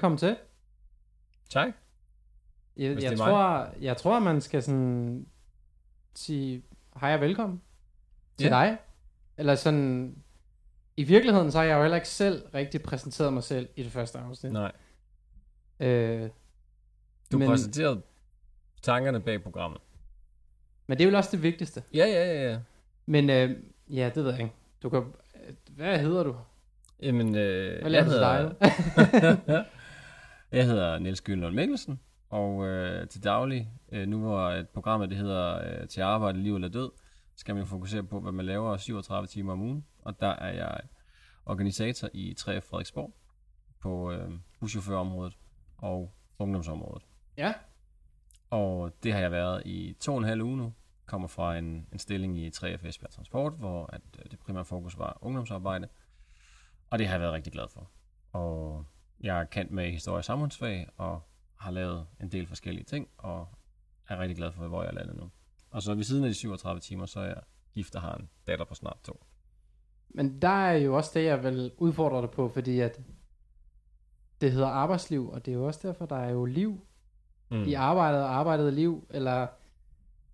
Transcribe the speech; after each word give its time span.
Velkommen 0.00 0.18
til. 0.18 0.36
Tak. 1.50 1.68
Jeg, 2.76 2.92
Hvis 2.94 3.04
jeg, 3.04 3.10
mig. 3.10 3.18
tror, 3.18 3.68
jeg 3.80 3.96
tror, 3.96 4.18
man 4.18 4.40
skal 4.40 4.62
sådan 4.62 5.26
sige 6.14 6.62
hej 7.00 7.14
og 7.14 7.20
velkommen 7.20 7.62
til 8.38 8.44
Ja. 8.46 8.50
dig. 8.50 8.78
Eller 9.36 9.54
sådan... 9.54 10.16
I 10.96 11.04
virkeligheden, 11.04 11.52
så 11.52 11.58
har 11.58 11.64
jeg 11.64 11.76
jo 11.76 11.80
heller 11.82 11.96
ikke 11.96 12.08
selv 12.08 12.42
rigtig 12.54 12.82
præsenteret 12.82 13.32
mig 13.32 13.42
selv 13.42 13.68
i 13.76 13.82
det 13.82 13.92
første 13.92 14.18
afsnit. 14.18 14.52
Nej. 14.52 14.72
Øh, 15.80 16.28
Du 17.32 17.38
Men- 17.38 17.48
præsenterede 17.48 18.02
tankerne 18.82 19.20
bag 19.20 19.42
programmet. 19.42 19.80
men 20.86 20.98
det 20.98 21.04
er 21.04 21.08
vel 21.08 21.14
også 21.16 21.30
det 21.32 21.42
vigtigste. 21.42 21.82
Ja, 21.94 22.06
ja, 22.06 22.32
ja, 22.32 22.50
ja. 22.50 22.58
Men 23.06 23.30
øh, 23.30 23.56
ja, 23.88 24.10
det 24.14 24.24
ved 24.24 24.30
jeg 24.30 24.40
ikke. 24.40 24.54
Du 24.82 24.88
kan... 24.88 25.04
Hvad 25.70 25.98
hedder 25.98 26.22
du? 26.22 26.36
Jamen, 27.02 27.34
øh, 27.36 27.80
Hvad 27.80 28.04
du 28.04 28.10
til 28.10 28.20
dig? 28.20 29.66
jeg 30.52 30.66
hedder 30.66 30.98
Niels 30.98 31.20
Gyldlund 31.20 31.54
Mikkelsen, 31.54 32.00
og 32.28 32.66
øh, 32.66 33.08
til 33.08 33.24
daglig, 33.24 33.70
øh, 33.92 34.08
nu 34.08 34.18
hvor 34.18 34.50
et 34.50 34.68
programmet 34.68 35.10
det 35.10 35.18
hedder 35.18 35.80
øh, 35.80 35.88
Til 35.88 36.00
arbejde, 36.00 36.42
liv 36.42 36.54
eller 36.54 36.68
død, 36.68 36.90
skal 37.36 37.54
man 37.54 37.62
jo 37.62 37.66
fokusere 37.66 38.02
på, 38.02 38.20
hvad 38.20 38.32
man 38.32 38.46
laver 38.46 38.76
37 38.76 39.26
timer 39.26 39.52
om 39.52 39.60
ugen. 39.62 39.86
Og 39.98 40.20
der 40.20 40.28
er 40.28 40.52
jeg 40.52 40.80
organisator 41.46 42.08
i 42.14 42.34
3F 42.40 42.58
Frederiksborg 42.58 43.14
på 43.80 44.12
øh, 44.12 44.30
buschaufførområdet 44.60 45.38
og 45.78 46.14
ungdomsområdet. 46.38 47.06
ja. 47.36 47.54
Og 48.50 48.92
det 49.02 49.12
har 49.12 49.20
jeg 49.20 49.30
været 49.30 49.62
i 49.66 49.96
to 50.00 50.12
og 50.12 50.18
en 50.18 50.24
halv 50.24 50.42
uge 50.42 50.56
nu. 50.56 50.72
Kommer 51.06 51.28
fra 51.28 51.56
en, 51.58 51.86
en 51.92 51.98
stilling 51.98 52.38
i 52.38 52.48
3F 52.48 52.88
Esbjerg 52.88 53.10
Transport, 53.10 53.52
hvor 53.52 53.86
at 53.92 54.00
øh, 54.18 54.30
det 54.30 54.38
primære 54.38 54.64
fokus 54.64 54.98
var 54.98 55.18
ungdomsarbejde. 55.20 55.88
Og 56.90 56.98
det 56.98 57.06
har 57.06 57.14
jeg 57.14 57.20
været 57.20 57.32
rigtig 57.32 57.52
glad 57.52 57.68
for. 57.68 57.90
Og 58.32 58.84
jeg 59.20 59.40
er 59.40 59.44
kendt 59.44 59.70
med 59.72 59.90
historie 59.90 60.18
og 60.18 60.24
samfundsfag, 60.24 60.88
og 60.96 61.20
har 61.56 61.70
lavet 61.70 62.06
en 62.20 62.28
del 62.28 62.46
forskellige 62.46 62.84
ting, 62.84 63.08
og 63.18 63.48
er 64.08 64.18
rigtig 64.18 64.36
glad 64.36 64.52
for, 64.52 64.68
hvor 64.68 64.82
jeg 64.82 64.90
er 64.90 64.94
landet 64.94 65.16
nu. 65.16 65.30
Og 65.70 65.82
så 65.82 65.94
ved 65.94 66.04
siden 66.04 66.24
af 66.24 66.30
de 66.30 66.34
37 66.34 66.80
timer, 66.80 67.06
så 67.06 67.20
er 67.20 67.26
jeg 67.26 67.40
gift 67.74 67.94
og 67.94 68.02
har 68.02 68.14
en 68.14 68.28
datter 68.46 68.64
på 68.64 68.74
snart 68.74 68.96
to. 69.04 69.24
Men 70.08 70.42
der 70.42 70.48
er 70.48 70.72
jo 70.72 70.96
også 70.96 71.10
det, 71.14 71.24
jeg 71.24 71.42
vil 71.42 71.72
udfordre 71.78 72.20
dig 72.22 72.30
på, 72.30 72.48
fordi 72.48 72.80
at 72.80 73.00
det 74.40 74.52
hedder 74.52 74.66
arbejdsliv, 74.68 75.30
og 75.30 75.46
det 75.46 75.52
er 75.52 75.56
jo 75.56 75.66
også 75.66 75.88
derfor, 75.88 76.06
der 76.06 76.16
er 76.16 76.30
jo 76.30 76.44
liv 76.44 76.80
Mm. 77.52 77.62
i 77.64 77.74
arbejdet 77.74 78.22
og 78.22 78.34
arbejdet 78.34 78.72
liv, 78.72 79.06
eller 79.10 79.46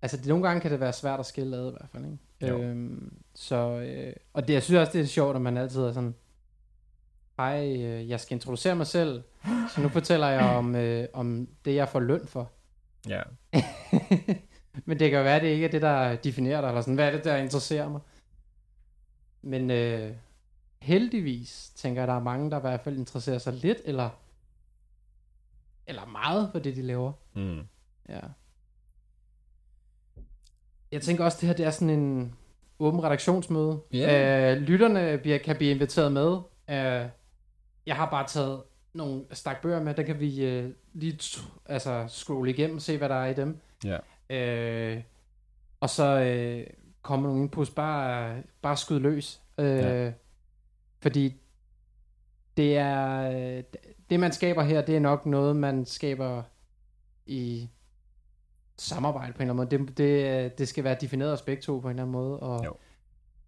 altså 0.02 0.16
det, 0.16 0.26
nogle 0.26 0.46
gange 0.48 0.60
kan 0.60 0.70
det 0.70 0.80
være 0.80 0.92
svært 0.92 1.20
at 1.20 1.26
skille 1.26 1.56
ad 1.56 1.68
i 1.68 1.70
hvert 1.70 1.88
fald, 1.92 2.04
ikke? 2.04 2.18
Jo. 2.42 2.62
Øhm, 2.62 3.16
så, 3.34 3.56
øh, 3.56 4.12
og 4.32 4.48
det, 4.48 4.54
jeg 4.54 4.62
synes 4.62 4.78
også, 4.78 4.92
det 4.92 5.00
er 5.00 5.04
sjovt, 5.06 5.36
at 5.36 5.42
man 5.42 5.56
altid 5.56 5.80
er 5.82 5.92
sådan, 5.92 6.14
hej, 7.36 7.82
øh, 7.82 8.08
jeg 8.08 8.20
skal 8.20 8.34
introducere 8.34 8.76
mig 8.76 8.86
selv, 8.86 9.22
så 9.44 9.80
nu 9.80 9.88
fortæller 9.88 10.28
jeg 10.28 10.56
om, 10.56 10.74
øh, 10.74 11.08
om 11.12 11.48
det, 11.64 11.74
jeg 11.74 11.88
får 11.88 12.00
løn 12.00 12.26
for. 12.26 12.50
Ja. 13.08 13.22
Men 14.86 14.98
det 14.98 15.10
kan 15.10 15.18
jo 15.18 15.22
være, 15.22 15.36
at 15.36 15.42
det 15.42 15.48
ikke 15.48 15.66
er 15.66 15.70
det, 15.70 15.82
der 15.82 16.16
definerer 16.16 16.60
dig, 16.60 16.68
eller 16.68 16.80
sådan, 16.80 16.94
hvad 16.94 17.06
er 17.06 17.10
det, 17.10 17.24
der 17.24 17.36
interesserer 17.36 17.88
mig? 17.88 18.00
Men 19.42 19.70
øh, 19.70 20.12
heldigvis 20.82 21.72
tænker 21.74 22.00
jeg, 22.00 22.08
der 22.08 22.14
er 22.14 22.22
mange, 22.22 22.50
der 22.50 22.58
i 22.58 22.60
hvert 22.60 22.80
fald 22.80 22.96
interesserer 22.96 23.38
sig 23.38 23.52
lidt, 23.52 23.78
eller, 23.84 24.10
eller 25.86 26.06
meget 26.06 26.48
for 26.52 26.58
det, 26.58 26.76
de 26.76 26.82
laver. 26.82 27.12
Mm. 27.34 27.60
Ja. 28.08 28.20
Jeg 30.92 31.02
tænker 31.02 31.24
også, 31.24 31.38
det 31.40 31.46
her 31.46 31.56
det 31.56 31.66
er 31.66 31.70
sådan 31.70 31.90
en 31.90 32.34
åben 32.78 33.04
redaktionsmøde. 33.04 33.80
Ja. 33.92 34.54
Øh, 34.54 34.62
lytterne 34.62 35.18
bliver, 35.18 35.38
kan 35.38 35.56
blive 35.56 35.70
inviteret 35.70 36.12
med. 36.12 36.38
Øh, 36.70 37.08
jeg 37.86 37.96
har 37.96 38.10
bare 38.10 38.26
taget 38.26 38.62
nogle 38.92 39.24
stak 39.32 39.62
bøger 39.62 39.82
med, 39.82 39.94
der 39.94 40.02
kan 40.02 40.20
vi 40.20 40.44
øh, 40.44 40.72
lige 40.92 41.18
altså, 41.66 42.04
scrolle 42.08 42.50
igennem 42.50 42.76
og 42.76 42.82
se, 42.82 42.98
hvad 42.98 43.08
der 43.08 43.14
er 43.14 43.26
i 43.26 43.34
dem. 43.34 43.60
Ja. 43.84 43.98
Øh, 44.30 45.02
og 45.80 45.90
så 45.90 46.20
øh, 46.20 46.66
kommer 47.02 47.28
nogle 47.28 47.42
inputs, 47.42 47.70
bare, 47.70 48.42
bare 48.62 48.76
skyde 48.76 49.00
løs. 49.00 49.40
Øh, 49.58 49.66
Ja. 49.66 50.12
Fordi 51.00 51.34
det 52.56 52.76
er 52.76 53.30
øh, 53.30 53.62
det, 54.10 54.20
man 54.20 54.32
skaber 54.32 54.62
her, 54.62 54.82
det 54.82 54.96
er 54.96 55.00
nok 55.00 55.26
noget, 55.26 55.56
man 55.56 55.84
skaber 55.84 56.42
i 57.26 57.70
samarbejde 58.78 59.32
på 59.32 59.42
en 59.42 59.50
eller 59.50 59.62
anden 59.62 59.78
måde. 59.78 59.86
Det, 59.86 59.98
det, 59.98 60.58
det 60.58 60.68
skal 60.68 60.84
være 60.84 60.96
defineret 61.00 61.32
af 61.32 61.38
begge 61.46 61.62
to 61.62 61.78
på 61.78 61.88
en 61.88 61.90
eller 61.90 62.02
anden 62.02 62.12
måde. 62.12 62.40
Og, 62.40 62.64
Jo. 62.64 62.76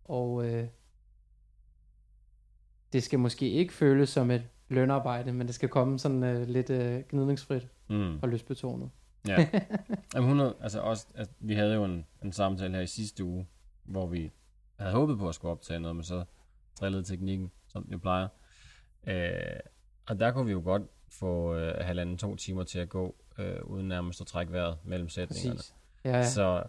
og 0.05 0.47
øh, 0.47 0.67
det 2.93 3.03
skal 3.03 3.19
måske 3.19 3.51
ikke 3.51 3.73
føles 3.73 4.09
som 4.09 4.31
et 4.31 4.43
lønarbejde, 4.69 5.33
men 5.33 5.47
det 5.47 5.55
skal 5.55 5.69
komme 5.69 5.99
sådan 5.99 6.23
øh, 6.23 6.49
lidt 6.49 6.71
øh, 6.71 7.01
gnidningsfrit 7.11 7.69
Mm. 7.91 8.19
og 8.23 8.29
lystbetonet. 8.29 8.91
Ja. 9.29 9.37
Jamen, 10.15 10.29
100, 10.29 10.55
altså 10.61 10.81
også, 10.81 11.07
altså, 11.15 11.35
vi 11.41 11.55
havde 11.55 11.75
jo 11.75 11.85
en, 11.85 12.07
en 12.25 12.33
samtale 12.33 12.75
her 12.75 12.81
i 12.81 12.87
sidste 12.87 13.25
uge, 13.25 13.47
hvor 13.85 14.07
vi 14.07 14.33
havde 14.79 14.93
håbet 14.93 15.19
på 15.19 15.29
at 15.29 15.35
skulle 15.35 15.53
optage 15.53 15.81
noget, 15.81 15.97
men 15.97 16.05
så 16.05 16.25
drillede 16.81 17.03
teknikken, 17.03 17.51
som 17.69 17.89
jo 17.93 17.99
plejer. 17.99 18.29
Øh, 19.07 19.61
og 20.09 20.21
der 20.21 20.31
kunne 20.31 20.47
vi 20.47 20.53
jo 20.53 20.61
godt 20.65 20.83
få 21.11 21.55
øh, 21.55 21.85
halvanden 21.85 22.19
to 22.19 22.37
timer 22.37 22.63
til 22.65 22.79
at 22.79 22.89
gå, 22.89 23.15
øh, 23.39 23.57
uden 23.65 23.89
nærmest 23.89 24.21
at 24.21 24.27
trække 24.27 24.53
vejret 24.53 24.77
mellem 24.85 25.09
sætningerne. 25.09 25.57
Præcis. 25.57 25.75
Ja. 26.05 26.17
Ja. 26.17 26.25
Så, 26.25 26.63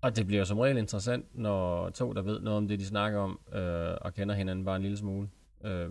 og 0.00 0.16
det 0.16 0.26
bliver 0.26 0.38
jo 0.40 0.44
som 0.44 0.58
regel 0.58 0.78
interessant, 0.78 1.26
når 1.38 1.90
to, 1.90 2.12
der 2.12 2.22
ved 2.22 2.40
noget 2.40 2.56
om 2.56 2.68
det, 2.68 2.78
de 2.80 2.86
snakker 2.86 3.18
om, 3.18 3.40
øh, 3.52 3.94
og 4.00 4.14
kender 4.14 4.34
hinanden 4.34 4.64
bare 4.64 4.76
en 4.76 4.82
lille 4.82 4.96
smule, 4.96 5.28
øh, 5.64 5.90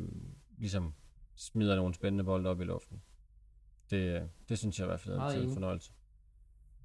ligesom 0.58 0.94
smider 1.36 1.76
nogle 1.76 1.94
spændende 1.94 2.24
bolde 2.24 2.50
op 2.50 2.62
i 2.62 2.64
luften. 2.64 3.02
Det, 3.90 4.30
det 4.50 4.58
synes 4.60 4.80
jeg 4.80 4.86
i 4.86 4.88
hvert 4.88 5.00
fald 5.00 5.16
er 5.16 5.20
en 5.44 5.54
fornøjelse. 5.54 5.92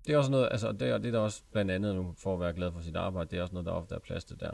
Det 0.07 0.15
er 0.15 0.19
også 0.19 0.31
noget, 0.31 0.49
altså 0.51 0.73
det, 0.73 0.83
er- 0.89 0.99
det 0.99 1.07
er 1.09 1.13
der 1.13 1.19
også 1.19 1.43
blandt 1.53 1.71
andet 1.71 1.95
nu, 1.95 2.15
for 2.19 2.35
at 2.35 2.41
være 2.41 2.53
glad 2.53 2.73
for 2.73 2.81
sit 2.81 2.97
arbejde, 2.97 3.31
det 3.31 3.39
er 3.39 3.43
også 3.43 3.55
noget, 3.55 3.67
der 3.67 3.73
ofte 3.73 3.95
er 3.95 3.99
plads 3.99 4.25
til 4.25 4.41
der. 4.41 4.51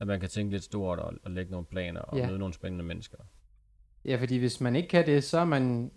At 0.00 0.06
man 0.06 0.20
kan 0.20 0.28
tænke 0.28 0.52
lidt 0.52 0.64
stort 0.64 0.98
og, 0.98 1.12
og 1.24 1.30
lægge 1.30 1.50
nogle 1.50 1.66
planer 1.66 2.00
og 2.00 2.18
Ja. 2.18 2.26
møde 2.26 2.38
nogle 2.38 2.54
spændende 2.54 2.84
mennesker. 2.84 3.18
Ja, 4.04 4.16
fordi 4.16 4.36
hvis 4.38 4.60
man 4.60 4.76
ikke 4.76 4.88
kan 4.88 5.06
det, 5.06 5.24
så 5.24 5.38
er 5.38 5.44
man 5.44 5.92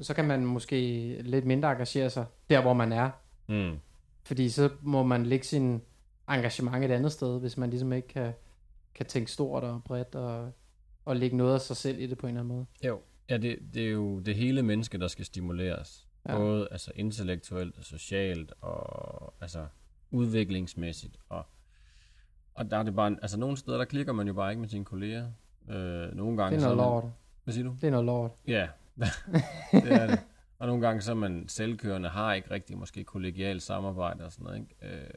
så 0.00 0.14
kan 0.14 0.24
man 0.24 0.44
måske 0.44 0.76
lidt 1.22 1.44
mindre 1.46 1.72
engagere 1.72 2.10
sig 2.10 2.26
der, 2.50 2.60
hvor 2.62 2.72
man 2.72 2.92
er. 2.92 3.10
Mm. 3.48 3.78
Fordi 4.22 4.48
så 4.48 4.70
må 4.82 5.02
man 5.02 5.26
lægge 5.26 5.44
sin 5.46 5.82
engagement 6.28 6.84
et 6.84 6.90
andet 6.90 7.12
sted, 7.12 7.40
hvis 7.40 7.56
man 7.56 7.70
ligesom 7.70 7.92
ikke 7.92 8.08
kan, 8.08 8.32
kan 8.94 9.06
tænke 9.06 9.30
stort 9.32 9.64
og 9.64 9.84
bredt 9.84 10.14
og, 10.14 10.52
og 11.06 11.16
lægge 11.16 11.36
noget 11.36 11.54
af 11.54 11.60
sig 11.60 11.76
selv 11.76 12.00
i 12.00 12.06
det 12.06 12.18
på 12.18 12.26
en 12.26 12.30
eller 12.30 12.40
anden 12.40 12.56
måde. 12.56 12.66
Jo. 12.84 13.00
Ja, 13.30 13.36
det, 13.36 13.58
det 13.74 13.86
er 13.86 13.90
jo 13.90 14.20
det 14.20 14.34
hele 14.34 14.62
menneske, 14.62 14.98
der 14.98 15.08
skal 15.08 15.24
stimuleres. 15.24 16.08
Ja. 16.28 16.36
Både 16.36 16.68
altså, 16.70 16.92
intellektuelt 16.94 17.78
og 17.78 17.84
socialt 17.84 18.52
og 18.60 19.34
altså, 19.40 19.66
udviklingsmæssigt. 20.10 21.18
Og, 21.28 21.46
og 22.54 22.70
der 22.70 22.76
er 22.76 22.82
det 22.82 22.94
bare, 22.94 23.16
altså 23.22 23.38
nogle 23.38 23.56
steder, 23.56 23.78
der 23.78 23.84
klikker 23.84 24.12
man 24.12 24.26
jo 24.26 24.32
bare 24.34 24.50
ikke 24.50 24.60
med 24.60 24.68
sine 24.68 24.84
kolleger. 24.84 25.30
Øh, 25.68 26.14
nogle 26.14 26.36
gange 26.36 26.56
Det 26.56 26.64
er 26.64 26.66
noget 26.66 26.76
man, 26.76 26.86
lort. 26.86 27.04
Hvad 27.44 27.54
siger 27.54 27.64
du? 27.64 27.76
Det 27.80 27.84
er 27.84 27.90
noget 27.90 28.06
lort. 28.06 28.30
Ja, 28.46 28.68
det 29.72 29.92
er 29.92 30.06
det. 30.06 30.18
Og 30.58 30.66
nogle 30.66 30.86
gange 30.86 31.00
så 31.02 31.10
er 31.10 31.14
man 31.16 31.48
selvkørende, 31.48 32.08
har 32.08 32.34
ikke 32.34 32.50
rigtig 32.50 32.78
måske 32.78 33.04
kollegialt 33.04 33.62
samarbejde 33.62 34.24
og 34.24 34.32
sådan 34.32 34.44
noget. 34.44 34.58
Ikke? 34.60 34.96
Øh, 34.96 35.10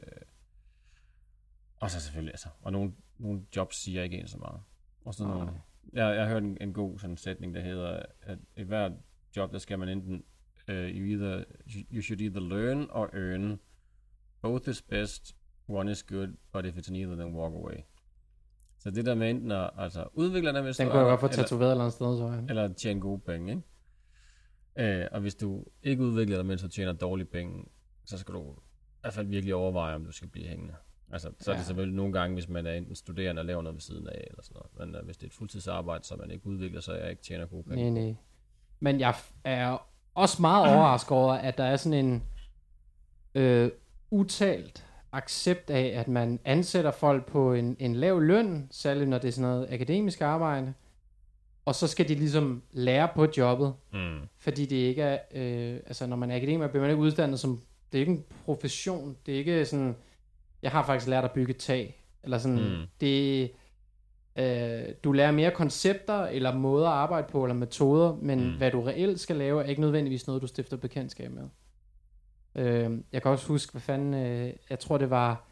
og 1.80 1.90
så 1.90 2.00
selvfølgelig, 2.00 2.32
altså, 2.32 2.48
og 2.62 2.72
nogle, 2.72 2.92
nogle 3.18 3.42
jobs 3.56 3.76
siger 3.76 4.02
ikke 4.02 4.18
en 4.18 4.26
så 4.26 4.38
meget. 4.38 4.60
Og 5.04 5.14
sådan 5.14 5.30
Nej. 5.30 5.44
nogle, 5.44 5.60
jeg, 5.92 6.16
jeg 6.16 6.22
har 6.24 6.32
hørt 6.32 6.42
en, 6.42 6.58
en 6.60 6.72
god 6.72 6.98
sådan 6.98 7.16
sætning, 7.16 7.54
der 7.54 7.60
hedder, 7.60 8.02
at 8.22 8.38
i 8.56 8.62
hvert 8.62 8.92
job, 9.36 9.52
der 9.52 9.58
skal 9.58 9.78
man 9.78 9.88
enten, 9.88 10.24
uh, 10.68 10.74
you, 10.74 11.04
either, 11.04 11.44
you 11.92 12.02
should 12.02 12.20
either 12.20 12.40
learn 12.40 12.86
or 12.90 13.10
earn. 13.12 13.60
Both 14.42 14.68
is 14.68 14.82
best, 14.82 15.36
one 15.68 15.90
is 15.90 16.02
good, 16.02 16.28
but 16.52 16.66
if 16.66 16.76
it's 16.76 16.92
neither, 16.92 17.14
then 17.14 17.34
walk 17.34 17.52
away. 17.52 17.76
Så 18.78 18.90
det 18.90 19.06
der 19.06 19.14
med 19.14 19.30
enten 19.30 19.50
at 19.50 19.70
altså, 19.78 20.08
udvikle 20.12 20.52
dig, 20.52 20.62
hvis 20.62 20.76
Den 20.76 20.86
du 20.86 20.90
kunne 20.92 21.00
jeg 21.00 21.08
godt 21.08 21.20
få 21.20 21.28
tatoveret 21.28 21.68
et 21.68 21.72
eller 21.72 21.84
andet 21.84 21.94
sted, 21.94 22.18
så 22.18 22.26
jeg. 22.26 22.44
eller 22.48 22.72
tjene 22.72 23.00
gode 23.00 23.20
penge, 23.20 23.52
ikke? 24.76 25.02
Øh, 25.02 25.08
og 25.12 25.20
hvis 25.20 25.34
du 25.34 25.64
ikke 25.82 26.02
udvikler 26.02 26.36
dig, 26.36 26.46
mens 26.46 26.62
du 26.62 26.68
tjener 26.68 26.92
dårlige 26.92 27.26
penge, 27.26 27.64
så 28.04 28.18
skal 28.18 28.34
du 28.34 28.52
i 28.52 29.00
hvert 29.00 29.14
fald 29.14 29.26
virkelig 29.26 29.54
overveje, 29.54 29.94
om 29.94 30.04
du 30.04 30.12
skal 30.12 30.28
blive 30.28 30.46
hængende. 30.46 30.74
Altså, 31.12 31.30
så 31.40 31.50
er 31.50 31.54
det 31.54 31.60
Ja. 31.60 31.66
selvfølgelig 31.66 31.96
nogle 31.96 32.12
gange, 32.12 32.34
hvis 32.34 32.48
man 32.48 32.66
er 32.66 32.72
enten 32.72 32.94
studerende 32.94 33.40
og 33.40 33.46
laver 33.46 33.62
noget 33.62 33.74
ved 33.74 33.80
siden 33.80 34.08
af, 34.08 34.24
eller 34.30 34.42
sådan 34.42 34.60
noget. 34.78 34.92
Men 34.92 35.00
uh, 35.00 35.04
hvis 35.06 35.16
det 35.16 35.22
er 35.22 35.26
et 35.26 35.34
fuldtidsarbejde, 35.34 36.04
så 36.04 36.16
man 36.16 36.30
ikke 36.30 36.46
udvikler 36.46 36.80
sig 36.80 37.02
og 37.02 37.10
ikke 37.10 37.22
tjener 37.22 37.46
gode 37.46 37.62
penge. 37.62 37.90
Nej, 37.90 38.02
nej. 38.02 38.14
Men 38.80 39.00
jeg 39.00 39.14
er 39.44 39.86
også 40.14 40.36
meget 40.42 40.74
overrasket 40.76 41.10
over, 41.12 41.32
at 41.34 41.58
der 41.58 41.64
er 41.64 41.76
sådan 41.76 42.04
en 42.06 42.22
øh, 43.34 43.70
utalt 44.10 44.86
accept 45.12 45.70
af, 45.70 45.86
at 46.00 46.08
man 46.08 46.40
ansætter 46.44 46.90
folk 46.90 47.26
på 47.26 47.52
en, 47.54 47.76
en 47.78 47.94
lav 47.96 48.20
løn, 48.20 48.68
særligt 48.70 49.08
når 49.08 49.18
det 49.18 49.28
er 49.28 49.32
sådan 49.32 49.50
noget 49.50 49.66
akademisk 49.72 50.20
arbejde, 50.20 50.74
og 51.64 51.74
så 51.74 51.86
skal 51.86 52.08
de 52.08 52.14
ligesom 52.14 52.62
lære 52.72 53.08
på 53.14 53.26
jobbet, 53.36 53.74
Mm. 53.92 54.18
fordi 54.38 54.66
det 54.66 54.76
ikke 54.76 55.02
er, 55.02 55.18
øh, 55.34 55.80
altså 55.86 56.06
når 56.06 56.16
man 56.16 56.30
er 56.30 56.36
akademiker, 56.36 56.68
bliver 56.68 56.80
man 56.82 56.90
ikke 56.90 57.02
uddannet 57.02 57.40
som, 57.40 57.60
det 57.92 57.98
er 57.98 58.00
ikke 58.00 58.12
en 58.12 58.24
profession, 58.44 59.16
det 59.26 59.34
er 59.34 59.38
ikke 59.38 59.64
sådan, 59.66 59.96
jeg 60.62 60.70
har 60.70 60.86
faktisk 60.86 61.08
lært 61.08 61.24
at 61.24 61.30
bygge 61.32 61.52
tag, 61.52 62.04
eller 62.24 62.38
sådan, 62.38 62.58
Mm. 62.58 62.86
det, 63.00 63.50
øh, 64.36 64.82
du 65.04 65.12
lærer 65.12 65.30
mere 65.32 65.50
koncepter, 65.50 66.22
eller 66.26 66.54
måder 66.54 66.88
at 66.88 66.94
arbejde 66.94 67.26
på, 67.30 67.44
eller 67.44 67.54
metoder, 67.54 68.16
men 68.22 68.40
Mm. 68.40 68.46
mm. 68.50 68.56
hvad 68.56 68.70
du 68.70 68.80
reelt 68.82 69.20
skal 69.20 69.36
lave, 69.36 69.62
er 69.64 69.66
ikke 69.68 69.80
nødvendigvis 69.80 70.26
noget, 70.26 70.42
du 70.42 70.46
stifter 70.46 70.76
bekendtskab 70.76 71.30
med. 71.32 71.48
Øh, 72.54 72.98
jeg 73.12 73.22
kan 73.22 73.30
også 73.30 73.48
huske, 73.48 73.72
hvad 73.72 73.80
fanden, 73.82 74.14
øh, 74.14 74.52
jeg 74.70 74.78
tror 74.78 74.98
det 74.98 75.10
var 75.10 75.46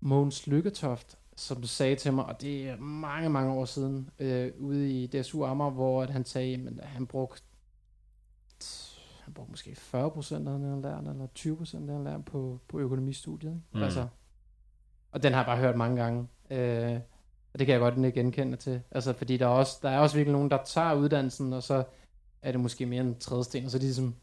Mogens 0.00 0.46
Lykketoft, 0.46 1.18
som 1.36 1.60
du 1.60 1.66
sagde 1.66 1.96
til 1.96 2.12
mig, 2.12 2.24
og 2.24 2.40
det 2.40 2.68
er 2.68 2.76
mange, 2.78 3.28
mange 3.30 3.52
år 3.52 3.64
siden, 3.64 4.10
øh, 4.18 4.52
ude 4.58 4.90
i 5.02 5.06
DSU 5.06 5.44
Amager, 5.44 5.70
hvor 5.70 6.02
at 6.02 6.10
han 6.10 6.24
sagde, 6.24 6.68
at 6.82 6.88
han 6.88 7.06
brugte 7.06 7.42
han 9.24 9.34
brugte 9.34 9.50
måske 9.50 9.74
40 9.74 10.10
procent 10.10 10.48
af 10.48 10.58
det, 10.58 10.68
han 10.68 10.82
lærte, 10.82 11.10
eller 11.10 11.26
20 11.34 11.56
procent 11.56 11.82
af 11.82 11.86
det, 11.86 11.94
han 11.96 12.04
lærte 12.04 12.22
på, 12.22 12.60
på 12.68 12.78
økonomistudiet. 12.78 13.50
Ikke? 13.50 13.62
Mm. 13.72 13.82
Altså, 13.82 14.08
og 15.12 15.22
den 15.22 15.32
har 15.32 15.40
jeg 15.40 15.46
bare 15.46 15.56
hørt 15.58 15.76
mange 15.76 16.02
gange. 16.02 16.28
Øh, 16.50 17.00
og 17.52 17.58
det 17.58 17.66
kan 17.66 17.72
jeg 17.72 17.80
godt 17.80 17.96
ikke 17.96 18.12
genkende 18.20 18.56
til. 18.56 18.82
Altså, 18.90 19.12
fordi 19.12 19.36
der 19.36 19.46
er, 19.46 19.50
også, 19.50 19.78
der 19.82 19.90
er 19.90 19.98
også 19.98 20.16
virkelig 20.16 20.32
nogen, 20.32 20.50
der 20.50 20.58
tager 20.64 20.94
uddannelsen, 20.94 21.52
og 21.52 21.62
så 21.62 21.84
er 22.42 22.52
det 22.52 22.60
måske 22.60 22.86
mere 22.86 23.00
en 23.02 23.18
trædesten, 23.18 23.64
og 23.64 23.70
så 23.70 23.76
er 23.76 23.78
det 23.78 23.86
ligesom, 23.86 24.14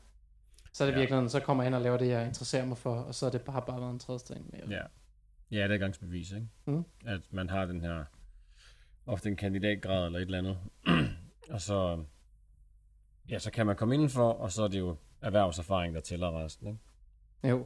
så 0.73 0.83
er 0.83 0.87
det 0.87 0.93
Ja. 0.95 0.99
virkelig, 0.99 1.31
så 1.31 1.39
kommer 1.39 1.63
jeg 1.63 1.67
hen 1.67 1.73
og 1.73 1.81
laver 1.81 1.97
det, 1.97 2.07
jeg 2.07 2.27
interesserer 2.27 2.65
mig 2.65 2.77
for, 2.77 2.95
og 2.95 3.15
så 3.15 3.25
er 3.25 3.29
det 3.29 3.41
bare, 3.41 3.61
bare 3.67 3.81
været 3.81 3.91
en 3.93 3.99
trædesten 3.99 4.45
mere. 4.53 4.69
Ja. 4.69 4.81
Ja, 5.51 5.67
det 5.67 5.73
er 5.73 5.77
gangsbevis, 5.77 6.31
ikke? 6.31 6.47
Mm. 6.65 6.83
At 7.05 7.21
man 7.31 7.49
har 7.49 7.65
den 7.65 7.81
her, 7.81 8.03
ofte 9.05 9.29
en 9.29 9.35
kandidatgrad 9.35 10.05
eller 10.05 10.19
et 10.19 10.25
eller 10.25 10.37
andet, 10.37 10.57
og 11.53 11.61
så, 11.61 12.03
ja, 13.29 13.39
så 13.39 13.51
kan 13.51 13.65
man 13.65 13.75
komme 13.75 13.93
indenfor, 13.95 14.29
og 14.31 14.51
så 14.51 14.63
er 14.63 14.67
det 14.67 14.79
jo 14.79 14.95
erhvervserfaring, 15.21 15.95
der 15.95 16.01
tæller 16.01 16.43
resten, 16.45 16.67
ikke? 16.67 16.79
Jo. 17.49 17.65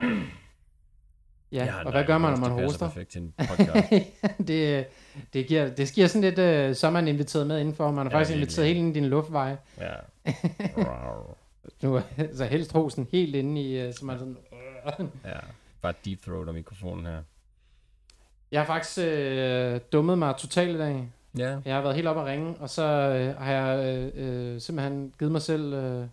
Ja, 1.52 1.64
har- 1.64 1.78
og 1.78 1.84
nej, 1.84 1.92
hvad 1.92 2.04
gør 2.04 2.18
man, 2.18 2.30
når 2.38 2.46
det 2.48 2.56
man 2.56 2.64
hoster? 2.64 2.86
perfekt 2.86 3.10
til 3.10 3.20
en 3.22 3.34
podcast. 3.48 3.90
det, 4.48 4.86
det, 5.32 5.46
giver, 5.46 5.68
det 5.74 5.92
giver 5.92 6.06
sådan 6.06 6.20
lidt, 6.20 6.38
øh, 6.38 6.74
så 6.74 6.86
er 6.86 6.90
man 6.90 7.08
inviteret 7.08 7.46
med 7.46 7.60
indenfor. 7.60 7.90
Man 7.90 8.06
er 8.06 8.10
Ja, 8.10 8.16
faktisk 8.18 8.36
inviteret 8.36 8.66
helt 8.66 8.78
ind 8.78 8.96
i 8.96 9.00
din 9.00 9.08
luftveje. 9.08 9.58
ja. 9.78 9.94
Nu 11.82 12.00
så 12.34 12.44
helst 12.44 12.74
rosen 12.74 13.08
helt 13.12 13.34
inde 13.34 13.60
i, 13.62 13.80
øh, 13.80 13.94
så 13.94 14.04
man 14.04 14.18
sådan... 14.18 14.36
ja. 15.24 15.38
Bare 15.82 15.94
deep 16.04 16.22
throat 16.22 16.54
mikrofonen 16.54 17.06
her. 17.06 17.22
Jeg 18.52 18.60
har 18.60 18.66
faktisk 18.66 18.98
øh, 19.06 19.80
dummet 19.92 20.18
mig 20.18 20.34
totalt 20.38 20.74
i 20.76 20.78
dag. 20.78 21.08
Ja. 21.38 21.58
Jeg 21.64 21.74
har 21.74 21.82
været 21.82 21.94
helt 21.94 22.08
op 22.08 22.18
at 22.18 22.24
ringe, 22.24 22.56
og 22.60 22.70
så 22.70 22.82
øh, 22.84 23.36
har 23.36 23.52
jeg 23.52 23.96
øh, 23.96 24.12
øh, 24.54 24.60
simpelthen 24.60 25.14
givet 25.18 25.32
mig 25.32 25.42
selv 25.42 25.72
øh, 25.74 26.06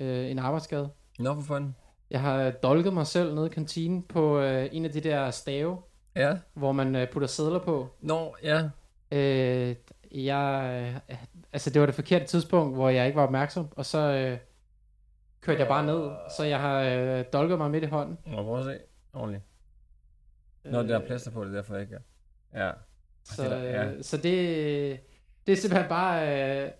øh, 0.00 0.30
en 0.30 0.38
arbejdsskade. 0.38 0.90
Nå, 1.18 1.34
for 1.34 1.42
fanden. 1.42 1.76
Jeg 2.10 2.20
har 2.20 2.50
dolket 2.50 2.92
mig 2.92 3.06
selv 3.06 3.34
nede 3.34 3.46
i 3.46 3.50
kantinen 3.50 4.02
på 4.02 4.38
øh, 4.40 4.68
en 4.72 4.84
af 4.84 4.90
de 4.90 5.00
der 5.00 5.30
stave, 5.30 5.78
Ja. 6.16 6.38
hvor 6.54 6.72
man 6.72 6.96
øh, 6.96 7.10
putter 7.10 7.28
sædler 7.28 7.58
på. 7.58 7.88
Nå, 8.00 8.36
ja. 8.42 8.62
Øh, 9.12 9.74
jeg, 10.12 10.72
øh, 11.06 11.16
altså 11.52 11.70
det 11.70 11.80
var 11.80 11.86
det 11.86 11.94
forkerte 11.94 12.24
tidspunkt, 12.26 12.76
hvor 12.76 12.88
jeg 12.88 13.06
ikke 13.06 13.16
var 13.16 13.22
opmærksom, 13.24 13.68
og 13.76 13.86
så 13.86 13.98
øh, 13.98 14.38
kørte 15.40 15.60
jeg 15.60 15.68
bare 15.68 15.86
ned, 15.86 16.10
så 16.36 16.44
jeg 16.44 16.60
har 16.60 16.80
øh, 16.82 17.24
dolket 17.32 17.58
mig 17.58 17.70
midt 17.70 17.84
i 17.84 17.86
hånden. 17.86 18.18
Nå, 18.26 18.42
prøv 18.42 18.58
at 18.58 18.64
se. 18.64 18.78
Ordentligt. 19.12 19.42
Nå, 20.64 20.82
der 20.82 20.98
er 20.98 21.06
plaster 21.06 21.30
på 21.30 21.44
det, 21.44 21.50
er 21.50 21.54
derfor 21.54 21.74
jeg 21.74 21.82
ikke 21.82 21.94
er. 22.52 22.66
Ja. 22.66 22.72
Så, 23.36 23.42
det 23.42 23.50
der- 23.50 23.62
ja. 23.62 23.84
øh, 23.90 24.04
så 24.04 24.16
det, 24.16 25.00
det 25.46 25.52
er 25.52 25.56
simpelthen 25.56 25.88
bare... 25.88 26.28
Øh, 26.64 26.70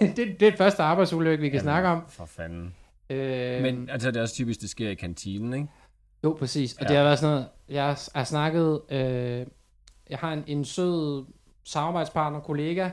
det, 0.16 0.16
det 0.16 0.42
er 0.42 0.50
det 0.50 0.58
første 0.58 0.82
arbejdsulykke, 0.82 1.40
vi 1.42 1.48
kan 1.48 1.54
Jamen, 1.56 1.64
snakke 1.64 1.88
om. 1.88 2.04
For 2.08 2.24
fanden. 2.26 2.74
Øh, 3.10 3.62
Men 3.62 3.88
altså, 3.90 4.10
det 4.10 4.16
er 4.16 4.22
også 4.22 4.34
typisk, 4.34 4.60
det 4.60 4.70
sker 4.70 4.88
i 4.90 4.94
kantinen, 4.94 5.52
ikke? 5.54 5.66
Jo, 6.24 6.36
præcis. 6.38 6.74
Og 6.74 6.82
Ja. 6.82 6.88
det 6.88 6.96
har 6.96 7.04
været 7.04 7.18
sådan 7.18 7.30
noget... 7.34 7.48
Jeg 7.68 7.96
har, 8.14 8.24
snakket... 8.24 8.80
Øh, 8.90 9.46
jeg 10.10 10.18
har 10.18 10.32
en, 10.32 10.44
en 10.46 10.64
sød 10.64 11.24
samarbejdspartner, 11.64 12.40
kollega, 12.40 12.90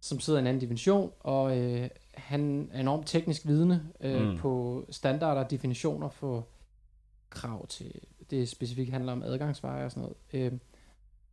som 0.00 0.20
sidder 0.20 0.38
i 0.38 0.40
en 0.40 0.46
anden 0.46 0.60
dimension, 0.60 1.12
og 1.20 1.58
øh, 1.58 1.88
han 2.14 2.70
er 2.72 2.80
enormt 2.80 3.06
teknisk 3.06 3.46
vidne 3.46 3.82
øh, 4.00 4.28
mm. 4.28 4.36
på 4.36 4.84
standarder 4.90 5.44
og 5.44 5.50
definitioner 5.50 6.08
for 6.08 6.48
krav 7.30 7.66
til... 7.66 7.92
Det 8.30 8.48
specifikt 8.48 8.90
handler 8.90 9.12
om 9.12 9.22
adgangsveje 9.22 9.84
og 9.84 9.90
sådan 9.90 10.02
noget. 10.32 10.52
Øh, 10.52 10.58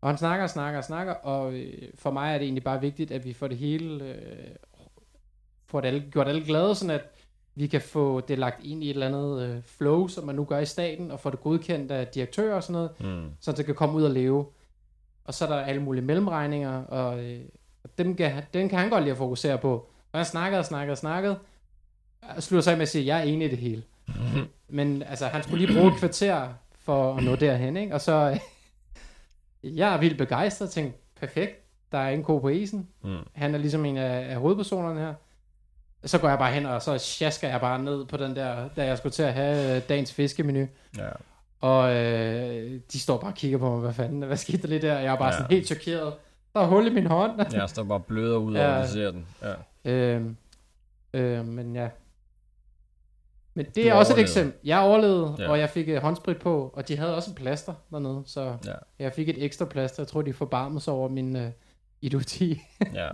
og 0.06 0.12
han 0.12 0.18
snakker 0.18 0.44
og 0.44 0.50
snakker 0.50 0.78
og 0.78 0.84
snakker, 0.84 1.14
og 1.14 1.54
øh, 1.54 1.74
for 1.96 2.12
mig 2.12 2.34
er 2.34 2.38
det 2.38 2.44
egentlig 2.46 2.64
bare 2.64 2.82
vigtigt, 2.82 3.12
at 3.12 3.26
vi 3.26 3.34
får 3.34 3.48
det 3.48 3.58
hele... 3.58 4.04
Øh, 4.04 4.16
får 5.68 5.82
det 5.82 5.88
alle, 5.88 6.04
gjort 6.12 6.28
alle 6.28 6.46
glade, 6.46 6.76
sådan 6.76 6.96
at 6.96 7.02
vi 7.56 7.68
kan 7.68 7.82
få 7.82 8.22
det 8.22 8.40
lagt 8.40 8.64
ind 8.64 8.84
i 8.84 8.90
et 8.90 8.94
eller 8.94 9.08
andet 9.08 9.42
øh, 9.50 9.64
flow, 9.64 10.08
som 10.08 10.26
man 10.26 10.36
nu 10.36 10.44
gør 10.44 10.60
i 10.60 10.66
staten, 10.66 11.12
og 11.12 11.20
få 11.20 11.30
det 11.30 11.42
godkendt 11.42 11.92
af 11.92 12.08
direktører 12.08 12.56
og 12.56 12.64
sådan 12.64 12.74
noget, 12.74 12.92
Mm. 13.00 13.30
så 13.40 13.52
det 13.52 13.66
kan 13.66 13.76
komme 13.76 13.96
ud 13.96 14.04
og 14.04 14.12
leve. 14.12 14.46
Og 15.26 15.34
så 15.34 15.46
er 15.46 15.50
der 15.50 15.56
alle 15.60 15.82
mulige 15.82 16.06
mellemregninger, 16.06 16.84
og, 16.84 17.24
øh, 17.24 17.40
og 17.84 17.90
dem, 17.98 18.16
kan, 18.16 18.44
dem 18.54 18.70
kan 18.70 18.80
han 18.80 18.90
godt 18.90 19.04
lide 19.04 19.12
at 19.12 19.18
fokusere 19.18 19.58
på. 19.58 19.74
Og 20.12 20.20
han 20.20 20.26
snakkede 20.26 20.60
og 20.60 20.66
snakkede 20.66 20.94
og 20.94 20.98
snakkede, 20.98 21.40
og 22.22 22.44
slutter 22.44 22.62
så 22.64 22.72
med 22.72 22.82
at 22.82 22.90
sige, 22.90 23.02
at 23.02 23.08
jeg 23.08 23.20
er 23.20 23.24
enig 23.34 23.48
i 23.48 23.50
det 23.50 23.60
hele. 23.60 23.84
Men 24.70 25.04
altså, 25.04 25.28
han 25.28 25.44
skulle 25.44 25.66
lige 25.66 25.78
bruge 25.80 25.92
et 25.94 26.00
kvarter 26.00 26.48
for 26.80 27.16
at 27.16 27.24
nå 27.24 27.36
derhen, 27.36 27.78
ikke? 27.78 27.94
Og 27.94 28.02
så, 28.02 28.40
jeg 29.66 29.94
er 29.94 29.98
vildt 30.00 30.18
begejstret 30.18 30.68
og 30.68 30.74
tænkte, 30.74 31.00
perfekt, 31.20 31.62
der 31.92 31.98
er 31.98 32.10
en 32.10 32.24
ko 32.24 32.40
på 32.40 32.50
isen. 32.50 32.88
Mm. 33.04 33.18
Han 33.34 33.54
er 33.56 33.58
ligesom 33.60 33.86
en 33.86 33.98
af, 33.98 34.30
af 34.32 34.36
hovedpersonerne 34.36 35.00
her. 35.00 35.14
Så 36.06 36.18
går 36.18 36.30
jeg 36.30 36.38
bare 36.38 36.52
hen, 36.54 36.66
og 36.66 36.82
så 36.82 36.98
sjasker 36.98 37.48
jeg 37.50 37.62
bare 37.62 37.80
ned 37.84 38.06
på 38.06 38.18
den 38.18 38.36
der, 38.36 38.70
da 38.76 38.86
jeg 38.86 38.98
skulle 38.98 39.14
til 39.14 39.24
at 39.24 39.34
have 39.34 39.76
øh, 39.76 39.82
dagens 39.90 40.14
fiskemenu. 40.14 40.68
Ja. 40.98 41.10
Og 41.62 41.96
øh, 41.96 42.80
de 42.94 43.00
står 43.00 43.18
bare 43.18 43.32
og 43.32 43.36
kigger 43.36 43.58
på 43.58 43.70
mig, 43.72 43.80
hvad 43.80 43.94
fanden, 43.94 44.22
hvad 44.22 44.38
skete 44.38 44.58
der 44.62 44.68
lige 44.68 44.82
der? 44.82 45.00
Jeg 45.00 45.14
er 45.14 45.18
bare 45.18 45.26
Ja. 45.28 45.32
ja. 45.34 45.38
sådan 45.38 45.52
helt 45.52 45.68
chokeret. 45.68 46.14
Der 46.54 46.62
er 46.62 46.66
hul 46.68 46.88
i 46.88 46.90
min 46.90 47.06
hånd. 47.08 47.54
Jeg 47.54 47.70
står 47.70 47.84
bare 47.84 48.00
bløder 48.00 48.38
ud 48.38 48.56
Ja. 48.56 48.78
at 48.82 48.88
du 48.88 48.92
ser 48.94 49.12
den. 49.12 49.28
Ja. 49.86 49.92
øh, 49.92 50.26
øh, 51.14 51.46
men 51.46 51.76
ja. 51.76 51.90
Men 53.58 53.66
det 53.66 53.76
Du 53.76 53.82
er 53.82 53.94
også 53.94 54.14
et 54.14 54.16
overlevede. 54.16 54.22
eksempel. 54.22 54.54
Jeg 54.64 54.80
overlevede, 54.80 55.36
Ja. 55.40 55.50
og 55.50 55.60
jeg 55.60 55.70
fik 55.70 55.90
øh, 55.90 55.98
håndsprit 56.02 56.38
på, 56.38 56.72
og 56.74 56.88
de 56.88 56.98
havde 56.98 57.16
også 57.16 57.30
en 57.32 57.36
plaster 57.36 57.74
dernede, 57.92 58.24
så 58.26 58.58
Ja. 58.66 58.74
jeg 59.00 59.14
fik 59.14 59.30
et 59.30 59.44
ekstra 59.44 59.66
plaster. 59.66 60.04
Jeg 60.04 60.08
tror, 60.08 60.22
de 60.22 60.34
forbarmede 60.34 60.82
sig 60.82 60.94
over 60.94 61.10
min 61.10 61.36
øh, 61.36 61.52
idioti. 62.02 62.62
ja. 62.94 63.10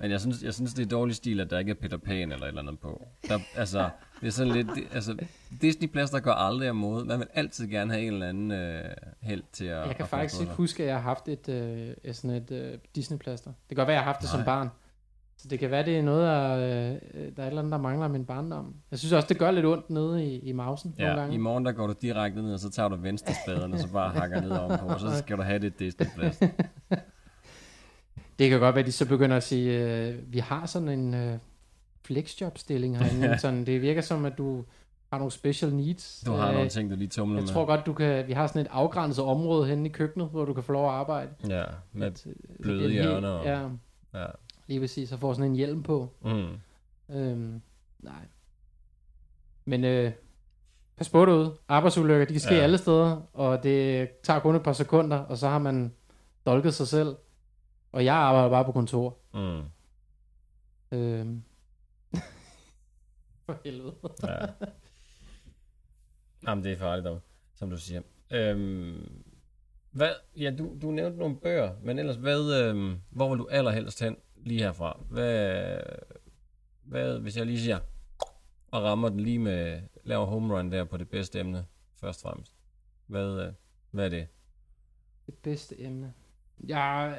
Men 0.00 0.10
jeg 0.10 0.20
synes, 0.20 0.42
jeg 0.42 0.54
synes, 0.54 0.74
det 0.74 0.84
er 0.84 0.88
dårlig 0.88 1.16
stil, 1.16 1.40
at 1.40 1.50
der 1.50 1.58
ikke 1.58 1.70
er 1.70 1.74
Peter 1.74 1.96
Pan 1.96 2.32
eller 2.32 2.44
et 2.44 2.48
eller 2.48 2.62
andet 2.62 2.78
på. 2.78 3.06
Der, 3.28 3.38
altså, 3.56 3.88
det 4.20 4.26
er 4.26 4.30
sådan 4.30 4.52
lidt... 4.52 4.66
Det, 4.74 4.84
altså, 4.94 5.16
Disney-plaster 5.62 6.20
går 6.20 6.32
aldrig 6.32 6.68
af 6.68 6.74
mode. 6.74 7.04
Man 7.04 7.18
vil 7.18 7.26
altid 7.34 7.66
gerne 7.68 7.92
have 7.92 8.06
en 8.06 8.12
eller 8.12 8.28
anden 8.28 8.50
øh, 8.52 8.84
held 9.20 9.42
til 9.52 9.64
at... 9.64 9.86
Jeg 9.86 9.96
kan 9.96 10.02
at 10.02 10.08
faktisk 10.08 10.40
ikke 10.40 10.52
huske, 10.52 10.82
at 10.82 10.86
jeg 10.88 10.96
har 10.96 11.02
haft 11.02 11.28
et, 11.28 11.48
øh, 11.48 11.88
et 12.04 12.16
sådan 12.16 12.30
et 12.30 12.50
øh, 12.50 12.78
Disney-plaster. 12.96 13.50
Det 13.50 13.68
kan 13.68 13.76
godt 13.76 13.88
være, 13.88 13.94
at 13.96 13.98
jeg 13.98 14.04
har 14.04 14.12
haft 14.12 14.20
det 14.22 14.28
Nej. 14.32 14.38
som 14.38 14.44
barn. 14.44 14.68
Så 15.38 15.48
det 15.48 15.58
kan 15.58 15.70
være, 15.70 15.84
det 15.84 15.98
er 15.98 16.02
noget, 16.02 16.22
der, 16.26 16.56
øh, 16.56 16.62
der 16.62 17.42
er 17.42 17.42
et 17.42 17.46
eller 17.46 17.58
andet, 17.58 17.72
der 17.72 17.78
mangler 17.78 18.08
min 18.08 18.24
barndom. 18.24 18.74
Jeg 18.90 18.98
synes 18.98 19.12
også, 19.12 19.28
det 19.28 19.38
gør 19.38 19.50
lidt 19.50 19.66
ondt 19.66 19.90
nede 19.90 20.24
i, 20.26 20.38
i 20.38 20.52
mausen 20.52 20.94
nogle 20.98 21.12
Ja, 21.12 21.18
gange. 21.20 21.34
i 21.34 21.38
morgen 21.38 21.66
der 21.66 21.72
går 21.72 21.86
du 21.86 21.94
direkte 22.02 22.42
ned, 22.42 22.52
og 22.52 22.58
så 22.60 22.70
tager 22.70 22.88
du 22.88 22.96
venstre 22.96 23.34
spaden, 23.46 23.72
og 23.72 23.78
så 23.78 23.88
bare 23.92 24.10
hakker 24.10 24.40
ned 24.40 24.50
ovenpå, 24.50 24.86
og 24.86 25.00
så 25.00 25.18
skal 25.18 25.36
du 25.36 25.42
have 25.42 25.58
det 25.58 25.78
Disney-plaster. 25.78 26.48
Det 28.38 28.50
kan 28.50 28.60
godt 28.60 28.74
være, 28.74 28.80
at 28.80 28.86
de 28.86 28.92
så 28.92 29.08
begynder 29.08 29.36
at 29.36 29.42
sige, 29.42 29.78
øh, 29.84 30.32
vi 30.32 30.38
har 30.38 30.66
sådan 30.66 30.88
en 30.88 31.14
øh, 31.14 31.38
flexjob-stilling 32.06 32.98
herinde. 32.98 33.38
sådan, 33.38 33.66
det 33.66 33.82
virker 33.82 34.00
som, 34.00 34.24
at 34.24 34.38
du 34.38 34.64
har 35.12 35.18
nogle 35.18 35.32
special 35.32 35.72
needs. 35.74 36.22
Du 36.26 36.32
har 36.32 36.48
Øh, 36.48 36.54
nogle 36.54 36.68
ting, 36.68 36.90
du 36.90 36.96
lige 36.96 37.08
tumler 37.08 37.36
Jeg 37.36 37.42
med. 37.42 37.52
tror 37.52 37.64
godt, 37.64 37.86
du 37.86 37.92
kan, 37.92 38.26
vi 38.28 38.32
har 38.32 38.46
sådan 38.46 38.62
et 38.62 38.68
afgrænset 38.70 39.24
område 39.24 39.66
henne 39.66 39.88
i 39.88 39.92
køkkenet, 39.92 40.28
hvor 40.28 40.44
du 40.44 40.54
kan 40.54 40.62
få 40.62 40.72
lov 40.72 40.84
at 40.88 40.94
arbejde. 40.94 41.30
Ja, 41.48 41.64
med 41.92 42.06
Et, 42.06 42.26
øh, 42.26 42.56
bløde 42.62 42.92
hjørner 42.92 43.28
og- 43.28 43.44
Ja, 43.44 43.60
Ja. 44.14 44.26
Lige 44.66 44.80
præcis. 44.80 45.08
Så 45.08 45.16
får 45.16 45.32
sådan 45.32 45.50
en 45.50 45.56
hjelm 45.56 45.82
på. 45.82 46.10
Mm. 46.24 46.56
Øhm, 47.16 47.62
nej. 47.98 48.26
Men 49.64 49.84
øh, 49.84 50.12
pas 50.96 51.08
på 51.08 51.26
derude. 51.26 51.56
Arbejdsulykker, 51.68 52.26
de 52.26 52.32
kan 52.32 52.40
ske 52.40 52.54
ja. 52.54 52.60
alle 52.60 52.78
steder, 52.78 53.20
og 53.32 53.62
det 53.62 54.08
tager 54.22 54.40
kun 54.40 54.56
et 54.56 54.62
par 54.62 54.72
sekunder, 54.72 55.18
og 55.18 55.38
så 55.38 55.48
har 55.48 55.58
man 55.58 55.94
dolket 56.46 56.74
sig 56.74 56.88
selv. 56.88 57.16
Og 57.92 58.04
jeg 58.04 58.14
arbejder 58.14 58.50
bare 58.50 58.64
på 58.64 58.72
kontor. 58.72 59.16
Mm. 59.34 59.62
Øhm. 60.92 61.42
For 63.46 63.60
helvede. 63.64 63.94
Ja. 64.22 64.46
Jamen, 66.46 66.64
det 66.64 66.72
er 66.72 66.76
farligt 66.76 67.04
dog, 67.04 67.20
som 67.54 67.70
du 67.70 67.76
siger. 67.76 68.02
Øhm, 68.30 69.22
hvad, 69.90 70.10
ja, 70.36 70.50
du, 70.58 70.76
du 70.82 70.90
nævnte 70.90 71.18
nogle 71.18 71.36
bøger, 71.36 71.72
men 71.82 71.98
ellers, 71.98 72.16
hvad, 72.16 72.62
øhm, 72.62 73.00
hvor 73.10 73.28
vil 73.28 73.38
du 73.38 73.48
allerhelst 73.50 74.02
hen 74.02 74.16
lige 74.46 74.60
herfra? 74.62 75.00
Hvad, 75.10 75.76
hvad, 76.82 77.18
hvis 77.18 77.36
jeg 77.36 77.46
lige 77.46 77.60
siger, 77.60 77.78
og 78.70 78.82
rammer 78.82 79.08
den 79.08 79.20
lige 79.20 79.38
med, 79.38 79.80
laver 80.04 80.24
home 80.26 80.54
run 80.58 80.72
der 80.72 80.84
på 80.84 80.96
det 80.96 81.08
bedste 81.08 81.40
emne, 81.40 81.66
først 82.00 82.24
og 82.24 82.30
fremmest. 82.30 82.52
Hvad, 83.06 83.40
øh, 83.46 83.52
hvad 83.90 84.04
er 84.04 84.08
det? 84.08 84.26
Det 85.26 85.34
bedste 85.34 85.80
emne. 85.80 86.12
Jeg, 86.66 87.18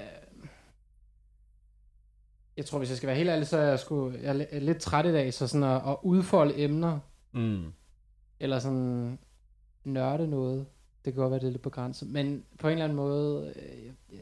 jeg 2.57 2.65
tror, 2.65 2.77
hvis 2.77 2.89
jeg 2.89 2.97
skal 2.97 3.07
være 3.07 3.15
helt 3.17 3.29
ærlig, 3.29 3.47
så 3.47 3.57
er 3.57 3.61
jeg, 3.69 3.79
sgu, 3.79 4.11
jeg 4.11 4.37
er 4.39 4.45
li- 4.45 4.57
lidt 4.59 4.79
træt 4.79 5.05
i 5.05 5.11
dag, 5.11 5.33
så 5.33 5.47
sådan 5.47 5.63
at, 5.63 5.81
at 5.89 5.97
udfolde 6.03 6.57
emner, 6.59 6.99
Mm. 7.31 7.73
eller 8.39 8.59
sådan 8.59 9.19
nørde 9.83 10.27
noget, 10.27 10.65
det 11.05 11.13
kan 11.13 11.21
godt 11.21 11.31
være, 11.31 11.39
det 11.39 11.47
er 11.47 11.51
lidt 11.51 11.61
begrænset. 11.61 12.07
Men 12.09 12.45
på 12.59 12.67
en 12.67 12.71
eller 12.71 12.83
anden 12.83 12.95
måde, 12.95 13.53
øh, 13.55 13.85
jeg, 13.85 13.93
jeg, 14.11 14.19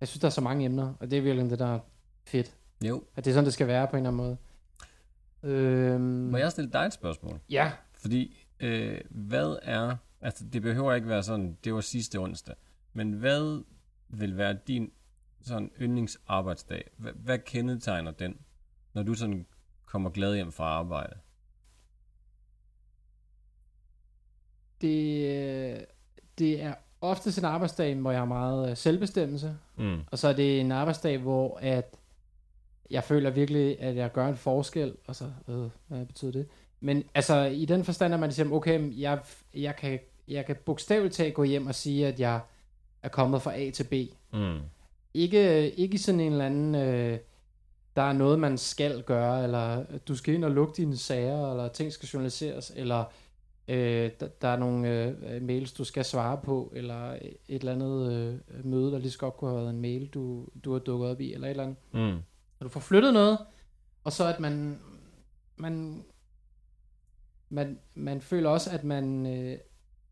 jeg 0.00 0.08
synes, 0.08 0.20
der 0.20 0.26
er 0.26 0.30
så 0.30 0.40
mange 0.40 0.64
emner, 0.64 0.94
og 1.00 1.10
det 1.10 1.18
er 1.18 1.22
virkelig 1.22 1.50
det, 1.50 1.58
der 1.58 1.74
er 1.74 1.78
fedt. 2.28 2.54
Jo. 2.84 3.04
At 3.16 3.24
det 3.24 3.30
er 3.30 3.34
sådan, 3.34 3.44
det 3.44 3.52
skal 3.52 3.66
være 3.66 3.86
på 3.86 3.96
en 3.96 4.06
eller 4.06 4.10
anden 4.10 4.38
måde. 5.42 5.54
Øhm, 5.54 6.00
Må 6.00 6.36
jeg 6.36 6.50
stille 6.50 6.70
dig 6.70 6.86
et 6.86 6.92
spørgsmål? 6.92 7.40
Ja, 7.50 7.72
Fordi, 7.92 8.46
øh, 8.60 9.00
hvad 9.10 9.58
er... 9.62 9.96
Altså, 10.20 10.44
det 10.44 10.62
behøver 10.62 10.94
ikke 10.94 11.08
være 11.08 11.22
sådan, 11.22 11.58
det 11.64 11.74
var 11.74 11.80
sidste 11.80 12.18
onsdag. 12.18 12.54
Men 12.92 13.12
hvad 13.12 13.64
vil 14.08 14.36
være 14.36 14.58
din 14.66 14.92
sådan 15.42 15.70
yndlingsarbejdsdag? 15.80 16.90
Hvad, 16.96 17.12
hvad 17.12 17.38
kendetegner 17.38 18.10
den, 18.10 18.36
når 18.94 19.02
du 19.02 19.14
sådan 19.14 19.46
kommer 19.86 20.10
glad 20.10 20.34
hjem 20.34 20.52
fra 20.52 20.64
arbejde? 20.64 21.16
det, 24.80 25.26
øh, 25.26 25.80
det 26.38 26.62
er 26.62 26.74
oftest 27.00 27.38
en 27.38 27.44
arbejdsdag, 27.44 27.94
hvor 27.94 28.10
jeg 28.10 28.20
har 28.20 28.26
meget 28.26 28.70
øh, 28.70 28.76
selvbestemmelse. 28.76 29.56
Mm. 29.76 30.00
Og 30.10 30.18
så 30.18 30.28
er 30.28 30.32
det 30.32 30.60
en 30.60 30.72
arbejdsdag, 30.72 31.18
hvor 31.18 31.58
at 31.62 31.94
jeg 32.90 33.04
føler 33.04 33.30
virkelig, 33.30 33.80
at 33.80 33.96
jeg 33.96 34.12
gør 34.12 34.28
en 34.28 34.36
forskel. 34.36 34.94
Og 35.06 35.16
så, 35.16 35.24
øh, 35.48 35.68
hvad 35.88 36.06
betyder 36.06 36.32
det? 36.32 36.46
Men 36.80 37.04
altså, 37.14 37.44
i 37.44 37.64
den 37.64 37.84
forstand, 37.84 38.14
at 38.14 38.20
man 38.20 38.32
siger, 38.32 38.52
okay, 38.52 39.00
jeg, 39.00 39.18
jeg, 39.54 39.76
kan, 39.76 39.98
jeg 40.28 40.46
kan 40.46 40.56
bogstaveligt 40.64 41.14
talt 41.14 41.34
gå 41.34 41.44
hjem 41.44 41.66
og 41.66 41.74
sige, 41.74 42.06
at 42.06 42.20
jeg 42.20 42.40
er 43.02 43.08
kommet 43.08 43.42
fra 43.42 43.60
A 43.60 43.70
til 43.70 43.84
B. 43.84 43.94
Mm. 44.32 44.58
Ikke, 45.14 45.70
ikke 45.70 45.98
sådan 45.98 46.20
en 46.20 46.32
eller 46.32 46.46
anden, 46.46 46.74
øh, 46.74 47.18
der 47.96 48.02
er 48.02 48.12
noget, 48.12 48.38
man 48.38 48.58
skal 48.58 49.02
gøre, 49.02 49.44
eller 49.44 49.84
du 50.08 50.14
skal 50.14 50.34
ind 50.34 50.44
og 50.44 50.50
lukke 50.50 50.72
dine 50.76 50.96
sager, 50.96 51.50
eller 51.50 51.68
ting 51.68 51.92
skal 51.92 52.06
journaliseres, 52.06 52.72
eller 52.76 53.04
øh, 53.68 54.10
der, 54.20 54.26
der 54.26 54.48
er 54.48 54.56
nogle 54.56 55.04
øh, 55.04 55.42
mails, 55.42 55.72
du 55.72 55.84
skal 55.84 56.04
svare 56.04 56.40
på, 56.44 56.72
eller 56.76 57.12
et 57.12 57.38
eller 57.48 57.72
andet 57.72 58.12
øh, 58.12 58.64
møde, 58.66 58.92
der 58.92 58.98
lige 58.98 59.10
så 59.10 59.18
godt 59.18 59.36
kunne 59.36 59.50
have 59.50 59.60
været 59.60 59.74
en 59.74 59.80
mail, 59.80 60.06
du, 60.06 60.46
du 60.64 60.72
har 60.72 60.78
dukket 60.78 61.10
op 61.10 61.20
i, 61.20 61.32
eller 61.32 61.46
et 61.46 61.50
eller 61.50 61.62
andet. 61.62 61.76
Mm. 61.92 62.22
Og 62.58 62.64
du 62.64 62.68
får 62.68 62.80
flyttet 62.80 63.12
noget, 63.12 63.38
og 64.04 64.12
så 64.12 64.26
at 64.26 64.40
man, 64.40 64.78
man, 65.56 66.04
man, 67.48 67.78
man 67.94 68.20
føler 68.20 68.50
også, 68.50 68.70
at 68.70 68.84
man 68.84 69.26
øh, 69.26 69.58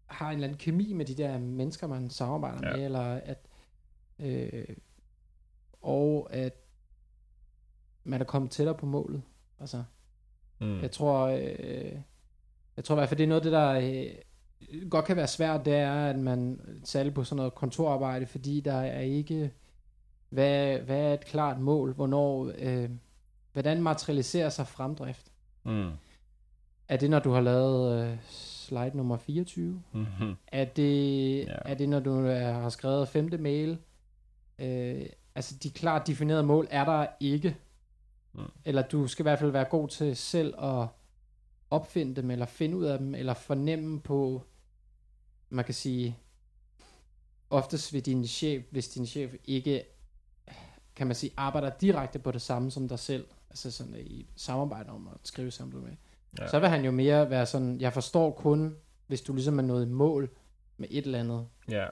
har 0.06 0.28
en 0.28 0.34
eller 0.34 0.46
anden 0.46 0.58
kemi 0.58 0.92
med 0.92 1.04
de 1.04 1.14
der 1.14 1.38
mennesker, 1.38 1.86
man 1.86 2.10
samarbejder 2.10 2.68
Ja. 2.70 2.76
med, 2.76 2.84
eller 2.84 3.00
at, 3.00 3.46
øh, 4.18 4.76
og 5.82 6.28
at 6.32 6.54
man 8.04 8.20
er 8.20 8.24
kommet 8.24 8.50
tættere 8.50 8.76
på 8.76 8.86
målet. 8.86 9.22
Altså, 9.60 9.84
Mm. 10.60 10.80
jeg 10.80 10.90
tror, 10.90 11.26
øh, 11.26 11.92
jeg 12.76 12.84
tror 12.84 12.94
i 12.94 12.98
hvert 12.98 13.08
fald, 13.08 13.18
det 13.18 13.24
er 13.24 13.28
noget 13.28 13.44
det, 13.44 13.52
der 13.52 13.70
øh, 14.72 14.88
godt 14.90 15.04
kan 15.04 15.16
være 15.16 15.26
svært, 15.26 15.64
det 15.64 15.74
er, 15.74 16.06
at 16.06 16.18
man 16.18 16.60
særligt 16.84 17.14
på 17.14 17.24
sådan 17.24 17.36
noget 17.36 17.54
kontorarbejde, 17.54 18.26
fordi 18.26 18.60
der 18.60 18.72
er 18.74 19.00
ikke, 19.00 19.52
hvad, 20.28 20.78
hvad 20.78 21.00
er 21.00 21.14
et 21.14 21.24
klart 21.24 21.60
mål, 21.60 21.92
hvornår, 21.92 22.52
øh, 22.58 22.90
hvordan 23.52 23.82
materialiserer 23.82 24.48
sig 24.48 24.66
fremdrift? 24.66 25.32
Mm. 25.64 25.90
Er 26.88 26.96
det, 26.96 27.10
når 27.10 27.18
du 27.18 27.30
har 27.30 27.40
lavet 27.40 28.02
øh, 28.02 28.16
slide 28.28 28.96
nummer 28.96 29.16
24? 29.16 29.82
Mm-hmm. 29.92 30.34
Er 30.46 30.64
det, 30.64 31.38
ja. 31.38 31.56
er 31.64 31.74
det 31.74 31.88
når 31.88 32.00
du 32.00 32.26
er, 32.26 32.52
har 32.52 32.68
skrevet 32.68 33.08
femte 33.08 33.38
mail? 33.38 33.78
Øh, 34.58 35.06
altså, 35.34 35.56
de 35.62 35.70
klart 35.70 36.06
definerede 36.06 36.42
mål 36.42 36.66
er 36.70 36.84
der 36.84 37.06
ikke. 37.20 37.56
Mm. 38.32 38.42
Eller 38.64 38.82
du 38.82 39.06
skal 39.06 39.22
i 39.22 39.26
hvert 39.28 39.38
fald 39.38 39.50
være 39.50 39.64
god 39.64 39.88
til 39.88 40.16
selv 40.16 40.54
at 40.64 40.86
opfinde 41.70 42.16
dem, 42.16 42.30
eller 42.30 42.46
finde 42.46 42.76
ud 42.76 42.84
af 42.84 42.98
dem, 42.98 43.14
eller 43.14 43.34
fornemme 43.34 44.00
på, 44.00 44.42
man 45.50 45.64
kan 45.64 45.74
sige, 45.74 46.18
oftest 47.50 47.92
ved 47.92 48.02
din 48.02 48.26
chef, 48.26 48.64
hvis 48.70 48.88
din 48.88 49.06
chef 49.06 49.34
ikke, 49.44 49.82
kan 50.96 51.06
man 51.06 51.16
sige, 51.16 51.32
arbejder 51.36 51.70
direkte 51.80 52.18
på 52.18 52.30
det 52.30 52.42
samme 52.42 52.70
som 52.70 52.88
dig 52.88 52.98
selv, 52.98 53.26
altså 53.50 53.70
sådan 53.70 53.96
i 54.00 54.26
samarbejde 54.36 54.90
om 54.90 55.08
at 55.08 55.18
skrive 55.24 55.50
sammen 55.50 55.84
med, 55.84 55.92
Ja. 56.38 56.48
så 56.48 56.58
vil 56.58 56.68
han 56.68 56.84
jo 56.84 56.90
mere 56.90 57.30
være 57.30 57.46
sådan, 57.46 57.80
jeg 57.80 57.92
forstår 57.92 58.30
kun, 58.30 58.76
hvis 59.06 59.20
du 59.22 59.32
ligesom 59.34 59.58
er 59.58 59.62
nået 59.62 59.86
i 59.86 59.88
mål 59.88 60.30
med 60.76 60.88
et 60.90 61.04
eller 61.04 61.18
andet. 61.18 61.46
Ja. 61.70 61.86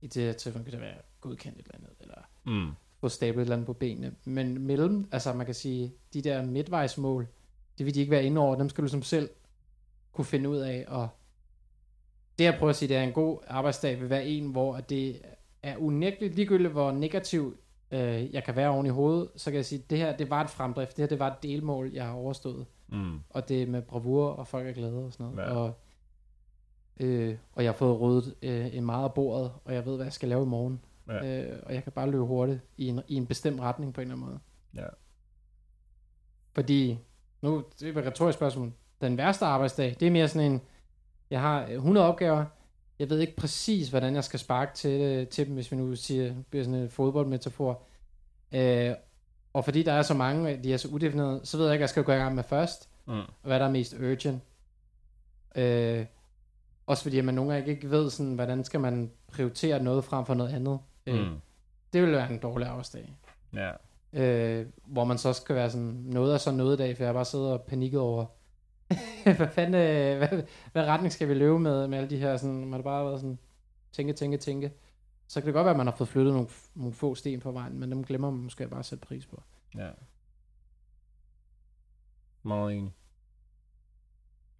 I 0.00 0.06
det 0.06 0.22
her 0.22 0.32
tilfælde 0.32 0.64
kan 0.64 0.72
det 0.72 0.80
være 0.80 0.96
godkendt 1.20 1.58
et 1.58 1.64
eller 1.64 1.74
andet, 1.78 1.90
eller 2.00 2.14
Mm. 2.44 2.70
få 3.00 3.08
stablet 3.08 3.40
et 3.40 3.42
eller 3.42 3.54
andet 3.56 3.66
på 3.66 3.72
benene. 3.72 4.14
Men 4.24 4.58
mellem, 4.60 5.08
altså 5.12 5.32
man 5.32 5.46
kan 5.46 5.54
sige, 5.54 5.92
de 6.14 6.22
der 6.22 6.42
midtvejsmål, 6.42 7.26
det 7.78 7.86
vil 7.86 7.94
de 7.94 8.00
ikke 8.00 8.10
være 8.10 8.24
inde 8.24 8.40
over, 8.40 8.56
dem 8.56 8.68
skal 8.68 8.84
du 8.84 8.88
som 8.88 9.02
selv 9.02 9.30
kunne 10.12 10.24
finde 10.24 10.48
ud 10.48 10.56
af, 10.58 10.84
og 10.88 11.08
det 12.38 12.44
jeg 12.44 12.54
prøver 12.58 12.70
at 12.70 12.76
sige, 12.76 12.88
det 12.88 12.96
er 12.96 13.02
en 13.02 13.12
god 13.12 13.38
arbejdsdag 13.46 14.00
vil 14.00 14.10
være 14.10 14.26
en, 14.26 14.46
hvor 14.50 14.76
at 14.76 14.90
det 14.90 15.22
er 15.62 15.76
unægteligt 15.76 16.34
ligegyldigt, 16.34 16.72
hvor 16.72 16.92
negativ 16.92 17.56
øh, 17.90 18.34
jeg 18.34 18.44
kan 18.44 18.56
være 18.56 18.68
oven 18.68 18.86
i 18.86 18.88
hovedet, 18.88 19.28
så 19.36 19.50
kan 19.50 19.56
jeg 19.56 19.64
sige, 19.64 19.84
det 19.90 19.98
her, 19.98 20.16
det 20.16 20.30
var 20.30 20.44
et 20.44 20.50
fremdrift, 20.50 20.96
det 20.96 21.02
her, 21.02 21.08
det 21.08 21.18
var 21.18 21.30
et 21.30 21.42
delmål, 21.42 21.90
jeg 21.92 22.06
har 22.06 22.12
overstået 22.14 22.66
Mm. 22.88 23.20
og 23.30 23.48
det 23.48 23.62
er 23.62 23.66
med 23.66 23.82
bravur, 23.82 24.28
og 24.28 24.46
folk 24.46 24.66
er 24.66 24.72
glade 24.72 25.04
og 25.04 25.12
sådan 25.12 25.26
noget. 25.26 25.48
Ja. 25.48 25.54
Og, 25.54 25.74
øh, 27.00 27.36
og 27.52 27.64
jeg 27.64 27.72
har 27.72 27.76
fået 27.76 28.00
ryddet 28.00 28.34
øh, 28.42 28.76
en 28.76 28.84
meget 28.86 29.04
af 29.04 29.14
bordet, 29.14 29.52
og 29.64 29.74
jeg 29.74 29.86
ved, 29.86 29.96
hvad 29.96 30.06
jeg 30.06 30.12
skal 30.12 30.28
lave 30.28 30.42
i 30.42 30.46
morgen. 30.46 30.80
Ja. 31.08 31.42
Øh, 31.42 31.62
og 31.66 31.74
jeg 31.74 31.82
kan 31.82 31.92
bare 31.92 32.10
løbe 32.10 32.24
hurtigt 32.24 32.60
i 32.76 32.88
en, 32.88 33.00
i 33.08 33.14
en 33.14 33.26
bestemt 33.26 33.60
retning 33.60 33.94
på 33.94 34.00
en 34.00 34.10
eller 34.10 34.14
anden 34.14 34.26
måde. 34.26 34.40
Ja. 34.84 34.88
Fordi, 36.54 36.98
nu 37.42 37.64
det 37.80 37.96
er 37.96 38.00
et 38.00 38.06
retorisk 38.06 38.38
spørgsmål, 38.38 38.72
den 39.00 39.16
værste 39.16 39.44
arbejdsdag, 39.44 39.96
det 40.00 40.06
er 40.06 40.10
mere 40.12 40.28
sådan 40.28 40.52
en, 40.52 40.60
jeg 41.30 41.40
har 41.40 41.66
100 41.66 42.06
opgaver, 42.06 42.44
jeg 42.98 43.10
ved 43.10 43.20
ikke 43.20 43.36
præcis, 43.36 43.88
hvordan 43.88 44.14
jeg 44.14 44.24
skal 44.24 44.38
sparke 44.40 44.74
til, 44.74 45.00
øh, 45.00 45.26
til 45.28 45.46
dem, 45.46 45.54
hvis 45.54 45.72
vi 45.72 45.76
nu 45.76 45.96
siger, 45.96 46.34
bliver 46.50 46.64
sådan 46.64 46.80
en 46.80 46.90
fodboldmetafor. 46.90 47.82
Øh, 48.54 48.94
og 49.52 49.64
fordi 49.64 49.82
der 49.82 49.92
er 49.92 50.02
så 50.02 50.14
mange, 50.14 50.62
de 50.62 50.72
er 50.72 50.76
så 50.76 50.88
udefinerede, 50.88 51.40
så 51.44 51.56
ved 51.56 51.64
jeg 51.66 51.74
ikke, 51.74 51.78
hvad 51.80 51.84
jeg 51.84 51.88
skal 51.88 52.04
gå 52.04 52.12
i 52.12 52.16
gang 52.16 52.34
med 52.34 52.44
først 52.44 52.88
Mm. 53.06 53.12
og 53.18 53.26
hvad 53.42 53.58
der 53.60 53.66
er 53.66 53.70
mest 53.70 53.94
urgent. 53.94 54.42
Øh, 55.56 56.06
også 56.86 57.02
fordi 57.02 57.18
at 57.18 57.24
man 57.24 57.34
nogle 57.34 57.52
gange 57.54 57.70
ikke 57.70 57.90
ved, 57.90 58.10
sådan, 58.10 58.34
hvordan 58.34 58.64
skal 58.64 58.80
man 58.80 59.10
prioritere 59.32 59.82
noget 59.82 60.04
frem 60.04 60.26
for 60.26 60.34
noget 60.34 60.54
andet. 60.54 60.78
Øh, 61.06 61.14
Mm. 61.14 61.40
det 61.92 62.02
vil 62.02 62.12
være 62.12 62.32
en 62.32 62.38
dårlig 62.38 62.68
arbejdsdag. 62.68 63.14
Ja. 63.54 63.70
Øh, 64.12 64.66
hvor 64.84 65.04
man 65.04 65.18
så 65.18 65.32
skal 65.32 65.56
være 65.56 65.70
sådan, 65.70 65.86
noget 66.06 66.34
er 66.34 66.38
så 66.38 66.50
noget 66.50 66.78
dag, 66.78 66.96
for 66.96 67.02
jeg 67.04 67.08
har 67.08 67.12
bare 67.14 67.24
siddet 67.24 67.52
og 67.52 67.62
panikket 67.62 68.00
over, 68.00 68.26
hvad 69.36 69.48
fanden, 69.48 69.74
øh, 69.74 70.18
hvad, 70.18 70.42
hvad 70.72 70.84
retning 70.86 71.12
skal 71.12 71.28
vi 71.28 71.34
løbe 71.34 71.58
med, 71.58 71.88
med 71.88 71.98
alle 71.98 72.10
de 72.10 72.18
her, 72.18 72.36
sådan, 72.36 72.60
man 72.60 72.72
har 72.72 72.82
bare 72.82 73.04
været 73.04 73.20
sådan, 73.20 73.38
tænke, 73.92 74.12
tænke, 74.12 74.36
tænke. 74.36 74.72
Så 75.28 75.40
kan 75.40 75.46
det 75.46 75.54
godt 75.54 75.64
være, 75.64 75.74
at 75.74 75.76
man 75.76 75.86
har 75.86 75.94
fået 75.94 76.08
flyttet 76.08 76.34
nogle, 76.34 76.48
nogle 76.74 76.92
få 76.92 77.14
sten 77.14 77.40
på 77.40 77.52
vejen, 77.52 77.78
men 77.80 77.90
dem 77.90 78.04
glemmer 78.04 78.30
man 78.30 78.40
måske 78.40 78.68
bare 78.68 78.78
at 78.78 78.84
sætte 78.84 79.06
pris 79.06 79.26
på. 79.26 79.42
Ja. 79.76 79.90
Meget 82.42 82.74
enig. 82.76 82.92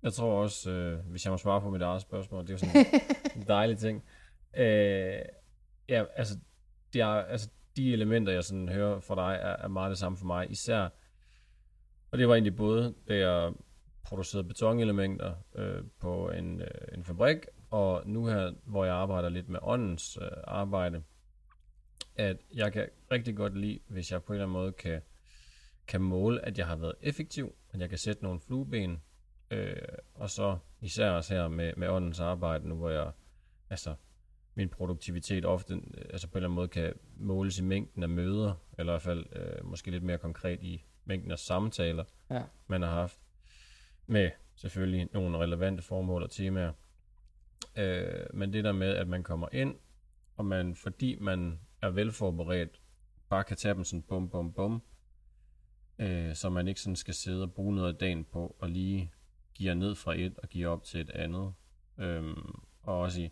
Jeg 0.03 0.12
tror 0.12 0.43
også, 0.43 0.71
øh, 0.71 1.07
hvis 1.07 1.25
jeg 1.25 1.31
må 1.31 1.37
svare 1.37 1.61
på 1.61 1.71
mit 1.71 1.83
eget 1.83 2.03
spørgsmål, 2.03 2.43
det 2.43 2.50
er 2.50 2.55
jo 2.55 2.59
sådan 2.59 2.87
en 3.37 3.49
dejlig 3.57 3.79
ting. 3.79 4.05
Øh, 4.57 5.19
ja, 5.88 6.05
altså, 6.17 6.38
det 6.93 7.00
er, 7.00 7.07
altså, 7.07 7.49
de 7.76 7.93
elementer, 7.93 8.33
jeg 8.33 8.45
sådan 8.45 8.69
hører 8.69 9.00
fra 9.00 9.14
dig, 9.14 9.38
er, 9.43 9.57
er 9.64 9.69
meget 9.69 9.91
det 9.91 9.99
samme 9.99 10.19
for 10.19 10.26
mig. 10.26 10.50
Især, 10.50 10.88
og 12.11 12.19
det 12.19 12.29
var 12.29 12.35
egentlig 12.35 12.57
både, 12.57 12.95
da 13.09 13.17
jeg 13.17 13.53
producerede 14.05 14.49
betonelementer 14.49 15.35
øh, 15.55 15.83
på 16.01 16.31
en, 16.31 16.61
øh, 16.61 16.69
en 16.95 17.05
fabrik, 17.05 17.39
og 17.71 18.03
nu 18.07 18.27
her, 18.27 18.53
hvor 18.65 18.85
jeg 18.85 18.95
arbejder 18.95 19.29
lidt 19.29 19.49
med 19.49 19.59
åndens 19.63 20.19
øh, 20.23 20.29
arbejde, 20.45 21.03
at 22.17 22.37
jeg 22.55 22.73
kan 22.73 22.89
rigtig 23.11 23.37
godt 23.37 23.59
lide, 23.59 23.79
hvis 23.89 24.13
jeg 24.13 24.23
på 24.23 24.33
en 24.33 24.35
eller 24.35 24.45
anden 24.47 24.53
måde 24.53 24.73
kan, 24.73 25.03
kan 25.87 26.01
måle, 26.01 26.45
at 26.45 26.59
jeg 26.59 26.67
har 26.67 26.77
været 26.77 26.95
effektiv, 27.03 27.55
at 27.73 27.81
jeg 27.81 27.89
kan 27.89 27.99
sætte 27.99 28.23
nogle 28.23 28.41
flueben, 28.41 29.03
øh, 29.51 29.77
og 30.15 30.31
så 30.31 30.59
især 30.81 31.11
også 31.11 31.35
her 31.35 31.49
med, 31.49 31.73
med 31.77 31.89
åndens 31.89 32.21
arbejde, 32.21 32.69
nu 32.69 32.75
hvor 32.75 32.91
jeg, 32.91 33.11
altså, 33.71 33.95
min 34.55 34.69
produktivitet 34.69 35.45
ofte, 35.45 35.75
øh, 35.75 36.05
altså 36.11 36.29
på 36.29 36.33
en 36.33 36.37
eller 36.37 36.49
anden 36.49 36.55
måde 36.55 36.69
kan 36.69 36.93
måles 37.17 37.59
i 37.59 37.63
mængden 37.63 38.03
af 38.03 38.09
møder, 38.09 38.55
eller 38.79 38.93
i 38.93 38.95
hvert 38.95 39.03
fald 39.03 39.27
øh, 39.33 39.67
måske 39.67 39.91
lidt 39.91 40.03
mere 40.03 40.19
konkret 40.19 40.63
i 40.63 40.85
mængden 41.05 41.31
af 41.31 41.39
samtaler, 41.39 42.05
Ja. 42.31 42.43
man 42.67 42.83
har 42.83 42.91
haft, 42.91 43.19
med 44.07 44.31
selvfølgelig 44.55 45.09
nogle 45.13 45.39
relevante 45.39 45.83
formål 45.83 46.23
og 46.23 46.31
temaer. 46.31 46.73
Øh, 47.77 48.27
men 48.35 48.53
det 48.53 48.65
der 48.65 48.73
med, 48.73 48.95
at 48.95 49.09
man 49.09 49.23
kommer 49.23 49.49
ind, 49.53 49.75
og 50.37 50.45
man, 50.45 50.75
fordi 50.75 51.19
man 51.21 51.61
er 51.83 51.91
velforberedt, 51.91 52.81
bare 53.29 53.45
kan 53.45 53.57
tage 53.57 53.75
dem 53.75 53.85
sådan 53.85 54.03
bum, 54.03 54.31
bum, 54.31 54.53
bum, 54.53 54.83
øh, 55.99 56.35
så 56.35 56.51
man 56.51 56.69
ikke 56.69 56.81
sådan 56.81 56.97
skal 56.97 57.15
sidde 57.15 57.43
og 57.43 57.53
bruge 57.53 57.75
noget 57.75 57.93
af 57.93 57.99
dagen 57.99 58.25
på, 58.25 58.57
og 58.59 58.71
lige 58.71 59.13
give 59.55 59.75
ned 59.75 59.95
fra 59.95 60.15
et 60.19 60.39
og 60.39 60.49
give 60.49 60.69
op 60.69 60.85
til 60.85 61.01
et 61.01 61.11
andet. 61.11 61.55
Øh, 61.99 62.37
og 62.83 62.99
også 62.99 63.21
i, 63.21 63.31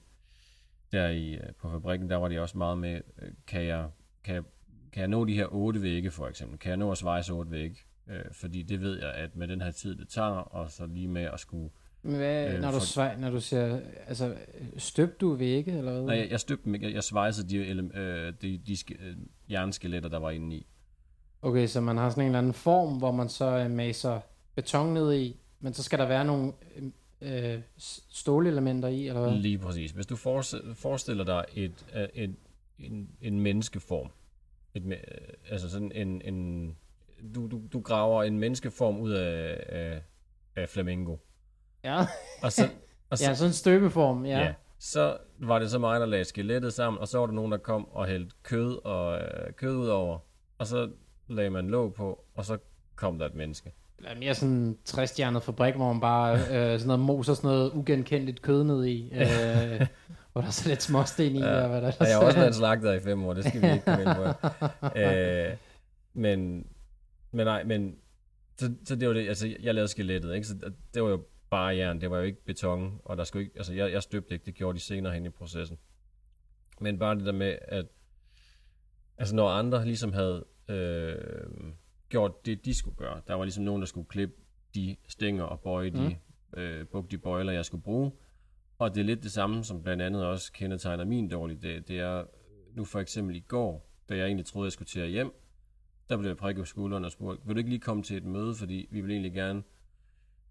der 0.92 1.08
i, 1.08 1.34
øh, 1.34 1.54
på 1.58 1.70
fabrikken, 1.70 2.10
der 2.10 2.16
var 2.16 2.28
de 2.28 2.40
også 2.40 2.58
meget 2.58 2.78
med, 2.78 3.00
øh, 3.22 3.32
kan 3.46 3.64
jeg, 3.64 3.90
kan, 4.24 4.34
jeg, 4.34 4.44
kan 4.92 5.00
jeg 5.00 5.08
nå 5.08 5.24
de 5.24 5.34
her 5.34 5.46
otte 5.46 5.82
vægge 5.82 6.10
for 6.10 6.28
eksempel? 6.28 6.58
Kan 6.58 6.70
jeg 6.70 6.76
nå 6.76 6.92
at 6.92 6.98
svejse 6.98 7.32
otte 7.32 7.50
vægge? 7.50 7.76
Øh, 8.12 8.24
fordi 8.32 8.62
det 8.62 8.80
ved 8.80 8.98
jeg, 9.00 9.12
at 9.14 9.36
med 9.36 9.48
den 9.48 9.60
her 9.60 9.70
tid, 9.70 9.96
det 9.96 10.08
tager, 10.08 10.28
og 10.28 10.70
så 10.70 10.86
lige 10.86 11.08
med 11.08 11.22
at 11.22 11.40
skulle 11.40 11.70
hvad, 12.02 12.54
Øh, 12.54 12.60
når, 12.60 12.70
du 12.70 12.78
for- 12.78 12.86
svej, 12.86 13.16
når 13.16 13.30
du 13.30 13.40
siger, 13.40 13.80
altså, 14.06 14.34
støbte 14.76 15.16
du 15.20 15.34
vægge, 15.34 15.78
eller 15.78 15.92
hvad? 15.92 16.02
Nej, 16.02 16.16
jeg, 16.16 16.30
jeg 16.30 16.40
støbte 16.40 16.64
dem 16.64 16.74
ikke. 16.74 16.94
Jeg, 16.94 17.04
svejsede 17.04 17.48
de, 17.48 17.56
øh, 17.56 18.32
de, 18.42 18.58
de 18.58 18.76
øh, 19.00 19.16
jernskeletter, 19.50 20.08
der 20.08 20.18
var 20.18 20.30
inde 20.30 20.56
i. 20.56 20.66
Okay, 21.42 21.66
så 21.66 21.80
man 21.80 21.96
har 21.96 22.10
sådan 22.10 22.22
en 22.22 22.26
eller 22.26 22.38
anden 22.38 22.54
form, 22.54 22.98
hvor 22.98 23.10
man 23.12 23.28
så 23.28 23.58
øh, 23.58 23.70
maser 23.70 24.20
beton 24.54 24.94
ned 24.94 25.14
i, 25.14 25.36
men 25.60 25.74
så 25.74 25.82
skal 25.82 25.98
der 25.98 26.06
være 26.08 26.24
nogle 26.24 26.52
øh, 27.20 27.54
øh, 27.54 27.60
stålelementer 28.08 28.88
i, 28.88 29.08
eller 29.08 29.20
hvad? 29.20 29.32
Lige 29.38 29.58
præcis. 29.58 29.90
Hvis 29.90 30.06
du 30.06 30.16
forestiller, 30.74 31.24
dig 31.24 31.44
et, 31.54 31.86
øh, 31.96 32.08
et, 32.14 32.34
en, 32.78 33.08
en 33.20 33.40
menneskeform, 33.40 34.08
et, 34.74 34.82
øh, 34.86 34.96
altså 35.50 35.70
sådan 35.70 35.92
en, 35.92 36.22
en 36.34 36.76
du, 37.34 37.46
du, 37.46 37.60
du 37.72 37.80
graver 37.80 38.22
en 38.22 38.38
menneskeform 38.38 38.98
ud 39.00 39.10
af, 39.10 39.64
af, 39.68 40.02
af 40.56 40.68
flamingo. 40.68 41.16
Ja, 41.84 41.98
Og 42.42 42.52
så, 42.52 42.68
og 43.10 43.18
så, 43.18 43.24
ja 43.28 43.34
sådan 43.34 43.48
en 43.50 43.54
støbeform, 43.54 44.26
ja. 44.26 44.38
ja. 44.38 44.44
ja. 44.44 44.52
Så 44.78 45.16
var 45.38 45.58
det 45.58 45.70
så 45.70 45.78
mig, 45.78 46.00
der 46.00 46.06
lagde 46.06 46.24
skelettet 46.24 46.72
sammen, 46.72 47.00
og 47.00 47.08
så 47.08 47.18
var 47.18 47.26
der 47.26 47.32
nogen, 47.34 47.52
der 47.52 47.58
kom 47.58 47.88
og 47.88 48.06
hældte 48.06 48.34
kød 48.42 48.84
og 48.84 49.18
øh, 49.18 49.52
kød 49.56 49.76
ud 49.76 49.88
over, 49.88 50.18
og 50.58 50.66
så 50.66 50.90
lagde 51.28 51.50
man 51.50 51.68
låg 51.70 51.94
på, 51.94 52.24
og 52.34 52.44
så 52.44 52.58
kom 52.96 53.18
der 53.18 53.26
et 53.26 53.34
menneske. 53.34 53.72
Eller 53.98 54.14
mere 54.18 54.34
sådan 54.34 54.54
en 54.54 54.78
træstjernet 54.84 55.42
fabrik, 55.42 55.74
hvor 55.74 55.92
man 55.92 56.00
bare 56.00 56.34
øh, 56.38 56.78
sådan 56.78 56.86
noget 56.86 57.00
moser 57.00 57.34
sådan 57.34 57.48
noget 57.50 57.72
ugenkendeligt 57.72 58.42
kød 58.42 58.64
ned 58.64 58.84
i, 58.84 59.12
øh, 59.14 59.86
hvor 60.32 60.40
der 60.40 60.48
er 60.48 60.52
så 60.52 60.68
lidt 60.68 60.82
småsten 60.82 61.36
i, 61.36 61.40
ja. 61.40 61.62
og 61.62 61.68
hvad 61.68 61.82
der 61.82 61.92
Og 62.00 62.06
jeg 62.06 62.16
har 62.16 62.24
også 62.24 62.38
er. 62.38 62.42
været 62.42 62.54
slagter 62.54 62.92
i 62.92 63.00
fem 63.00 63.24
år, 63.24 63.32
det 63.32 63.44
skal 63.44 63.62
vi 63.62 63.72
ikke 63.72 63.84
komme 63.84 64.02
ind 64.02 64.14
på. 64.14 64.48
øh, 65.00 65.56
men, 66.14 66.66
men 67.32 67.46
nej, 67.46 67.64
men 67.64 67.98
så, 68.56 68.74
så 68.84 68.96
det 68.96 69.08
var 69.08 69.14
det, 69.14 69.28
altså 69.28 69.56
jeg 69.60 69.74
lavede 69.74 69.88
skelettet, 69.88 70.34
ikke? 70.34 70.46
så 70.46 70.72
det 70.94 71.02
var 71.02 71.08
jo 71.08 71.24
bare 71.50 71.76
jern, 71.76 72.00
det 72.00 72.10
var 72.10 72.16
jo 72.16 72.22
ikke 72.22 72.44
beton, 72.44 73.00
og 73.04 73.16
der 73.16 73.24
skulle 73.24 73.44
ikke, 73.44 73.56
altså 73.56 73.74
jeg, 73.74 73.92
jeg 73.92 74.02
støbte 74.02 74.34
ikke, 74.34 74.46
det 74.46 74.54
gjorde 74.54 74.78
de 74.78 74.82
senere 74.82 75.14
hen 75.14 75.26
i 75.26 75.30
processen. 75.30 75.78
Men 76.80 76.98
bare 76.98 77.14
det 77.14 77.26
der 77.26 77.32
med, 77.32 77.58
at 77.62 77.86
altså 79.18 79.34
når 79.34 79.48
andre 79.48 79.84
ligesom 79.84 80.12
havde 80.12 80.44
øh, 80.68 81.72
gjort 82.08 82.46
det, 82.46 82.64
de 82.64 82.74
skulle 82.74 82.96
gøre, 82.96 83.20
der 83.26 83.34
var 83.34 83.44
ligesom 83.44 83.64
nogen, 83.64 83.82
der 83.82 83.86
skulle 83.86 84.08
klippe 84.08 84.34
de 84.74 84.96
stænger 85.08 85.44
og 85.44 85.60
bøje 85.60 85.90
de, 85.90 86.16
øh, 86.56 86.86
bukke 86.86 87.10
de 87.10 87.18
bøjler, 87.18 87.52
jeg 87.52 87.64
skulle 87.64 87.82
bruge, 87.82 88.12
og 88.78 88.94
det 88.94 89.00
er 89.00 89.04
lidt 89.04 89.22
det 89.22 89.32
samme, 89.32 89.64
som 89.64 89.82
blandt 89.82 90.02
andet 90.02 90.26
også 90.26 90.52
kendetegner 90.52 91.04
min 91.04 91.28
dårlige 91.28 91.60
dag. 91.60 91.82
Det 91.88 91.98
er 91.98 92.24
nu 92.74 92.84
for 92.84 93.00
eksempel 93.00 93.36
i 93.36 93.40
går, 93.40 93.90
da 94.08 94.16
jeg 94.16 94.26
egentlig 94.26 94.46
troede, 94.46 94.66
jeg 94.66 94.72
skulle 94.72 94.88
til 94.88 95.06
hjem, 95.06 95.32
der 96.12 96.18
blev 96.18 96.30
jeg 96.30 96.36
prikket 96.36 96.62
på 96.62 96.66
skulderen 96.66 97.04
og 97.04 97.12
spurgt, 97.12 97.40
vil 97.46 97.54
du 97.54 97.58
ikke 97.58 97.70
lige 97.70 97.80
komme 97.80 98.02
til 98.02 98.16
et 98.16 98.24
møde, 98.24 98.54
fordi 98.54 98.88
vi 98.90 99.00
vil 99.00 99.10
egentlig 99.10 99.32
gerne, 99.32 99.62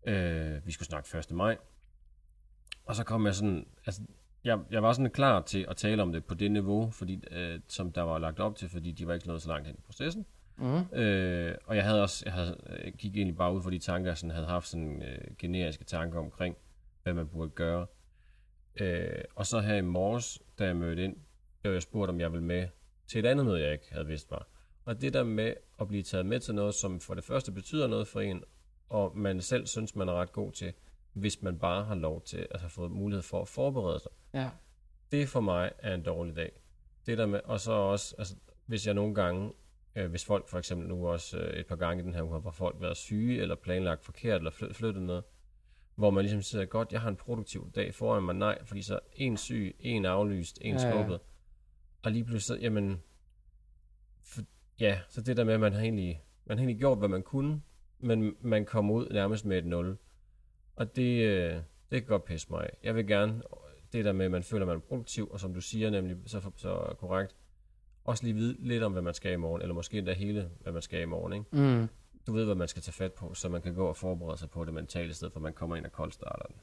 øh, 0.03 0.65
vi 0.65 0.71
skulle 0.71 0.87
snakke 0.87 1.17
1. 1.17 1.31
maj. 1.31 1.57
Og 2.85 2.95
så 2.95 3.03
kom 3.03 3.25
jeg 3.25 3.35
sådan, 3.35 3.67
altså, 3.85 4.01
jeg, 4.43 4.59
jeg 4.71 4.83
var 4.83 4.93
sådan 4.93 5.11
klar 5.11 5.41
til 5.41 5.65
at 5.69 5.77
tale 5.77 6.01
om 6.01 6.11
det 6.11 6.25
på 6.25 6.33
det 6.33 6.51
niveau, 6.51 6.89
fordi, 6.91 7.23
øh, 7.31 7.59
som 7.67 7.91
der 7.91 8.01
var 8.01 8.19
lagt 8.19 8.39
op 8.39 8.55
til, 8.55 8.69
fordi 8.69 8.91
de 8.91 9.07
var 9.07 9.13
ikke 9.13 9.27
nået 9.27 9.41
så 9.41 9.49
langt 9.49 9.67
hen 9.67 9.75
i 9.75 9.81
processen. 9.81 10.25
Mm. 10.57 10.97
Øh, 10.99 11.55
og 11.65 11.75
jeg 11.75 11.83
havde 11.83 12.01
også, 12.01 12.23
jeg 12.25 12.33
havde, 12.33 12.57
jeg 12.83 12.93
gik 12.93 13.15
egentlig 13.15 13.37
bare 13.37 13.53
ud 13.53 13.61
for 13.61 13.69
de 13.69 13.79
tanker, 13.79 14.09
jeg 14.09 14.17
sådan 14.17 14.31
havde 14.35 14.47
haft 14.47 14.67
sådan 14.67 15.03
øh, 15.03 15.35
generiske 15.37 15.83
tanker 15.83 16.19
omkring, 16.19 16.55
hvad 17.03 17.13
man 17.13 17.27
burde 17.27 17.49
gøre. 17.49 17.85
Øh, 18.75 19.23
og 19.35 19.45
så 19.45 19.59
her 19.59 19.75
i 19.75 19.81
morges, 19.81 20.39
da 20.59 20.65
jeg 20.65 20.75
mødte 20.75 21.03
ind, 21.03 21.15
blev 21.61 21.73
jeg 21.73 21.81
spurgt, 21.81 22.09
om 22.09 22.19
jeg 22.19 22.31
ville 22.31 22.45
med 22.45 22.67
til 23.07 23.19
et 23.19 23.25
andet 23.25 23.45
møde, 23.45 23.63
jeg 23.63 23.71
ikke 23.71 23.93
havde 23.93 24.07
vidst 24.07 24.31
var. 24.31 24.47
Og 24.85 25.01
det 25.01 25.13
der 25.13 25.23
med 25.23 25.53
at 25.81 25.87
blive 25.87 26.03
taget 26.03 26.25
med 26.25 26.39
til 26.39 26.55
noget, 26.55 26.75
som 26.75 26.99
for 26.99 27.13
det 27.13 27.23
første 27.23 27.51
betyder 27.51 27.87
noget 27.87 28.07
for 28.07 28.21
en, 28.21 28.43
og 28.89 29.17
man 29.17 29.41
selv 29.41 29.67
synes, 29.67 29.95
man 29.95 30.09
er 30.09 30.13
ret 30.13 30.31
god 30.31 30.51
til, 30.51 30.73
hvis 31.13 31.41
man 31.41 31.59
bare 31.59 31.83
har 31.83 31.95
lov 31.95 32.21
til 32.21 32.47
at 32.51 32.59
have 32.59 32.69
fået 32.69 32.91
mulighed 32.91 33.21
for 33.23 33.41
at 33.41 33.47
forberede 33.47 33.99
sig. 33.99 34.11
Ja. 34.33 34.49
Det 35.11 35.29
for 35.29 35.41
mig 35.41 35.71
er 35.79 35.93
en 35.93 36.03
dårlig 36.03 36.35
dag. 36.35 36.51
Det 37.05 37.17
der 37.17 37.25
med, 37.25 37.39
og 37.45 37.59
så 37.59 37.71
også, 37.71 38.15
altså, 38.17 38.35
hvis 38.65 38.85
jeg 38.87 38.93
nogle 38.93 39.15
gange, 39.15 39.53
øh, 39.95 40.09
hvis 40.09 40.25
folk 40.25 40.47
for 40.47 40.57
eksempel 40.57 40.87
nu 40.87 41.07
også 41.07 41.37
øh, 41.37 41.59
et 41.59 41.65
par 41.67 41.75
gange 41.75 42.03
i 42.03 42.05
den 42.05 42.13
her 42.13 42.23
uge, 42.23 42.39
hvor 42.39 42.51
folk 42.51 42.75
været 42.81 42.97
syge, 42.97 43.41
eller 43.41 43.55
planlagt 43.55 44.03
forkert, 44.05 44.37
eller 44.37 44.51
fly- 44.51 44.71
flyttet 44.73 45.03
noget, 45.03 45.23
hvor 45.95 46.09
man 46.09 46.23
ligesom 46.23 46.41
siger, 46.41 46.65
godt, 46.65 46.91
jeg 46.91 47.01
har 47.01 47.09
en 47.09 47.15
produktiv 47.15 47.71
dag 47.75 47.95
foran 47.95 48.23
mig, 48.23 48.35
nej, 48.35 48.65
fordi 48.65 48.81
så 48.81 48.99
en 49.13 49.37
syg, 49.37 49.75
en 49.79 50.05
aflyst, 50.05 50.57
en 50.61 50.75
Ja, 50.75 50.81
ja. 50.87 50.91
skubbet, 50.91 51.19
og 52.03 52.11
lige 52.11 52.23
pludselig, 52.23 52.57
så, 52.59 52.63
jamen, 52.63 53.03
for, 54.23 54.41
ja, 54.81 54.99
så 55.09 55.21
det 55.21 55.37
der 55.37 55.43
med, 55.43 55.53
at 55.53 55.59
man 55.59 55.73
har 55.73 55.81
egentlig, 55.81 56.23
man 56.45 56.57
har 56.57 56.61
egentlig 56.61 56.79
gjort, 56.79 56.97
hvad 56.97 57.09
man 57.09 57.23
kunne, 57.23 57.61
men 57.99 58.35
man 58.41 58.65
kommer 58.65 58.93
ud 58.93 59.09
nærmest 59.11 59.45
med 59.45 59.57
et 59.57 59.65
nul. 59.65 59.97
Og 60.75 60.95
det, 60.95 61.23
øh, 61.25 61.53
det 61.91 62.01
kan 62.01 62.05
godt 62.05 62.25
pisse 62.25 62.47
mig. 62.49 62.69
Jeg 62.83 62.95
vil 62.95 63.07
gerne, 63.07 63.41
det 63.93 64.05
der 64.05 64.11
med, 64.11 64.25
at 64.25 64.31
man 64.31 64.43
føler, 64.43 64.63
at 64.63 64.67
man 64.67 64.77
er 64.77 64.81
produktiv, 64.81 65.29
og 65.31 65.39
som 65.39 65.53
du 65.53 65.61
siger 65.61 65.89
nemlig 65.89 66.17
så, 66.25 66.51
så 66.57 66.95
korrekt, 66.99 67.35
også 68.03 68.23
lige 68.23 68.33
vide 68.33 68.55
lidt 68.59 68.83
om, 68.83 68.91
hvad 68.91 69.01
man 69.01 69.13
skal 69.13 69.33
i 69.33 69.35
morgen, 69.35 69.61
eller 69.61 69.73
måske 69.73 69.97
endda 69.97 70.13
hele, 70.13 70.49
hvad 70.61 70.73
man 70.73 70.81
skal 70.81 71.01
i 71.01 71.05
morgen. 71.05 71.33
Ikke? 71.33 71.45
Mm. 71.51 71.87
Du 72.27 72.33
ved, 72.33 72.45
hvad 72.45 72.55
man 72.55 72.67
skal 72.67 72.81
tage 72.81 72.93
fat 72.93 73.13
på, 73.13 73.33
så 73.33 73.49
man 73.49 73.61
kan 73.61 73.73
gå 73.73 73.87
og 73.87 73.95
forberede 73.95 74.37
sig 74.37 74.49
på 74.49 74.65
det 74.65 74.73
mentale, 74.73 75.09
i 75.09 75.13
stedet 75.13 75.33
for 75.33 75.39
man 75.39 75.53
kommer 75.53 75.75
ind 75.75 75.85
og 75.85 75.91
koldstarter 75.91 76.45
den. 76.45 76.55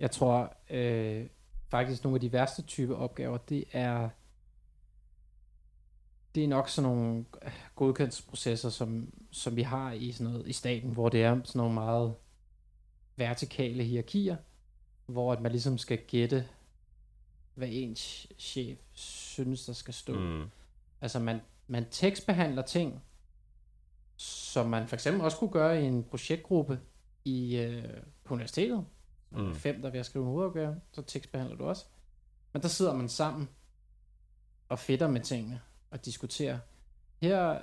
Jeg 0.00 0.10
tror 0.10 0.56
øh, 0.70 1.26
faktisk 1.68 2.04
nogle 2.04 2.16
af 2.16 2.20
de 2.20 2.32
værste 2.32 2.62
type 2.62 2.96
opgaver, 2.96 3.36
det 3.36 3.64
er 3.72 4.08
det 6.38 6.44
er 6.44 6.48
nok 6.48 6.68
sådan 6.68 6.90
nogle 6.90 7.24
øh, 7.42 7.52
godkendelsesprocesser, 7.76 8.70
som, 8.70 9.12
som 9.30 9.56
vi 9.56 9.62
har 9.62 9.92
i 9.92 10.12
sådan 10.12 10.32
noget 10.32 10.48
i 10.48 10.52
staten, 10.52 10.90
hvor 10.90 11.08
det 11.08 11.22
er 11.22 11.40
sådan 11.44 11.58
nogle 11.58 11.74
meget 11.74 12.14
vertikale 13.16 13.84
hierarkier, 13.84 14.36
hvor 15.06 15.32
at 15.32 15.40
man 15.40 15.52
ligesom 15.52 15.78
skal 15.78 15.98
gætte, 15.98 16.48
hvad 17.54 17.68
ens 17.70 18.26
chef 18.38 18.78
synes, 18.92 19.64
der 19.64 19.72
skal 19.72 19.94
stå. 19.94 20.18
Mm. 20.18 20.44
Altså 21.00 21.18
man, 21.18 21.40
man 21.66 21.86
tekstbehandler 21.90 22.62
ting, 22.62 23.02
som 24.16 24.66
man 24.66 24.88
for 24.88 24.96
eksempel 24.96 25.22
også 25.24 25.38
kunne 25.38 25.50
gøre 25.50 25.82
i 25.82 25.84
en 25.84 26.04
projektgruppe 26.04 26.80
i, 27.24 27.56
øh, 27.56 27.84
på 28.24 28.34
universitetet. 28.34 28.84
Mm. 29.30 29.54
Fem, 29.54 29.82
der 29.82 29.90
er 29.90 30.00
at 30.00 30.06
skrive 30.06 30.24
en 30.24 30.30
hovedopgave, 30.30 30.80
så 30.92 31.02
tekstbehandler 31.02 31.56
du 31.56 31.64
også. 31.64 31.84
Men 32.52 32.62
der 32.62 32.68
sidder 32.68 32.94
man 32.94 33.08
sammen 33.08 33.48
og 34.68 34.78
fedter 34.78 35.08
med 35.08 35.20
tingene 35.20 35.60
og 35.90 36.04
diskuterer. 36.04 36.58
Her 37.22 37.58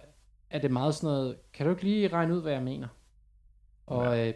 er 0.50 0.60
det 0.60 0.72
meget 0.72 0.96
sådan 0.96 1.08
noget, 1.08 1.38
kan 1.54 1.66
du 1.66 1.72
ikke 1.72 1.84
lige 1.84 2.08
regne 2.08 2.36
ud, 2.36 2.42
hvad 2.42 2.52
jeg 2.54 2.64
mener? 2.64 2.88
Og 3.86 4.28
øh, 4.28 4.34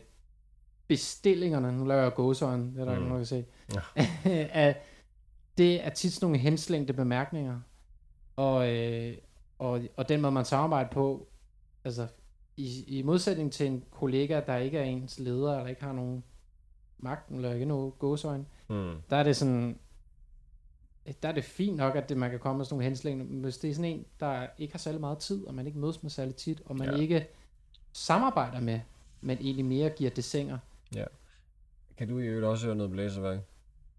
bestillingerne, 0.87 1.77
nu 1.77 1.85
laver 1.85 2.01
jeg 2.01 2.13
gåsøjne, 2.13 2.73
det 2.73 2.81
er 2.81 2.85
der 2.85 2.91
Mm. 2.91 2.97
ikke 2.97 3.09
nogen, 3.09 3.11
der 3.11 3.17
kan 3.17 3.25
se, 3.25 3.45
Ja. 4.25 4.73
det 5.57 5.85
er 5.85 5.89
tit 5.89 6.13
sådan 6.13 6.25
nogle 6.25 6.37
henslængte 6.39 6.93
bemærkninger. 6.93 7.59
Og, 8.35 8.75
øh, 8.75 9.17
og, 9.59 9.81
og 9.97 10.09
den 10.09 10.21
måde, 10.21 10.31
man 10.31 10.45
samarbejder 10.45 10.89
på, 10.89 11.27
altså 11.85 12.07
i, 12.57 12.83
i 12.87 13.01
modsætning 13.01 13.51
til 13.51 13.67
en 13.67 13.83
kollega, 13.91 14.41
der 14.47 14.55
ikke 14.57 14.77
er 14.77 14.83
ens 14.83 15.19
leder, 15.19 15.53
eller 15.57 15.67
ikke 15.67 15.83
har 15.83 15.93
nogen 15.93 16.23
magt, 16.97 17.29
eller 17.31 17.53
ikke 17.53 17.65
nogen 17.65 17.91
gåsøjne, 17.99 18.45
Mm. 18.69 18.95
der 19.09 19.15
er 19.17 19.23
det 19.23 19.35
sådan, 19.35 19.79
der 21.23 21.29
er 21.29 21.33
det 21.33 21.43
fint 21.43 21.77
nok, 21.77 21.95
at 21.95 22.09
det, 22.09 22.17
man 22.17 22.29
kan 22.29 22.39
komme 22.39 22.57
med 22.57 22.65
sådan 22.65 22.73
nogle 22.75 22.83
henslængende, 22.83 23.33
men 23.33 23.41
hvis 23.43 23.57
det 23.57 23.69
er 23.69 23.73
sådan 23.73 23.91
en, 23.91 24.05
der 24.19 24.47
ikke 24.57 24.73
har 24.73 24.77
særlig 24.79 25.01
meget 25.01 25.17
tid, 25.17 25.45
og 25.47 25.53
man 25.53 25.67
ikke 25.67 25.79
mødes 25.79 26.03
med 26.03 26.11
særlig 26.11 26.35
tit, 26.35 26.61
og 26.65 26.75
man 26.77 26.87
Ja. 26.87 26.95
ja. 26.95 27.01
ikke 27.01 27.27
samarbejder 27.93 28.59
med, 28.59 28.79
men 29.21 29.37
egentlig 29.41 29.65
mere 29.65 29.89
giver 29.89 30.09
dessinger. 30.09 30.57
Kan 31.97 32.07
du 32.07 32.19
i 32.19 32.25
øvrigt 32.25 32.45
også 32.45 32.65
høre 32.65 32.75
noget 32.75 32.91
blæseværk? 32.91 33.39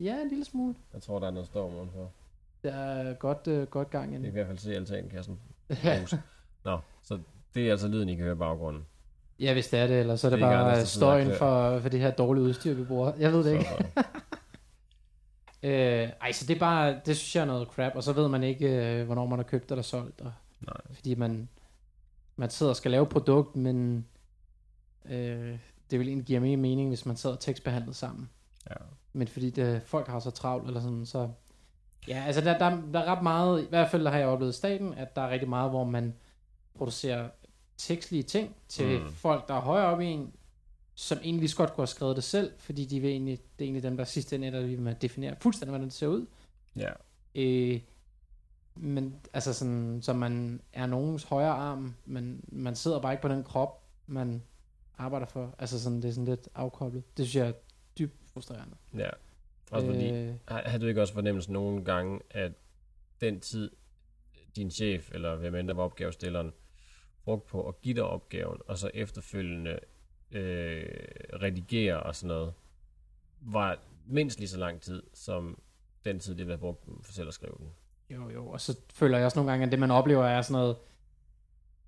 Ja, 0.01 0.21
en 0.23 0.29
lille 0.29 0.45
smule. 0.45 0.75
Jeg 0.95 1.03
tror, 1.03 1.19
der 1.19 1.27
er 1.27 1.31
noget 1.31 1.47
storm 1.47 1.75
udenfor. 1.75 2.11
Der 2.65 2.73
er 2.73 3.15
godt, 3.15 3.47
øh, 3.47 3.67
godt 3.67 3.91
gang 3.91 4.11
i 4.11 4.15
Jeg 4.15 4.21
kan 4.23 4.31
i 4.31 4.33
hvert 4.33 4.47
fald 4.47 4.59
se 4.59 4.75
altankassen. 4.75 5.39
Ja. 5.85 6.05
Nå, 6.65 6.79
så 7.03 7.19
det 7.55 7.67
er 7.67 7.71
altså 7.71 7.89
lyden, 7.89 8.09
I 8.09 8.15
kan 8.15 8.25
høre 8.25 8.35
i 8.35 8.39
baggrunden. 8.39 8.83
Ja, 9.41 9.53
hvis 9.53 9.69
det 9.69 9.79
er 9.81 9.87
det, 9.87 10.01
eller 10.01 10.17
så 10.17 10.27
er 10.27 10.31
det, 10.31 10.39
Det 10.39 10.47
ikke 10.47 10.57
bare 10.57 10.87
støjen 10.87 11.31
for, 11.35 11.79
for 11.81 11.89
det 11.89 12.01
her 12.01 12.11
dårlige 12.11 12.45
udstyr, 12.45 12.75
vi 12.75 12.85
bruger. 12.85 13.13
Jeg 13.19 13.33
ved 13.33 13.45
det 13.45 13.53
ikke. 13.53 13.65
Så, 13.65 13.85
så. 13.97 14.03
Øh, 15.63 16.09
ej, 16.21 16.33
så 16.33 16.47
det 16.47 16.55
er 16.55 16.59
bare, 16.59 17.01
det 17.07 17.17
synes 17.17 17.37
jeg 17.37 17.43
er 17.43 17.47
noget 17.47 17.69
crap, 17.69 17.93
og 17.97 18.03
så 18.03 18.13
ved 18.13 18.29
man 18.29 18.43
ikke, 18.43 18.67
øh, 18.67 19.07
hvornår 19.07 19.27
man 19.27 19.39
har 19.39 19.45
købt 19.45 19.71
eller 19.71 19.83
solgt, 19.83 20.21
og, 20.21 20.33
Nej. 20.61 20.77
fordi 20.93 21.15
man, 21.15 21.49
man 22.37 22.51
sidder 22.51 22.71
og 22.71 22.77
skal 22.77 22.91
lave 22.91 23.07
produkt, 23.07 23.57
men 23.57 24.07
øh, 25.05 25.59
det 25.91 25.99
vil 25.99 26.09
egentlig 26.09 26.27
give 26.27 26.41
mere 26.41 26.57
mening, 26.57 26.89
hvis 26.89 27.07
man 27.07 27.17
sidder 27.17 27.37
og 27.37 27.41
tekstbehandlet 27.41 27.97
sammen. 27.97 28.31
Ja. 28.71 28.75
Men 29.13 29.29
fordi 29.29 29.51
det, 29.51 29.83
folk 29.83 30.09
har 30.09 30.21
så 30.21 30.31
travlt, 30.31 30.67
eller 30.67 30.81
sådan, 30.81 31.07
så... 31.07 31.29
Ja, 32.09 32.23
altså 32.27 32.41
der, 32.41 32.59
der, 32.59 32.83
der 32.93 33.01
er 33.01 33.17
ret 33.17 33.23
meget, 33.23 33.63
i 33.63 33.67
hvert 33.69 33.91
fald 33.91 34.07
har 34.07 34.19
jeg 34.19 34.29
oplevet 34.29 34.53
i 34.53 34.57
staten, 34.57 34.95
at 34.95 35.17
der 35.17 35.23
er 35.23 35.31
rigtig 35.31 35.49
meget, 35.49 35.71
hvor 35.71 35.85
man 35.85 36.15
producerer 36.75 37.29
tekstlige 37.77 38.23
ting 38.23 38.57
til 38.69 39.01
mm. 39.01 39.13
folk, 39.13 39.49
der 39.49 39.55
er 39.55 39.61
højere 39.61 39.87
op 39.87 40.01
i 40.01 40.07
en, 40.07 40.33
som 40.95 41.19
egentlig 41.19 41.41
lige 41.41 41.57
godt 41.57 41.73
kunne 41.73 41.83
have 41.83 41.87
skrevet 41.87 42.17
det 42.17 42.25
selv, 42.25 42.53
fordi 42.59 42.85
de 42.85 43.01
vil 43.01 43.11
egentlig, 43.11 43.39
det 43.39 43.65
er 43.65 43.67
egentlig 43.67 43.83
dem, 43.83 43.97
der 43.97 44.05
sidst 44.05 44.33
ende, 44.33 44.53
der 44.53 44.61
vil 44.61 44.97
definere 45.03 45.37
fuldstændig, 45.41 45.71
hvordan 45.71 45.87
det 45.87 45.95
ser 45.95 46.07
ud. 46.07 46.27
Ja. 46.77 46.91
Øh, 47.35 47.81
men 48.75 49.15
altså 49.33 49.53
sådan, 49.53 50.03
så 50.03 50.13
man 50.13 50.61
er 50.73 50.87
nogens 50.87 51.23
højre 51.25 51.53
arm, 51.53 51.95
men 52.05 52.45
man 52.49 52.77
sidder 52.77 53.01
bare 53.01 53.13
ikke 53.13 53.23
på 53.23 53.29
den 53.29 53.45
krop, 53.45 53.83
man 54.07 54.43
arbejder 54.99 55.27
for. 55.27 55.55
Altså 55.59 55.83
sådan, 55.83 56.03
det 56.03 56.09
er 56.09 56.13
sådan 56.13 56.25
lidt 56.25 56.49
afkoblet. 56.55 57.17
Det 57.17 57.27
synes 57.27 57.37
jeg 57.37 57.49
er 57.49 57.53
dybt 57.99 58.15
frustrerende. 58.33 58.77
Ja. 58.95 59.11
Også 59.71 59.87
fordi, 59.87 60.11
øh, 60.11 60.35
har 60.49 60.79
du 60.79 60.87
ikke 60.87 61.01
også 61.01 61.15
fornemmelsen 61.15 61.53
nogle 61.53 61.85
gange, 61.85 62.21
at 62.31 62.53
den 63.21 63.41
tid, 63.41 63.71
din 64.57 64.71
chef, 64.71 65.11
eller 65.15 65.37
hvem 65.37 65.55
end 65.55 65.69
der 65.69 65.75
var 65.75 65.83
opgavestilleren, 65.83 66.53
brugt 67.25 67.47
på 67.47 67.69
at 67.69 67.81
give 67.81 67.95
dig 67.95 68.05
opgaven, 68.05 68.59
og 68.67 68.79
så 68.79 68.91
efterfølgende 68.95 69.79
øh, 70.33 70.85
redigere 71.43 72.03
og 72.03 72.17
sådan 72.17 72.29
noget, 72.29 72.53
var 73.41 73.79
mindst 74.07 74.39
lige 74.39 74.49
så 74.49 74.59
lang 74.59 74.81
tid, 74.81 75.03
som 75.15 75.59
den 76.05 76.19
tid, 76.19 76.35
det 76.35 76.49
var 76.49 76.57
brugt 76.57 76.85
for 77.03 77.13
selv 77.13 77.29
at 77.29 77.35
skrive 77.35 77.55
den. 77.59 77.67
Jo, 78.11 78.31
jo, 78.31 78.47
og 78.47 78.61
så 78.61 78.77
føler 78.95 79.17
jeg 79.17 79.25
også 79.25 79.39
nogle 79.39 79.51
gange, 79.51 79.67
at 79.67 79.73
det 79.73 79.79
man 79.79 79.91
oplever 79.91 80.25
er 80.25 80.43
sådan 80.43 80.61
noget, 80.61 80.77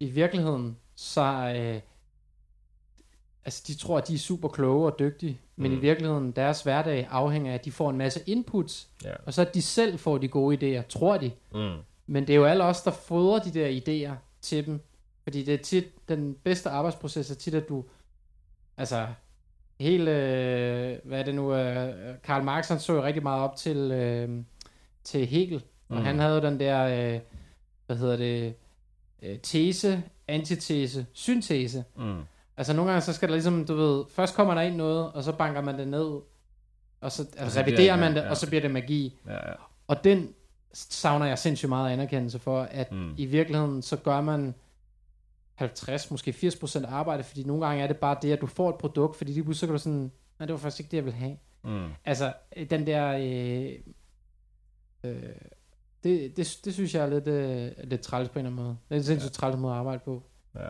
i 0.00 0.11
virkeligheden, 0.11 0.76
så 0.94 1.55
øh, 1.57 1.81
altså 3.44 3.64
de 3.66 3.74
tror, 3.74 3.98
at 3.98 4.09
de 4.09 4.14
er 4.14 4.18
super 4.18 4.48
kloge 4.48 4.92
og 4.92 4.98
dygtige, 4.98 5.40
men 5.57 5.70
mm. 5.70 5.78
i 5.78 5.81
virkeligheden, 5.81 6.33
deres 6.33 6.62
hverdag 6.62 7.09
afhænger 7.11 7.50
af, 7.50 7.55
at 7.55 7.64
de 7.64 7.72
får 7.72 7.90
en 7.90 7.98
masse 7.98 8.20
inputs, 8.26 8.88
ja. 9.05 9.14
og 9.26 9.35
så 9.35 9.42
at 9.42 9.55
de 9.55 9.62
selv 9.62 9.98
får 9.98 10.18
de 10.18 10.28
gode 10.28 10.57
idéer, 10.57 10.87
tror 10.88 11.16
de. 11.16 11.31
Mm. 11.55 11.76
Men 12.07 12.26
det 12.26 12.33
er 12.33 12.37
jo 12.37 12.44
alle 12.44 12.64
os, 12.64 12.83
der 12.83 12.90
fodrer 12.90 13.38
de 13.38 13.50
der 13.50 13.81
idéer 13.81 14.14
til 14.40 14.66
dem, 14.66 14.81
fordi 15.22 15.42
det 15.42 15.55
er 15.55 15.59
tit, 15.59 16.09
den 16.09 16.35
bedste 16.35 16.70
arbejdsproces 16.70 17.31
er 17.31 17.35
tit, 17.35 17.55
at 17.55 17.68
du, 17.68 17.85
altså, 18.76 19.06
hele, 19.80 20.11
øh, 20.11 20.98
hvad 21.04 21.18
er 21.18 21.22
det 21.22 21.35
nu, 21.35 21.54
øh, 21.54 21.94
Karl 22.22 22.42
Marx, 22.44 22.68
han 22.68 22.80
så 22.80 22.92
jo 22.92 23.02
rigtig 23.02 23.22
meget 23.22 23.42
op 23.42 23.56
til, 23.56 23.76
øh, 23.76 24.44
til 25.04 25.26
Hegel, 25.26 25.64
og 25.88 25.96
mm. 25.96 26.04
han 26.04 26.18
havde 26.18 26.42
den 26.42 26.61
der, 26.61 26.85
øh, 27.14 27.20
hvad 27.87 27.96
hedder 27.96 28.16
det, 28.16 28.54
øh, 29.22 29.38
tese, 29.38 30.02
antitese, 30.28 31.06
syntese. 31.12 31.85
Mm. 31.96 32.20
Altså 32.56 32.72
nogle 32.72 32.90
gange, 32.90 33.04
så 33.04 33.12
skal 33.12 33.28
der 33.28 33.35
ligesom, 33.35 33.64
du 33.64 33.74
ved, 33.74 34.04
først 34.11 34.35
kommer 34.35 34.54
der 34.54 34.61
ind 34.61 34.76
noget, 34.76 35.12
og 35.12 35.22
så 35.22 35.32
banker 35.32 35.61
man 35.61 35.78
det 35.78 35.88
ned, 35.88 36.11
og 37.00 37.12
så, 37.12 37.22
altså, 37.22 37.44
og 37.44 37.50
så 37.50 37.61
reviderer 37.61 37.96
man 37.96 38.14
det, 38.14 38.20
ja. 38.20 38.30
og 38.30 38.37
så 38.37 38.46
bliver 38.46 38.61
det 38.61 38.70
magi. 38.70 39.20
Ja, 39.26 39.32
ja. 39.32 39.54
Og 39.88 40.04
den 40.04 40.35
savner 40.72 41.26
jeg 41.26 41.38
sindssygt 41.38 41.68
meget 41.68 41.92
anerkendelse 41.92 42.38
for, 42.38 42.62
at 42.62 42.92
mm. 42.92 43.14
i 43.16 43.26
virkeligheden, 43.26 43.82
så 43.82 43.96
gør 43.96 44.20
man 44.20 44.54
50, 45.54 46.10
måske 46.10 46.30
80% 46.30 46.86
arbejde, 46.86 47.22
fordi 47.22 47.44
nogle 47.44 47.66
gange 47.66 47.82
er 47.82 47.86
det 47.86 47.96
bare 47.96 48.16
det, 48.22 48.32
at 48.32 48.40
du 48.40 48.46
får 48.46 48.70
et 48.70 48.76
produkt, 48.78 49.16
fordi 49.16 49.32
lige 49.32 49.44
pludselig 49.44 49.60
så 49.60 49.66
kan 49.66 49.72
du 49.72 49.78
sådan, 49.78 50.12
nej, 50.38 50.46
det 50.46 50.52
var 50.52 50.58
faktisk 50.58 50.80
ikke 50.80 50.90
det, 50.90 50.96
jeg 50.96 51.04
ville 51.04 51.18
have. 51.18 51.36
Mm. 51.64 51.90
Altså, 52.04 52.32
øh, 52.56 52.70
den 52.70 52.86
der, 52.86 53.12
øh, 53.12 53.78
øh, 55.04 55.34
det, 56.04 56.36
det, 56.36 56.60
det 56.64 56.74
synes 56.74 56.94
jeg 56.94 57.04
er 57.04 57.10
lidt, 57.10 57.28
øh, 57.28 57.72
lidt 57.84 58.00
træls 58.00 58.28
på 58.28 58.38
en 58.38 58.46
eller 58.46 58.50
anden 58.50 58.64
måde. 58.64 58.76
Det 58.88 58.94
er 58.94 58.98
en 58.98 59.04
sindssygt 59.04 59.30
ja. 59.30 59.40
træls 59.40 59.56
måde 59.56 59.72
at 59.72 59.78
arbejde 59.78 60.00
på. 60.04 60.22
Ja. 60.54 60.68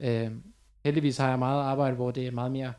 Øh, 0.00 0.32
heldigvis 0.84 1.16
har 1.16 1.28
jeg 1.28 1.38
meget 1.38 1.62
arbejde, 1.62 1.96
hvor 1.96 2.10
det 2.10 2.26
er 2.26 2.30
meget 2.30 2.52
mere 2.52 2.72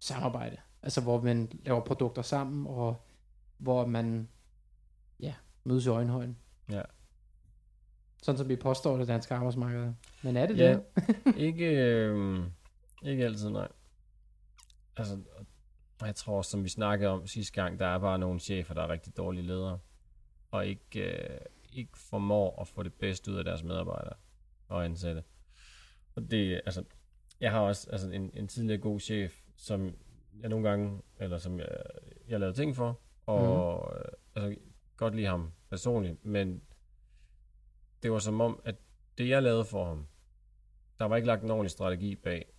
samarbejde. 0.00 0.56
Altså, 0.82 1.00
hvor 1.00 1.20
man 1.20 1.52
laver 1.64 1.80
produkter 1.80 2.22
sammen, 2.22 2.66
og 2.66 3.06
hvor 3.58 3.86
man, 3.86 4.28
ja, 5.20 5.34
mødes 5.64 5.86
i 5.86 5.88
øjenhøjden. 5.88 6.36
Ja. 6.70 6.82
Sådan 8.30 8.38
som 8.38 8.48
vi 8.48 8.56
påstår 8.56 8.96
det 8.96 9.08
danske 9.08 9.34
arbejdsmarked. 9.34 9.92
Men 10.22 10.36
er 10.36 10.46
det 10.46 10.58
ja, 10.58 10.78
det? 10.96 11.36
ikke, 11.46 11.66
øh, 11.66 12.40
ikke 13.02 13.24
altid, 13.24 13.50
nej. 13.50 13.68
Altså, 14.96 15.18
jeg 16.02 16.14
tror, 16.14 16.42
som 16.42 16.64
vi 16.64 16.68
snakkede 16.68 17.10
om 17.10 17.26
sidste 17.26 17.62
gang, 17.62 17.78
der 17.78 17.86
er 17.86 17.98
bare 17.98 18.18
nogle 18.18 18.40
chefer, 18.40 18.74
der 18.74 18.82
er 18.82 18.88
rigtig 18.88 19.16
dårlige 19.16 19.46
ledere, 19.46 19.78
og 20.50 20.66
ikke, 20.66 21.00
øh, 21.00 21.38
ikke 21.72 21.98
formår 21.98 22.60
at 22.60 22.68
få 22.68 22.82
det 22.82 22.92
bedste 22.94 23.30
ud 23.30 23.36
af 23.36 23.44
deres 23.44 23.62
medarbejdere 23.62 24.14
og 24.68 24.84
ansatte. 24.84 25.22
Og 26.14 26.30
det, 26.30 26.60
altså, 26.66 26.84
jeg 27.40 27.50
har 27.50 27.60
også 27.60 27.90
altså, 27.90 28.10
en, 28.10 28.30
en 28.34 28.48
tidligere 28.48 28.80
god 28.80 29.00
chef, 29.00 29.34
som 29.56 29.94
jeg 30.40 30.48
nogle 30.48 30.68
gange, 30.68 31.02
eller 31.18 31.38
som 31.38 31.58
jeg, 31.58 31.68
jeg 32.28 32.40
lavede 32.40 32.56
ting 32.56 32.76
for, 32.76 33.00
og 33.26 33.92
mm. 33.94 34.42
altså, 34.42 34.60
godt 34.96 35.14
lide 35.14 35.26
ham 35.26 35.52
personligt, 35.70 36.24
men 36.24 36.62
det 38.02 38.12
var 38.12 38.18
som 38.18 38.40
om, 38.40 38.60
at 38.64 38.74
det 39.18 39.28
jeg 39.28 39.42
lavede 39.42 39.64
for 39.64 39.84
ham, 39.84 40.06
der 40.98 41.04
var 41.04 41.16
ikke 41.16 41.26
lagt 41.26 41.42
en 41.42 41.50
ordentlig 41.50 41.70
strategi 41.70 42.14
bag. 42.14 42.52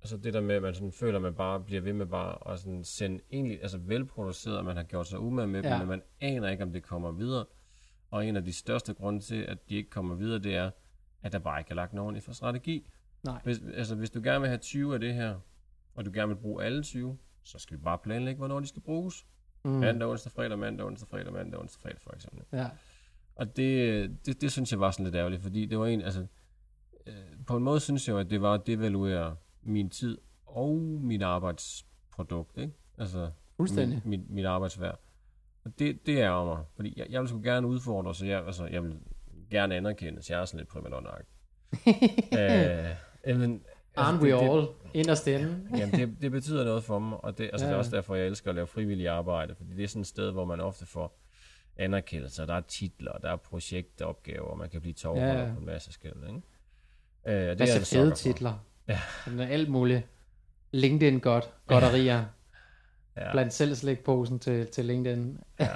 Altså 0.00 0.16
det 0.16 0.34
der 0.34 0.40
med, 0.40 0.54
at 0.54 0.62
man 0.62 0.74
sådan 0.74 0.92
føler, 0.92 1.16
at 1.16 1.22
man 1.22 1.34
bare 1.34 1.60
bliver 1.60 1.80
ved 1.80 1.92
med 1.92 2.06
bare 2.06 2.52
at 2.52 2.60
sådan 2.60 2.84
sende 2.84 3.20
egentlig, 3.32 3.62
altså 3.62 3.78
velproduceret, 3.78 4.64
man 4.64 4.76
har 4.76 4.82
gjort 4.82 5.06
sig 5.06 5.18
umage 5.18 5.48
med 5.48 5.62
ja. 5.62 5.70
dem, 5.70 5.78
men 5.78 5.88
man 5.88 6.02
aner 6.20 6.48
ikke, 6.48 6.62
om 6.62 6.72
det 6.72 6.82
kommer 6.82 7.12
videre. 7.12 7.44
Og 8.10 8.26
en 8.26 8.36
af 8.36 8.44
de 8.44 8.52
største 8.52 8.94
grunde 8.94 9.20
til, 9.20 9.42
at 9.42 9.68
de 9.68 9.74
ikke 9.74 9.90
kommer 9.90 10.14
videre, 10.14 10.38
det 10.38 10.56
er, 10.56 10.70
at 11.22 11.32
der 11.32 11.38
bare 11.38 11.60
ikke 11.60 11.70
er 11.70 11.74
lagt 11.74 11.92
en 11.92 11.98
ordentlig 11.98 12.22
for 12.22 12.32
strategi. 12.32 12.88
Nej. 13.22 13.40
Hvis, 13.44 13.60
altså, 13.74 13.94
hvis 13.94 14.10
du 14.10 14.20
gerne 14.22 14.40
vil 14.40 14.48
have 14.48 14.58
20 14.58 14.94
af 14.94 15.00
det 15.00 15.14
her, 15.14 15.40
og 15.94 16.04
du 16.04 16.10
gerne 16.14 16.28
vil 16.28 16.40
bruge 16.40 16.64
alle 16.64 16.82
20, 16.82 17.18
så 17.42 17.58
skal 17.58 17.76
vi 17.76 17.82
bare 17.82 17.98
planlægge, 17.98 18.38
hvornår 18.38 18.60
de 18.60 18.66
skal 18.66 18.82
bruges. 18.82 19.26
Mm. 19.64 19.70
Mandag, 19.70 20.08
onsdag, 20.08 20.32
fredag, 20.32 20.58
mandag, 20.58 20.86
onsdag, 20.86 21.08
fredag, 21.08 21.32
mandag, 21.32 21.60
onsdag, 21.60 21.82
fredag, 21.82 22.00
for 22.00 22.14
eksempel. 22.14 22.44
Ja. 22.52 22.70
Og 23.38 23.56
det, 23.56 24.26
det, 24.26 24.40
det 24.40 24.52
synes 24.52 24.72
jeg 24.72 24.80
var 24.80 24.90
sådan 24.90 25.04
lidt 25.04 25.14
ærgerligt, 25.14 25.42
fordi 25.42 25.66
det 25.66 25.78
var 25.78 25.86
en, 25.86 26.02
altså, 26.02 26.26
øh, 27.06 27.14
på 27.46 27.56
en 27.56 27.62
måde 27.62 27.80
synes 27.80 28.08
jeg 28.08 28.14
jo, 28.14 28.18
at 28.18 28.30
det 28.30 28.42
var 28.42 28.54
at 28.54 28.66
devaluere 28.66 29.36
min 29.62 29.90
tid 29.90 30.18
og 30.46 30.76
min 30.80 31.22
arbejdsprodukt, 31.22 32.58
ikke? 32.58 32.72
Altså, 32.98 33.30
Fuldstændig. 33.56 34.02
Min, 34.04 34.20
min, 34.20 34.34
min 34.34 34.44
arbejdsvær. 34.44 34.92
Og 35.64 35.78
det, 35.78 36.06
det 36.06 36.20
er 36.20 36.44
mig, 36.44 36.64
fordi 36.76 36.94
jeg, 36.96 37.06
jeg 37.10 37.20
vil 37.20 37.28
sgu 37.28 37.40
gerne 37.42 37.66
udfordre, 37.66 38.14
så 38.14 38.26
jeg, 38.26 38.46
altså, 38.46 38.66
jeg 38.66 38.82
vil 38.82 38.96
gerne 39.50 39.74
anerkende, 39.74 40.22
så 40.22 40.32
jeg 40.32 40.40
er 40.40 40.44
sådan 40.44 40.58
lidt 40.58 40.68
primadonna 40.68 41.10
øh, 43.28 43.38
men, 43.38 43.62
altså, 43.96 44.12
Aren't 44.12 44.22
we 44.22 44.30
det, 44.30 44.50
all? 44.50 44.66
Inderst 44.94 45.26
inde. 45.26 45.68
jamen, 45.78 46.00
det, 46.00 46.16
det 46.22 46.30
betyder 46.30 46.64
noget 46.64 46.84
for 46.84 46.98
mig, 46.98 47.24
og 47.24 47.38
det, 47.38 47.44
altså, 47.44 47.66
ja. 47.66 47.70
det 47.70 47.74
er 47.74 47.78
også 47.78 47.96
derfor, 47.96 48.14
jeg 48.14 48.26
elsker 48.26 48.50
at 48.50 48.54
lave 48.54 48.66
frivillig 48.66 49.08
arbejde, 49.08 49.54
fordi 49.54 49.70
det 49.76 49.84
er 49.84 49.88
sådan 49.88 50.00
et 50.00 50.06
sted, 50.06 50.30
hvor 50.30 50.44
man 50.44 50.60
ofte 50.60 50.86
får 50.86 51.18
anerkendelse, 51.78 52.46
der 52.46 52.54
er 52.54 52.60
titler, 52.60 53.12
der 53.12 53.30
er 53.30 53.36
projektopgaver, 53.36 54.54
man 54.54 54.70
kan 54.70 54.80
blive 54.80 54.94
tovholder 54.94 55.46
ja. 55.46 55.52
på 55.54 55.60
en 55.60 55.66
masse 55.66 55.92
skæld, 55.92 56.14
ikke? 56.26 56.42
Øh, 57.26 57.58
det 57.58 57.76
er 57.76 57.84
fede 57.84 58.14
titler. 58.14 58.64
Ja. 58.88 59.00
Sådan 59.24 59.40
alt 59.40 59.68
muligt. 59.68 60.06
LinkedIn 60.70 61.20
godt, 61.20 61.50
godterier. 61.66 62.24
ja. 63.16 63.32
Blandt 63.32 63.52
selv 63.52 63.74
slikposen 63.74 64.38
til, 64.38 64.66
til 64.66 64.84
LinkedIn. 64.84 65.38
ja. 65.60 65.68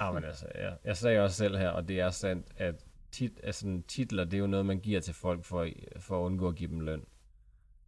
ja, 0.00 0.12
men 0.12 0.24
altså, 0.24 0.46
ja. 0.54 0.70
jeg 0.84 0.96
sagde 0.96 1.20
også 1.20 1.36
selv 1.36 1.56
her, 1.56 1.68
og 1.68 1.88
det 1.88 2.00
er 2.00 2.10
sandt, 2.10 2.46
at 2.56 2.74
tit, 3.12 3.40
altså, 3.42 3.82
titler, 3.88 4.24
det 4.24 4.34
er 4.34 4.38
jo 4.38 4.46
noget, 4.46 4.66
man 4.66 4.80
giver 4.80 5.00
til 5.00 5.14
folk 5.14 5.44
for, 5.44 5.68
for 5.98 6.20
at 6.20 6.24
undgå 6.24 6.48
at 6.48 6.54
give 6.54 6.70
dem 6.70 6.80
løn. 6.80 7.04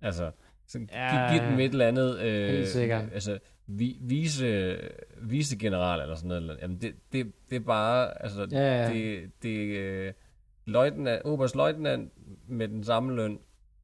Altså, 0.00 0.30
så 0.72 0.78
ja, 0.92 1.30
giv, 1.30 1.40
giv 1.40 1.50
dem 1.50 1.58
et 1.60 1.72
eller 1.72 1.88
andet, 1.88 2.18
øh, 2.18 3.12
altså, 3.12 3.38
vi, 3.66 3.96
vise, 4.00 4.78
vise 5.22 5.58
general 5.58 6.00
eller 6.00 6.14
sådan 6.14 6.28
noget. 6.28 6.58
Jamen, 6.62 6.80
det, 6.80 6.94
det, 7.12 7.32
det 7.50 7.56
er 7.56 7.60
bare, 7.60 8.22
altså, 8.22 8.46
ja, 8.50 8.82
ja. 8.82 8.92
det, 8.92 9.30
det 9.42 9.58
øh, 9.58 10.12
løjtnant, 10.64 11.24
oberst 11.24 11.56
løjtnant 11.56 12.12
med 12.48 12.68
den 12.68 12.84
samme 12.84 13.14
løn, 13.14 13.38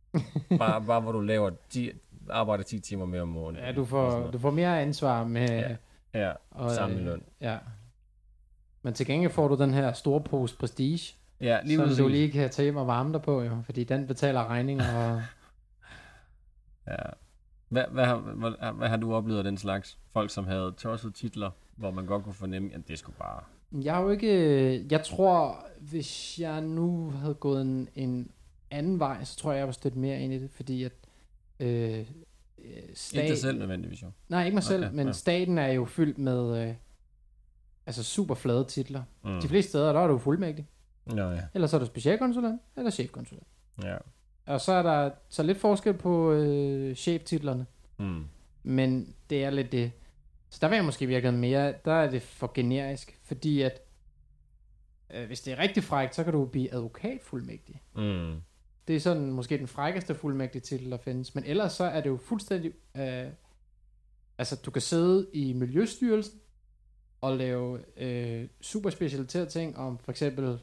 bare, 0.58 0.84
bare 0.84 1.00
hvor 1.00 1.12
du 1.12 1.20
laver 1.20 1.50
10, 1.70 1.90
arbejder 2.30 2.64
10 2.64 2.80
timer 2.80 3.04
mere 3.04 3.22
om 3.22 3.28
måneden. 3.28 3.64
Ja, 3.64 3.72
du 3.72 3.84
får, 3.84 4.30
du 4.30 4.38
får 4.38 4.50
mere 4.50 4.82
ansvar 4.82 5.24
med... 5.24 5.48
Ja, 5.48 5.76
ja 6.14 6.32
og, 6.50 6.70
samme 6.70 7.00
løn. 7.00 7.22
Ja. 7.40 7.58
Men 8.82 8.94
til 8.94 9.06
gengæld 9.06 9.32
får 9.32 9.48
du 9.48 9.54
den 9.54 9.74
her 9.74 9.92
store 9.92 10.20
pose 10.20 10.56
prestige, 10.56 11.14
ja, 11.40 11.58
lige 11.64 11.78
som 11.78 12.04
du 12.04 12.08
lige 12.08 12.30
kan 12.30 12.50
tage 12.50 12.64
hjem 12.64 12.76
og 12.76 12.86
varme 12.86 13.12
dig 13.12 13.22
på, 13.22 13.42
jo, 13.42 13.50
fordi 13.64 13.84
den 13.84 14.06
betaler 14.06 14.50
regninger. 14.50 15.12
Og... 15.12 15.22
ja. 16.90 16.96
Hvad, 17.68 17.84
hvad, 17.92 18.04
har, 18.04 18.16
hvad, 18.16 18.72
hvad 18.72 18.88
har 18.88 18.96
du 18.96 19.14
oplevet 19.14 19.38
af 19.38 19.44
den 19.44 19.56
slags? 19.56 19.98
Folk, 20.12 20.30
som 20.30 20.46
havde 20.46 20.72
tossede 20.72 21.12
titler, 21.12 21.50
hvor 21.76 21.90
man 21.90 22.06
godt 22.06 22.24
kunne 22.24 22.34
fornemme, 22.34 22.74
at 22.74 22.88
det 22.88 22.98
skulle 22.98 23.18
bare... 23.18 23.42
Jeg 23.72 23.94
har 23.94 24.02
jo 24.02 24.10
ikke... 24.10 24.86
Jeg 24.90 25.04
tror, 25.04 25.66
hvis 25.80 26.38
jeg 26.38 26.60
nu 26.60 27.10
havde 27.10 27.34
gået 27.34 27.62
en, 27.62 27.88
en 27.94 28.30
anden 28.70 28.98
vej, 28.98 29.24
så 29.24 29.36
tror 29.36 29.52
jeg, 29.52 29.58
jeg 29.58 29.66
var 29.66 29.72
stødt 29.72 29.96
mere 29.96 30.20
ind 30.20 30.32
i 30.32 30.38
det, 30.38 30.50
fordi 30.50 30.84
at... 30.84 30.92
Øh, 31.60 32.06
stat... 32.94 33.22
Ikke 33.22 33.32
dig 33.32 33.38
selv 33.38 33.58
nødvendigvis 33.58 34.02
jo. 34.02 34.10
Nej, 34.28 34.44
ikke 34.44 34.54
mig 34.54 34.62
selv, 34.62 34.84
okay, 34.84 34.94
men 34.94 35.06
ja. 35.06 35.12
staten 35.12 35.58
er 35.58 35.72
jo 35.72 35.84
fyldt 35.84 36.18
med... 36.18 36.68
Øh, 36.68 36.74
altså 37.86 38.04
super 38.04 38.34
flade 38.34 38.64
titler. 38.64 39.02
Mm. 39.24 39.40
De 39.40 39.48
fleste 39.48 39.68
steder, 39.68 39.92
der 39.92 40.00
er 40.00 40.06
du 40.06 40.18
fuldmægtig. 40.18 40.66
Nå, 41.06 41.30
ja. 41.30 41.42
Eller 41.54 41.66
så 41.66 41.76
er 41.76 41.80
du 41.80 41.86
specialkonsulent, 41.86 42.60
eller 42.76 42.90
chefkonsulent. 42.90 43.46
Ja. 43.82 43.96
Og 44.48 44.60
så 44.60 44.72
er 44.72 44.82
der 44.82 45.10
så 45.28 45.42
lidt 45.42 45.58
forskel 45.58 45.94
på 45.94 46.32
øh, 46.32 46.94
cheftitlerne. 46.94 47.66
Mm. 47.98 48.24
Men 48.62 49.14
det 49.30 49.44
er 49.44 49.50
lidt 49.50 49.72
det. 49.72 49.92
Så 50.50 50.58
der 50.60 50.68
vil 50.68 50.76
jeg 50.76 50.84
måske 50.84 51.06
virke 51.06 51.32
mere, 51.32 51.74
der 51.84 51.92
er 51.92 52.10
det 52.10 52.22
for 52.22 52.52
generisk, 52.54 53.18
fordi 53.24 53.62
at 53.62 53.80
øh, 55.14 55.26
hvis 55.26 55.40
det 55.40 55.52
er 55.52 55.58
rigtig 55.58 55.84
frækt, 55.84 56.14
så 56.14 56.24
kan 56.24 56.32
du 56.32 56.44
blive 56.44 56.74
advokatfuldmægtig. 56.74 57.82
Mm. 57.96 58.34
Det 58.88 58.96
er 58.96 59.00
sådan 59.00 59.30
måske 59.30 59.58
den 59.58 59.68
frækkeste 59.68 60.14
fuldmægtige 60.14 60.62
titel, 60.62 60.90
der 60.90 60.98
findes. 60.98 61.34
Men 61.34 61.44
ellers 61.44 61.72
så 61.72 61.84
er 61.84 62.00
det 62.00 62.10
jo 62.10 62.16
fuldstændig... 62.16 62.72
Øh, 62.96 63.26
altså, 64.38 64.56
du 64.56 64.70
kan 64.70 64.82
sidde 64.82 65.26
i 65.32 65.52
Miljøstyrelsen 65.52 66.40
og 67.20 67.36
lave 67.36 67.80
øh, 67.96 68.48
super 68.60 68.90
specialiserede 68.90 69.48
ting 69.48 69.78
om 69.78 69.98
for 69.98 70.10
eksempel 70.10 70.58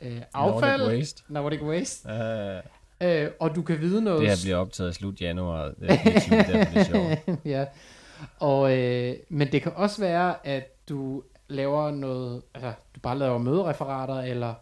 øh, 0.00 0.22
affald. 0.34 0.80
Nordic 0.80 0.98
Waste. 0.98 1.22
Nordic 1.28 1.62
Waste. 1.62 2.08
Uh. 2.08 2.77
Øh, 3.00 3.30
og 3.40 3.54
du 3.54 3.62
kan 3.62 3.80
vide 3.80 4.02
noget... 4.02 4.20
Det 4.20 4.28
her 4.28 4.36
bliver 4.44 4.56
optaget 4.56 4.90
i 4.90 4.94
slut 4.94 5.20
januar. 5.20 5.64
Det 5.80 5.90
er 5.90 5.96
24, 5.96 6.38
derfor 6.38 6.74
det 6.74 6.86
sjovt. 6.86 7.38
ja. 7.54 7.66
Og, 8.38 8.78
øh, 8.78 9.16
men 9.28 9.52
det 9.52 9.62
kan 9.62 9.72
også 9.74 10.00
være, 10.00 10.46
at 10.46 10.88
du 10.88 11.22
laver 11.48 11.90
noget, 11.90 12.42
altså 12.54 12.72
du 12.94 13.00
bare 13.00 13.18
laver 13.18 13.38
mødereferater, 13.38 14.14
eller 14.14 14.54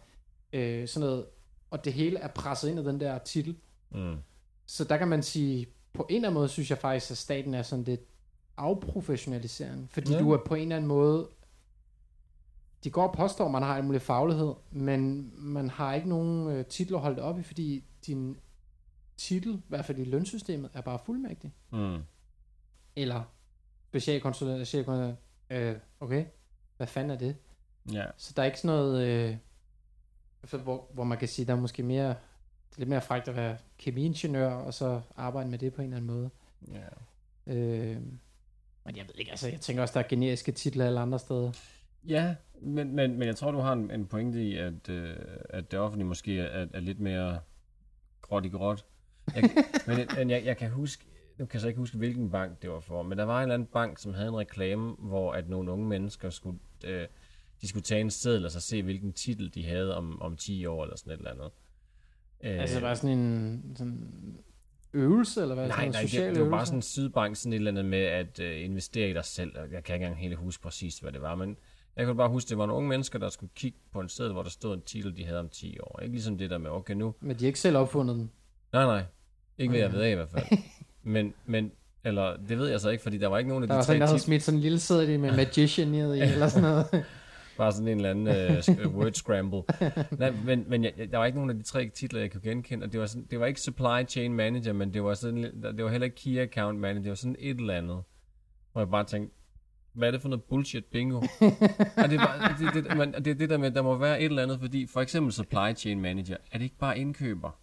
øh, 0.53 0.87
sådan 0.87 1.07
noget, 1.07 1.25
og 1.71 1.85
det 1.85 1.93
hele 1.93 2.19
er 2.19 2.27
presset 2.27 2.69
ind 2.69 2.79
i 2.79 2.83
den 2.83 2.99
der 2.99 3.17
titel. 3.17 3.55
Mm. 3.91 4.15
Så 4.65 4.83
der 4.83 4.97
kan 4.97 5.07
man 5.07 5.23
sige, 5.23 5.67
på 5.93 6.07
en 6.09 6.15
eller 6.15 6.27
anden 6.27 6.39
måde, 6.39 6.49
synes 6.49 6.69
jeg 6.69 6.77
faktisk, 6.77 7.11
at 7.11 7.17
staten 7.17 7.53
er 7.53 7.61
sådan 7.61 7.83
lidt 7.83 8.01
afprofessionaliserende, 8.57 9.87
fordi 9.91 10.13
ja. 10.13 10.19
du 10.19 10.31
er 10.31 10.37
på 10.37 10.55
en 10.55 10.61
eller 10.61 10.75
anden 10.75 10.87
måde, 10.87 11.27
de 12.83 12.89
går 12.89 13.07
og 13.07 13.13
påstår, 13.13 13.45
at 13.45 13.51
man 13.51 13.63
har 13.63 13.77
en 13.77 13.85
mulig 13.85 14.01
faglighed, 14.01 14.53
men 14.71 15.31
man 15.35 15.69
har 15.69 15.93
ikke 15.93 16.09
nogen 16.09 16.47
øh, 16.47 16.65
titler 16.65 16.97
holdt 16.97 17.19
op 17.19 17.39
i, 17.39 17.43
fordi 17.43 17.83
din 18.07 18.37
titel, 19.17 19.53
i 19.53 19.61
hvert 19.67 19.85
fald 19.85 19.99
i 19.99 20.03
lønsystemet, 20.03 20.69
er 20.73 20.81
bare 20.81 20.99
fuldmægtig. 21.05 21.53
Mm. 21.71 21.97
Eller 22.95 23.23
specialkonsulent, 23.87 24.67
chefkonsulent, 24.67 25.17
øh, 25.49 25.75
okay, 25.99 26.25
hvad 26.77 26.87
fanden 26.87 27.11
er 27.11 27.17
det? 27.17 27.35
Ja. 27.93 28.05
Så 28.17 28.33
der 28.35 28.41
er 28.41 28.45
ikke 28.45 28.59
sådan 28.59 28.77
noget, 28.77 29.07
øh, 29.07 29.37
altså, 30.43 30.57
hvor, 30.57 30.87
hvor 30.93 31.03
man 31.03 31.17
kan 31.17 31.27
sige, 31.27 31.45
der 31.45 31.53
er 31.53 31.59
måske 31.59 31.83
mere, 31.83 32.07
det 32.09 32.75
er 32.75 32.77
lidt 32.77 32.89
mere 32.89 33.01
frækt 33.01 33.27
at 33.27 33.35
være 33.35 33.57
kemiingeniør, 33.77 34.51
og 34.51 34.73
så 34.73 35.01
arbejde 35.15 35.49
med 35.49 35.59
det 35.59 35.73
på 35.73 35.81
en 35.81 35.87
eller 35.93 35.97
anden 35.97 36.15
måde. 36.15 36.29
ja. 36.71 36.87
Øh, 37.53 38.01
men 38.83 38.97
jeg 38.97 39.05
ved 39.07 39.15
ikke, 39.15 39.31
altså 39.31 39.49
jeg 39.49 39.61
tænker 39.61 39.81
også, 39.81 39.93
der 39.93 39.99
er 39.99 40.07
generiske 40.09 40.51
titler 40.51 40.85
alle 40.85 40.99
andre 40.99 41.19
steder. 41.19 41.51
Ja, 42.07 42.35
men, 42.61 42.95
men, 42.95 43.19
men 43.19 43.27
jeg 43.27 43.35
tror, 43.35 43.51
du 43.51 43.59
har 43.59 43.73
en, 43.73 43.91
en 43.91 44.05
pointe 44.07 44.43
i, 44.43 44.57
at, 44.57 44.89
øh, 44.89 45.15
at 45.49 45.71
det 45.71 45.79
offentlige 45.79 46.07
måske 46.07 46.39
er, 46.39 46.67
er 46.73 46.79
lidt 46.79 46.99
mere 46.99 47.39
gråt 48.21 48.45
i 48.45 48.49
gråt. 48.49 48.85
Jeg, 49.35 49.43
men 49.87 50.07
men 50.17 50.29
jeg, 50.29 50.45
jeg 50.45 50.57
kan 50.57 50.69
huske, 50.69 51.05
nu 51.37 51.45
kan 51.45 51.53
jeg 51.53 51.61
så 51.61 51.67
ikke 51.67 51.77
huske, 51.77 51.97
hvilken 51.97 52.29
bank 52.29 52.61
det 52.61 52.69
var 52.69 52.79
for, 52.79 53.03
men 53.03 53.17
der 53.17 53.23
var 53.23 53.37
en 53.37 53.41
eller 53.41 53.53
anden 53.53 53.69
bank, 53.73 53.99
som 53.99 54.13
havde 54.13 54.27
en 54.27 54.37
reklame, 54.37 54.93
hvor 54.99 55.33
at 55.33 55.49
nogle 55.49 55.71
unge 55.71 55.87
mennesker 55.87 56.29
skulle, 56.29 56.59
øh, 56.85 57.07
de 57.61 57.67
skulle 57.67 57.83
tage 57.83 58.01
en 58.01 58.11
seddel 58.11 58.45
og 58.45 58.51
så 58.51 58.59
se, 58.59 58.83
hvilken 58.83 59.13
titel 59.13 59.53
de 59.53 59.65
havde 59.65 59.97
om, 59.97 60.21
om 60.21 60.37
10 60.37 60.65
år 60.65 60.83
eller 60.83 60.97
sådan 60.97 61.13
et 61.13 61.17
eller 61.17 61.31
andet. 61.31 61.49
Øh, 62.43 62.61
Altså 62.61 62.79
bare 62.79 62.95
sådan 62.95 63.17
en 63.17 63.73
sådan 63.77 64.09
øvelse, 64.93 65.41
eller 65.41 65.55
hvad? 65.55 65.67
Nej, 65.67 65.77
sådan 65.77 65.91
nej, 65.91 66.01
det, 66.01 66.09
social 66.09 66.35
det 66.35 66.43
var 66.43 66.49
bare 66.49 66.65
sådan 66.65 66.77
en 66.77 66.81
sydbank, 66.81 67.35
sådan 67.35 67.53
et 67.53 67.57
eller 67.57 67.71
andet 67.71 67.85
med 67.85 68.03
at 68.03 68.39
øh, 68.39 68.65
investere 68.65 69.09
i 69.09 69.13
dig 69.13 69.25
selv. 69.25 69.51
Jeg 69.57 69.83
kan 69.83 69.95
ikke 69.95 70.05
engang 70.05 70.17
helt 70.17 70.35
huske 70.35 70.63
præcis, 70.63 70.99
hvad 70.99 71.11
det 71.11 71.21
var, 71.21 71.35
men 71.35 71.57
jeg 71.97 72.05
kunne 72.05 72.15
bare 72.17 72.29
huske, 72.29 72.49
det 72.49 72.57
var 72.57 72.65
nogle 72.65 72.77
unge 72.77 72.89
mennesker, 72.89 73.19
der 73.19 73.29
skulle 73.29 73.49
kigge 73.55 73.77
på 73.93 73.99
en 73.99 74.09
sted, 74.09 74.31
hvor 74.31 74.43
der 74.43 74.49
stod 74.49 74.73
en 74.73 74.81
titel, 74.81 75.17
de 75.17 75.25
havde 75.25 75.39
om 75.39 75.49
10 75.49 75.79
år. 75.79 75.99
Ikke 76.01 76.13
ligesom 76.13 76.37
det 76.37 76.49
der 76.49 76.57
med, 76.57 76.69
okay 76.69 76.93
nu, 76.93 77.13
Men 77.21 77.35
de 77.35 77.43
har 77.43 77.47
ikke 77.47 77.59
selv 77.59 77.77
opfundet 77.77 78.15
den. 78.15 78.31
nej 78.73 78.85
nej, 78.85 79.03
ikke 79.57 79.71
hvad 79.71 79.79
jeg 79.79 79.87
Okay. 79.87 79.97
ved 79.97 80.03
af 80.05 80.11
i 80.11 80.15
hvert 80.15 80.29
fald. 80.29 80.45
Men, 81.03 81.33
men, 81.45 81.71
eller 82.03 82.37
det 82.49 82.57
ved 82.57 82.67
jeg 82.67 82.79
så 82.79 82.89
ikke, 82.89 83.03
fordi 83.03 83.17
der 83.17 83.27
var 83.27 83.37
ikke 83.37 83.47
nogen 83.49 83.63
af 83.63 83.67
Der 83.67 83.73
de 83.73 83.77
var 83.77 83.81
tre 83.83 83.85
sådan, 83.85 84.01
der 84.01 84.07
havde 84.07 84.19
smidt 84.19 84.43
sådan 84.43 84.57
en 84.57 84.61
lille 84.61 84.79
sædel 84.79 85.19
med 85.19 85.35
Magician 85.43 85.87
ned 85.87 86.15
i, 86.15 86.19
eller 86.21 86.47
sådan 86.47 86.69
noget. 86.69 86.85
bare 87.57 87.71
sådan 87.71 87.87
en 87.87 87.97
eller 87.97 88.09
anden 88.09 88.27
sk- 88.57 88.87
word 88.87 89.11
scramble. 89.13 89.61
Nej, 90.17 90.33
men, 90.45 90.65
men 90.67 90.83
jeg, 90.83 90.93
jeg- 90.97 91.11
der 91.11 91.17
var 91.17 91.25
ikke 91.25 91.37
nogen 91.37 91.49
af 91.49 91.55
de 91.55 91.63
tre 91.63 91.89
titler, 91.89 92.19
jeg 92.19 92.31
kunne 92.31 92.41
genkende, 92.41 92.83
og 92.85 92.91
det 92.91 92.99
var, 92.99 93.05
sådan, 93.05 93.27
det 93.31 93.39
var 93.39 93.45
ikke 93.45 93.61
supply 93.61 94.07
chain 94.07 94.33
manager, 94.33 94.73
men 94.73 94.93
det 94.93 95.03
var, 95.03 95.13
sådan, 95.13 95.43
det 95.77 95.83
var 95.83 95.89
heller 95.91 96.05
ikke 96.05 96.15
key 96.17 96.37
account 96.39 96.79
manager, 96.79 97.01
det 97.01 97.09
var 97.09 97.15
sådan 97.15 97.35
et 97.39 97.57
eller 97.59 97.73
andet, 97.73 98.03
hvor 98.71 98.81
jeg 98.81 98.89
bare 98.89 99.03
tænkte, 99.03 99.35
hvad 99.97 100.07
er 100.07 100.11
det 100.11 100.21
for 100.21 100.29
noget 100.29 100.43
bullshit 100.43 100.85
bingo? 100.85 101.17
og 102.01 102.09
det, 102.09 102.19
var, 102.19 102.55
det, 102.59 102.85
det, 102.85 102.97
man, 102.97 103.13
det 103.13 103.27
er 103.27 103.35
det 103.35 103.49
der 103.49 103.57
med, 103.57 103.67
at 103.67 103.75
der 103.75 103.81
må 103.81 103.97
være 103.97 104.19
et 104.21 104.25
eller 104.25 104.43
andet, 104.43 104.59
fordi 104.59 104.87
for 104.87 105.01
eksempel 105.01 105.33
supply 105.33 105.75
chain 105.75 106.01
manager, 106.01 106.37
er 106.51 106.57
det 106.57 106.63
ikke 106.63 106.77
bare 106.77 106.99
indkøber? 106.99 107.59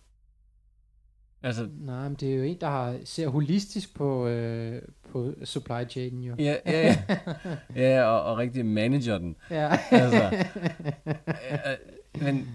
Altså, 1.42 1.68
Nej, 1.80 2.08
men 2.08 2.14
det 2.14 2.32
er 2.32 2.36
jo 2.36 2.42
en, 2.42 2.60
der 2.60 2.66
har, 2.66 2.96
ser 3.04 3.28
holistisk 3.28 3.94
på, 3.94 4.26
øh, 4.26 4.82
på 5.12 5.34
supply 5.44 5.88
chain 5.88 6.22
jo. 6.22 6.34
ja, 6.38 6.56
ja, 6.66 6.86
ja, 6.88 6.96
ja 7.76 8.02
og, 8.02 8.22
og 8.22 8.38
rigtig 8.38 8.66
manager 8.66 9.18
den. 9.18 9.36
Ja. 9.50 9.78
Altså, 9.90 10.30
Øh, 11.06 12.22
men 12.22 12.48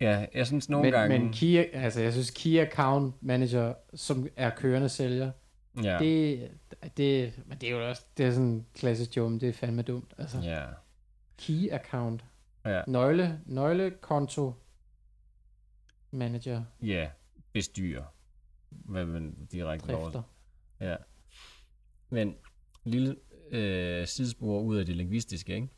ja, 0.00 0.26
jeg 0.34 0.46
synes 0.46 0.68
nogle 0.68 0.82
men, 0.82 0.92
gange... 0.92 1.18
men 1.18 1.32
key, 1.32 1.64
altså 1.72 2.00
jeg 2.00 2.12
synes 2.12 2.30
key 2.30 2.58
account 2.58 3.14
manager, 3.20 3.74
som 3.94 4.28
er 4.36 4.50
kørende 4.50 4.88
sælger, 4.88 5.30
ja. 5.82 5.98
det, 5.98 6.48
det, 6.96 7.42
men 7.46 7.58
det 7.58 7.68
er 7.68 7.70
jo 7.70 7.88
også, 7.88 8.02
det 8.16 8.26
er 8.26 8.30
sådan 8.30 8.66
klassisk 8.74 9.16
job, 9.16 9.30
men 9.30 9.40
det 9.40 9.48
er 9.48 9.52
fandme 9.52 9.82
dumt. 9.82 10.14
Altså, 10.18 10.38
ja. 10.40 10.66
key 11.38 11.70
account, 11.70 12.24
ja, 12.64 12.82
nøgle, 12.86 13.40
nøglekonto 13.46 14.54
manager, 16.10 16.64
ja, 16.82 17.10
bestyrer. 17.52 18.04
Hvad 18.70 19.04
man 19.04 19.48
direkte 19.52 19.86
drifter. 19.86 20.22
over. 20.80 20.90
Ja. 20.90 20.96
Men 22.10 22.36
lille 22.84 23.16
øh, 23.50 24.06
sidespor 24.06 24.60
ud 24.60 24.76
af 24.76 24.86
det 24.86 24.96
lingvistiske, 24.96 25.54
ikke? 25.54 25.68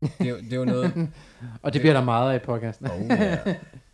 Det, 0.00 0.12
er 0.20 0.30
jo- 0.30 0.36
det 0.36 0.52
er 0.52 0.56
jo 0.56 0.64
noget, 0.64 0.92
Og 1.62 1.72
det 1.72 1.80
bliver 1.80 1.92
der 1.94 2.04
meget 2.04 2.32
af 2.32 2.36
i 2.36 2.38
podcasten. 2.38 2.86
oh, 2.90 3.00
ja. 3.10 3.38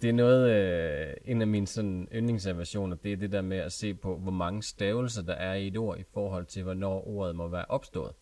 det 0.03 0.09
er 0.09 0.13
noget, 0.13 0.51
øh, 0.51 1.15
en 1.25 1.41
af 1.41 1.47
mine 1.47 1.67
sådan 1.67 2.09
yndlingsaversioner, 2.15 2.97
det 2.97 3.13
er 3.13 3.17
det 3.17 3.33
der 3.33 3.43
med 3.43 3.57
at 3.57 3.73
se 3.73 3.95
på, 3.95 4.17
hvor 4.19 4.33
mange 4.33 4.63
stavelser 4.63 5.23
der 5.23 5.35
er 5.35 5.55
i 5.55 5.67
et 5.67 5.77
ord, 5.77 5.99
i 5.99 6.05
forhold 6.15 6.47
til, 6.47 6.63
hvornår 6.63 7.09
ordet 7.09 7.37
må 7.37 7.49
være 7.49 7.65
opstået. 7.69 8.13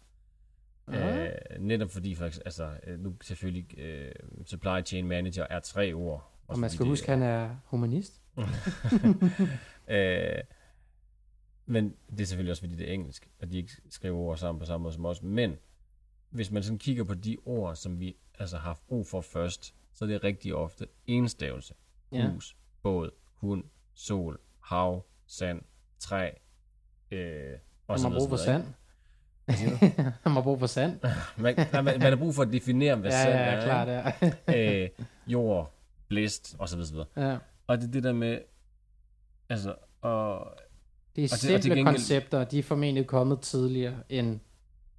Aha. 0.88 1.24
Øh, 1.26 1.30
netop 1.60 1.90
fordi, 1.90 2.14
for, 2.14 2.24
altså, 2.24 2.68
øh, 2.86 2.98
nu 3.00 3.14
selvfølgelig, 3.22 3.78
øh, 3.78 4.12
supply 4.46 4.84
chain 4.84 5.06
manager 5.08 5.46
er 5.50 5.60
tre 5.60 5.92
ord. 5.92 6.30
Og 6.48 6.58
man 6.58 6.70
skal 6.70 6.86
huske, 6.86 7.12
at 7.12 7.18
han 7.18 7.28
er 7.28 7.50
humanist. 7.64 8.20
øh, 9.88 10.38
men 11.66 11.94
det 12.10 12.20
er 12.20 12.24
selvfølgelig 12.26 12.50
også, 12.50 12.62
fordi 12.62 12.74
det 12.74 12.88
er 12.88 12.92
engelsk, 12.94 13.28
og 13.42 13.50
de 13.50 13.56
ikke 13.56 13.72
skriver 13.90 14.16
ord 14.18 14.36
sammen 14.36 14.58
på 14.60 14.66
samme 14.66 14.82
måde 14.82 14.94
som 14.94 15.06
os. 15.06 15.22
Men 15.22 15.56
hvis 16.34 16.50
man 16.50 16.62
sådan 16.62 16.78
kigger 16.78 17.04
på 17.04 17.14
de 17.14 17.36
ord, 17.44 17.76
som 17.76 18.00
vi 18.00 18.16
altså 18.38 18.56
har 18.56 18.62
haft 18.68 18.86
brug 18.86 19.06
for 19.06 19.20
først, 19.20 19.74
så 19.94 20.04
er 20.04 20.08
det 20.08 20.24
rigtig 20.24 20.54
ofte 20.54 20.86
enstavelse. 21.06 21.74
Ja. 22.12 22.30
Hus, 22.30 22.56
båd, 22.82 23.10
hund, 23.36 23.64
sol, 23.94 24.38
hav, 24.60 25.04
sand, 25.26 25.62
træ, 25.98 26.30
øh, 27.10 27.52
og 27.86 27.98
så 27.98 28.04
har 28.04 28.10
videre, 28.10 28.20
brug 28.20 28.28
for 28.28 28.36
så 28.36 28.44
videre, 28.44 28.62
sand. 28.62 28.74
Han 30.22 30.32
har 30.32 30.42
brug 30.42 30.58
for 30.58 30.66
sand. 30.66 31.00
Man, 31.42 31.54
man, 31.72 31.84
man 31.84 32.00
har 32.02 32.16
brug 32.16 32.34
for 32.34 32.42
at 32.42 32.52
definere, 32.52 32.96
hvad 32.96 33.10
ja, 33.10 33.22
sand 33.22 33.34
ja, 33.34 33.40
er. 33.40 33.64
klart, 33.64 34.12
ikke? 34.22 34.36
ja. 34.48 34.82
øh, 34.84 34.88
jord, 35.26 35.72
blæst, 36.08 36.56
og 36.58 36.68
så 36.68 36.76
videre, 36.76 36.86
så 36.88 36.92
videre. 36.94 37.30
ja. 37.32 37.38
Og 37.66 37.78
det 37.80 37.86
er 37.88 37.90
det 37.92 38.02
der 38.02 38.12
med, 38.12 38.38
altså, 39.48 39.74
og 40.00 40.52
Det 41.16 41.24
er 41.24 41.28
og 41.32 41.38
simple 41.38 41.74
gengæld- 41.74 41.84
koncepter, 41.84 42.38
og 42.40 42.50
de 42.50 42.58
er 42.58 42.62
formentlig 42.62 43.06
kommet 43.06 43.40
tidligere 43.40 43.94
end 44.08 44.40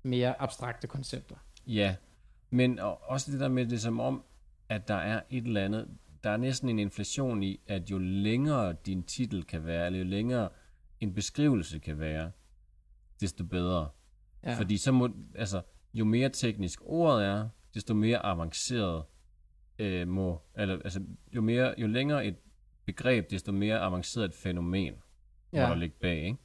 mere 0.05 0.41
abstrakte 0.41 0.87
koncepter. 0.87 1.35
Ja, 1.67 1.95
men 2.49 2.79
og 2.79 3.01
også 3.03 3.31
det 3.31 3.39
der 3.39 3.47
med 3.47 3.65
det 3.65 3.81
som 3.81 3.99
om, 3.99 4.23
at 4.69 4.87
der 4.87 4.95
er 4.95 5.21
et 5.29 5.45
eller 5.45 5.65
andet, 5.65 5.87
der 6.23 6.29
er 6.29 6.37
næsten 6.37 6.69
en 6.69 6.79
inflation 6.79 7.43
i, 7.43 7.59
at 7.67 7.91
jo 7.91 7.97
længere 7.97 8.75
din 8.85 9.03
titel 9.03 9.43
kan 9.43 9.65
være, 9.65 9.85
eller 9.85 9.99
jo 9.99 10.05
længere 10.05 10.49
en 10.99 11.13
beskrivelse 11.13 11.79
kan 11.79 11.99
være, 11.99 12.31
desto 13.21 13.43
bedre. 13.43 13.89
Ja. 14.43 14.53
Fordi 14.57 14.77
så 14.77 14.91
må, 14.91 15.09
altså, 15.35 15.61
jo 15.93 16.05
mere 16.05 16.29
teknisk 16.29 16.79
ordet 16.85 17.25
er, 17.25 17.49
desto 17.73 17.93
mere 17.93 18.25
avanceret 18.25 19.03
øh, 19.79 20.07
må, 20.07 20.41
eller, 20.55 20.79
altså, 20.83 21.03
jo, 21.35 21.41
mere, 21.41 21.75
jo 21.77 21.87
længere 21.87 22.25
et 22.25 22.35
begreb, 22.85 23.31
desto 23.31 23.51
mere 23.51 23.79
avanceret 23.79 24.25
et 24.25 24.33
fænomen, 24.33 24.93
ja. 25.53 25.67
må 25.67 25.73
der 25.73 25.79
ligge 25.79 25.95
bag, 26.01 26.23
ikke? 26.23 26.37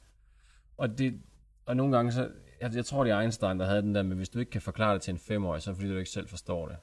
Og, 0.77 0.97
det, 0.97 1.21
og 1.65 1.77
nogle 1.77 1.95
gange 1.95 2.11
så, 2.11 2.31
jeg, 2.61 2.75
jeg 2.75 2.85
tror 2.85 3.03
det 3.03 3.13
er 3.13 3.19
Einstein, 3.19 3.59
der 3.59 3.65
havde 3.65 3.81
den 3.81 3.95
der 3.95 4.03
med, 4.03 4.15
hvis 4.15 4.29
du 4.29 4.39
ikke 4.39 4.51
kan 4.51 4.61
forklare 4.61 4.93
det 4.93 5.01
til 5.01 5.11
en 5.11 5.19
femårig, 5.19 5.61
så 5.61 5.69
er 5.69 5.73
det 5.73 5.81
fordi, 5.81 5.93
du 5.93 5.97
ikke 5.97 6.09
selv 6.09 6.27
forstår 6.27 6.67
det. 6.67 6.77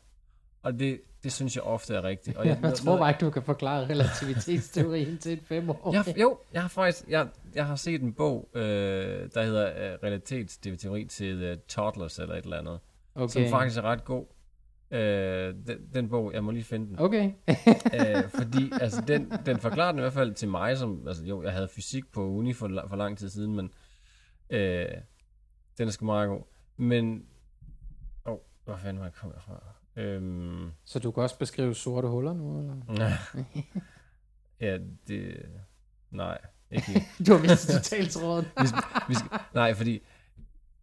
Og 0.62 0.78
det, 0.78 1.00
det 1.22 1.32
synes 1.32 1.56
jeg 1.56 1.62
ofte 1.64 1.94
er 1.94 2.04
rigtigt. 2.04 2.36
Og 2.36 2.46
Jeg, 2.48 2.58
jeg 2.62 2.74
tror 2.74 2.98
bare 2.98 3.10
ikke, 3.10 3.20
du 3.20 3.30
kan 3.30 3.42
forklare 3.42 3.86
relativitetsteorien 3.86 5.18
til 5.18 5.32
et 5.32 5.42
femårig. 5.44 5.94
jeg, 5.94 6.20
jo, 6.20 6.38
jeg 6.52 6.62
har 6.62 6.68
faktisk 6.68 7.08
jeg, 7.08 7.28
jeg 7.54 7.66
har 7.66 7.76
set 7.76 8.02
en 8.02 8.12
bog, 8.12 8.48
øh, 8.54 8.62
der 9.34 9.42
hedder 9.42 9.92
øh, 9.92 9.98
Relativitetsteori 10.02 11.04
til 11.04 11.52
uh, 11.52 11.58
Toddlers 11.68 12.18
eller 12.18 12.34
et 12.34 12.44
eller 12.44 12.58
andet, 12.58 12.78
okay. 13.14 13.32
som 13.32 13.50
faktisk 13.50 13.78
er 13.78 13.82
ret 13.82 14.04
god. 14.04 14.26
Øh, 14.90 15.54
den, 15.66 15.78
den 15.94 16.08
bog, 16.08 16.32
jeg 16.32 16.44
må 16.44 16.50
lige 16.50 16.64
finde 16.64 16.86
den. 16.86 16.98
Okay. 16.98 17.32
øh, 17.48 18.30
fordi 18.40 18.72
altså, 18.80 19.04
den, 19.08 19.32
den 19.46 19.58
forklarer 19.58 19.92
den 19.92 19.98
i 19.98 20.02
hvert 20.02 20.12
fald 20.12 20.34
til 20.34 20.48
mig, 20.48 20.78
som, 20.78 21.08
altså 21.08 21.24
jo, 21.24 21.42
jeg 21.42 21.52
havde 21.52 21.68
fysik 21.68 22.12
på 22.12 22.26
uni 22.26 22.52
for, 22.52 22.84
for 22.88 22.96
lang 22.96 23.18
tid 23.18 23.28
siden, 23.28 23.56
men 23.56 23.70
øh, 24.50 24.86
den 25.78 25.88
er 25.88 25.92
sgu 25.92 26.04
meget 26.06 26.28
god. 26.28 26.42
Men, 26.76 27.26
åh, 28.26 28.32
oh, 28.32 28.38
hvor 28.64 28.76
fanden 28.76 28.98
var 28.98 29.04
jeg 29.06 29.12
kommet 29.14 29.38
fra? 29.42 29.62
Øhm, 29.96 30.70
Så 30.84 30.98
du 30.98 31.10
kan 31.10 31.22
også 31.22 31.38
beskrive 31.38 31.74
sorte 31.74 32.08
huller 32.08 32.32
nu, 32.32 32.58
eller? 32.58 33.12
ja, 34.60 34.78
det, 35.08 35.46
nej, 36.10 36.38
ikke. 36.70 37.02
Du 37.26 37.32
har 37.32 37.40
mistet 37.42 37.74
totalt 37.82 38.10
tråden. 38.10 38.44
hvis, 38.60 38.70
hvis, 39.06 39.18
nej, 39.54 39.74
fordi 39.74 40.00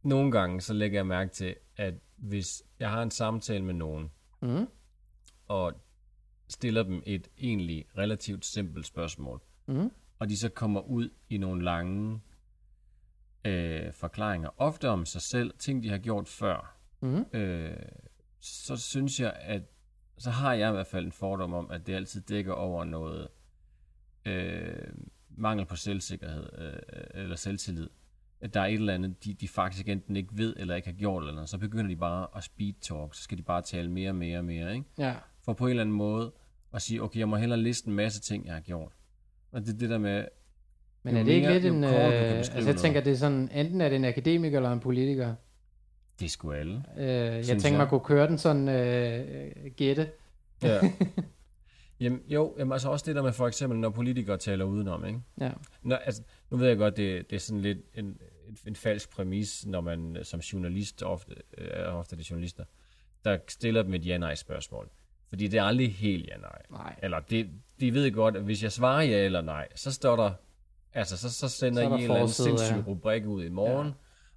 nogle 0.04 0.32
gange, 0.32 0.62
så 0.62 0.74
lægger 0.74 0.98
jeg 1.00 1.08
mærke 1.08 1.32
til, 1.34 1.56
at 1.78 1.94
hvis 2.16 2.64
jeg 2.80 2.90
har 2.90 3.04
en 3.04 3.12
samtale 3.12 3.64
med 3.64 3.74
nogen, 3.74 4.12
Mm. 4.42 4.68
og 5.48 5.74
stiller 6.50 6.84
dem 6.84 7.04
et 7.06 7.28
egentlig 7.38 7.86
relativt 7.98 8.46
simpelt 8.46 8.86
spørgsmål, 8.86 9.42
Mm. 9.68 9.92
og 10.20 10.30
de 10.30 10.38
så 10.38 10.50
kommer 10.50 10.82
ud 10.82 11.10
i 11.30 11.38
nogle 11.38 11.64
lange 11.64 12.22
øh, 13.46 13.94
forklaringer, 13.94 14.50
ofte 14.58 14.90
om 14.90 15.06
sig 15.06 15.22
selv, 15.22 15.54
ting 15.60 15.84
de 15.84 15.90
har 15.90 15.98
gjort 15.98 16.28
før, 16.28 16.72
Mm. 17.02 17.26
øh, 17.34 17.78
så 18.40 18.78
synes 18.78 19.20
jeg, 19.20 19.34
at 19.42 19.62
så 20.18 20.30
har 20.30 20.54
jeg 20.54 20.70
i 20.70 20.72
hvert 20.72 20.88
fald 20.88 21.06
en 21.06 21.12
fordom 21.12 21.54
om, 21.54 21.72
at 21.72 21.88
det 21.88 21.94
altid 21.96 22.22
dækker 22.22 22.54
over 22.54 22.84
noget 22.86 23.28
øh, 24.26 24.88
mangel 25.30 25.66
på 25.66 25.76
selvsikkerhed 25.76 26.50
øh, 26.58 27.22
eller 27.24 27.36
selvtillid. 27.36 27.90
At 28.42 28.54
der 28.54 28.60
er 28.62 28.66
et 28.66 28.74
eller 28.74 28.94
andet, 28.94 29.24
de, 29.26 29.34
de 29.34 29.48
faktisk 29.48 29.88
enten 29.88 30.16
ikke 30.16 30.30
ved 30.38 30.54
eller 30.58 30.76
ikke 30.76 30.88
har 30.88 30.94
gjort 30.96 31.24
eller 31.24 31.34
noget, 31.34 31.50
så 31.50 31.58
begynder 31.58 31.88
de 31.88 31.96
bare 31.96 32.28
at 32.36 32.44
speed 32.44 32.74
talk, 32.82 33.16
så 33.16 33.22
skal 33.24 33.38
de 33.38 33.44
bare 33.44 33.62
tale 33.62 33.92
mere 33.92 34.10
og 34.10 34.16
mere 34.16 34.38
og 34.38 34.46
mere, 34.46 34.74
ikke? 34.74 34.86
Ja. 34.98 35.16
For 35.42 35.54
på 35.54 35.66
en 35.66 35.70
eller 35.70 35.84
anden 35.84 35.96
måde 35.96 36.32
at 36.74 36.82
sige, 36.82 37.02
okay, 37.04 37.20
jeg 37.20 37.30
må 37.30 37.36
hellere 37.36 37.60
liste 37.60 37.88
en 37.88 37.94
masse 37.96 38.22
ting, 38.22 38.46
jeg 38.46 38.54
har 38.54 38.62
gjort. 38.62 38.92
Og 39.52 39.62
det 39.62 39.74
er 39.74 39.78
det 39.78 39.90
der 39.90 39.98
med, 39.98 40.26
Men 41.06 41.14
Jo 41.14 41.20
er 41.20 41.24
det 41.24 41.32
ikke 41.32 41.48
mere- 41.48 41.60
lidt 41.60 41.74
en... 41.74 41.84
Øh, 41.84 41.90
altså 42.38 42.54
jeg 42.54 42.64
noget. 42.64 42.78
tænker, 42.78 43.02
det 43.02 43.14
er 43.14 43.18
sådan, 43.18 43.50
enten 43.54 43.82
er 43.82 43.90
det 43.90 43.96
en 43.96 44.06
akademiker 44.06 44.58
eller 44.58 44.72
en 44.72 44.80
politiker. 44.80 45.36
det 46.20 46.26
er 46.26 46.30
sgu 46.30 46.52
alle. 46.52 46.84
Øh, 46.98 47.06
jeg 47.08 47.44
tænker, 47.46 47.70
jeg. 47.70 47.78
man 47.78 47.88
kunne 47.88 48.00
køre 48.00 48.28
den 48.28 48.38
sådan 48.38 48.70
øh, 48.70 49.72
gætte. 49.78 50.10
Ja. 50.64 50.80
Jamen, 52.00 52.22
jo, 52.28 52.56
jamen, 52.60 52.72
altså 52.74 52.90
også 52.90 53.04
det 53.08 53.16
der 53.16 53.22
med 53.22 53.32
for 53.34 53.48
eksempel, 53.48 53.80
når 53.80 53.90
politikere 53.90 54.38
taler 54.38 54.66
udenom, 54.66 55.06
ikke? 55.06 55.20
Ja. 55.42 55.52
Nå, 55.84 55.96
altså, 55.96 56.22
nu 56.52 56.58
ved 56.58 56.68
jeg 56.68 56.78
godt, 56.78 56.98
det, 56.98 57.30
det 57.30 57.36
er 57.36 57.40
sådan 57.40 57.62
lidt 57.62 57.78
en, 57.94 58.18
en, 58.68 58.76
falsk 58.76 59.10
præmis, 59.10 59.66
når 59.66 59.82
man 59.82 60.18
øh, 60.18 60.26
som 60.26 60.40
journalist, 60.40 61.04
ofte, 61.04 61.36
øh, 61.58 61.68
er 61.72 61.88
ofte 61.88 62.16
det 62.16 62.30
journalister, 62.32 62.64
der 63.26 63.38
stiller 63.48 63.84
dem 63.84 63.94
et 63.94 64.06
ja-nej-spørgsmål. 64.06 64.90
Fordi 65.30 65.48
det 65.48 65.58
er 65.58 65.64
aldrig 65.64 65.94
helt 65.96 66.28
ja-nej. 66.28 66.62
Nej. 66.72 66.96
Eller 67.04 67.20
det, 67.20 67.50
de 67.80 67.94
ved 67.94 68.12
godt, 68.12 68.36
at 68.36 68.44
hvis 68.44 68.64
jeg 68.64 68.72
svarer 68.72 69.02
ja 69.02 69.26
eller 69.26 69.42
nej, 69.42 69.68
så 69.76 69.92
står 69.92 70.16
der, 70.16 70.32
altså 70.96 71.18
så, 71.18 71.34
så 71.34 71.50
sender 71.50 71.82
Så 71.82 71.82
I 71.82 71.86
en 71.86 71.94
eller 72.02 72.16
anden 72.16 72.28
forside, 72.28 72.50
ja. 72.50 72.58
sindssyg 72.58 72.88
rubrik 72.88 73.26
ud 73.26 73.44
i 73.44 73.50
morgen, 73.50 73.88
Ja. 73.88 73.94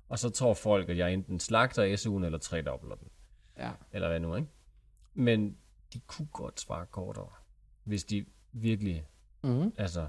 og 0.08 0.18
så 0.18 0.30
tror 0.30 0.54
folk, 0.54 0.88
at 0.88 0.98
jeg 0.98 1.12
enten 1.12 1.40
slagter 1.40 1.96
SU'en 1.96 2.24
eller 2.24 2.38
tredobler 2.38 2.94
den. 2.94 3.08
Ja. 3.58 3.70
Eller 3.92 4.08
hvad 4.08 4.20
nu, 4.20 4.34
ikke? 4.36 4.48
Men 5.14 5.56
de 5.92 6.00
kunne 6.06 6.28
godt 6.32 6.60
svare 6.60 6.86
kortere, 6.86 7.28
hvis 7.84 8.04
de 8.04 8.26
virkelig 8.52 9.06
Mm. 9.42 9.72
altså, 9.78 10.08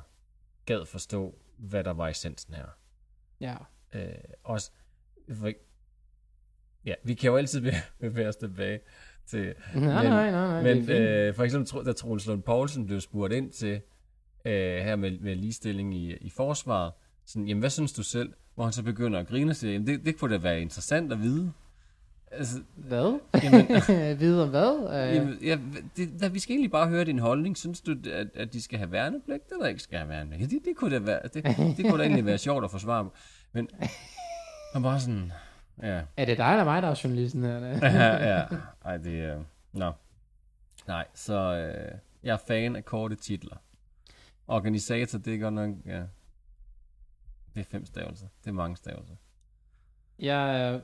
gad 0.65 0.85
forstå, 0.85 1.37
hvad 1.57 1.83
der 1.83 1.91
var 1.91 2.07
essensen 2.07 2.53
her. 2.53 2.65
Ja. 3.39 3.55
Øh, 3.93 4.13
også, 4.43 4.71
for, 5.33 5.51
ja, 6.85 6.93
vi 7.03 7.13
kan 7.13 7.29
jo 7.29 7.37
altid 7.37 7.61
be- 7.61 7.71
bevæge 8.07 8.27
os 8.27 8.35
tilbage 8.35 8.79
til, 9.25 9.45
Nej, 9.45 9.53
Men- 9.73 9.83
nej, 9.83 10.31
nej, 10.31 10.31
nej. 10.31 10.63
men 10.63 10.89
øh, 10.89 11.35
for 11.35 11.43
eksempel, 11.43 11.85
da 11.85 11.91
Troels 11.93 12.27
Lund 12.27 12.43
Poulsen 12.43 12.85
blev 12.85 13.01
spurgt 13.01 13.33
ind 13.33 13.51
til 13.51 13.81
øh, 14.45 14.77
her 14.83 14.95
med, 14.95 15.19
med 15.19 15.35
ligestilling 15.35 15.95
i, 15.95 16.13
i 16.13 16.29
forsvaret, 16.29 16.91
sådan, 17.25 17.47
jamen 17.47 17.59
hvad 17.59 17.69
synes 17.69 17.93
du 17.93 18.03
selv? 18.03 18.33
Hvor 18.55 18.63
han 18.63 18.73
så 18.73 18.83
begynder 18.83 19.19
at 19.19 19.27
grine 19.27 19.51
og 19.51 19.55
siger, 19.55 19.71
jamen 19.73 19.87
det, 19.87 20.05
det 20.05 20.17
kunne 20.17 20.33
da 20.33 20.39
være 20.41 20.61
interessant 20.61 21.11
at 21.11 21.21
vide. 21.21 21.51
Altså, 22.31 22.57
Hvad? 22.75 23.19
jamen, 23.43 23.67
Vide 24.19 24.43
om 24.43 24.49
hvad? 24.49 25.07
Øh, 25.09 25.15
Jamen, 25.15 25.37
ja, 25.43 25.57
det, 25.97 26.09
da, 26.21 26.27
vi 26.27 26.39
skal 26.39 26.53
egentlig 26.53 26.71
bare 26.71 26.87
høre 26.87 27.03
din 27.05 27.19
holdning. 27.19 27.57
Synes 27.57 27.81
du, 27.81 27.95
at, 28.11 28.27
at 28.35 28.53
de 28.53 28.61
skal 28.61 28.77
have 28.79 28.91
værnepligt, 28.91 29.43
eller 29.51 29.65
ikke 29.67 29.81
skal 29.81 29.99
have 29.99 30.09
værnepligt? 30.09 30.41
Ja, 30.41 30.47
det, 30.57 30.65
det, 30.65 30.75
kunne 30.75 30.95
da 30.95 30.99
være, 30.99 31.21
det, 31.23 31.43
det 31.77 31.85
kunne 31.85 31.97
da 31.97 32.03
egentlig 32.03 32.25
være 32.25 32.37
sjovt 32.37 32.63
at 32.63 32.71
forsvare. 32.71 33.03
på. 33.03 33.13
Men 33.51 33.69
man 34.73 34.83
bare 34.83 34.99
sådan, 34.99 35.31
ja, 35.83 36.01
Er 36.17 36.25
det 36.25 36.37
dig 36.37 36.51
eller 36.51 36.63
mig, 36.63 36.81
der 36.81 36.87
er 36.87 37.01
journalisten 37.03 37.43
her? 37.43 37.57
ja, 38.01 38.37
ja. 38.37 38.45
Ej, 38.85 38.97
det 38.97 39.19
er, 39.23 39.39
nå. 39.73 39.91
Nej, 40.87 41.05
så 41.13 41.33
øh, 41.33 41.91
jeg 42.23 42.33
er 42.33 42.37
fan 42.47 42.75
af 42.75 42.85
korte 42.85 43.15
titler. 43.15 43.55
Organisator, 44.51 45.17
det 45.19 45.33
er 45.35 45.39
godt 45.39 45.53
nok, 45.53 45.75
ja, 45.85 45.99
det 47.55 47.59
er 47.59 47.63
fem 47.63 47.85
stavelser. 47.85 48.27
Det 48.43 48.49
er 48.49 48.53
mange 48.53 48.77
stavelser. 48.77 49.15
Jeg, 50.19 50.61
er- 50.73 50.81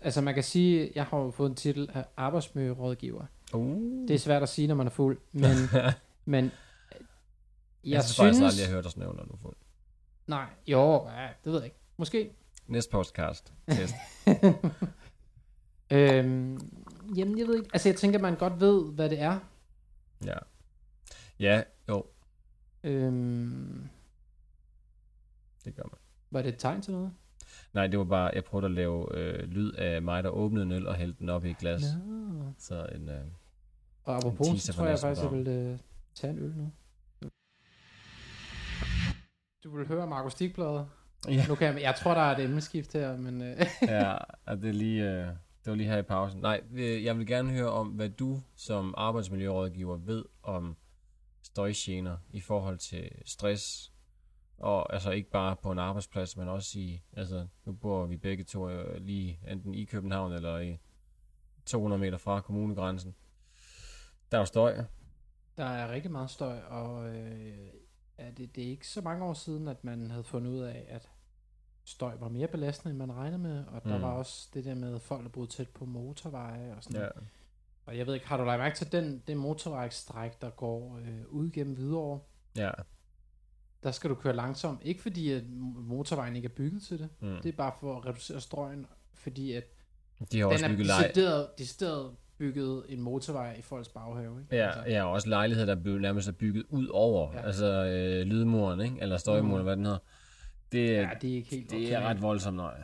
altså 0.00 0.20
man 0.20 0.34
kan 0.34 0.42
sige, 0.42 0.92
jeg 0.94 1.04
har 1.04 1.18
jo 1.18 1.30
fået 1.30 1.50
en 1.50 1.56
titel 1.56 1.90
af 1.94 2.04
arbejdsmiljørådgiver. 2.16 3.26
Uh. 3.54 4.08
Det 4.08 4.10
er 4.14 4.18
svært 4.18 4.42
at 4.42 4.48
sige, 4.48 4.68
når 4.68 4.74
man 4.74 4.86
er 4.86 4.90
fuld, 4.90 5.18
men, 5.32 5.42
men 6.24 6.44
jeg, 6.44 6.50
jeg, 7.84 7.90
jeg 7.90 8.04
synes 8.04 8.16
faktisk 8.16 8.36
synes... 8.38 8.52
aldrig, 8.52 8.62
jeg 8.66 8.74
hørt 8.74 8.86
os 8.86 8.96
nævne, 8.96 9.16
når 9.16 9.24
du 9.24 9.32
er 9.32 9.38
fuld. 9.42 9.56
Nej, 10.26 10.46
jo, 10.66 11.08
ja, 11.08 11.28
det 11.44 11.52
ved 11.52 11.58
jeg 11.58 11.64
ikke. 11.64 11.76
Måske. 11.96 12.30
Næste 12.66 12.90
podcast. 12.90 13.52
Test. 13.68 13.94
Øhm, 15.90 16.58
jamen, 17.16 17.38
jeg 17.38 17.46
ved 17.46 17.54
ikke. 17.56 17.70
Altså, 17.72 17.88
jeg 17.88 17.96
tænker, 17.96 18.18
man 18.18 18.36
godt 18.36 18.60
ved, 18.60 18.92
hvad 18.92 19.10
det 19.10 19.20
er. 19.20 19.38
ja. 20.24 20.34
Ja, 21.40 21.62
jo, 21.88 22.06
Øhm, 22.84 23.88
det 25.64 25.74
gør 25.74 25.82
man. 25.82 25.98
var 26.30 26.42
det 26.42 26.48
et 26.48 26.58
tegn 26.58 26.82
til 26.82 26.92
noget? 26.92 27.12
Nej, 27.72 27.86
det 27.86 27.98
var 27.98 28.04
bare, 28.04 28.30
jeg 28.34 28.44
prøvede 28.44 28.64
at 28.64 28.70
lave 28.72 29.18
øh, 29.18 29.48
lyd 29.48 29.72
af 29.72 30.02
mig, 30.02 30.24
der 30.24 30.30
åbnede 30.30 30.64
en 30.66 30.72
øl 30.72 30.86
og 30.86 30.94
hældte 30.94 31.18
den 31.18 31.28
op 31.28 31.44
i 31.44 31.50
et 31.50 31.58
glas. 31.58 31.82
Ja. 31.82 31.88
Så 32.58 32.86
en, 32.94 33.08
øh, 33.08 33.20
Og 34.04 34.16
apropos, 34.16 34.46
teaser 34.48 34.72
så 34.72 34.78
tror 34.78 34.86
jeg 34.86 34.98
faktisk, 34.98 35.22
jeg 35.22 35.32
vil 35.32 35.48
øh, 35.48 35.78
tage 36.14 36.30
en 36.32 36.38
øl 36.38 36.54
nu. 36.56 36.72
Du 39.64 39.76
vil 39.76 39.86
høre 39.86 40.06
Markus 40.06 40.32
Stigblad. 40.32 40.84
ja, 41.28 41.46
Nu 41.48 41.54
kan 41.54 41.74
jeg, 41.74 41.82
jeg 41.82 41.94
tror, 41.94 42.14
der 42.14 42.20
er 42.20 42.36
et 42.36 42.44
emneskift 42.44 42.92
her, 42.92 43.16
men... 43.16 43.42
Øh, 43.42 43.56
ja, 43.82 44.16
det 44.62 44.68
er 44.68 44.72
lige, 44.72 45.02
øh, 45.10 45.26
det 45.64 45.70
var 45.70 45.74
lige 45.74 45.88
her 45.88 45.98
i 45.98 46.02
pausen. 46.02 46.40
Nej, 46.40 46.60
øh, 46.74 47.04
jeg 47.04 47.18
vil 47.18 47.26
gerne 47.26 47.50
høre 47.50 47.70
om, 47.70 47.88
hvad 47.88 48.08
du 48.08 48.40
som 48.56 48.94
arbejdsmiljørådgiver 48.96 49.96
ved 49.96 50.24
om 50.42 50.76
støjgener 51.54 52.16
i 52.30 52.40
forhold 52.40 52.78
til 52.78 53.10
stress, 53.24 53.92
og 54.58 54.92
altså 54.94 55.10
ikke 55.10 55.30
bare 55.30 55.56
på 55.56 55.72
en 55.72 55.78
arbejdsplads, 55.78 56.36
men 56.36 56.48
også 56.48 56.78
i, 56.78 57.02
altså 57.12 57.46
nu 57.64 57.72
bor 57.72 58.06
vi 58.06 58.16
begge 58.16 58.44
to 58.44 58.68
øh, 58.70 59.00
lige 59.04 59.40
enten 59.48 59.74
i 59.74 59.84
København 59.84 60.32
eller 60.32 60.58
i 60.58 60.78
200 61.66 62.00
meter 62.00 62.18
fra 62.18 62.40
kommunegrænsen. 62.40 63.14
Der 64.30 64.36
er 64.38 64.40
jo 64.40 64.44
støj. 64.46 64.84
Der 65.56 65.64
er 65.64 65.92
rigtig 65.92 66.10
meget 66.10 66.30
støj, 66.30 66.60
og 66.60 67.14
øh, 67.16 67.58
er 68.18 68.30
det, 68.30 68.56
det 68.56 68.64
er 68.64 68.68
ikke 68.70 68.88
så 68.88 69.00
mange 69.00 69.24
år 69.24 69.34
siden, 69.34 69.68
at 69.68 69.84
man 69.84 70.10
havde 70.10 70.24
fundet 70.24 70.50
ud 70.50 70.60
af, 70.60 70.86
at 70.88 71.10
støj 71.84 72.16
var 72.16 72.28
mere 72.28 72.48
belastende, 72.48 72.90
end 72.90 72.98
man 72.98 73.12
regnede 73.16 73.38
med, 73.38 73.64
og 73.66 73.84
der 73.84 73.96
Mm. 73.96 74.02
var 74.02 74.10
også 74.12 74.48
det 74.54 74.64
der 74.64 74.74
med 74.74 75.00
folk, 75.00 75.22
der 75.22 75.28
boede 75.30 75.50
tæt 75.50 75.68
på 75.68 75.84
motorveje 75.84 76.74
og 76.76 76.82
sådan 76.84 77.00
Ja. 77.00 77.06
noget. 77.06 77.28
Og 77.86 77.98
jeg 77.98 78.06
ved 78.06 78.14
ikke, 78.14 78.26
har 78.28 78.36
du 78.36 78.44
lagt 78.44 78.60
mærke 78.60 78.76
til 78.76 78.92
den, 78.92 79.22
den 79.26 79.38
motorvejsstræk, 79.38 80.40
der 80.40 80.50
går 80.50 80.98
øh, 81.02 81.20
ud 81.28 81.50
gennem 81.50 81.74
Hvidovre? 81.74 82.20
Ja. 82.56 82.70
Der 83.82 83.90
skal 83.90 84.10
du 84.10 84.14
køre 84.14 84.36
langsomt, 84.36 84.80
ikke 84.82 85.02
fordi 85.02 85.30
at 85.32 85.42
motorvejen 85.76 86.36
ikke 86.36 86.46
er 86.46 86.52
bygget 86.56 86.82
til 86.82 86.98
det, 86.98 87.08
Mm. 87.20 87.36
det 87.42 87.48
er 87.52 87.56
bare 87.56 87.72
for 87.80 87.96
at 87.96 88.06
reducere 88.06 88.40
støjen, 88.40 88.86
fordi 89.14 89.52
at 89.52 89.64
De 90.32 90.38
har 90.40 90.46
også 90.46 90.64
den 90.64 90.72
er 90.72 90.76
bygget 90.76 90.88
decideret, 91.02 91.48
decideret 91.58 92.10
bygget 92.38 92.84
en 92.88 93.00
motorvej 93.00 93.56
i 93.58 93.62
folks 93.62 93.88
baghave. 93.88 94.40
Ikke? 94.40 94.56
Ja, 94.56 94.90
ja, 94.90 95.04
og 95.04 95.10
også 95.10 95.28
lejligheder, 95.28 95.66
der 95.66 95.74
er 95.80 95.84
bygget, 95.84 96.00
nærmest 96.02 96.28
er 96.28 96.32
bygget 96.32 96.64
ud 96.68 96.86
over, 96.88 97.32
Ja. 97.32 97.46
altså 97.46 97.66
øh, 97.66 98.26
lydmuren, 98.26 98.80
ikke? 98.80 98.96
eller 99.00 99.16
støjmuren, 99.16 99.58
Mm. 99.62 99.64
hvad 99.64 99.76
den 99.76 99.84
hedder. 99.84 99.98
Det, 100.72 100.88
ja, 100.88 101.10
det 101.22 101.30
er 101.30 101.34
ikke 101.34 101.50
helt 101.50 101.70
det 101.70 101.78
er 101.78 101.96
optimalt. 101.96 102.04
ret 102.16 102.22
voldsomt, 102.22 102.56
nej. 102.56 102.80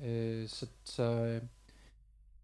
Øh, 0.00 0.48
så, 0.48 0.66
så, 0.84 1.02
øh, 1.02 1.42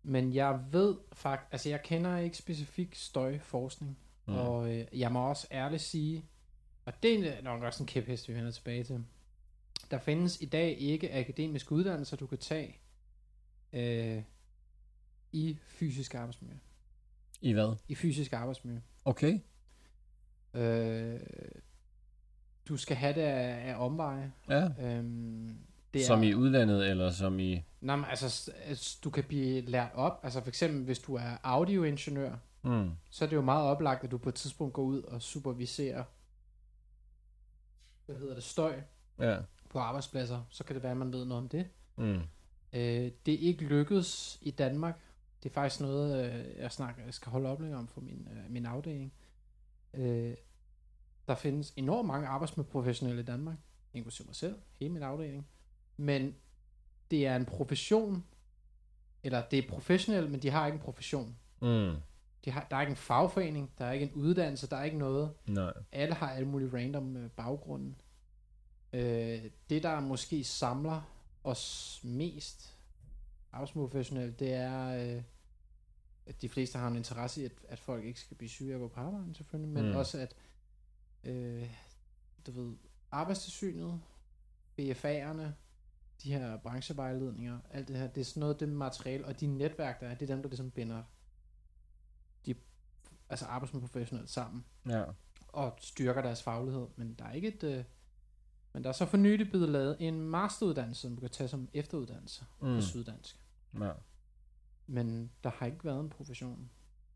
men 0.02 0.34
jeg 0.34 0.60
ved 0.70 0.96
faktisk, 1.12 1.52
altså 1.52 1.68
jeg 1.68 1.82
kender 1.82 2.18
ikke 2.18 2.36
specifik 2.36 2.94
støjforskning, 2.94 3.98
Mm. 4.26 4.34
og 4.34 4.74
øh, 4.74 4.86
jeg 4.92 5.12
må 5.12 5.28
også 5.28 5.46
ærligt 5.52 5.82
sige, 5.82 6.24
og 6.84 7.02
det 7.02 7.26
er 7.38 7.42
nok 7.42 7.62
også 7.62 7.82
en 7.82 7.86
kæphest, 7.86 8.28
vi 8.28 8.34
vender 8.34 8.50
tilbage 8.50 8.84
til. 8.84 9.04
Der 9.90 9.98
findes 9.98 10.40
i 10.40 10.46
dag 10.46 10.78
ikke 10.80 11.14
akademiske 11.14 11.72
uddannelser, 11.72 12.16
du 12.16 12.26
kan 12.26 12.38
tage 12.38 12.76
øh, 13.72 14.22
i 15.32 15.58
fysisk 15.66 16.14
arbejdsmiljø. 16.14 16.56
I 17.40 17.52
hvad? 17.52 17.76
I 17.88 17.94
fysisk 17.94 18.32
arbejdsmiljø. 18.32 18.80
Okay. 19.04 19.40
Øh, 20.54 21.20
du 22.68 22.76
skal 22.76 22.96
have 22.96 23.14
det 23.14 23.20
af, 23.20 23.70
af 23.70 23.84
omveje. 23.84 24.32
Ja. 24.48 24.68
Øhm, 24.80 25.58
det 25.94 26.04
Som 26.06 26.18
er, 26.22 26.24
i 26.28 26.34
udlandet, 26.34 26.90
eller 26.90 27.10
som 27.10 27.38
i... 27.40 27.62
Nej, 27.80 27.96
men 27.96 28.04
altså, 28.04 28.52
altså, 28.64 28.98
du 29.04 29.10
kan 29.10 29.24
blive 29.24 29.60
lært 29.60 29.90
op. 29.94 30.20
Altså 30.22 30.40
for 30.40 30.48
eksempel, 30.48 30.84
hvis 30.84 30.98
du 30.98 31.14
er 31.14 31.36
audioingeniør, 31.42 32.36
Mm. 32.64 32.90
så 33.10 33.24
er 33.24 33.28
det 33.28 33.36
jo 33.36 33.40
meget 33.42 33.62
oplagt, 33.64 34.04
at 34.04 34.10
du 34.10 34.18
på 34.18 34.28
et 34.28 34.34
tidspunkt 34.34 34.74
går 34.74 34.82
ud 34.82 35.02
og 35.02 35.22
superviserer, 35.22 36.04
hvad 38.06 38.16
hedder 38.16 38.34
det, 38.34 38.42
støj 38.44 38.80
Ja. 39.18 39.38
på 39.70 39.78
arbejdspladser. 39.78 40.40
Så 40.50 40.64
kan 40.64 40.74
det 40.74 40.82
være, 40.82 40.92
at 40.92 40.98
man 40.98 41.12
ved 41.12 41.24
noget 41.24 41.42
om 41.42 41.48
det. 41.48 41.68
Mm. 41.96 42.14
Øh, 42.72 43.10
det 43.26 43.34
er 43.34 43.38
ikke 43.38 43.64
lykkedes 43.64 44.38
i 44.42 44.50
Danmark. 44.50 45.00
Det 45.42 45.48
er 45.48 45.52
faktisk 45.54 45.80
noget, 45.80 46.24
øh, 46.34 46.56
jeg, 46.58 46.72
snakker, 46.72 47.04
jeg 47.04 47.14
skal 47.14 47.32
holde 47.32 47.48
oplæg 47.48 47.74
om 47.74 47.88
for 47.88 48.00
min, 48.00 48.28
øh, 48.32 48.50
min 48.50 48.66
afdeling. 48.66 49.12
Øh, 49.94 50.34
der 51.28 51.34
findes 51.34 51.72
enormt 51.76 52.06
mange 52.06 52.28
arbejdsmiljøprofessionelle 52.28 53.22
i 53.22 53.24
Danmark, 53.24 53.56
inklusive 53.94 54.26
mig 54.26 54.36
selv, 54.36 54.56
hele 54.80 54.92
min 54.92 55.02
afdeling. 55.02 55.46
Men 55.96 56.34
det 57.10 57.26
er 57.26 57.36
en 57.36 57.44
profession, 57.44 58.24
eller 59.22 59.42
det 59.50 59.58
er 59.58 59.68
professionelt, 59.68 60.30
men 60.30 60.42
de 60.42 60.50
har 60.50 60.66
ikke 60.66 60.76
en 60.76 60.82
profession. 60.82 61.36
Mm. 61.62 61.94
de 62.44 62.50
har, 62.50 62.66
der 62.70 62.76
er 62.76 62.80
ikke 62.80 62.90
en 62.90 62.96
fagforening, 62.96 63.70
der 63.78 63.84
er 63.84 63.92
ikke 63.92 64.04
en 64.06 64.12
uddannelse, 64.12 64.66
der 64.70 64.76
er 64.76 64.84
ikke 64.84 64.98
noget. 64.98 65.34
Nej. 65.46 65.72
Alle 65.92 66.14
har 66.14 66.30
alle 66.30 66.48
mulige 66.48 66.70
random 66.76 67.16
øh, 67.16 67.30
baggrunden. 67.30 67.96
Øh, 68.92 69.44
det, 69.70 69.82
der 69.82 70.00
måske 70.00 70.44
samler 70.44 71.02
os 71.44 72.00
mest 72.04 72.76
arbejdsprofessionelt, 73.52 74.38
det 74.40 74.52
er, 74.52 74.88
øh, 75.16 75.22
at 76.26 76.42
de 76.42 76.48
fleste 76.48 76.78
har 76.78 76.88
en 76.88 76.96
interesse 76.96 77.42
i, 77.42 77.44
at, 77.44 77.52
at 77.68 77.78
folk 77.78 78.04
ikke 78.04 78.20
skal 78.20 78.36
blive 78.36 78.48
syge 78.48 78.70
af 78.70 78.74
at 78.74 78.80
gå 78.80 78.88
på 78.88 79.00
arbejde, 79.00 79.34
selvfølgelig, 79.34 79.72
men 79.74 79.84
Mm. 79.84 79.90
mm. 79.90 79.96
også 79.96 80.18
at, 80.18 80.34
øh, 81.24 81.70
du 82.46 82.50
ved, 82.52 82.76
arbejdstilsynet, 83.10 84.00
BFA'erne, 84.80 85.42
de 86.22 86.32
her 86.32 86.56
branchevejledninger, 86.56 87.58
alt 87.70 87.88
det 87.88 87.96
her, 87.96 88.06
det 88.06 88.20
er 88.20 88.24
sådan 88.24 88.40
noget, 88.40 88.60
det 88.60 88.68
materiale, 88.68 89.26
og 89.26 89.40
de 89.40 89.46
netværk, 89.46 90.00
der 90.00 90.06
er, 90.06 90.14
det 90.14 90.30
er 90.30 90.34
dem, 90.34 90.42
der 90.42 90.48
ligesom 90.48 90.70
binder 90.70 91.02
de 92.46 92.54
altså 93.28 93.46
arbejdsprofessionelt 93.46 94.30
sammen 94.30 94.64
Ja. 94.88 95.04
og 95.48 95.74
styrker 95.80 96.22
deres 96.22 96.42
faglighed, 96.42 96.86
men 96.96 97.14
der 97.14 97.24
er 97.24 97.32
ikke 97.32 97.48
et... 97.48 97.64
Øh, 97.64 97.84
men 98.74 98.84
der 98.84 98.88
er 98.88 98.94
så 98.94 99.06
for 99.06 99.16
nylig 99.16 99.48
blevet 99.50 99.68
lavet 99.68 99.96
en 100.00 100.20
masteruddannelse, 100.20 101.00
som 101.02 101.14
du 101.14 101.20
kan 101.20 101.30
tage 101.30 101.48
som 101.48 101.68
efteruddannelse. 101.74 102.44
Mm. 102.60 102.74
på 102.76 102.80
Syddansk. 102.80 103.36
Ja. 103.80 103.92
Men 104.86 105.30
der 105.44 105.50
har 105.50 105.66
ikke 105.66 105.84
været 105.84 106.00
en 106.00 106.10
profession. 106.10 106.70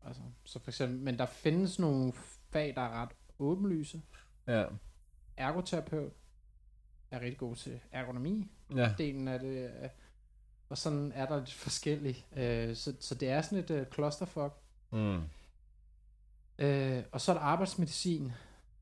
Altså, 0.05 0.21
så 0.43 0.59
for 0.59 0.71
eksempel, 0.71 0.99
men 0.99 1.17
der 1.19 1.25
findes 1.25 1.79
nogle 1.79 2.13
fag, 2.51 2.75
der 2.75 2.81
er 2.81 2.89
ret 3.01 3.09
åbenlyse. 3.39 4.01
Ja. 4.47 4.65
Ergoterapeut 5.37 6.13
er 7.11 7.19
rigtig 7.19 7.37
god 7.37 7.55
til 7.55 7.79
ergonomi, 7.91 8.51
Ja. 8.75 8.93
delen 8.97 9.27
af 9.27 9.39
det. 9.39 9.71
øh, 9.83 9.89
Og 10.69 10.77
sådan 10.77 11.11
er 11.11 11.25
der 11.25 11.37
lidt 11.37 11.53
forskellige. 11.53 12.25
Øh, 12.35 12.75
så, 12.75 12.93
så 12.99 13.15
det 13.15 13.29
er 13.29 13.41
sådan 13.41 13.57
et 13.57 13.69
øh, 13.71 13.85
clusterfuck. 13.93 14.53
Mm. 14.91 15.21
Øh, 16.59 17.03
og 17.11 17.21
så 17.21 17.31
er 17.31 17.35
der 17.35 17.41
arbejdsmedicin, 17.43 18.31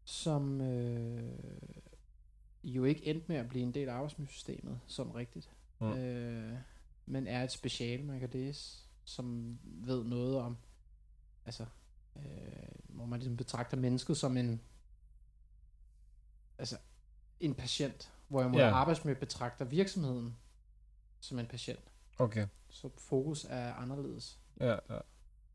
som 0.03 0.61
øh, 0.61 1.39
jo 2.63 2.83
ikke 2.83 3.05
endte 3.05 3.25
med 3.27 3.35
at 3.35 3.49
blive 3.49 3.63
en 3.63 3.73
del 3.73 3.89
af 3.89 3.93
arbejdsmiljøsystemet, 3.93 4.79
som 4.87 5.11
rigtigt. 5.11 5.49
Mm. 5.79 5.93
Øh, 5.93 6.57
men 7.05 7.27
er 7.27 7.43
et 7.43 7.51
speciale, 7.51 8.03
man 8.03 8.19
kan 8.19 8.29
læse, 8.33 8.77
som 9.03 9.59
ved 9.63 10.03
noget 10.03 10.37
om, 10.37 10.57
altså, 11.45 11.65
øh, 12.15 12.21
hvor 12.87 13.05
man 13.05 13.19
ligesom 13.19 13.37
betragter 13.37 13.77
mennesket 13.77 14.17
som 14.17 14.37
en, 14.37 14.61
altså, 16.57 16.77
en 17.39 17.55
patient, 17.55 18.11
hvorimod 18.27 18.59
Ja. 18.59 18.69
arbejdsmiljø 18.69 19.19
betragter 19.19 19.65
virksomheden 19.65 20.37
som 21.19 21.39
en 21.39 21.45
patient. 21.45 21.91
Okay. 22.19 22.47
Så 22.69 22.89
fokus 22.97 23.45
er 23.49 23.73
anderledes. 23.73 24.39
Ja, 24.59 24.75
ja. 24.89 24.99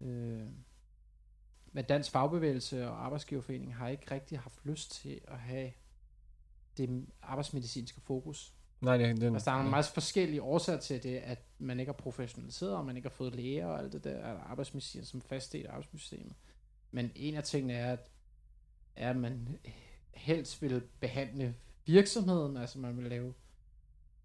Øh, 0.01 0.49
men 1.73 1.85
Dansk 1.85 2.11
Fagbevægelse 2.11 2.89
og 2.89 3.05
Arbejdsgiverforening 3.05 3.75
har 3.75 3.89
ikke 3.89 4.11
rigtig 4.15 4.39
haft 4.39 4.67
lyst 4.67 4.93
til 4.93 5.21
at 5.29 5.39
have 5.39 5.73
det 6.77 7.07
arbejdsmedicinske 7.23 8.01
fokus. 8.01 8.55
Nej, 8.81 8.97
det, 8.97 9.21
det, 9.21 9.33
Altså, 9.33 9.51
der 9.51 9.57
er 9.57 9.61
en 9.61 9.71
masse 9.71 9.93
forskellige 9.93 10.43
årsager 10.43 10.79
til 10.79 11.03
det, 11.03 11.17
at 11.17 11.39
man 11.59 11.81
ikke 11.81 11.93
har 11.93 11.97
professionaliseret, 11.99 12.77
og 12.77 12.85
man 12.85 12.97
ikke 12.97 13.09
har 13.09 13.15
fået 13.15 13.35
læger 13.35 13.67
og 13.67 13.79
alt 13.79 13.93
det 13.93 14.05
der, 14.05 14.39
arbejdsmedicin 14.39 15.05
som 15.05 15.21
fast 15.21 15.53
del 15.53 15.67
af 15.67 15.71
arbejdssystemet. 15.71 16.33
Men 16.91 17.11
en 17.15 17.35
af 17.35 17.45
tingene 17.45 17.73
er, 17.75 17.93
at, 17.93 18.11
er, 18.97 19.11
at 19.11 19.17
man 19.17 19.59
helst 20.15 20.63
vil 20.63 20.83
behandle 21.01 21.55
virksomheden, 21.87 22.57
altså 22.57 22.79
man 22.79 22.97
vil 22.97 23.05
lave 23.11 23.35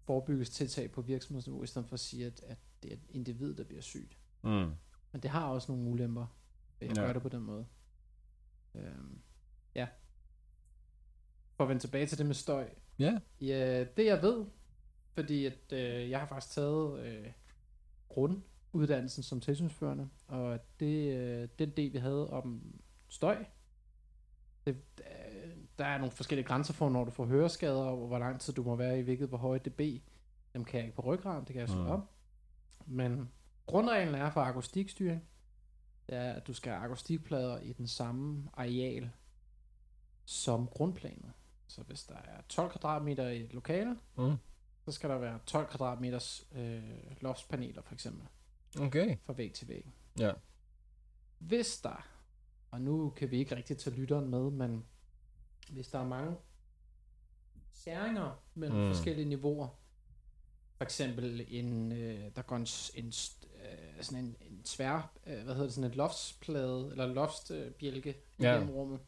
forebyggelsestiltag 0.04 0.90
på 0.90 1.02
virksomhedsniveau, 1.02 1.62
i 1.62 1.66
stedet 1.66 1.88
for 1.88 1.94
at 1.94 2.00
sige, 2.00 2.26
at, 2.26 2.40
at 2.46 2.58
det 2.82 2.90
er 2.92 2.96
et 2.96 3.02
individ, 3.10 3.54
der 3.54 3.64
bliver 3.64 3.82
sygt. 3.82 4.18
Mm. 4.42 4.70
Men 5.12 5.22
det 5.22 5.30
har 5.30 5.46
også 5.48 5.72
nogle 5.72 5.90
ulemper 5.90 6.26
ved 6.80 6.88
at 6.88 6.96
Ja. 6.96 7.02
gøre 7.02 7.14
det 7.14 7.22
på 7.22 7.28
den 7.28 7.40
måde. 7.42 7.66
Øhm, 8.74 9.18
ja. 9.74 9.88
For 11.56 11.64
at 11.64 11.68
vende 11.68 11.82
tilbage 11.82 12.06
til 12.06 12.18
det 12.18 12.26
med 12.26 12.34
støj. 12.34 12.70
Ja. 12.98 13.18
Ja, 13.40 13.84
det 13.96 14.06
jeg 14.06 14.22
ved, 14.22 14.46
fordi 15.12 15.46
at 15.46 15.72
øh, 15.72 16.10
jeg 16.10 16.20
har 16.20 16.26
faktisk 16.26 16.54
taget 16.54 17.00
øh, 17.06 17.32
grunduddannelsen 18.08 19.22
som 19.22 19.40
tilsynsførende, 19.40 20.08
og 20.26 20.58
det, 20.80 21.16
øh, 21.16 21.48
den 21.58 21.70
del, 21.70 21.92
vi 21.92 21.98
havde 21.98 22.30
om 22.30 22.80
støj, 23.08 23.44
det, 24.66 24.76
øh, 25.00 25.06
der 25.78 25.84
er 25.84 25.98
nogle 25.98 26.10
forskellige 26.12 26.46
grænser 26.46 26.72
for, 26.74 26.88
når 26.90 27.04
du 27.04 27.10
får 27.10 27.24
høreskader, 27.26 27.82
og 27.84 28.06
hvor 28.06 28.18
lang 28.18 28.40
tid 28.40 28.52
du 28.54 28.62
må 28.62 28.76
være 28.76 28.98
i 28.98 29.02
hvilket, 29.02 29.28
hvor 29.28 29.38
højt 29.38 29.64
dB. 29.64 29.80
Dem 30.54 30.64
kan 30.64 30.78
jeg 30.78 30.84
ikke 30.86 30.96
på 30.96 31.02
ryggraden, 31.02 31.44
det 31.44 31.52
kan 31.52 31.60
jeg 31.60 31.68
slå 31.68 31.82
Mm. 31.82 31.90
op. 31.90 32.00
Men 32.86 33.30
grundreglen 33.66 34.14
er 34.14 34.30
for 34.30 34.40
akustikstyring, 34.40 35.22
det 36.08 36.14
er, 36.16 36.32
at 36.32 36.46
du 36.46 36.52
skal 36.52 36.72
have 36.72 36.84
akustikplader 36.84 37.58
i 37.60 37.72
den 37.72 37.86
samme 37.88 38.48
areal 38.54 39.10
som 40.24 40.66
grundplanet. 40.66 41.32
Så 41.68 41.82
hvis 41.82 42.04
der 42.04 42.14
er 42.14 42.40
12 42.48 42.70
kvadratmeter 42.70 43.28
i 43.28 43.44
et 43.44 43.54
lokale, 43.54 43.98
Mm. 44.16 44.36
så 44.84 44.92
skal 44.92 45.10
der 45.10 45.18
være 45.18 45.38
12 45.46 45.66
kvadratmeters 45.68 46.46
øh, 46.54 46.82
loftspaneler 47.20 47.82
for 47.82 47.94
eksempel, 47.94 48.26
Okay. 48.80 49.16
fra 49.24 49.32
væg 49.32 49.52
til 49.52 49.68
væg. 49.68 49.92
Ja. 50.18 50.32
Hvis 51.38 51.80
der, 51.80 52.06
og 52.70 52.80
nu 52.80 53.10
kan 53.10 53.30
vi 53.30 53.36
ikke 53.38 53.56
rigtig 53.56 53.78
tage 53.78 53.96
lytteren 53.96 54.28
med, 54.28 54.50
men 54.50 54.84
hvis 55.70 55.88
der 55.88 55.98
er 55.98 56.04
mange 56.04 56.36
særinger 57.72 58.42
mellem 58.54 58.78
Mm. 58.78 58.94
forskellige 58.94 59.28
niveauer, 59.28 59.68
for 60.76 60.84
eksempel 60.84 61.44
en, 61.48 61.92
øh, 61.92 62.30
der 62.36 62.42
går 62.42 62.56
en, 62.56 62.66
en, 62.94 63.06
øh, 63.06 64.02
sådan 64.02 64.24
en, 64.24 64.36
en 64.40 64.62
tvær, 64.62 65.12
øh, 65.26 65.34
hvad 65.44 65.54
hedder 65.54 65.62
det, 65.66 65.72
sådan 65.74 65.90
et 65.90 65.96
loftsplade, 65.96 66.88
eller 66.90 67.06
loftsbjælke 67.06 68.10
øh, 68.10 68.44
Ja. 68.44 68.54
igennem 68.56 68.74
rummet, 68.74 69.00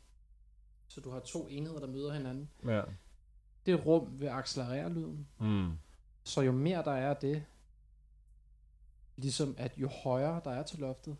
så 0.89 1.01
du 1.01 1.11
har 1.11 1.21
to 1.21 1.47
enheder, 1.49 1.79
der 1.81 1.87
møder 1.87 2.13
hinanden. 2.13 2.51
Ja. 2.65 2.83
Det 3.67 3.87
rum 3.87 4.21
vil 4.21 4.27
accelerere 4.27 4.93
lyden, 4.93 5.29
Mm. 5.41 5.73
så 6.25 6.41
jo 6.41 6.53
mere 6.53 6.85
der 6.85 6.93
er 6.93 7.11
af 7.11 7.17
det, 7.17 7.45
ligesom 9.17 9.55
at 9.59 9.73
jo 9.79 9.89
højere 9.89 10.41
der 10.45 10.51
er 10.51 10.63
til 10.63 10.79
loftet, 10.79 11.17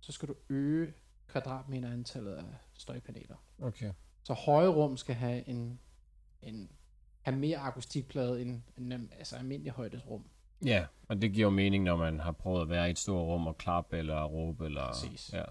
så 0.00 0.12
skal 0.12 0.28
du 0.28 0.34
øge 0.48 0.94
kvadratmeter 1.26 1.92
antallet 1.92 2.34
af 2.34 2.44
støjpaneler. 2.74 3.36
Okay. 3.58 3.92
Så 4.24 4.32
høje 4.32 4.68
rum 4.68 4.96
skal 4.96 5.14
have 5.14 5.48
en, 5.48 5.80
en 6.42 6.70
have 7.22 7.36
mere 7.36 7.58
akustikplade 7.58 8.42
end, 8.42 8.62
end 8.78 9.08
altså 9.18 9.36
almindelig 9.36 9.72
højdesrum. 9.72 10.24
Ja, 10.64 10.86
og 11.08 11.22
det 11.22 11.32
giver 11.32 11.46
jo 11.46 11.50
mening, 11.50 11.84
når 11.84 11.96
man 11.96 12.20
har 12.20 12.32
prøvet 12.32 12.62
at 12.62 12.68
være 12.68 12.88
i 12.88 12.90
et 12.90 12.98
stort 12.98 13.26
rum 13.26 13.46
og 13.46 13.58
klappe 13.58 13.98
eller 13.98 14.24
råbe. 14.24 14.64
Eller, 14.64 14.86
Præcis. 14.86 15.32
Ja. 15.32 15.44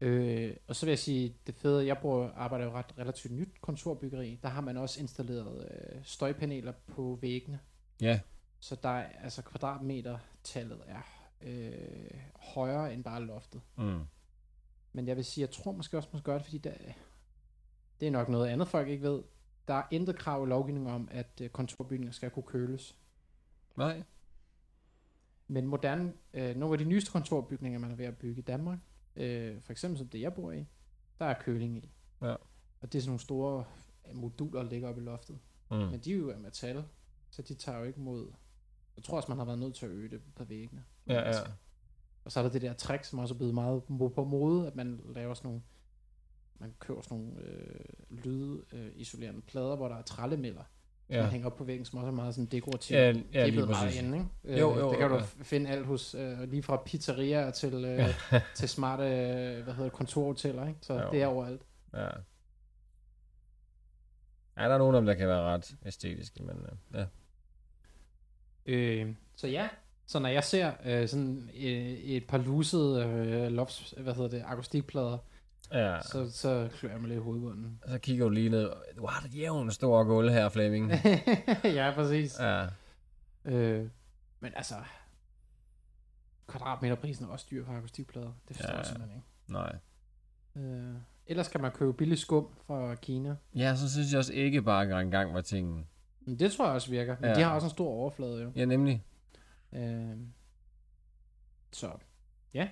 Øh, 0.00 0.56
og 0.66 0.76
så 0.76 0.86
vil 0.86 0.90
jeg 0.90 0.98
sige, 0.98 1.34
det 1.46 1.54
fede, 1.54 1.86
jeg 1.86 1.98
bruger, 1.98 2.30
arbejder 2.34 2.64
jo 2.64 2.72
ret 2.72 2.94
relativt 2.98 3.34
nyt 3.34 3.60
kontorbyggeri, 3.60 4.38
der 4.42 4.48
har 4.48 4.60
man 4.60 4.76
også 4.76 5.00
installeret 5.00 5.68
øh, 5.70 6.00
støjpaneler 6.04 6.72
på 6.86 7.18
væggene. 7.20 7.60
ja. 8.00 8.20
Så 8.60 8.76
der 8.82 8.88
er, 8.88 9.08
altså 9.22 9.42
kvadratmetertallet 9.42 10.80
er 10.86 11.02
øh, 11.40 12.20
højere 12.54 12.94
end 12.94 13.04
bare 13.04 13.22
loftet. 13.22 13.60
Mm. 13.76 14.00
Men 14.92 15.08
jeg 15.08 15.16
vil 15.16 15.24
sige, 15.24 15.42
jeg 15.42 15.50
tror 15.50 15.72
måske 15.72 15.96
også, 15.96 16.08
man 16.12 16.18
skal 16.18 16.24
gøre 16.24 16.38
det, 16.38 16.44
fordi 16.44 16.58
der, 16.58 16.72
det 18.02 18.08
er 18.08 18.12
nok 18.12 18.28
noget 18.28 18.48
andet, 18.48 18.68
folk 18.68 18.88
ikke 18.88 19.02
ved. 19.02 19.22
Der 19.68 19.74
er 19.74 19.82
intet 19.90 20.18
krav 20.18 20.46
i 20.46 20.48
lovgivningen 20.48 20.94
om, 20.94 21.08
at 21.10 21.40
øh, 21.42 21.50
kontorbygninger 21.50 22.12
skal 22.12 22.30
kunne 22.30 22.42
køles. 22.42 22.98
Nej. 23.76 24.02
Men 25.48 25.66
moderne, 25.66 26.12
øh, 26.34 26.56
nogle 26.56 26.74
af 26.74 26.78
de 26.78 26.84
nyeste 26.84 27.12
kontorbygninger, 27.12 27.78
man 27.78 27.90
er 27.90 27.94
ved 27.94 28.04
at 28.04 28.16
bygge 28.16 28.38
i 28.38 28.44
Danmark, 28.44 28.78
øh, 29.16 29.60
for 29.60 29.72
eksempel 29.72 29.98
som 29.98 30.08
det, 30.08 30.20
jeg 30.20 30.34
bor 30.34 30.52
i, 30.52 30.66
der 31.18 31.24
er 31.24 31.34
køling 31.40 31.76
i. 31.76 31.90
Ja. 32.22 32.34
Og 32.80 32.92
det 32.92 32.94
er 32.94 33.02
sådan 33.02 33.08
nogle 33.08 33.20
store 33.20 33.64
øh, 34.08 34.16
moduler, 34.16 34.62
der 34.62 34.70
ligger 34.70 34.88
oppe 34.88 35.00
i 35.00 35.04
loftet. 35.04 35.38
Mm. 35.70 35.76
Men 35.76 36.00
de 36.00 36.12
er 36.12 36.16
jo 36.16 36.30
af 36.30 36.38
metal, 36.38 36.84
så 37.30 37.42
de 37.42 37.54
tager 37.54 37.78
jo 37.78 37.84
ikke 37.84 38.00
mod... 38.00 38.32
Jeg 38.96 39.04
tror 39.04 39.16
også, 39.16 39.28
man 39.28 39.38
har 39.38 39.44
været 39.44 39.58
nødt 39.58 39.74
til 39.74 39.86
at 39.86 39.92
øge 39.92 40.08
det 40.08 40.20
på 40.34 40.44
væggene. 40.44 40.84
Ja, 41.06 41.28
ja. 41.28 41.40
Og 42.24 42.32
så 42.32 42.40
er 42.40 42.44
der 42.44 42.50
det 42.50 42.62
der 42.62 42.72
trick, 42.72 43.04
som 43.04 43.18
også 43.18 43.34
er 43.34 43.38
blevet 43.38 43.54
meget 43.54 43.82
på 44.14 44.24
mode, 44.24 44.66
at 44.66 44.76
man 44.76 45.00
laver 45.04 45.34
sådan 45.34 45.48
nogle, 45.48 45.62
man 46.62 46.74
køber 46.78 47.02
sådan 47.02 47.18
nogle 47.18 47.32
øh, 47.40 47.80
lydisolerende 48.10 49.38
øh, 49.38 49.46
plader, 49.46 49.76
hvor 49.76 49.88
der 49.88 49.96
er 49.96 50.02
trællemælder, 50.02 50.62
ja. 51.10 51.22
Man 51.22 51.30
hænger 51.30 51.46
op 51.46 51.56
på 51.56 51.64
væggen, 51.64 51.84
som 51.84 51.98
også 51.98 52.08
er 52.08 52.12
meget 52.12 52.34
sådan 52.34 52.46
dekorativt. 52.46 52.98
Ja, 53.00 53.08
det 53.12 53.24
ja 53.34 53.40
er 53.40 53.44
lige 53.44 53.52
blevet 53.52 53.68
meget 53.70 53.86
præcis. 53.86 54.02
inde, 54.02 54.18
ikke? 54.18 54.60
Jo, 54.60 54.70
Øh, 54.74 54.78
jo, 54.80 54.90
det 54.90 54.98
kan 54.98 55.08
du 55.08 55.14
ja. 55.14 55.20
f- 55.22 55.42
finde 55.42 55.70
alt 55.70 55.86
hos, 55.86 56.14
øh, 56.14 56.40
lige 56.50 56.62
fra 56.62 56.82
pizzerier 56.86 57.50
til, 57.50 57.74
øh, 57.74 57.82
Ja. 57.82 58.14
til 58.54 58.68
smarte, 58.68 59.02
øh, 59.04 59.62
hvad 59.64 59.74
hedder 59.74 59.82
det, 59.82 59.92
kontorhoteller, 59.92 60.68
ikke? 60.68 60.78
Så 60.82 60.94
Jo. 61.02 61.08
det 61.12 61.22
er 61.22 61.26
overalt. 61.26 61.62
ja. 61.94 62.08
Ja, 64.56 64.62
der 64.68 64.74
er 64.74 64.78
nogle 64.78 64.96
af 64.96 65.00
dem, 65.00 65.06
der 65.06 65.14
kan 65.14 65.28
være 65.28 65.42
ret 65.42 65.74
æstetiske, 65.86 66.42
men 66.42 66.56
øh, 66.56 67.00
ja. 67.00 67.06
Øh, 68.66 69.14
så 69.36 69.46
ja, 69.48 69.68
så 70.06 70.18
når 70.18 70.28
jeg 70.28 70.44
ser 70.44 70.72
øh, 70.84 71.08
sådan 71.08 71.50
øh, 71.54 71.62
et 71.92 72.26
par 72.26 72.38
lusede 72.38 73.04
øh, 73.06 73.52
lofts, 73.52 73.94
hvad 73.98 74.14
hedder 74.14 74.28
det, 74.28 74.42
akustikplader, 74.46 75.18
Ja, 75.72 76.00
så, 76.02 76.30
så 76.30 76.68
klør 76.72 76.90
jeg 76.90 77.00
mig 77.00 77.08
lidt 77.08 77.18
i 77.20 77.22
hovedbunden. 77.22 77.80
så 77.88 77.98
kigger 77.98 78.24
du 78.24 78.30
lige 78.30 78.48
ned. 78.48 78.70
Du 78.96 79.06
har 79.06 79.26
et 79.26 79.34
jævnt 79.36 79.74
stor 79.74 80.04
gulv 80.04 80.30
her, 80.30 80.48
Flemming. 80.48 80.90
ja, 81.64 81.92
præcis. 81.94 82.40
ja. 82.40 82.66
Øh, 83.44 83.88
men 84.40 84.52
altså, 84.56 84.74
kvadratmeterprisen 86.46 87.24
er 87.24 87.28
også 87.28 87.46
dyr 87.50 87.64
for 87.64 87.72
akustikplader. 87.72 88.32
Det 88.48 88.56
forstår 88.56 88.72
Ja, 88.72 88.76
jeg 88.76 88.84
ja. 88.86 88.88
simpelthen 88.92 89.16
ikke. 89.16 89.28
Nej. 89.46 89.76
Øh, 90.56 90.94
ellers 91.26 91.48
kan 91.48 91.60
man 91.60 91.72
købe 91.72 91.92
billig 91.92 92.18
skum 92.18 92.48
fra 92.66 92.94
Kina. 92.94 93.36
Ja, 93.54 93.76
så 93.76 93.90
synes 93.90 94.12
jeg 94.12 94.18
også 94.18 94.32
ikke 94.32 94.62
bare 94.62 95.00
engang 95.02 95.34
var 95.34 95.40
tingen. 95.40 95.86
Men 96.20 96.38
det 96.38 96.52
tror 96.52 96.64
jeg 96.66 96.74
også 96.74 96.90
virker. 96.90 97.16
Men 97.20 97.30
Ja. 97.30 97.34
de 97.36 97.42
har 97.42 97.54
også 97.54 97.66
en 97.66 97.70
stor 97.70 97.88
overflade 97.88 98.42
jo. 98.42 98.52
Ja, 98.56 98.64
nemlig. 98.64 99.04
Øh, 99.72 100.16
så 101.72 101.90
Ja. 102.54 102.68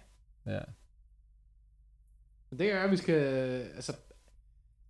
Men 2.51 2.59
det 2.59 2.73
gør, 2.73 2.85
at 2.85 2.91
vi 2.91 2.97
skal... 2.97 3.23
Altså, 3.75 3.93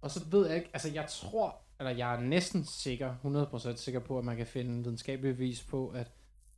og 0.01 0.11
så 0.11 0.25
ved 0.31 0.47
jeg 0.47 0.57
ikke... 0.57 0.71
Altså, 0.73 0.91
jeg 0.95 1.07
tror... 1.09 1.57
Eller 1.79 1.91
jeg 1.91 2.15
er 2.15 2.21
næsten 2.21 2.65
sikker, 2.65 3.15
100% 3.75 3.77
sikker 3.77 4.01
på, 4.01 4.19
at 4.19 4.25
man 4.25 4.37
kan 4.37 4.47
finde 4.47 4.83
videnskabelig 4.85 5.35
bevis 5.35 5.63
på, 5.63 5.89
at 5.89 6.11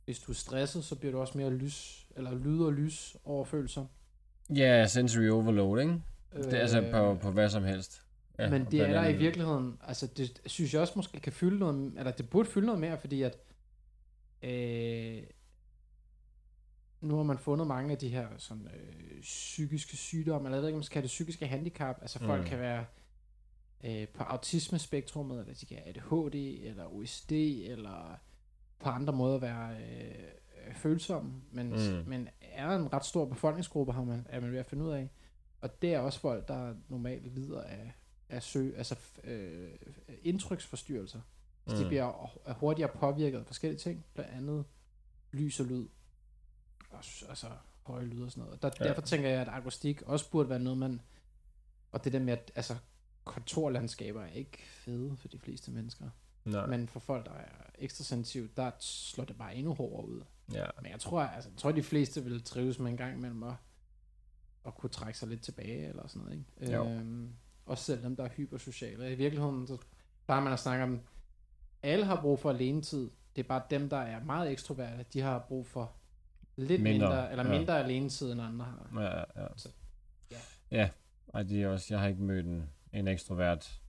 hvis 0.05 0.19
du 0.19 0.31
er 0.31 0.35
stresset, 0.35 0.83
så 0.83 0.95
bliver 0.95 1.11
du 1.11 1.19
også 1.19 1.37
mere 1.37 1.49
lys, 1.49 2.07
eller 2.15 2.35
lyd 2.35 2.61
og 2.61 2.73
lys 2.73 3.15
overfølsom. 3.25 3.87
Ja, 4.55 4.87
sensory 4.87 5.29
overload, 5.29 5.79
ikke? 5.79 6.01
Det 6.33 6.53
er 6.53 6.59
altså 6.59 6.83
på, 6.91 7.15
på 7.21 7.31
hvad 7.31 7.49
som 7.49 7.63
helst. 7.63 8.01
Ja, 8.39 8.49
men 8.49 8.65
det 8.71 8.81
er 8.81 8.87
der 8.87 9.07
i 9.07 9.17
virkeligheden, 9.17 9.77
altså 9.87 10.07
det 10.07 10.41
synes 10.45 10.73
jeg 10.73 10.81
også 10.81 10.93
måske 10.95 11.19
kan 11.19 11.31
fylde 11.33 11.59
noget, 11.59 11.93
eller 11.97 12.11
det 12.11 12.29
burde 12.29 12.49
fylde 12.49 12.65
noget 12.65 12.81
mere, 12.81 12.97
fordi 12.97 13.21
at 13.21 13.37
øh, 14.43 15.23
nu 17.03 17.15
har 17.15 17.23
man 17.23 17.37
fundet 17.37 17.67
mange 17.67 17.91
af 17.91 17.97
de 17.97 18.09
her 18.09 18.27
sådan, 18.37 18.67
øh, 18.75 19.21
psykiske 19.21 19.97
sygdomme, 19.97 20.47
eller 20.47 20.57
jeg 20.57 20.61
ved 20.61 20.69
ikke, 20.69 20.75
om 20.75 20.79
man 20.79 20.83
skal 20.83 20.95
have 20.95 21.03
det 21.03 21.07
psykiske 21.07 21.47
handicap, 21.47 21.97
altså 22.01 22.19
folk 22.19 22.41
Mm. 22.41 22.47
kan 22.47 22.59
være 22.59 22.85
øh, 23.83 24.07
på 24.07 24.23
autismespektrummet, 24.23 25.39
eller 25.39 25.53
de 25.53 25.65
kan 25.65 25.77
have 25.77 25.87
ADHD, 25.89 26.35
eller 26.69 26.85
OSD, 26.95 27.31
eller 27.31 28.19
på 28.79 28.89
andre 28.89 29.13
måder 29.13 29.37
være 29.39 29.77
øh, 29.77 30.75
følsomme, 30.75 31.33
men, 31.51 31.69
Mm. 31.69 32.03
men 32.09 32.29
er 32.41 32.69
en 32.75 32.93
ret 32.93 33.05
stor 33.05 33.25
befolkningsgruppe, 33.25 33.93
har 33.93 34.03
man, 34.03 34.25
er 34.29 34.39
man 34.39 34.51
ved 34.51 34.59
at 34.59 34.65
finde 34.65 34.83
ud 34.85 34.91
af. 34.91 35.09
Og 35.61 35.81
det 35.81 35.93
er 35.93 35.99
også 35.99 36.19
folk, 36.19 36.47
der 36.47 36.75
normalt 36.89 37.35
lider 37.35 37.61
af, 37.61 37.93
af 38.29 38.43
sø, 38.43 38.71
altså 38.77 38.95
øh, 39.23 39.69
indtryksforstyrrelser. 40.23 41.19
Så 41.67 41.73
mm. 41.73 41.77
de 41.77 41.83
Mm. 41.83 41.87
bliver 41.89 42.31
hurtigere 42.53 42.89
påvirket 42.95 43.39
af 43.39 43.45
forskellige 43.45 43.79
ting, 43.79 44.05
blandt 44.13 44.31
andet 44.31 44.65
lys 45.31 45.59
og 45.59 45.65
lyd, 45.65 45.87
altså 47.29 47.47
høje 47.85 48.05
lyd 48.05 48.23
og 48.23 48.31
sådan 48.31 48.43
noget. 48.43 48.61
Der, 48.61 48.69
ja. 48.79 48.83
Derfor 48.83 49.01
tænker 49.01 49.29
jeg, 49.29 49.41
at 49.41 49.47
akustik 49.47 50.01
også 50.01 50.29
burde 50.31 50.49
være 50.49 50.59
noget, 50.59 50.79
man... 50.79 51.01
Og 51.91 52.03
det 52.03 52.13
der 52.13 52.19
med, 52.19 52.33
at 52.33 52.51
altså, 52.55 52.75
kontorlandskaber 53.23 54.21
er 54.21 54.31
ikke 54.31 54.57
fede 54.65 55.17
for 55.17 55.27
de 55.27 55.39
fleste 55.39 55.71
mennesker. 55.71 56.09
Nej. 56.45 56.65
Men 56.65 56.87
for 56.87 56.99
folk, 56.99 57.25
der 57.25 57.31
er 57.31 57.69
ekstra 57.77 58.03
sensitive, 58.03 58.49
der 58.57 58.71
slår 58.79 59.25
det 59.25 59.37
bare 59.37 59.55
endnu 59.55 59.73
hårdere 59.73 60.07
ud. 60.07 60.21
Ja. 60.53 60.65
Men 60.81 60.91
jeg 60.91 60.99
tror, 60.99 61.21
altså, 61.21 61.49
jeg 61.49 61.57
tror, 61.57 61.71
de 61.71 61.83
fleste 61.83 62.23
vil 62.23 62.43
trives 62.43 62.79
med 62.79 62.91
en 62.91 62.97
gang 62.97 63.17
imellem 63.17 63.43
at, 63.43 63.53
at 64.65 64.75
kunne 64.75 64.89
trække 64.89 65.19
sig 65.19 65.27
lidt 65.27 65.41
tilbage, 65.41 65.87
eller 65.87 66.07
sådan 66.07 66.21
noget, 66.21 66.37
ikke? 66.61 66.73
Jo. 66.73 66.85
Øhm, 66.89 67.33
også 67.65 67.83
selv 67.83 68.03
dem, 68.03 68.15
der 68.15 68.23
er 68.23 68.29
hypersociale. 68.29 69.11
I 69.11 69.15
virkeligheden, 69.15 69.67
så 69.67 69.77
plejer 70.25 70.41
man 70.41 70.53
at 70.53 70.59
snakke 70.59 70.83
om, 70.83 71.01
alle 71.83 72.05
har 72.05 72.21
brug 72.21 72.39
for 72.39 72.49
alenetid. 72.49 73.09
Det 73.35 73.43
er 73.43 73.47
bare 73.47 73.63
dem, 73.69 73.89
der 73.89 73.97
er 73.97 74.23
meget 74.23 74.51
ekstroverte, 74.51 75.05
de 75.13 75.21
har 75.21 75.39
brug 75.39 75.67
for 75.67 75.91
lidt 76.57 76.81
Mindre, 76.81 77.07
mindre, 77.07 77.31
eller 77.31 77.45
ja. 77.51 77.57
mindre 77.57 77.83
alenetid, 77.83 78.31
end 78.31 78.41
andre 78.41 78.65
har. 78.65 79.01
Ja, 79.01 79.17
ja, 79.17 79.23
ja. 79.41 79.47
Så, 79.55 79.69
ja. 80.31 80.37
Ja, 80.71 80.89
og 81.27 81.49
det 81.49 81.63
er 81.63 81.67
også, 81.67 81.87
jeg 81.89 81.99
har 81.99 82.07
ikke 82.07 82.23
mødt 82.23 82.45
en, 82.45 82.69
en 82.93 83.07
ekstrovert, 83.07 83.79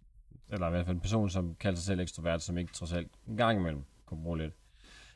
eller 0.53 0.67
i 0.67 0.71
hvert 0.71 0.87
fald 0.87 0.97
en 0.97 1.01
person, 1.01 1.31
som 1.31 1.55
kalder 1.55 1.77
sig 1.77 1.85
selv 1.85 2.01
ekstrovert, 2.01 2.43
som 2.43 2.59
ikke 2.59 2.73
trods 2.73 2.93
alt 2.93 3.11
en 3.29 3.37
gang 3.37 3.59
imellem 3.59 3.85
kunne 4.07 4.23
bruge 4.23 4.39
lidt. 4.39 4.53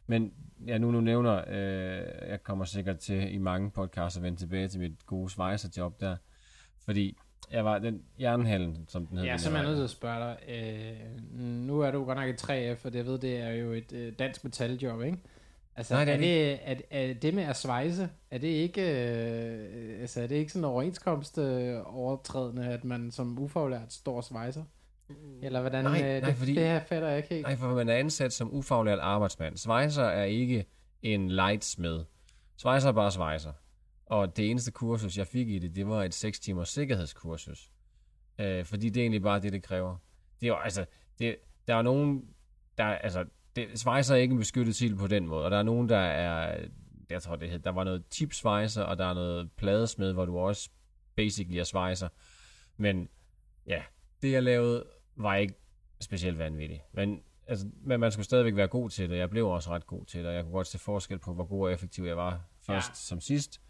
Men 0.06 0.32
ja, 0.66 0.78
nu 0.78 0.90
nu 0.90 1.00
nævner, 1.00 1.44
øh, 1.48 2.28
jeg 2.28 2.42
kommer 2.42 2.64
sikkert 2.64 2.98
til 2.98 3.34
i 3.34 3.38
mange 3.38 3.70
podcasts 3.70 4.16
at 4.16 4.22
vende 4.22 4.38
tilbage 4.38 4.68
til 4.68 4.80
mit 4.80 5.06
gode 5.06 5.30
svejserjob 5.30 6.00
der, 6.00 6.16
fordi 6.84 7.16
jeg 7.50 7.64
var 7.64 7.78
den 7.78 8.02
jernhallen, 8.20 8.84
som 8.88 9.06
den 9.06 9.18
hed. 9.18 9.24
Ja, 9.26 9.38
så 9.38 9.50
er 9.50 9.54
jeg 9.54 9.62
i. 9.62 9.66
nødt 9.66 9.76
til 9.76 9.84
at 9.84 9.90
spørge 9.90 10.20
dig. 10.20 10.38
Øh, 10.48 11.22
nu 11.40 11.80
er 11.80 11.90
du 11.90 12.04
godt 12.04 12.18
nok 12.18 12.28
et 12.28 12.42
3F, 12.42 12.84
og 12.84 12.92
det 12.92 12.98
jeg 12.98 13.06
ved, 13.06 13.18
det 13.18 13.40
er 13.40 13.50
jo 13.50 13.72
et 13.72 13.92
øh, 13.92 14.12
dansk 14.18 14.44
metaljob, 14.44 15.02
ikke? 15.02 15.18
Altså, 15.78 15.94
Nej, 15.94 16.04
det 16.04 16.12
er 16.12 16.56
er, 16.62 16.74
det, 16.74 16.84
er, 16.90 17.08
er 17.10 17.14
det 17.14 17.34
med 17.34 17.42
at 17.42 17.56
svejse, 17.56 18.08
er 18.30 18.38
det 18.38 18.48
ikke, 18.48 18.82
øh, 18.82 20.00
altså, 20.00 20.22
er 20.22 20.26
det 20.26 20.36
ikke 20.36 20.52
sådan 20.52 20.64
overenskomst 20.64 21.38
øh, 21.38 21.96
overtrædende, 21.96 22.66
at 22.68 22.84
man 22.84 23.10
som 23.10 23.38
ufaglært 23.38 23.92
står 23.92 24.16
og 24.16 24.24
svejser? 24.24 24.64
Eller 25.42 25.60
hvordan? 25.60 25.84
Nej, 25.84 26.02
øh, 26.02 26.20
nej, 26.22 26.30
det, 26.30 26.36
fordi- 26.38 26.54
det 26.54 26.62
her 26.62 26.80
fatter 26.84 27.08
jeg 27.08 27.16
ikke 27.16 27.28
helt. 27.28 27.42
Nej, 27.46 27.56
for 27.56 27.74
man 27.74 27.88
er 27.88 27.94
ansat 27.94 28.32
som 28.32 28.54
ufaglært 28.54 28.98
arbejdsmand. 28.98 29.56
Svejser 29.56 30.04
er 30.04 30.24
ikke 30.24 30.64
en 31.02 31.28
lightsmed. 31.30 32.04
Svejser 32.56 32.88
er 32.88 32.92
bare 32.92 33.10
svejser. 33.10 33.52
Og 34.06 34.36
det 34.36 34.50
eneste 34.50 34.70
kursus, 34.70 35.18
jeg 35.18 35.26
fik 35.26 35.48
i 35.48 35.58
det, 35.58 35.74
det 35.76 35.88
var 35.88 36.04
et 36.04 36.14
6 36.14 36.40
timers 36.40 36.68
sikkerhedskursus. 36.68 37.70
Øh, 38.38 38.64
fordi 38.64 38.88
det 38.88 39.00
er 39.00 39.04
egentlig 39.04 39.22
bare 39.22 39.40
det, 39.40 39.52
det 39.52 39.62
kræver. 39.62 39.96
Det 40.40 40.46
er 40.46 40.48
jo, 40.48 40.56
altså, 40.56 40.84
det, 41.18 41.36
der 41.68 41.74
er 41.74 41.82
nogen, 41.82 42.24
der, 42.78 42.84
altså, 42.84 43.24
det, 43.58 43.80
svejser 43.80 44.14
er 44.14 44.18
ikke 44.18 44.32
en 44.32 44.38
beskyttet 44.38 44.76
titel 44.76 44.96
på 44.96 45.06
den 45.06 45.26
måde, 45.26 45.44
og 45.44 45.50
der 45.50 45.56
er 45.56 45.62
nogen, 45.62 45.88
der 45.88 45.98
er, 45.98 46.64
jeg 47.10 47.22
tror 47.22 47.36
det 47.36 47.50
hed, 47.50 47.58
der 47.58 47.70
var 47.70 47.84
noget 47.84 48.06
tipsvejser, 48.10 48.82
og 48.82 48.98
der 48.98 49.04
er 49.04 49.14
noget 49.14 49.52
pladesmed, 49.52 50.12
hvor 50.12 50.24
du 50.24 50.38
også 50.38 50.70
basically 51.16 51.58
er 51.58 51.64
svejser. 51.64 52.08
Men 52.76 53.08
ja, 53.66 53.82
det 54.22 54.32
jeg 54.32 54.42
lavede, 54.42 54.84
var 55.16 55.34
ikke 55.36 55.54
specielt 56.00 56.38
vanvittigt. 56.38 56.82
Men, 56.92 57.22
altså, 57.46 57.66
men 57.82 58.00
man 58.00 58.12
skulle 58.12 58.24
stadigvæk 58.24 58.56
være 58.56 58.68
god 58.68 58.90
til 58.90 59.10
det. 59.10 59.16
Jeg 59.16 59.30
blev 59.30 59.48
også 59.48 59.70
ret 59.70 59.86
god 59.86 60.04
til 60.04 60.20
det, 60.20 60.28
og 60.28 60.34
jeg 60.34 60.42
kunne 60.44 60.52
godt 60.52 60.66
se 60.66 60.78
forskel 60.78 61.18
på, 61.18 61.34
hvor 61.34 61.44
god 61.44 61.66
og 61.66 61.72
effektiv 61.72 62.04
jeg 62.04 62.16
var 62.16 62.40
først 62.66 62.88
Ja. 62.90 62.94
som 62.94 63.20
sidst. 63.20 63.60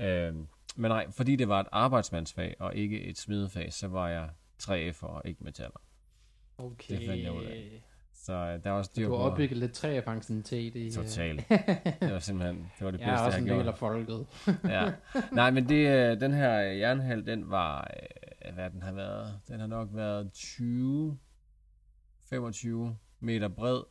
Øhm, 0.00 0.46
men 0.76 0.88
nej, 0.88 1.10
fordi 1.10 1.36
det 1.36 1.48
var 1.48 1.60
et 1.60 1.66
arbejdsmandsfag 1.72 2.54
og 2.58 2.74
ikke 2.76 3.02
et 3.02 3.18
smidefag, 3.18 3.72
så 3.72 3.88
var 3.88 4.08
jeg 4.08 4.30
3F 4.62 5.02
og 5.02 5.22
ikke 5.24 5.44
metaller. 5.44 5.80
Okay. 6.58 6.98
det 6.98 7.06
fandt 7.06 7.22
jeg 7.22 7.32
ud 7.32 7.44
af. 7.44 7.82
Så 8.22 8.32
øh, 8.32 8.64
der 8.64 8.70
var 8.70 8.82
styr 8.82 9.06
Du 9.06 9.14
har 9.14 9.18
på 9.18 9.30
opbygget 9.30 9.58
lidt 9.58 9.84
3F 9.84 10.42
til 10.42 10.76
i... 10.76 10.86
øh, 10.86 10.92
totalt. 10.92 11.48
Det 12.00 12.12
var 12.12 12.18
simpelthen 12.18 12.56
det, 12.78 12.84
var 12.84 12.90
det 12.90 13.00
Jeg 13.00 13.06
bedste, 13.06 13.22
er 13.22 13.26
også 13.26 13.38
jeg 13.38 13.42
en 13.42 13.48
har 13.48 13.56
del 13.56 13.68
af 13.68 13.78
folket. 13.78 14.26
ja. 14.64 14.92
Nej, 15.32 15.50
men 15.50 15.68
det, 15.68 15.88
øh, 15.88 16.20
den 16.20 16.32
her 16.34 16.52
jernhal, 16.52 17.26
den 17.26 17.50
var, 17.50 17.90
hvad 18.54 18.70
den 18.70 18.82
har 18.82 18.92
været, 18.92 19.40
den 19.48 19.60
har 19.60 19.66
nok 19.66 19.88
været 19.92 20.32
20, 20.32 21.18
25 22.30 22.96
meter 23.20 23.48
bred, 23.48 23.82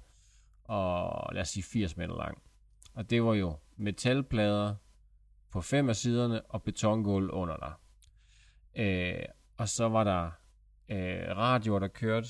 og 0.63 1.33
lad 1.33 1.41
os 1.41 1.49
sige 1.49 1.63
80 1.63 1.97
meter 1.97 2.17
lang. 2.17 2.41
Og 2.93 3.09
det 3.09 3.23
var 3.23 3.33
jo 3.33 3.57
metalplader 3.77 4.75
på 5.51 5.61
fem 5.61 5.89
af 5.89 5.95
siderne, 5.95 6.41
og 6.41 6.63
betongulv 6.63 7.29
under 7.31 7.57
der. 7.57 7.81
Øh, 8.75 9.25
og 9.57 9.69
så 9.69 9.89
var 9.89 10.03
der 10.03 10.31
øh, 10.89 11.37
radioer, 11.37 11.79
der 11.79 11.87
kørte, 11.87 12.29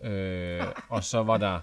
øh, 0.00 0.62
og 0.88 1.04
så 1.04 1.22
var 1.22 1.36
der 1.38 1.60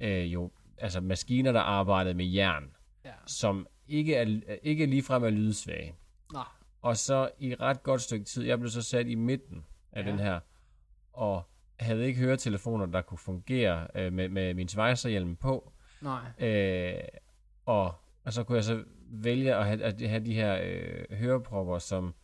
øh, 0.00 0.32
jo 0.32 0.50
altså 0.78 1.00
maskiner, 1.00 1.52
der 1.52 1.60
arbejdede 1.60 2.14
med 2.14 2.24
jern 2.26 2.70
Ja. 3.04 3.12
som 3.26 3.66
ikke 3.88 4.14
er, 4.14 4.40
ikke 4.62 4.86
ligefrem 4.86 5.24
er 5.24 5.30
lydsvage. 5.30 5.94
Nej. 6.32 6.44
Og 6.82 6.96
så 6.96 7.30
i 7.38 7.52
et 7.52 7.60
ret 7.60 7.82
godt 7.82 8.00
stykke 8.02 8.24
tid, 8.24 8.44
jeg 8.44 8.58
blev 8.58 8.70
så 8.70 8.82
sat 8.82 9.06
i 9.06 9.14
midten 9.14 9.64
af 9.92 10.04
Ja. 10.04 10.10
den 10.10 10.18
her, 10.18 10.40
og 11.12 11.42
havde 11.80 12.06
ikke 12.06 12.20
høretelefoner, 12.20 12.86
der 12.86 13.02
kunne 13.02 13.18
fungere 13.18 13.88
øh, 13.94 14.12
med, 14.12 14.28
med 14.28 14.54
min 14.54 14.68
svejserhjelm 14.68 15.36
på. 15.36 15.72
Nej. 16.00 16.48
Øh, 16.48 16.94
og, 17.66 17.94
og 18.24 18.32
så 18.32 18.44
kunne 18.44 18.56
jeg 18.56 18.64
så 18.64 18.84
vælge 19.10 19.54
at 19.54 19.66
have, 19.66 19.82
at 19.82 20.08
have 20.08 20.24
de 20.24 20.34
her 20.34 20.58
øh, 20.64 21.16
hørepropper, 21.18 21.78
som 21.78 22.14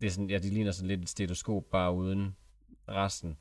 det 0.00 0.06
er 0.06 0.10
sådan, 0.10 0.30
ja, 0.30 0.38
de 0.38 0.50
ligner 0.50 0.70
sådan 0.70 0.88
lidt 0.88 1.00
et 1.02 1.08
stetoskop, 1.08 1.64
bare 1.72 1.92
uden 1.94 2.36
resten. 2.88 3.36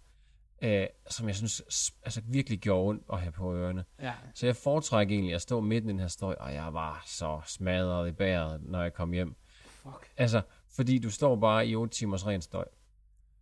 Øh, 0.62 0.88
som 1.10 1.28
jeg 1.28 1.36
synes 1.36 1.92
altså 2.04 2.22
virkelig 2.26 2.60
gjorde 2.60 2.90
ondt 2.90 3.04
at 3.14 3.22
have 3.22 3.32
på 3.32 3.56
ørerne. 3.56 3.86
Ja. 4.02 4.14
Så 4.34 4.46
jeg 4.46 4.56
foretrækker 4.56 5.16
egentlig 5.16 5.36
at 5.36 5.42
stå 5.42 5.62
midt 5.62 5.84
i 5.84 5.88
den 5.88 6.00
her 6.00 6.08
støj, 6.08 6.36
og 6.40 6.54
jeg 6.54 6.74
var 6.74 7.04
så 7.06 7.42
smadret 7.46 8.10
i 8.10 8.12
bæret, 8.12 8.62
når 8.64 8.82
jeg 8.82 8.94
kom 8.94 9.12
hjem. 9.12 9.36
Fuck. 9.66 10.12
Altså, 10.18 10.42
fordi 10.70 11.00
du 11.00 11.10
står 11.10 11.36
bare 11.36 11.68
i 11.68 11.76
8 11.76 11.98
timers 11.98 12.28
ren 12.28 12.42
støj. 12.42 12.66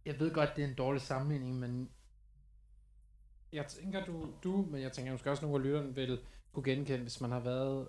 Jeg 0.05 0.20
ved 0.20 0.34
godt, 0.34 0.55
det 0.55 0.63
er 0.63 0.67
en 0.67 0.76
dårlig 0.76 1.01
sammenligning, 1.01 1.59
men 1.59 1.89
jeg 3.53 3.67
tænker, 3.67 4.05
du, 4.05 4.34
du 4.43 4.67
men 4.72 4.82
jeg 4.82 4.91
tænker 4.91 5.11
måske 5.11 5.32
også, 5.32 5.45
nogle 5.45 5.57
af 5.57 5.63
lytterne 5.63 5.95
vil 5.95 6.20
kunne 6.53 6.63
genkende, 6.63 7.01
hvis 7.01 7.22
man 7.22 7.32
har 7.32 7.39
været 7.39 7.88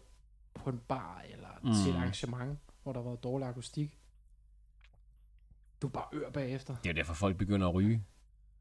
på 0.54 0.70
en 0.70 0.80
bar 0.88 1.24
eller 1.30 1.48
mm. 1.62 1.72
til 1.84 1.92
et 1.92 1.96
arrangement, 1.96 2.58
hvor 2.82 2.92
der 2.92 3.00
har 3.00 3.08
været 3.08 3.22
dårlig 3.22 3.48
akustik. 3.48 3.98
Du 5.82 5.86
er 5.86 5.90
bare 5.90 6.06
ør 6.12 6.30
bagefter. 6.30 6.76
Det 6.84 6.90
er 6.90 6.94
derfor, 6.94 7.14
folk 7.14 7.36
begynder 7.36 7.68
at 7.68 7.74
ryge. 7.74 8.04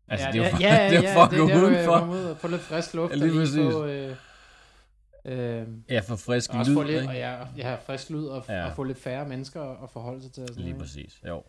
Altså, 0.09 0.25
ja, 0.27 0.31
det 0.31 0.39
er 0.39 0.43
jo 0.45 0.49
for, 0.51 0.61
ja, 0.61 0.75
ja, 0.83 0.89
det 0.89 1.09
er 1.09 1.13
for 1.13 1.21
at 1.21 1.29
gå 1.29 1.35
øh, 1.49 1.63
udenfor. 1.63 2.07
ud 2.11 2.23
og 2.23 2.37
få 2.37 2.47
lidt 2.47 2.61
frisk 2.61 2.93
luft. 2.93 3.11
Ja, 3.11 3.15
lige 3.15 3.25
og 3.25 3.29
lige 3.31 3.39
præcis. 3.39 3.73
få, 3.73 3.85
øh, 3.85 5.59
øh, 5.61 5.67
Ja, 5.89 5.99
for 5.99 6.15
frisk 6.15 6.53
og 6.53 6.65
lyd. 6.65 6.73
få 6.73 6.83
lidt, 6.83 6.95
ikke? 7.01 7.07
og 7.09 7.15
ja, 7.15 7.45
ja, 7.57 7.75
frisk 7.75 8.09
lyd, 8.09 8.25
og, 8.25 8.45
Ja. 8.49 8.65
og 8.69 8.75
få 8.75 8.83
lidt 8.83 8.97
færre 8.97 9.27
mennesker 9.29 9.83
at 9.83 9.89
forholde 9.89 10.21
sig 10.21 10.31
til. 10.31 10.43
Og 10.43 10.49
sådan 10.49 10.63
Lige 10.63 10.73
noget, 10.73 10.81
præcis, 10.87 11.21
jo. 11.27 11.43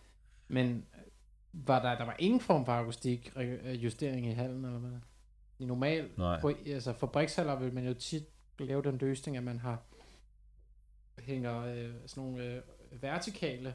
Men 0.49 0.69
øh, 0.95 1.01
var 1.53 1.83
der, 1.83 1.99
der 1.99 2.05
var 2.05 2.17
ingen 2.19 2.41
form 2.41 2.65
for 2.65 2.73
akustik 2.73 3.33
øh, 3.37 3.85
justering 3.85 4.27
i 4.27 4.33
hallen, 4.33 4.65
eller 4.65 4.79
hvad? 4.79 4.99
I 5.59 5.65
normal, 5.65 6.09
Nej. 6.19 6.41
på, 6.41 6.53
altså 6.67 6.93
fabrikshaller 6.93 7.59
vil 7.59 7.75
man 7.75 7.87
jo 7.87 7.95
tit 7.95 8.25
lave 8.59 8.83
den 8.83 8.99
løsning, 8.99 9.37
at 9.37 9.43
man 9.43 9.59
har 9.59 9.83
hænger 11.19 11.65
øh, 11.65 11.91
sådan 12.07 12.25
nogle 12.25 12.45
øh, 12.45 12.63
vertikale 13.03 13.75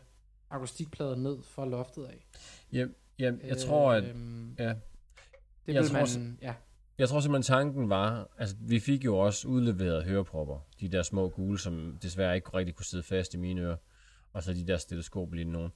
akustikplader 0.50 1.16
ned 1.16 1.38
fra 1.44 1.66
loftet 1.66 2.06
af. 2.06 2.26
Ja, 2.74 2.86
ja, 3.20 3.32
jeg 3.44 3.58
tror, 3.58 3.94
at... 3.94 4.04
Øhm, 4.04 4.56
Ja. 4.60 4.74
Det 5.68 5.74
Jeg 5.74 5.86
tror 5.86 6.20
man, 6.20 6.38
ja. 6.42 6.54
Jeg 6.98 7.10
tror 7.10 7.20
simpelthen, 7.20 7.56
tanken 7.56 7.90
var, 7.90 8.30
altså 8.38 8.56
vi 8.60 8.80
fik 8.80 9.06
jo 9.06 9.18
også 9.18 9.48
udleveret 9.48 10.04
hørepropper, 10.04 10.60
de 10.80 10.90
der 10.90 11.04
små 11.04 11.30
gule, 11.30 11.60
som 11.60 11.98
desværre 12.02 12.36
ikke 12.36 12.50
rigtig 12.54 12.76
kunne 12.76 12.86
sidde 12.86 13.04
fast 13.04 13.34
i 13.34 13.38
mine 13.38 13.62
ører, 13.62 13.78
og 14.34 14.44
så 14.44 14.54
de 14.54 14.68
der 14.68 14.78
stetoskoplignende 14.78 15.54
nogen. 15.60 15.72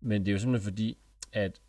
Men 0.00 0.20
det 0.20 0.28
er 0.28 0.32
jo 0.32 0.38
simpelthen 0.38 0.70
fordi, 0.70 0.98
at 1.32 1.60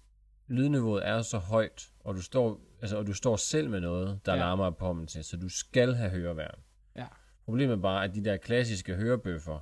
lydniveauet 0.47 1.07
er 1.07 1.21
så 1.21 1.37
højt, 1.37 1.89
og 1.99 2.15
du 2.15 2.21
står, 2.21 2.61
altså, 2.81 2.97
og 2.97 3.07
du 3.07 3.13
står 3.13 3.35
selv 3.35 3.69
med 3.69 3.79
noget, 3.79 4.19
der 4.25 4.33
Ja. 4.33 4.39
larmer 4.39 4.69
på 4.69 5.05
til, 5.07 5.23
så 5.23 5.37
du 5.37 5.49
skal 5.49 5.93
have 5.95 6.09
høreværn. 6.09 6.59
Ja. 6.95 7.05
Problemet 7.45 7.73
er 7.77 7.81
bare, 7.81 8.03
at 8.03 8.15
de 8.15 8.23
der 8.23 8.37
klassiske 8.37 8.95
hørebøffer 8.95 9.59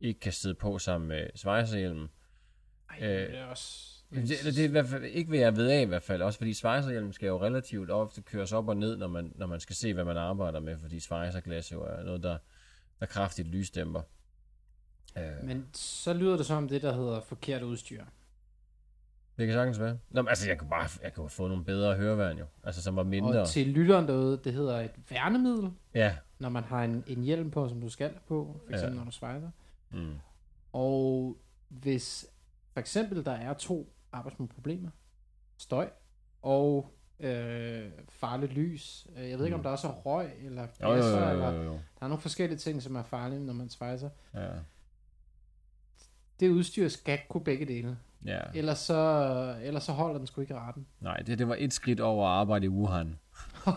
ikke 0.00 0.20
kan 0.20 0.32
sidde 0.32 0.54
på 0.54 0.78
sammen 0.78 1.08
med 1.08 1.26
svejserhjelmen. 1.34 2.08
Ej, 2.90 2.98
Øh, 3.02 3.32
det 3.32 3.38
er 3.38 3.44
også... 3.44 3.99
Det, 4.14 4.28
det, 4.28 4.44
det 4.44 4.58
er 4.58 4.64
i 4.64 4.70
hvert 4.70 4.86
fald 4.86 5.04
ikke, 5.04 5.28
hvad 5.28 5.38
jeg 5.38 5.56
ved 5.56 5.68
af 5.70 5.80
i 5.82 5.84
hvert 5.84 6.02
fald. 6.02 6.22
Også 6.22 6.38
fordi 6.38 6.54
svejserhjelmen 6.54 7.12
skal 7.12 7.26
jo 7.26 7.42
relativt 7.42 7.90
ofte 7.90 8.22
køres 8.22 8.52
op 8.52 8.68
og 8.68 8.76
ned, 8.76 8.96
når 8.96 9.06
man, 9.08 9.32
når 9.34 9.46
man 9.46 9.60
skal 9.60 9.76
se, 9.76 9.94
hvad 9.94 10.04
man 10.04 10.16
arbejder 10.16 10.60
med. 10.60 10.78
Fordi 10.78 11.00
svejserglas 11.00 11.72
jo 11.72 11.82
er 11.82 12.02
noget, 12.02 12.22
der, 12.22 12.38
der 13.00 13.06
kraftigt 13.06 13.48
lysdæmper. 13.48 14.02
Øh, 15.18 15.44
Men 15.44 15.66
så 15.72 16.12
lyder 16.12 16.36
det 16.36 16.46
som 16.46 16.68
det, 16.68 16.82
der 16.82 16.92
hedder 16.94 17.20
forkert 17.20 17.62
udstyr. 17.62 18.04
det 19.38 19.46
kan 19.46 19.54
sagtens 19.54 19.80
være. 19.80 19.98
Nå, 20.10 20.22
men, 20.22 20.28
altså, 20.28 20.48
jeg 20.48 20.58
kunne 20.58 20.70
bare 20.70 20.88
jeg 21.02 21.14
kunne 21.14 21.28
fået 21.30 21.50
nogle 21.50 21.64
bedre 21.64 21.96
høreværn 21.96 22.38
jo. 22.38 22.44
Altså, 22.64 22.82
som 22.82 22.96
var 22.96 23.02
mindre. 23.02 23.40
Og 23.40 23.48
til 23.48 23.66
lytteren 23.66 24.08
derude, 24.08 24.40
det 24.44 24.52
hedder 24.52 24.80
et 24.80 24.90
værnemiddel, 25.10 25.70
Ja. 25.94 26.16
når 26.38 26.48
man 26.48 26.64
har 26.64 26.84
en, 26.84 27.04
en 27.06 27.22
hjelm 27.22 27.50
på, 27.50 27.68
som 27.68 27.80
du 27.80 27.88
skal 27.88 28.12
på, 28.28 28.60
for 28.66 28.70
eksempel 28.72 28.94
Ja. 28.94 28.98
når 28.98 29.04
du 29.04 29.10
svejser. 29.16 29.50
Mm. 29.90 30.14
Og 30.72 31.36
hvis 31.68 32.26
for 32.72 32.80
eksempel 32.80 33.24
der 33.24 33.32
er 33.32 33.54
to 33.54 33.92
arbejdsmiljøproblemer, 34.12 34.90
støj 35.56 35.88
og 36.42 36.90
øh, 37.20 37.90
farligt 38.08 38.52
lys. 38.52 39.06
Øh, 39.16 39.30
Jeg 39.30 39.38
ved 39.38 39.44
ikke, 39.44 39.54
om 39.54 39.60
Mm. 39.60 39.62
der 39.64 39.70
også 39.70 39.88
er 39.88 39.92
røg 39.92 40.30
eller 40.44 40.62
Jo, 40.82 40.88
jo, 40.88 40.94
gasser, 40.94 41.18
jo, 41.20 41.24
jo, 41.26 41.30
eller 41.32 41.52
jo, 41.52 41.62
jo. 41.62 41.72
der 41.72 41.78
er 42.04 42.08
nogle 42.08 42.20
forskellige 42.20 42.58
ting, 42.58 42.82
som 42.82 42.96
er 42.96 43.02
farlige, 43.02 43.40
når 43.46 43.52
man 43.52 43.68
svejser. 43.70 44.10
Ja. 44.34 44.48
Det 46.40 46.48
udstyr 46.48 46.88
skal 46.88 47.18
kunne 47.28 47.44
begge 47.44 47.66
dele. 47.66 47.98
ja. 48.24 48.40
Ellers 48.54 48.78
så, 48.78 49.56
ellers 49.62 49.82
så 49.84 49.92
holder 49.92 50.18
den 50.18 50.26
sgu 50.26 50.40
ikke 50.40 50.54
retten. 50.60 50.86
Nej, 51.00 51.16
det, 51.16 51.38
det 51.38 51.48
var 51.48 51.56
et 51.58 51.72
skridt 51.72 52.00
over 52.00 52.26
at 52.28 52.32
arbejde 52.40 52.66
i 52.66 52.68
Wuhan. 52.68 53.18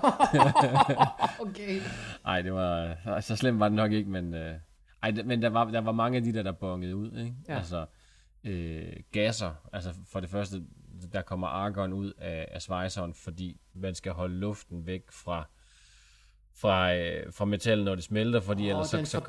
okay. 1.42 1.82
Nej, 2.24 2.42
det 2.42 2.54
var, 2.54 2.96
så 3.22 3.36
slemt 3.36 3.60
var 3.60 3.70
det 3.70 3.76
nok 3.76 3.92
ikke, 3.92 4.10
men, 4.10 4.34
øh, 4.34 4.56
ej, 5.04 5.12
men 5.26 5.42
der, 5.42 5.50
var, 5.50 5.66
der 5.66 5.82
var 5.82 5.92
mange 5.92 6.18
af 6.18 6.24
de 6.24 6.34
der, 6.34 6.44
der 6.44 6.52
bongede 6.52 6.96
ud. 6.96 7.12
Ikke? 7.12 7.36
Ja. 7.48 7.56
Altså, 7.58 7.86
øh, 8.44 8.94
gasser, 9.12 9.54
altså 9.74 9.94
for 10.08 10.20
det 10.20 10.30
første, 10.30 10.64
der 11.14 11.22
kommer 11.22 11.48
argon 11.48 11.94
ud 11.94 12.14
af, 12.18 12.48
af 12.52 12.62
svejseren, 12.62 13.14
fordi 13.14 13.62
man 13.74 13.96
skal 13.96 14.12
holde 14.12 14.36
luften 14.36 14.86
væk 14.86 15.12
fra, 15.12 15.48
fra, 16.56 16.96
øh, 16.96 17.34
fra 17.34 17.46
metallet, 17.46 17.86
når 17.86 17.96
det 17.96 18.04
smelter, 18.04 18.40
fordi 18.40 18.64
og 18.64 18.70
ellers 18.70 18.88
så, 18.88 19.06
så, 19.06 19.20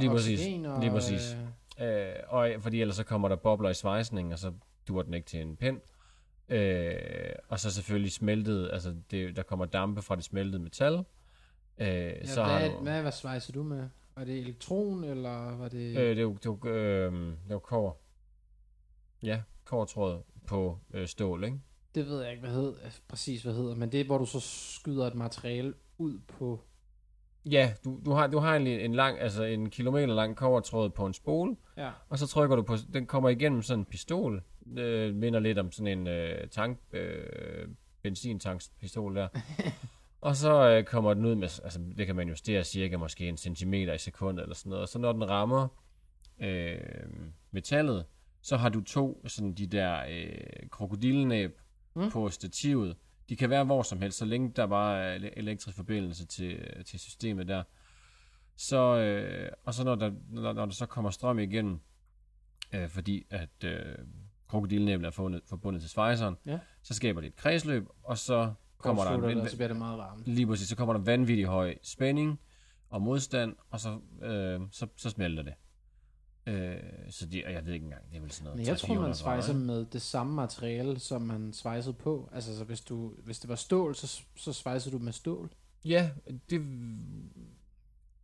Lige 0.00 0.10
præcis. 0.10 0.40
og, 0.66 0.80
Lige 0.80 0.90
præcis. 0.90 1.36
øh, 1.80 2.08
øh, 2.08 2.14
og 2.28 2.50
fordi 2.60 2.80
ellers 2.80 2.96
så 2.96 3.04
kommer 3.04 3.28
der 3.28 3.36
bobler 3.36 3.68
i 3.70 3.74
svejsningen, 3.74 4.32
og 4.32 4.38
så 4.38 4.52
dur 4.88 5.02
den 5.02 5.14
ikke 5.14 5.26
til 5.26 5.40
en 5.40 5.56
pind. 5.56 5.80
Øh, 6.48 6.96
og 7.48 7.60
så 7.60 7.70
selvfølgelig 7.70 8.12
smeltet, 8.12 8.70
altså 8.72 8.94
det, 9.10 9.36
der 9.36 9.42
kommer 9.42 9.66
dampe 9.66 10.02
fra 10.02 10.16
det 10.16 10.24
smeltede 10.24 10.62
metal. 10.62 10.94
Øh, 11.78 11.86
Ja, 11.86 12.26
så 12.26 12.42
har 12.42 12.58
hvad, 12.58 12.70
du, 12.70 12.76
hvad, 12.76 13.02
hvad 13.02 13.12
svejser 13.12 13.52
du 13.52 13.62
med? 13.62 13.88
Var 14.16 14.24
det 14.24 14.38
elektron, 14.38 15.04
eller 15.04 15.56
var 15.56 15.68
det... 15.68 15.96
Øh, 15.98 16.16
det 16.16 16.26
var, 16.26 16.32
det 16.32 16.50
var, 16.50 16.58
øh, 16.64 17.12
det 17.12 17.34
var 17.48 17.58
kår. 17.58 17.99
Ja, 19.22 19.40
kårtråd 19.64 20.22
på 20.46 20.78
øh, 20.94 21.08
stål, 21.08 21.44
ikke? 21.44 21.60
Det 21.94 22.06
ved 22.06 22.22
jeg 22.22 22.30
ikke, 22.30 22.40
hvad 22.40 22.50
hed, 22.54 22.74
præcis 23.08 23.42
hvad 23.42 23.54
hedder, 23.54 23.74
men 23.74 23.92
det 23.92 24.00
er, 24.00 24.04
hvor 24.04 24.18
du 24.18 24.26
så 24.26 24.40
skyder 24.40 25.06
et 25.06 25.14
materiale 25.14 25.74
ud 25.98 26.18
på... 26.28 26.60
Ja, 27.44 27.74
du, 27.84 28.00
du 28.04 28.10
har, 28.12 28.26
du 28.26 28.38
har 28.38 28.56
en, 28.56 28.66
en 28.66 28.94
lang, 28.94 29.20
altså 29.20 29.44
en 29.44 29.70
kilometer 29.70 30.14
lang 30.14 30.36
kårtråd 30.36 30.90
på 30.90 31.06
en 31.06 31.12
spole, 31.14 31.56
Ja. 31.76 31.90
og 32.08 32.18
så 32.18 32.26
trykker 32.26 32.56
du 32.56 32.62
på, 32.62 32.76
den 32.92 33.06
kommer 33.06 33.28
igennem 33.28 33.62
sådan 33.62 33.78
en 33.78 33.84
pistol, 33.84 34.42
øh, 34.76 35.14
minder 35.14 35.40
lidt 35.40 35.58
om 35.58 35.72
sådan 35.72 35.98
en 35.98 36.06
øh, 36.06 36.48
tank, 36.48 36.78
øh, 36.92 37.68
benzintankspistol 38.02 39.16
der. 39.16 39.28
og 40.20 40.36
så 40.36 40.68
øh, 40.68 40.84
kommer 40.84 41.14
den 41.14 41.24
ud 41.24 41.34
med, 41.34 41.42
altså 41.64 41.80
det 41.98 42.06
kan 42.06 42.16
man 42.16 42.28
justere 42.28 42.64
cirka 42.64 42.96
måske 42.96 43.28
en 43.28 43.36
centimeter 43.36 43.92
i 43.94 43.98
sekundet 43.98 44.42
eller 44.42 44.54
sådan 44.54 44.70
noget, 44.70 44.82
og 44.82 44.88
så 44.88 44.98
når 44.98 45.12
den 45.12 45.28
rammer 45.30 45.68
øh, 46.40 46.80
metallet, 47.50 48.04
så 48.42 48.56
har 48.56 48.68
du 48.68 48.80
to 48.80 49.22
sådan 49.26 49.52
de 49.54 49.66
der 49.66 50.04
øh, 50.10 50.68
krokodillenæb 50.70 51.60
Mm. 51.94 52.10
på 52.10 52.28
stativet. 52.28 52.96
De 53.28 53.36
kan 53.36 53.50
være 53.50 53.64
hvor 53.64 53.82
som 53.82 54.00
helst, 54.02 54.18
så 54.18 54.24
længe 54.24 54.52
der 54.56 54.66
bare 54.66 55.02
er 55.04 55.18
ele- 55.18 55.32
elektrisk 55.38 55.76
forbindelse 55.76 56.26
til, 56.26 56.84
til 56.84 57.00
systemet 57.00 57.48
der. 57.48 57.62
Så, 58.56 58.96
øh, 58.96 59.52
og 59.64 59.74
så 59.74 59.84
når 59.84 59.94
der, 59.94 60.12
når, 60.30 60.52
når 60.52 60.64
der 60.66 60.72
så 60.72 60.86
kommer 60.86 61.10
strøm 61.10 61.38
igennem, 61.38 61.80
øh, 62.74 62.88
fordi 62.88 63.26
at 63.30 63.64
øh, 63.64 63.94
krokodillenæblen 64.48 65.04
er 65.04 65.10
forbundet, 65.10 65.42
forbundet 65.46 65.82
til 65.82 65.90
svejseren, 65.90 66.36
Ja. 66.46 66.58
så 66.82 66.94
skaber 66.94 67.20
det 67.20 67.28
et 67.28 67.36
kredsløb, 67.36 67.88
og 68.02 68.18
så 68.18 68.52
kommer 68.78 69.04
der 69.04 69.28
en, 69.28 69.48
så 69.48 69.56
bliver 69.56 69.68
det 69.68 69.76
meget 69.76 69.98
varmt. 69.98 70.26
lige 70.28 70.46
præcis, 70.46 70.68
så 70.68 70.76
kommer 70.76 70.92
der 70.94 71.00
vanvittig 71.00 71.44
høj 71.46 71.74
spænding 71.82 72.40
og 72.90 73.02
modstand, 73.02 73.56
og 73.70 73.80
så, 73.80 74.00
øh, 74.22 74.60
så, 74.70 74.86
så 74.96 75.10
smelter 75.10 75.42
det. 75.42 75.54
Øh, 76.46 76.76
så 77.10 77.26
de, 77.26 77.42
og 77.46 77.52
jeg 77.52 77.66
ved 77.66 77.72
ikke 77.72 77.84
engang, 77.84 78.02
det 78.10 78.16
er 78.16 78.20
vel 78.20 78.30
sådan 78.30 78.44
noget 78.44 78.56
Men 78.58 78.66
jeg 78.66 78.78
tror, 78.78 78.94
man 78.94 78.98
300-400 78.98 79.02
grader, 79.04 79.12
svejser 79.14 79.54
med 79.54 79.86
det 79.92 80.02
samme 80.02 80.34
materiale, 80.34 80.98
som 80.98 81.22
man 81.22 81.52
svejsede 81.52 81.94
på. 81.94 82.28
Altså, 82.32 82.58
så 82.58 82.64
hvis, 82.64 82.80
du, 82.80 83.12
hvis 83.24 83.38
det 83.38 83.48
var 83.48 83.54
stål, 83.56 83.94
så, 83.94 84.20
så 84.36 84.52
svejser 84.52 84.90
du 84.90 84.98
med 84.98 85.12
stål. 85.12 85.50
Ja, 85.84 86.10
det... 86.50 86.62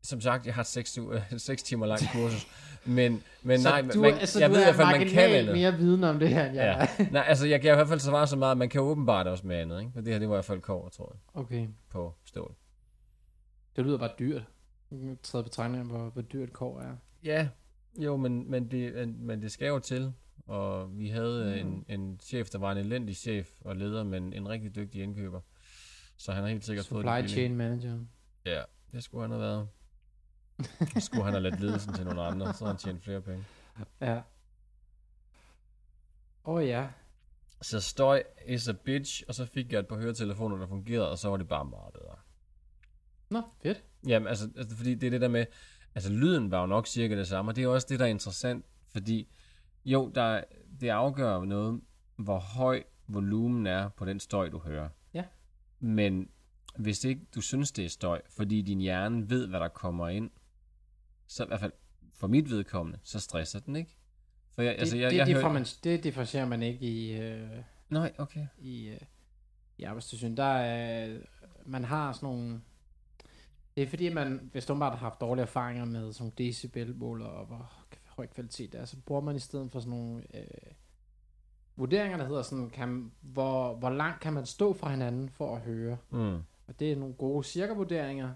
Som 0.03 0.21
sagt, 0.21 0.47
jeg 0.47 0.55
har 0.55 0.61
et 0.63 0.67
6, 0.67 0.99
6 1.37 1.63
timer 1.63 1.87
langt 1.87 2.05
kursus. 2.13 2.47
Men, 2.85 3.23
men 3.43 3.61
så 3.61 3.69
nej, 3.69 3.81
du, 3.95 4.01
man, 4.01 4.15
altså, 4.15 4.41
jeg 4.41 4.49
du 4.49 4.55
ved 4.55 4.61
i 4.61 4.65
er 4.69 4.73
hvert 4.73 4.87
fald, 4.87 4.99
man 4.99 5.09
kan 5.09 5.19
andet. 5.19 5.55
mere 5.55 5.75
viden 5.75 6.05
om 6.05 6.19
det 6.19 6.29
her, 6.29 6.47
end 6.47 6.55
jeg 6.55 6.89
Ja. 6.99 7.05
Nej, 7.11 7.25
altså 7.29 7.47
jeg 7.47 7.61
kan 7.61 7.73
i 7.73 7.75
hvert 7.75 7.89
fald 7.89 8.01
svare 8.01 8.27
så 8.27 8.37
meget, 8.37 8.51
at 8.51 8.59
man 8.59 8.69
kan 8.69 8.81
åbenbart 8.81 9.27
også 9.27 9.47
med 9.47 9.57
andet. 9.57 9.81
Ikke? 9.81 9.93
Og 9.97 10.05
det 10.05 10.13
her, 10.13 10.19
det 10.19 10.29
var 10.29 10.35
i 10.35 10.37
hvert 10.37 10.45
fald 10.45 10.61
kår, 10.61 10.89
tror 10.89 11.13
jeg, 11.15 11.41
Okay. 11.43 11.69
på 11.91 12.15
stål. 12.25 12.55
Det 13.77 13.85
lyder 13.85 13.99
bare 13.99 14.11
dyrt. 14.19 14.43
Træde 15.23 15.45
betragtning 15.45 15.85
hvor, 15.85 16.09
hvor 16.11 16.23
dyrt 16.23 16.53
kår 16.53 16.81
er. 16.81 16.97
Ja, 17.25 17.49
jo, 17.99 18.17
men, 18.17 18.51
men, 18.51 18.71
det, 18.71 19.09
men 19.09 19.43
det 19.43 19.53
skal 19.53 19.67
jo 19.69 19.79
til. 19.79 20.13
Og 20.47 20.99
vi 20.99 21.09
havde 21.09 21.63
Mm. 21.65 21.69
en, 21.89 22.01
en 22.01 22.21
chef, 22.23 22.51
der 22.51 22.59
var 22.59 22.73
en 22.73 22.79
elendig 22.79 23.17
chef 23.17 23.51
og 23.61 23.77
leder, 23.77 24.05
men 24.05 24.33
en 24.33 24.49
rigtig 24.49 24.75
dygtig 24.75 25.03
indkøber. 25.03 25.41
Så 26.17 26.33
han 26.33 26.43
har 26.43 26.51
helt 26.51 26.65
sikkert 26.65 26.87
fået 26.87 27.01
Supply 27.03 27.11
det 27.11 27.17
billigt. 27.17 27.33
chain 27.33 27.57
manager. 27.57 27.99
Ja, 28.47 28.63
det 28.93 29.05
skulle 29.05 29.23
han 29.23 29.31
have 29.31 29.41
været. 29.43 29.69
Skulle 31.03 31.25
han 31.25 31.33
have 31.33 31.43
ladt 31.43 31.61
ledelsen 31.61 31.93
til 31.95 32.05
nogle 32.05 32.23
andre, 32.23 32.55
så 32.55 32.67
han 32.67 32.77
tjent 32.77 33.03
flere 33.05 33.21
penge. 33.21 33.45
Ja. 34.01 34.17
Åh 36.45 36.55
oh, 36.55 36.67
ja. 36.67 36.89
Så 37.63 37.81
støj 37.81 38.23
is 38.47 38.69
a 38.69 38.73
bitch, 38.73 39.23
og 39.29 39.35
så 39.35 39.45
fik 39.47 39.73
jeg 39.73 39.79
et 39.79 39.87
par 39.89 39.97
høretelefoner, 39.97 40.57
der 40.57 40.67
fungerede, 40.67 41.11
og 41.11 41.19
så 41.19 41.29
var 41.29 41.37
det 41.37 41.49
bare 41.49 41.65
meget 41.65 41.93
bedre. 41.93 42.17
Nå, 43.31 43.43
fedt. 43.63 43.85
Jamen, 44.07 44.29
altså, 44.29 44.49
altså, 44.57 44.77
fordi 44.77 44.95
det 44.95 45.07
er 45.07 45.11
det 45.11 45.21
der 45.21 45.29
med, 45.29 45.47
altså 45.97 46.13
lyden 46.13 46.51
var 46.51 46.61
jo 46.61 46.67
nok 46.67 46.87
cirka 46.87 47.17
det 47.17 47.29
samme, 47.29 47.51
og 47.51 47.57
det 47.57 47.65
er 47.65 47.69
også 47.69 47.87
det, 47.91 47.99
der 47.99 48.05
er 48.05 48.11
interessant, 48.11 48.65
fordi 48.89 49.29
jo, 49.85 50.13
der, 50.15 50.45
det 50.81 50.89
afgør 50.89 51.45
noget, 51.45 51.81
hvor 52.17 52.39
høj 52.39 52.83
volumen 53.09 53.67
er 53.67 53.89
på 53.89 54.05
den 54.05 54.21
støj, 54.21 54.49
du 54.49 54.59
hører. 54.59 54.89
Ja. 55.15 55.25
Men 55.81 56.29
hvis 56.79 57.05
ikke 57.05 57.21
du 57.35 57.41
synes, 57.41 57.73
det 57.73 57.85
er 57.85 57.89
støj, 57.89 58.21
fordi 58.31 58.63
din 58.63 58.81
hjerne 58.81 59.31
ved, 59.31 59.49
hvad 59.49 59.61
der 59.61 59.69
kommer 59.69 60.09
ind, 60.09 60.31
så 61.27 61.45
i 61.45 61.47
hvert 61.47 61.61
fald 61.61 61.73
for 62.15 62.27
mit 62.27 62.51
vedkommende, 62.51 62.99
så 63.03 63.21
stresser 63.21 63.61
den 63.61 63.77
ikke. 63.77 63.97
For 64.55 64.63
jeg, 64.63 64.73
Det, 64.75 64.81
altså, 64.81 64.97
jeg, 64.97 65.11
det, 65.11 65.17
jeg, 65.17 65.27
det, 65.27 65.35
hør- 65.35 65.41
får 65.43 65.53
man, 65.53 65.65
det 65.85 66.05
differentierer 66.05 66.47
man 66.47 66.63
ikke 66.63 66.87
i, 66.87 67.21
øh, 67.21 67.49
Nej, 67.89 68.13
okay. 68.19 68.47
i, 68.59 68.89
øh, 68.89 69.01
i 69.79 69.83
arbejdstilsyn. 69.83 70.37
Der 70.37 70.45
er, 70.45 71.19
man 71.67 71.85
har 71.85 72.13
sådan 72.13 72.27
nogle... 72.27 72.61
Det 73.77 73.83
er 73.83 73.87
fordi, 73.87 74.09
man, 74.09 74.49
hvis 74.53 74.67
du 74.67 74.79
bare 74.79 74.91
har 74.91 74.97
haft 74.97 75.21
dårlige 75.21 75.43
erfaringer 75.43 75.85
med 75.85 76.13
sådan 76.13 76.23
nogle 76.25 76.33
decibelmåler 76.39 77.27
og 77.27 77.47
hvor 77.47 77.73
høj 78.07 78.27
kvalitet 78.27 78.73
det 78.73 78.81
er, 78.81 78.85
så 78.85 78.97
bruger 79.07 79.21
man 79.21 79.37
i 79.37 79.39
stedet 79.39 79.73
for 79.73 79.81
sådan 79.81 79.99
nogle 79.99 80.37
øh, 80.37 80.47
vurderinger, 81.77 82.19
der 82.19 82.27
hedder 82.27 82.43
sådan, 82.43 82.71
kan, 82.71 83.13
hvor, 83.21 83.75
hvor 83.75 83.91
langt 83.91 84.21
kan 84.21 84.33
man 84.33 84.47
stå 84.47 84.73
fra 84.73 84.91
hinanden 84.91 85.29
for 85.29 85.57
at 85.57 85.63
høre. 85.63 85.99
Mm. 86.11 86.35
Og 86.67 86.79
det 86.81 86.93
er 86.93 86.97
nogle 86.97 87.15
gode 87.15 87.45
cirka-vurderinger, 87.45 88.35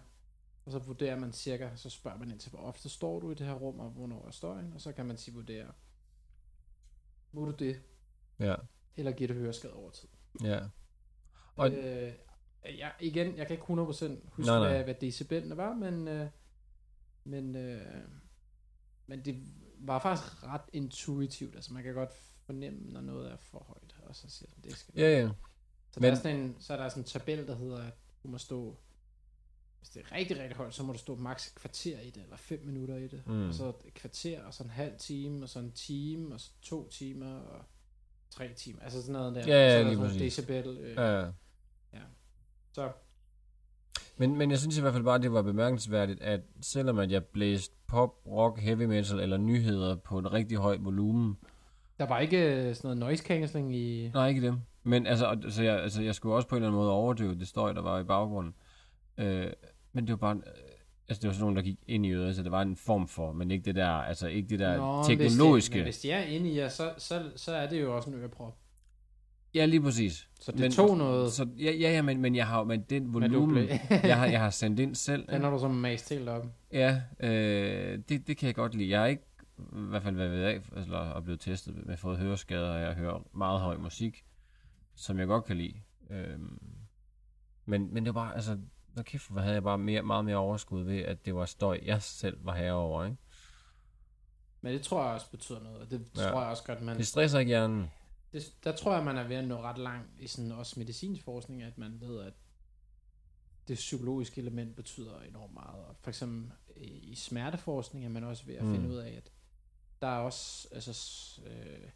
og 0.64 0.72
så 0.72 0.78
vurderer 0.78 1.16
man 1.18 1.32
cirka, 1.32 1.68
så 1.76 1.90
spørger 1.90 2.18
man 2.18 2.30
ind 2.30 2.38
til, 2.38 2.50
hvor 2.50 2.60
ofte 2.60 2.88
står 2.88 3.20
du 3.20 3.30
i 3.30 3.34
det 3.34 3.46
her 3.46 3.54
rum, 3.54 3.80
og 3.80 3.90
hvornår 3.90 4.26
er 4.26 4.30
støjen, 4.30 4.72
og 4.74 4.80
så 4.80 4.92
kan 4.92 5.06
man 5.06 5.16
sige 5.16 5.34
vurdere, 5.34 5.66
må 7.32 7.44
du 7.44 7.50
det, 7.50 7.80
Ja, 8.38 8.54
eller 8.96 9.12
giver 9.12 9.28
det 9.28 9.36
høreskade 9.36 9.72
over 9.74 9.90
tid. 9.90 10.08
ja. 10.44 10.58
Og- 10.58 10.68
Og, 11.56 11.70
øh, 11.72 12.12
ja, 12.80 12.90
igen, 13.00 13.36
jeg 13.36 13.46
kan 13.46 13.54
ikke 13.54 13.64
100% 13.64 13.68
huske, 13.68 14.06
Nej, 14.06 14.58
nej. 14.58 14.68
Hvad, 14.68 14.84
hvad 14.84 14.94
decibelene 14.94 15.56
var, 15.56 15.74
men, 15.74 16.08
øh, 16.08 16.26
men 17.24 17.56
øh, 17.56 17.80
men 19.06 19.24
det 19.24 19.42
var 19.78 19.98
faktisk 19.98 20.42
ret 20.46 20.60
intuitivt. 20.72 21.54
Altså 21.54 21.72
man 21.72 21.82
kan 21.82 21.94
godt 21.94 22.10
fornemme, 22.46 22.92
når 22.92 23.00
noget 23.00 23.32
er 23.32 23.36
for 23.36 23.58
højt, 23.68 23.96
og 24.08 24.16
så 24.16 24.30
siger 24.30 24.48
den, 24.54 24.64
det 24.70 24.78
skal 24.78 24.94
Ja, 24.96 25.20
ja. 25.20 25.28
Så, 25.90 26.00
Men- 26.00 26.04
der 26.04 26.10
er 26.10 26.14
sådan 26.14 26.36
en, 26.36 26.56
så 26.60 26.72
er 26.72 26.76
der 26.76 26.88
sådan 26.88 27.00
en 27.02 27.06
tabel, 27.06 27.46
der 27.46 27.56
hedder, 27.56 27.78
at 27.82 27.94
du 28.22 28.28
må 28.28 28.38
stå, 28.38 28.76
hvis 29.78 29.88
det 29.90 30.02
er 30.02 30.12
rigtig, 30.12 30.38
rigtig 30.38 30.56
højt, 30.56 30.74
så 30.74 30.82
må 30.82 30.92
du 30.92 30.98
stå 30.98 31.16
maks 31.16 31.46
et 31.48 31.54
kvarter 31.54 32.00
i 32.00 32.10
det, 32.10 32.22
eller 32.22 32.36
fem 32.36 32.60
minutter 32.64 32.96
i 32.96 33.08
det. 33.08 33.22
Mm. 33.26 33.48
Og 33.48 33.54
så 33.54 33.72
et 33.84 33.94
kvarter, 33.94 34.44
og 34.44 34.54
så 34.54 34.62
en 34.64 34.70
halv 34.70 34.92
time, 34.98 35.42
og 35.42 35.48
så 35.48 35.58
en 35.58 35.72
time, 35.72 36.34
og 36.34 36.40
så 36.40 36.50
to 36.62 36.88
timer, 36.88 37.34
og 37.40 37.64
tre 38.30 38.54
timer. 38.54 38.80
Altså 38.82 39.00
sådan 39.02 39.12
noget 39.12 39.34
der. 39.34 39.46
Ja, 39.46 39.46
ja, 39.46 39.82
så 39.82 39.88
er 39.88 39.94
der 39.94 40.08
sådan 40.08 40.20
decibel. 40.20 40.78
Øh, 40.78 40.96
Ja. 40.96 41.30
Så 42.72 42.88
Men, 44.16 44.36
men 44.36 44.50
jeg 44.50 44.58
synes 44.58 44.78
i 44.78 44.80
hvert 44.80 44.92
fald 44.92 45.04
bare, 45.04 45.18
det 45.18 45.32
var 45.32 45.42
bemærkelsesværdigt, 45.42 46.22
at 46.22 46.40
selvom 46.62 46.98
at 46.98 47.12
jeg 47.12 47.24
blæste 47.24 47.74
pop, 47.86 48.14
rock, 48.26 48.58
heavy 48.60 48.82
metal 48.82 49.20
eller 49.20 49.36
nyheder 49.36 49.96
på 49.96 50.18
en 50.18 50.32
rigtig 50.32 50.58
høj 50.58 50.76
volumen, 50.80 51.36
der 51.98 52.06
var 52.06 52.18
ikke 52.18 52.54
øh, 52.54 52.74
sådan 52.74 52.88
noget 52.88 52.98
noise 52.98 53.24
cancelling 53.24 53.76
i... 53.76 54.10
nej 54.14 54.28
ikke 54.28 54.42
dem, 54.42 54.56
men 54.82 55.06
altså, 55.06 55.26
altså, 55.26 55.62
jeg, 55.62 55.80
altså 55.82 56.02
jeg 56.02 56.14
skulle 56.14 56.34
også 56.34 56.48
på 56.48 56.54
en 56.56 56.62
eller 56.62 56.68
anden 56.68 56.80
måde 56.80 56.90
overdøve 56.92 57.34
det 57.34 57.48
støj, 57.48 57.72
der 57.72 57.82
var 57.82 57.98
i 58.00 58.04
baggrunden. 58.04 58.54
Øh, 59.18 59.52
men 59.92 60.04
det 60.06 60.10
var 60.10 60.16
bare, 60.16 60.32
en- 60.32 60.44
øh, 60.46 60.52
altså 61.08 61.20
det 61.22 61.28
var 61.28 61.32
sådan 61.32 61.40
nogen, 61.42 61.56
der 61.56 61.62
gik 61.62 61.78
ind 61.86 62.06
i 62.06 62.10
øret, 62.10 62.36
så 62.36 62.42
det 62.42 62.52
var 62.52 62.62
en 62.62 62.76
form 62.76 63.08
for, 63.08 63.32
men 63.32 63.50
ikke 63.50 63.64
det 63.64 63.74
der, 63.74 63.88
altså 63.88 64.28
ikke 64.28 64.48
det 64.48 64.58
der 64.58 64.76
Nå, 64.76 65.04
teknologiske. 65.04 65.52
Hvis 65.52 65.68
de, 65.72 65.78
men 65.78 65.84
hvis 65.84 65.98
de 66.00 66.10
er 66.10 66.22
inde 66.22 66.50
i 66.50 66.58
jer, 66.58 66.68
så, 66.68 66.90
så, 66.98 67.30
så 67.36 67.52
er 67.54 67.68
det 67.68 67.80
jo 67.82 67.96
også 67.96 68.10
en 68.10 68.16
øreprop. 68.16 68.56
Ja, 69.54 69.64
lige 69.66 69.82
præcis. 69.82 70.28
Så 70.40 70.52
det 70.52 70.72
tog 70.72 70.96
noget, 70.96 71.32
Så, 71.32 71.48
ja, 71.58 71.70
ja, 71.72 71.90
ja, 71.90 72.02
men, 72.02 72.20
men 72.20 72.36
jeg 72.36 72.46
har 72.46 72.64
men 72.64 72.82
den 72.82 73.02
men 73.12 73.12
volumen, 73.12 73.68
jeg, 73.90 74.18
har, 74.18 74.26
jeg 74.26 74.40
har 74.40 74.50
sendt 74.50 74.80
ind 74.80 74.94
selv. 74.94 75.26
Den 75.28 75.42
har 75.42 75.50
du 75.50 75.58
så 75.58 75.68
mast 75.68 76.08
helt 76.08 76.28
op. 76.28 76.46
Ja, 76.72 77.02
øh, 77.20 77.98
det, 78.08 78.26
det 78.26 78.36
kan 78.36 78.46
jeg 78.46 78.54
godt 78.54 78.74
lide. 78.74 78.90
Jeg 78.90 79.00
har 79.00 79.06
ikke 79.06 79.22
i 79.58 79.62
hvert 79.72 80.02
fald 80.02 80.16
været 80.16 80.30
ved 80.30 80.42
af, 80.42 80.60
eller 80.76 80.98
er 81.16 81.20
blevet 81.20 81.40
testet 81.40 81.86
med 81.86 81.96
fået 81.96 82.18
høreskader, 82.18 82.70
og 82.72 82.80
jeg 82.80 82.94
hører 82.94 83.26
meget 83.32 83.60
høj 83.60 83.76
musik, 83.76 84.24
som 84.94 85.18
jeg 85.18 85.26
godt 85.26 85.44
kan 85.44 85.56
lide. 85.56 85.74
Øhm, 86.10 86.58
men, 87.66 87.94
men 87.94 88.04
det 88.06 88.14
var 88.14 88.20
bare, 88.24 88.34
altså, 88.34 88.58
når 88.94 89.02
kæft, 89.02 89.30
hvor 89.30 89.40
havde 89.40 89.54
jeg 89.54 89.62
bare 89.62 89.78
mere, 89.78 90.02
meget 90.02 90.24
mere 90.24 90.36
overskud 90.36 90.82
ved, 90.82 90.98
at 90.98 91.24
det 91.26 91.34
var 91.34 91.44
støj, 91.44 91.80
jeg 91.84 92.02
selv 92.02 92.36
var 92.44 92.54
herover, 92.54 93.04
ikke? 93.04 93.16
Men 94.60 94.72
det 94.72 94.82
tror 94.82 95.04
jeg 95.04 95.14
også 95.14 95.30
betyder 95.30 95.60
noget, 95.62 95.78
og 95.78 95.90
det 95.90 96.00
Ja. 96.16 96.22
tror 96.30 96.40
jeg 96.40 96.50
også 96.50 96.64
godt, 96.64 96.82
man... 96.82 96.96
Det 96.96 97.06
stresser 97.06 97.38
ikke 97.38 97.48
hjernen. 97.48 97.90
Det, 98.32 98.54
der 98.64 98.72
tror 98.76 98.94
jeg, 98.94 99.04
man 99.04 99.16
er 99.16 99.28
ved 99.28 99.36
at 99.36 99.48
nå 99.48 99.60
ret 99.62 99.78
langt 99.78 100.08
i 100.20 100.26
sådan 100.26 100.52
også 100.52 100.78
medicinsk 100.78 101.24
forskning, 101.24 101.62
at 101.62 101.78
man 101.78 102.00
ved, 102.00 102.20
at 102.20 102.32
det 103.68 103.74
psykologiske 103.76 104.40
element 104.40 104.76
betyder 104.76 105.20
enormt 105.20 105.54
meget. 105.54 105.84
Og 105.84 105.96
for 106.00 106.10
eksempel 106.10 106.52
i 106.76 106.82
i 107.10 107.14
smerteforskning 107.14 108.04
er 108.04 108.08
man 108.08 108.24
også 108.24 108.44
ved 108.46 108.54
at 108.54 108.64
Mm. 108.64 108.74
finde 108.74 108.88
ud 108.88 108.96
af, 108.96 109.10
at 109.10 109.32
der 110.02 110.06
er 110.08 110.18
også, 110.18 110.68
altså, 110.72 111.40
øh, 111.46 111.88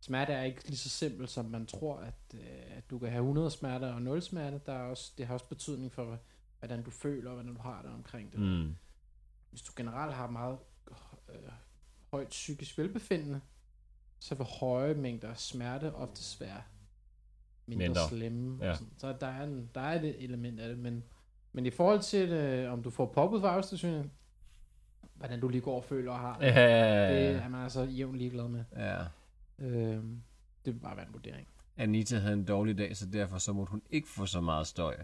smerte 0.00 0.32
er 0.32 0.42
ikke 0.44 0.64
lige 0.66 0.76
så 0.78 0.88
simpelt, 0.88 1.30
som 1.30 1.44
man 1.44 1.66
tror, 1.66 1.96
at, 1.96 2.14
øh, 2.34 2.76
at 2.76 2.90
du 2.90 2.98
kan 2.98 3.10
have 3.10 3.20
100 3.22 3.50
smerter 3.50 3.92
og 3.94 4.02
0 4.02 4.22
smerte. 4.22 4.60
Der 4.66 4.72
er 4.72 4.82
også, 4.82 5.12
det 5.18 5.26
har 5.26 5.34
også 5.34 5.48
betydning 5.48 5.92
for, 5.92 6.18
hvordan 6.58 6.82
du 6.82 6.90
føler, 6.90 7.30
og 7.30 7.34
hvordan 7.36 7.54
du 7.54 7.60
har 7.60 7.82
det 7.82 7.90
omkring 7.90 8.32
det. 8.32 8.40
Mm. 8.40 8.74
Hvis 9.50 9.62
du 9.62 9.72
generelt 9.76 10.14
har 10.14 10.30
meget 10.30 10.58
øh, 11.28 11.34
højt 12.10 12.28
psykisk 12.28 12.78
velbefindende, 12.78 13.40
så 14.20 14.34
vil 14.34 14.46
høje 14.60 14.94
mængder 14.94 15.34
smerte 15.34 15.94
ofte 15.94 16.40
være 16.44 16.62
mindre, 17.66 17.86
Mindre. 17.88 18.08
slemme. 18.08 18.58
Ja. 18.60 18.66
Ja. 18.68 18.74
Sådan. 18.74 18.88
Så 18.98 19.12
der 19.20 19.26
er, 19.26 19.44
en, 19.44 19.70
der 19.74 19.80
er 19.80 20.00
et 20.02 20.24
element 20.24 20.60
af 20.60 20.68
det, 20.68 20.78
men, 20.78 21.04
men 21.52 21.66
i 21.66 21.70
forhold 21.70 22.00
til, 22.00 22.28
øh, 22.28 22.72
om 22.72 22.82
du 22.82 22.90
får 22.90 23.06
påbud 23.06 23.40
for 23.40 23.48
arbejdstilsynet, 23.48 24.10
hvordan 25.14 25.40
du 25.40 25.48
lige 25.48 25.60
går 25.60 25.76
og 25.76 25.84
føler 25.84 26.12
og 26.12 26.18
har 26.18 26.38
det, 26.38 26.46
Ja, 26.46 27.14
det 27.14 27.36
er 27.42 27.48
man 27.48 27.62
altså 27.62 27.82
jævnt 27.84 28.16
ligeglad 28.18 28.48
med. 28.48 28.64
ja. 28.76 28.98
Øh, 29.58 30.02
det 30.64 30.74
vil 30.74 30.80
bare 30.80 30.96
være 30.96 31.06
en 31.06 31.12
vurdering. 31.12 31.46
Anita 31.76 32.18
havde 32.18 32.34
en 32.34 32.44
dårlig 32.44 32.78
dag, 32.78 32.96
så 32.96 33.06
derfor 33.06 33.38
så 33.38 33.52
måtte 33.52 33.70
hun 33.70 33.82
ikke 33.90 34.08
få 34.08 34.26
så 34.26 34.40
meget 34.40 34.66
støj. 34.66 34.96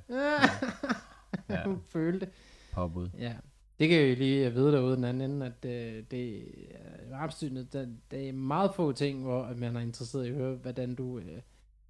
Ja. 1.49 1.65
Hun 1.65 1.81
følte 1.89 2.29
Påbud. 2.73 3.09
Ja, 3.19 3.35
det 3.79 3.89
kan 3.89 3.99
jeg 4.01 4.11
jo 4.11 4.15
lige 4.15 4.51
vide 4.53 4.73
derude 4.73 4.97
den 4.97 5.05
anden 5.05 5.31
ende, 5.31 5.47
at 5.47 5.65
øh, 5.65 6.05
det 6.11 6.45
er 6.75 7.17
arbejdsstyrende, 7.17 7.65
der, 7.73 7.87
der 8.11 8.29
er 8.29 8.33
meget 8.33 8.75
få 8.75 8.93
ting, 8.93 9.23
hvor 9.23 9.43
at 9.45 9.59
man 9.59 9.77
er 9.77 9.81
interesseret 9.81 10.27
i 10.27 10.29
at 10.29 10.35
høre, 10.35 10.57
hvordan 10.57 10.95
du 10.95 11.19
øh, 11.19 11.41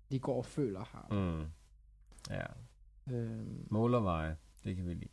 lige 0.09 0.20
går 0.20 0.37
og 0.37 0.45
føler 0.47 0.80
og 0.80 0.87
har. 0.87 1.09
Mm. 1.11 1.45
Ja. 2.30 2.47
Øhm, 3.14 3.66
Målerveje, 3.70 4.37
det 4.64 4.76
kan 4.76 4.87
vi 4.89 4.95
lide. 4.95 5.09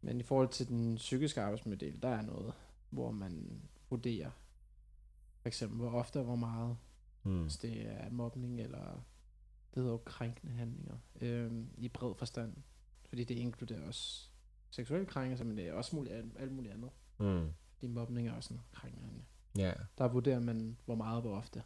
men 0.00 0.20
i 0.20 0.22
forhold 0.22 0.48
til 0.48 0.68
den 0.68 0.94
psykiske 0.94 1.40
arbejdsmodel, 1.40 2.02
der 2.02 2.08
er 2.08 2.22
noget, 2.22 2.52
hvor 2.90 3.10
man 3.10 3.60
vurderer, 3.90 4.30
for 5.40 5.48
eksempel 5.48 5.78
hvor 5.78 5.90
ofte 5.90 6.18
og 6.18 6.24
hvor 6.24 6.36
meget, 6.36 6.76
Mm. 7.26 7.42
hvis 7.42 7.56
det 7.56 7.86
er 7.86 8.10
mobning 8.10 8.60
eller 8.60 9.04
det 9.74 9.82
hedder 9.82 9.90
jo 9.90 10.00
krænkende 10.04 10.52
handlinger, 10.52 10.96
øhm, 11.20 11.68
i 11.78 11.88
bred 11.88 12.14
forstand. 12.14 12.52
Fordi 13.08 13.24
det 13.24 13.34
inkluderer 13.34 13.86
også 13.86 14.28
seksuelle 14.74 15.06
krænkelser, 15.06 15.44
men 15.44 15.56
det 15.56 15.68
er 15.68 15.72
også 15.72 15.96
muligt, 15.96 16.14
alt, 16.14 16.32
alt 16.38 16.52
muligt 16.52 16.74
andet. 16.74 16.90
Mm. 17.18 17.48
Fordi 17.74 17.86
mobning 17.86 18.28
er 18.28 18.32
også 18.32 18.54
en. 18.54 19.24
Ja. 19.58 19.72
Der 19.98 20.08
vurderer 20.08 20.40
man, 20.40 20.76
hvor 20.84 20.94
meget 20.94 21.16
og 21.16 21.22
hvor 21.22 21.36
ofte. 21.36 21.62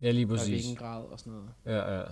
ja, 0.00 0.10
lige 0.10 0.26
Og 0.26 0.28
præcis. 0.28 0.48
hvilken 0.48 0.76
grad 0.76 1.04
og 1.04 1.18
sådan 1.20 1.32
noget. 1.32 1.50
Ja, 1.66 1.94
ja. 2.00 2.04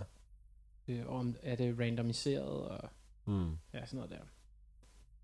Øh, 0.89 1.07
og 1.07 1.17
om, 1.17 1.37
er 1.43 1.57
det 1.57 1.79
randomiseret 1.81 2.69
og 2.69 2.91
Mm. 3.29 3.51
ja, 3.73 3.87
sådan 3.87 3.97
noget 3.97 4.11
der. 4.11 4.25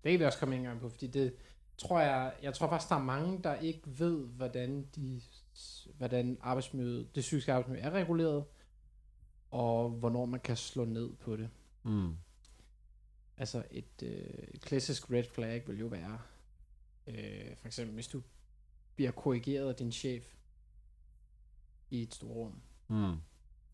Det 0.03 0.11
kan 0.11 0.19
vi 0.19 0.25
også 0.25 0.39
komme 0.39 0.55
en 0.55 0.63
gang 0.63 0.79
på, 0.79 0.89
fordi 0.89 1.07
det 1.07 1.35
tror 1.77 1.99
jeg, 1.99 2.33
jeg 2.43 2.53
tror 2.53 2.67
faktisk, 2.69 2.89
der 2.89 2.95
er 2.95 3.03
mange, 3.03 3.39
der 3.43 3.55
ikke 3.55 3.81
ved, 3.85 4.27
hvordan 4.27 4.87
de, 4.95 5.21
hvordan 5.97 6.37
arbejdsmiljøet, 6.41 7.15
det 7.15 7.21
psykiske 7.21 7.53
arbejdsmiljø 7.53 7.83
er 7.83 7.91
reguleret, 7.91 8.43
og 9.51 9.89
hvornår 9.89 10.25
man 10.25 10.39
kan 10.39 10.57
slå 10.57 10.85
ned 10.85 11.13
på 11.13 11.35
det. 11.35 11.49
Mm. 11.83 12.15
Altså 13.37 13.63
et, 13.71 14.03
øh, 14.03 14.09
et 14.53 14.61
klassisk 14.61 15.11
red 15.11 15.23
flag 15.23 15.67
vil 15.67 15.79
jo 15.79 15.87
være, 15.87 16.19
øh, 17.07 17.55
for 17.57 17.67
eksempel 17.67 17.93
hvis 17.93 18.07
du 18.07 18.21
bliver 18.95 19.11
korrigeret 19.11 19.69
af 19.69 19.75
din 19.75 19.91
chef 19.91 20.35
i 21.89 22.01
et 22.03 22.13
stort 22.13 22.35
rum. 22.35 22.61
Mm. 22.87 23.15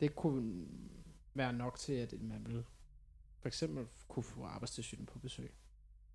Det 0.00 0.14
kunne 0.16 0.66
være 1.34 1.52
nok 1.52 1.78
til, 1.78 1.92
at 1.92 2.14
man 2.20 2.46
vil 2.46 2.64
for 3.38 3.46
eksempel 3.48 3.86
kunne 4.08 4.22
få 4.22 4.44
arbejdstilsynet 4.44 5.06
på 5.08 5.18
besøg, 5.18 5.52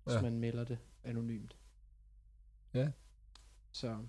hvis 0.04 0.14
Ja. 0.14 0.22
man 0.22 0.38
melder 0.38 0.64
det 0.64 0.78
anonymt. 1.04 1.56
Ja. 2.74 2.90
Så 3.72 4.06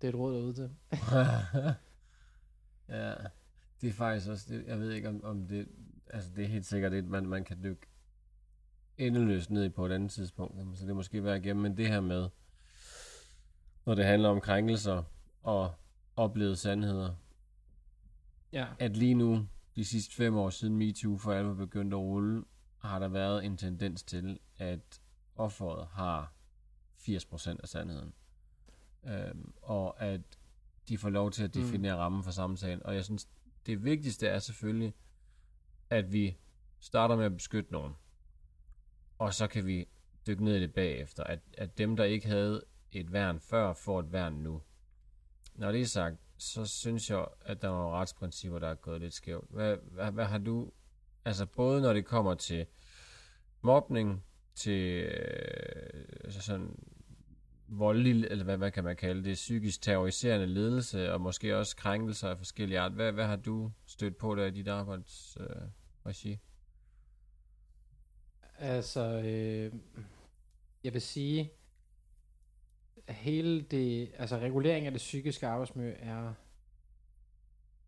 det 0.00 0.06
er 0.08 0.12
et 0.12 0.18
råd 0.18 0.34
derude 0.34 0.54
til. 0.54 0.70
ja, 2.88 3.14
det 3.80 3.88
er 3.88 3.92
faktisk 3.92 4.28
også, 4.28 4.54
det, 4.54 4.66
jeg 4.66 4.78
ved 4.78 4.90
ikke 4.92 5.08
om, 5.08 5.24
om 5.24 5.46
det, 5.46 5.68
altså 6.06 6.30
det 6.36 6.44
er 6.44 6.48
helt 6.48 6.66
sikkert 6.66 6.92
et, 6.92 7.04
man, 7.04 7.26
man 7.26 7.44
kan 7.44 7.62
dykke 7.62 7.86
endeløst 8.98 9.50
ned 9.50 9.64
i 9.64 9.68
på 9.68 9.86
et 9.86 9.92
andet 9.92 10.10
tidspunkt, 10.10 10.78
så 10.78 10.86
det 10.86 10.96
måske 10.96 11.24
være 11.24 11.38
igennem, 11.38 11.62
men 11.62 11.76
det 11.76 11.88
her 11.88 12.00
med, 12.00 12.28
når 13.86 13.94
det 13.94 14.04
handler 14.04 14.28
om 14.28 14.40
krænkelser 14.40 15.02
og 15.42 15.74
oplevede 16.16 16.56
sandheder, 16.56 17.14
Ja. 18.52 18.66
at 18.78 18.96
lige 18.96 19.14
nu, 19.14 19.48
de 19.76 19.84
sidste 19.84 20.14
fem 20.14 20.36
år 20.36 20.50
siden 20.50 20.76
MeToo 20.76 21.18
for 21.18 21.32
alvor 21.32 21.54
begyndte 21.54 21.96
at 21.96 22.00
rulle, 22.00 22.44
har 22.78 22.98
der 22.98 23.08
været 23.08 23.44
en 23.44 23.56
tendens 23.56 24.02
til, 24.02 24.38
at 24.58 25.00
offeret 25.36 25.86
har 25.86 26.32
80% 26.98 27.56
af 27.62 27.68
sandheden. 27.68 28.12
Øhm, 29.04 29.52
og 29.62 30.02
at 30.02 30.20
de 30.88 30.98
får 30.98 31.10
lov 31.10 31.30
til 31.30 31.44
at 31.44 31.54
definere 31.54 31.94
mm. 31.94 31.98
rammen 31.98 32.22
for 32.22 32.30
samtalen. 32.30 32.86
Og 32.86 32.94
jeg 32.94 33.04
synes, 33.04 33.28
det 33.66 33.84
vigtigste 33.84 34.26
er 34.26 34.38
selvfølgelig, 34.38 34.94
at 35.90 36.12
vi 36.12 36.36
starter 36.80 37.16
med 37.16 37.24
at 37.24 37.34
beskytte 37.34 37.72
nogen. 37.72 37.92
Og 39.22 39.34
så 39.34 39.46
kan 39.46 39.66
vi 39.66 39.88
dykke 40.26 40.44
ned 40.44 40.56
i 40.56 40.60
det 40.60 40.74
bagefter. 40.74 41.24
At, 41.24 41.38
at 41.58 41.78
dem, 41.78 41.96
der 41.96 42.04
ikke 42.04 42.26
havde 42.26 42.62
et 42.92 43.12
værn 43.12 43.40
før, 43.40 43.72
får 43.72 44.00
et 44.00 44.12
værn 44.12 44.32
nu. 44.32 44.62
Når 45.54 45.72
det 45.72 45.80
er 45.80 45.86
sagt, 45.86 46.16
så 46.38 46.66
synes 46.66 47.10
jeg, 47.10 47.26
at 47.40 47.62
der 47.62 47.68
er 47.68 47.72
nogle 47.72 47.96
retsprincipper, 47.96 48.58
der 48.58 48.68
er 48.68 48.74
gået 48.74 49.00
lidt 49.00 49.14
skævt. 49.14 49.50
Hvad, 49.50 49.76
hvad, 49.76 50.12
hvad 50.12 50.24
har 50.24 50.38
du... 50.38 50.70
Altså 51.24 51.46
både 51.46 51.80
når 51.80 51.92
det 51.92 52.04
kommer 52.04 52.34
til 52.34 52.66
mobning, 53.60 54.24
til 54.54 55.04
øh, 55.04 56.04
altså 56.24 56.42
sådan 56.42 56.78
voldelig, 57.68 58.26
eller 58.30 58.44
hvad, 58.44 58.56
hvad 58.56 58.70
kan 58.70 58.84
man 58.84 58.96
kalde 58.96 59.24
det, 59.24 59.34
psykisk 59.34 59.82
terroriserende 59.82 60.46
ledelse, 60.46 61.12
og 61.12 61.20
måske 61.20 61.56
også 61.56 61.76
krænkelser 61.76 62.28
af 62.28 62.38
forskellige 62.38 62.80
art. 62.80 62.92
Hvad, 62.92 63.12
hvad 63.12 63.26
har 63.26 63.36
du 63.36 63.70
stødt 63.86 64.16
på 64.16 64.34
der 64.34 64.46
i 64.46 64.50
dit 64.50 64.68
arbejdsregi? 64.68 65.50
øh, 65.50 65.68
regi? 66.06 66.38
Altså, 68.62 69.00
øh, 69.00 69.72
jeg 70.84 70.92
vil 70.92 71.02
sige, 71.02 71.52
at 73.06 73.14
hele 73.14 73.62
det, 73.62 74.12
altså 74.18 74.36
regulering 74.36 74.86
af 74.86 74.92
det 74.92 74.98
psykiske 74.98 75.46
arbejdsmiljø 75.46 75.94
er 75.98 76.34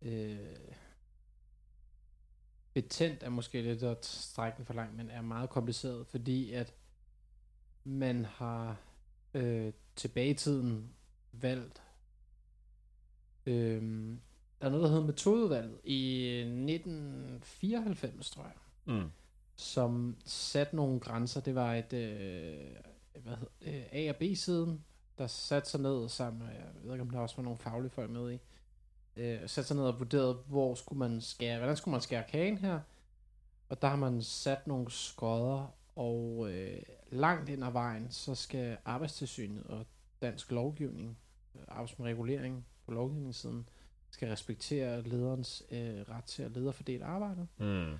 øh, 0.01 0.37
betændt 2.73 3.23
er 3.23 3.29
måske 3.29 3.61
lidt 3.61 3.83
at 3.83 4.05
strække 4.05 4.65
for 4.65 4.73
langt, 4.73 4.95
men 4.97 5.09
er 5.09 5.21
meget 5.21 5.49
kompliceret, 5.49 6.07
fordi 6.07 6.51
at 6.53 6.73
man 7.83 8.25
har 8.25 8.77
øh, 9.33 9.73
tilbage 9.95 10.29
i 10.29 10.33
tiden 10.33 10.93
valgt, 11.31 11.83
øh, 13.45 13.81
der 14.61 14.65
er 14.65 14.69
noget, 14.69 14.83
der 14.83 14.89
hedder 14.89 15.05
metodevalget 15.05 15.79
i 15.83 16.29
1994, 16.39 18.29
tror 18.31 18.43
jeg, 18.43 18.53
Mm 18.85 19.11
som 19.55 20.17
satte 20.25 20.75
nogle 20.75 20.99
grænser. 20.99 21.41
Det 21.41 21.55
var 21.55 21.73
et 21.73 21.93
øh, 21.93 22.57
hvad 23.23 23.35
hedder, 23.35 23.53
det, 23.63 23.75
øh, 23.75 23.83
A 23.91 24.09
og 24.09 24.15
B-siden, 24.15 24.83
der 25.17 25.27
satte 25.27 25.69
sig 25.69 25.81
ned 25.81 26.09
sammen 26.09 26.41
jeg 26.41 26.65
ved 26.83 26.93
ikke, 26.93 27.01
om 27.01 27.09
der 27.09 27.19
også 27.19 27.35
var 27.35 27.43
nogle 27.43 27.57
faglige 27.57 27.91
folk 27.91 28.09
med 28.09 28.31
i, 28.31 28.39
øh, 29.15 29.39
satte 29.49 29.67
sig 29.67 29.77
ned 29.77 29.83
og 29.83 29.99
vurderede, 29.99 30.33
hvor 30.33 30.75
skulle 30.75 30.99
man 30.99 31.21
skære, 31.21 31.57
hvordan 31.57 31.77
skulle 31.77 31.91
man 31.91 32.01
skære 32.01 32.23
kagen 32.29 32.57
her, 32.57 32.79
og 33.69 33.81
der 33.81 33.87
har 33.87 33.95
man 33.95 34.21
sat 34.21 34.67
nogle 34.67 34.91
skodder, 34.91 35.75
og 35.95 36.47
øh, 36.51 36.81
langt 37.11 37.49
ind 37.49 37.63
ad 37.63 37.71
vejen, 37.71 38.11
så 38.11 38.35
skal 38.35 38.77
arbejdstilsynet 38.85 39.63
og 39.63 39.85
dansk 40.21 40.51
lovgivning, 40.51 41.17
øh, 41.55 41.61
arbejdsregulering 41.67 42.65
på 42.85 42.91
lovgivningssiden, 42.91 43.69
skal 44.09 44.29
respektere 44.29 45.01
lederens 45.01 45.63
øh, 45.71 46.01
ret 46.09 46.23
til 46.23 46.43
at 46.43 46.51
lede 46.51 46.67
og 46.67 46.75
fordele 46.75 47.05
arbejdet. 47.05 47.47
Mm. 47.57 47.93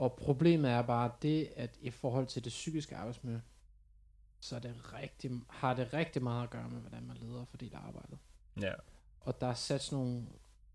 Og 0.00 0.12
problemet 0.12 0.70
er 0.70 0.82
bare 0.82 1.10
det, 1.22 1.48
at 1.56 1.78
i 1.80 1.90
forhold 1.90 2.26
til 2.26 2.44
det 2.44 2.50
psykiske 2.50 2.96
arbejdsmiljø, 2.96 3.38
så 4.40 4.56
er 4.56 4.60
det 4.60 4.92
rigtig, 4.92 5.30
har 5.48 5.74
det 5.74 5.94
rigtig 5.94 6.22
meget 6.22 6.42
at 6.42 6.50
gøre 6.50 6.68
med, 6.68 6.80
hvordan 6.80 7.06
man 7.06 7.16
leder 7.16 7.40
og 7.40 7.48
fordeler 7.48 7.78
arbejdet. 7.78 8.18
Ja. 8.60 8.72
Og 9.20 9.40
der 9.40 9.46
er 9.46 9.54
sat 9.54 9.82
sådan 9.82 10.04
nogle, 10.04 10.26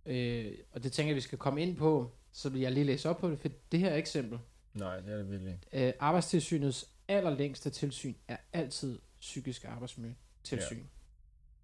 øh, 0.05 0.57
og 0.71 0.83
det 0.83 0.91
tænker 0.91 1.09
jeg, 1.09 1.15
vi 1.15 1.21
skal 1.21 1.37
komme 1.37 1.61
ind 1.61 1.77
på, 1.77 2.11
så 2.31 2.49
vil 2.49 2.61
jeg 2.61 2.71
lige 2.71 2.83
læse 2.83 3.09
op 3.09 3.17
på 3.17 3.29
det, 3.29 3.39
for 3.39 3.49
det 3.71 3.79
her 3.79 3.95
eksempel, 3.95 4.39
Nej, 4.73 4.99
det 4.99 5.13
er 5.13 5.17
det 5.17 5.31
virkelig. 5.31 5.59
øh, 5.73 5.93
arbejdstilsynets 5.99 6.89
allerlængste 7.07 7.69
tilsyn 7.69 8.13
er 8.27 8.37
altid 8.53 8.99
psykisk 9.19 9.65
arbejdsmiljø 9.65 10.13
tilsyn. 10.43 10.77
Ja. 10.77 10.83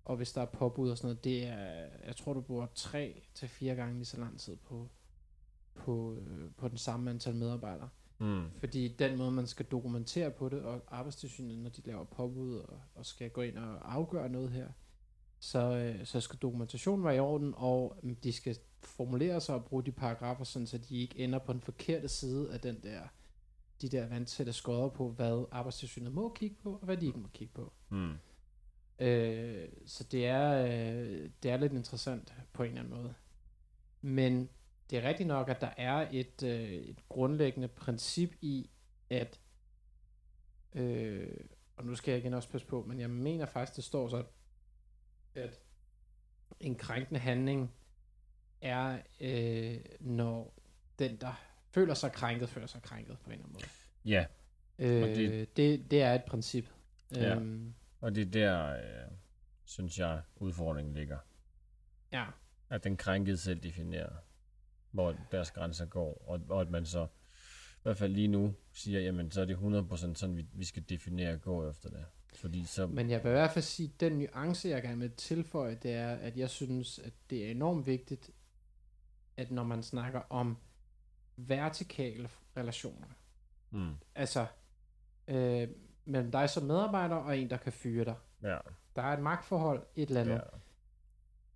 Og 0.05 0.17
hvis 0.17 0.31
der 0.31 0.41
er 0.41 0.45
påbud 0.45 0.89
og 0.89 0.97
sådan 0.97 1.07
noget, 1.07 1.23
det 1.23 1.45
er, 1.47 1.87
jeg 2.05 2.15
tror 2.15 2.33
du 2.33 2.41
bruger 2.41 2.67
tre 2.75 3.23
til 3.33 3.47
fire 3.47 3.75
gange 3.75 3.93
lige 3.93 4.05
så 4.05 4.17
lang 4.17 4.39
tid 4.39 4.55
på, 4.55 4.89
på, 5.75 6.15
øh, 6.15 6.51
på 6.57 6.67
den 6.67 6.77
samme 6.77 7.09
antal 7.09 7.35
medarbejdere. 7.35 7.89
Mm. 8.19 8.45
Fordi 8.57 8.87
den 8.87 9.17
måde, 9.17 9.31
man 9.31 9.47
skal 9.47 9.65
dokumentere 9.65 10.31
på 10.31 10.49
det, 10.49 10.61
og 10.61 10.81
arbejdstilsynet, 10.87 11.59
når 11.59 11.69
de 11.69 11.81
laver 11.85 12.03
påbud 12.03 12.55
og, 12.55 12.79
og 12.95 13.05
skal 13.05 13.29
gå 13.29 13.41
ind 13.41 13.57
og 13.57 13.93
afgøre 13.93 14.29
noget 14.29 14.51
her, 14.51 14.67
så, 15.39 15.75
øh, 15.75 16.05
så 16.05 16.21
skal 16.21 16.39
dokumentationen 16.39 17.05
være 17.05 17.15
i 17.15 17.19
orden, 17.19 17.53
og 17.57 17.99
mm, 18.03 18.15
de 18.15 18.33
skal 18.33 18.57
formulere 18.83 19.41
sig 19.41 19.55
og 19.55 19.65
bruge 19.65 19.83
de 19.83 19.91
paragrafer, 19.91 20.43
sådan, 20.43 20.67
så 20.67 20.77
de 20.77 20.97
ikke 20.97 21.19
ender 21.19 21.39
på 21.39 21.53
den 21.53 21.61
forkerte 21.61 22.07
side 22.07 22.53
af 22.53 22.59
den 22.59 22.83
der, 22.83 23.01
de 23.81 23.89
der 23.89 24.07
vandtætte 24.07 24.53
skodder 24.53 24.89
på, 24.89 25.09
hvad 25.09 25.45
arbejdstilsynet 25.51 26.13
må 26.13 26.33
kigge 26.33 26.55
på, 26.63 26.73
og 26.73 26.85
hvad 26.85 26.97
de 26.97 27.05
ikke 27.05 27.19
må 27.19 27.27
kigge 27.27 27.53
på. 27.53 27.73
Mm. 27.89 28.13
Øh, 28.99 29.69
så 29.85 30.03
det 30.03 30.25
er, 30.25 30.65
øh, 30.65 31.29
det 31.43 31.51
er 31.51 31.57
lidt 31.57 31.73
interessant 31.73 32.33
på 32.53 32.63
en 32.63 32.69
eller 32.69 32.83
anden 32.83 32.97
måde. 32.97 33.13
Men 34.01 34.49
det 34.91 34.97
er 35.03 35.07
rigtigt 35.09 35.27
nok, 35.27 35.49
at 35.49 35.61
der 35.61 35.69
er 35.77 36.07
et, 36.11 36.43
øh, 36.43 36.69
et 36.71 37.07
grundlæggende 37.09 37.67
princip 37.67 38.33
i, 38.41 38.69
at, 39.09 39.39
øh, 40.73 41.37
og 41.77 41.85
nu 41.85 41.95
skal 41.95 42.11
jeg 42.11 42.19
igen 42.21 42.33
også 42.33 42.49
passe 42.49 42.67
på, 42.67 42.83
men 42.87 42.99
jeg 42.99 43.09
mener 43.09 43.45
faktisk, 43.45 43.75
det 43.75 43.83
står 43.83 44.09
så, 44.09 44.23
at 45.35 45.59
en 46.59 46.75
krænkende 46.75 47.19
handling 47.19 47.71
er, 48.61 48.99
øh, 49.21 49.79
når 49.99 50.53
den, 50.99 51.15
der 51.21 51.41
føler 51.69 51.93
sig 51.93 52.11
krænket, 52.11 52.49
føler 52.49 52.67
sig 52.67 52.81
krænket 52.81 53.19
på 53.19 53.29
en 53.29 53.31
eller 53.33 53.43
anden 53.43 53.53
måde. 53.53 53.65
Ja, 54.05 54.25
Øh, 54.79 55.15
det- 55.15 55.57
det, 55.57 55.91
det, 55.91 56.01
er 56.01 56.13
et 56.13 56.23
princip. 56.27 56.65
Ja. 57.15 57.35
Øhm, 57.35 57.73
og 58.01 58.15
det 58.15 58.27
er 58.27 58.31
der, 58.31 58.73
øh, 58.75 59.11
synes 59.63 59.99
jeg, 59.99 60.21
udfordringen 60.35 60.93
ligger. 60.93 61.17
ja. 62.11 62.25
At 62.69 62.83
den 62.83 62.97
krænkede 62.97 63.37
selv 63.37 63.59
definerer, 63.59 64.15
hvor 64.91 65.15
deres 65.31 65.51
grænser 65.51 65.85
går, 65.85 66.23
og, 66.27 66.41
og 66.49 66.61
at 66.61 66.69
man 66.69 66.85
så, 66.85 67.03
i 67.73 67.81
hvert 67.83 67.97
fald 67.97 68.13
lige 68.13 68.27
nu, 68.27 68.53
siger, 68.73 68.99
jamen 68.99 69.31
så 69.31 69.41
er 69.41 69.45
det 69.45 69.55
100% 69.55 69.95
sådan, 70.15 70.37
vi, 70.37 70.45
vi 70.53 70.65
skal 70.65 70.83
definere 70.89 71.33
og 71.33 71.41
gå 71.41 71.69
efter 71.69 71.89
det. 71.89 72.05
Fordi 72.35 72.65
så, 72.65 72.87
Men 72.87 73.09
jeg 73.09 73.23
vil 73.23 73.29
i 73.29 73.33
hvert 73.33 73.51
fald 73.51 73.63
sige, 73.63 73.91
at 73.93 73.99
den 73.99 74.13
nuance, 74.13 74.69
jeg 74.69 74.81
gerne 74.81 74.99
vil 74.99 75.11
tilføje, 75.11 75.75
det 75.75 75.91
er, 75.93 76.09
at 76.15 76.37
jeg 76.37 76.49
synes, 76.49 76.99
at 76.99 77.13
det 77.29 77.45
er 77.47 77.51
enormt 77.51 77.87
vigtigt, 77.87 78.31
at 79.37 79.51
når 79.51 79.63
man 79.63 79.83
snakker 79.83 80.21
om 80.29 80.57
vertikale 81.37 82.29
relationer, 82.57 83.07
mm, 83.71 83.93
altså 84.15 84.45
øh, 85.27 85.67
mellem 86.05 86.31
dig 86.31 86.49
som 86.49 86.63
medarbejder 86.63 87.15
og 87.15 87.37
en, 87.37 87.49
der 87.49 87.57
kan 87.57 87.73
fyre 87.73 88.05
dig. 88.05 88.15
ja, 88.43 88.57
Der 88.95 89.01
er 89.01 89.13
et 89.13 89.19
magtforhold, 89.23 89.83
et 89.95 90.07
eller 90.07 90.21
andet. 90.21 90.33
Ja. 90.33 90.57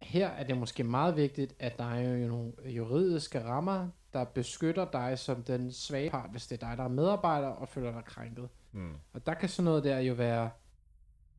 Her 0.06 0.28
er 0.28 0.44
det 0.44 0.58
måske 0.58 0.84
meget 0.84 1.16
vigtigt, 1.16 1.56
at 1.60 1.78
der 1.78 1.84
er 1.94 2.18
jo 2.18 2.28
nogle 2.28 2.54
juridiske 2.66 3.44
rammer, 3.44 3.90
der 4.14 4.24
beskytter 4.24 4.92
dig 4.92 5.20
som 5.20 5.44
den 5.44 5.72
svage 5.72 6.10
part, 6.10 6.32
hvis 6.32 6.48
det 6.48 6.64
er 6.64 6.68
dig, 6.68 6.78
der 6.78 6.84
er 6.84 6.88
medarbejder 6.88 7.48
og 7.48 7.70
føler 7.70 7.92
dig 7.92 8.06
krænket. 8.06 8.50
mm, 8.72 8.94
Og 9.14 9.26
der 9.26 9.34
kan 9.34 9.50
sådan 9.50 9.66
noget 9.66 9.84
der 9.84 10.00
jo 10.00 10.14
være, 10.14 10.50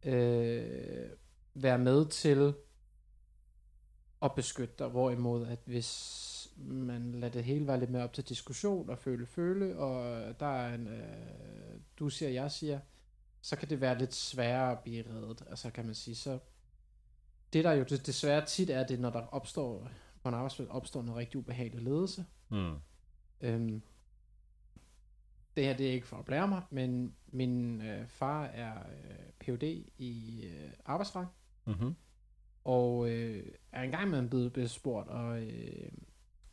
øh, 0.05 1.09
være 1.55 1.79
med 1.79 2.07
til 2.07 2.55
at 4.23 4.35
beskytte 4.35 4.75
dig, 4.79 4.89
hvorimod 4.89 5.47
at 5.47 5.59
hvis 5.65 6.49
man 6.57 7.13
lader 7.13 7.33
det 7.33 7.45
hele 7.45 7.67
være 7.67 7.81
lidt 7.81 7.91
mere 7.91 8.05
op 8.05 8.13
til 8.13 8.25
diskussion 8.29 8.91
og 8.91 8.99
føle 8.99 9.27
føle, 9.27 9.79
og 9.79 10.41
der 10.41 10.47
er 10.47 10.75
en, 10.75 10.87
øh, 10.87 11.81
du 11.99 12.09
siger, 12.09 12.31
jeg 12.31 12.51
siger, 12.51 12.81
så 13.41 13.57
kan 13.57 13.71
det 13.71 13.81
være 13.81 13.99
lidt 13.99 14.15
sværere 14.15 14.73
at 14.73 14.79
blive 14.79 15.05
reddet. 15.11 15.43
Altså 15.51 15.71
kan 15.71 15.87
man 15.87 15.95
sige, 15.95 16.15
så 16.15 16.39
det 17.57 17.65
der 17.65 17.73
jo 17.73 17.85
det, 17.85 18.07
desværre 18.07 18.47
tit 18.47 18.71
er, 18.71 18.87
det 18.87 19.01
når 19.01 19.11
der 19.11 19.21
opstår 19.21 19.89
på 20.23 20.29
en 20.29 20.35
arbejdsplads 20.35 20.69
opstår 20.69 21.03
noget 21.03 21.19
rigtig 21.19 21.39
ubehagelig 21.39 21.85
ledelse, 21.85 22.25
mm, 22.49 22.75
Øhm, 23.41 23.83
det 25.57 25.65
her 25.65 25.77
det 25.77 25.89
er 25.89 25.93
ikke 25.93 26.07
for 26.07 26.17
at 26.17 26.25
blære 26.25 26.49
mig, 26.49 26.63
men 26.71 27.15
min 27.27 27.83
øh, 27.83 28.09
far 28.09 28.45
er 28.45 28.73
øh, 28.79 29.17
Ph.D. 29.41 29.63
i 29.99 30.45
øh, 30.45 30.71
arbejdsret, 30.85 31.29
mm-hmm, 31.67 31.95
og 32.65 33.11
øh, 33.11 33.47
er 33.73 33.83
engang 33.83 34.11
med 34.11 34.29
blevet 34.29 34.53
blevet 34.53 34.71
spurgt, 34.71 35.09
og 35.09 35.43
øh, 35.43 35.89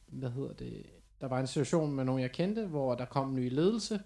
hvad 0.08 0.30
hedder 0.30 0.54
det, 0.54 0.86
der 1.22 1.28
var 1.28 1.40
en 1.40 1.48
situation 1.48 1.92
med 1.96 2.06
nogen, 2.06 2.22
jeg 2.22 2.32
kendte, 2.32 2.66
hvor 2.66 2.96
der 2.96 3.06
kom 3.06 3.30
en 3.30 3.36
ny 3.36 3.50
ledelse, 3.50 4.00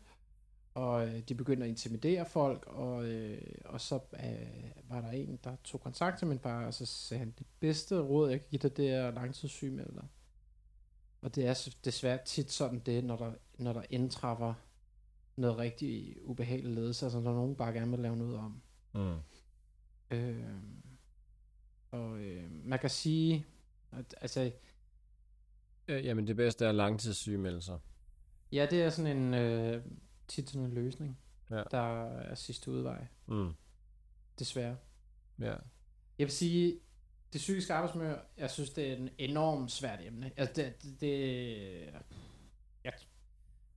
og 0.78 1.08
øh, 1.08 1.20
de 1.20 1.36
begyndte 1.36 1.64
at 1.64 1.70
intimidere 1.70 2.26
folk, 2.26 2.66
og, 2.68 3.06
øh, 3.06 3.42
og 3.66 3.82
så 3.82 3.96
øh, 3.96 4.90
var 4.90 5.02
der 5.02 5.12
en, 5.12 5.40
der 5.44 5.56
tog 5.64 5.82
kontakt 5.82 6.20
til 6.20 6.28
min 6.28 6.40
far, 6.40 6.66
og 6.66 6.74
så 6.74 6.86
sagde 6.86 7.20
han, 7.20 7.34
det 7.38 7.48
bedste 7.60 8.00
råd, 8.00 8.30
jeg 8.30 8.40
kan 8.40 8.50
give 8.50 8.60
dig, 8.60 8.78
det 8.78 8.90
er 8.90 9.12
langtidssygemelde 9.12 9.94
dig. 9.96 10.08
Og 11.22 11.36
det 11.36 11.48
er 11.48 11.70
desværre 11.86 12.20
tit 12.26 12.52
sådan 12.52 12.80
det, 12.80 13.04
når 13.04 13.16
der, 13.16 13.32
når 13.58 13.74
der 13.74 13.82
indtræffer 13.90 14.54
noget 15.36 15.58
rigtig 15.58 16.18
ubehageligt 16.24 16.76
ledelse, 16.76 17.06
altså 17.06 17.20
når 17.20 17.34
nogen 17.34 17.56
bare 17.56 17.74
gerne 17.74 17.92
vil 17.92 18.00
lave 18.00 18.18
noget 18.18 18.38
om. 18.38 18.62
mm, 18.94 19.18
Øh, 20.12 20.44
og 21.92 22.20
øh, 22.20 22.52
man 22.66 22.80
kan 22.80 22.90
sige, 22.90 23.46
at, 23.92 24.16
altså, 24.22 24.52
øh, 25.88 26.06
jamen 26.06 26.28
det 26.28 26.36
bedste 26.36 26.66
er 26.66 26.72
langtidssygemeldelser. 26.72 27.80
ja, 28.52 28.68
det 28.72 28.84
er 28.84 28.90
sådan 28.90 29.18
en, 29.18 29.34
øh, 29.34 29.84
tit 30.28 30.50
sådan 30.50 30.66
en 30.68 30.74
løsning, 30.74 31.18
Ja. 31.52 31.64
der 31.72 32.04
er 32.06 32.36
sidste 32.36 32.72
udvej, 32.72 33.08
Mm, 33.28 33.54
desværre. 34.40 34.78
ja, 35.40 35.56
Jeg 36.20 36.26
vil 36.26 36.32
sige, 36.32 36.80
det 37.34 37.40
psykiske 37.40 37.74
arbejdsmiljø, 37.74 38.16
jeg 38.38 38.52
synes, 38.52 38.70
det 38.70 38.92
er 38.92 38.96
en 38.96 39.10
enormt 39.18 39.72
svært 39.72 40.00
emne. 40.06 40.32
Altså, 40.38 40.54
det, 40.64 40.84
det, 40.84 41.02
det 41.02 41.94
jeg, 42.84 42.94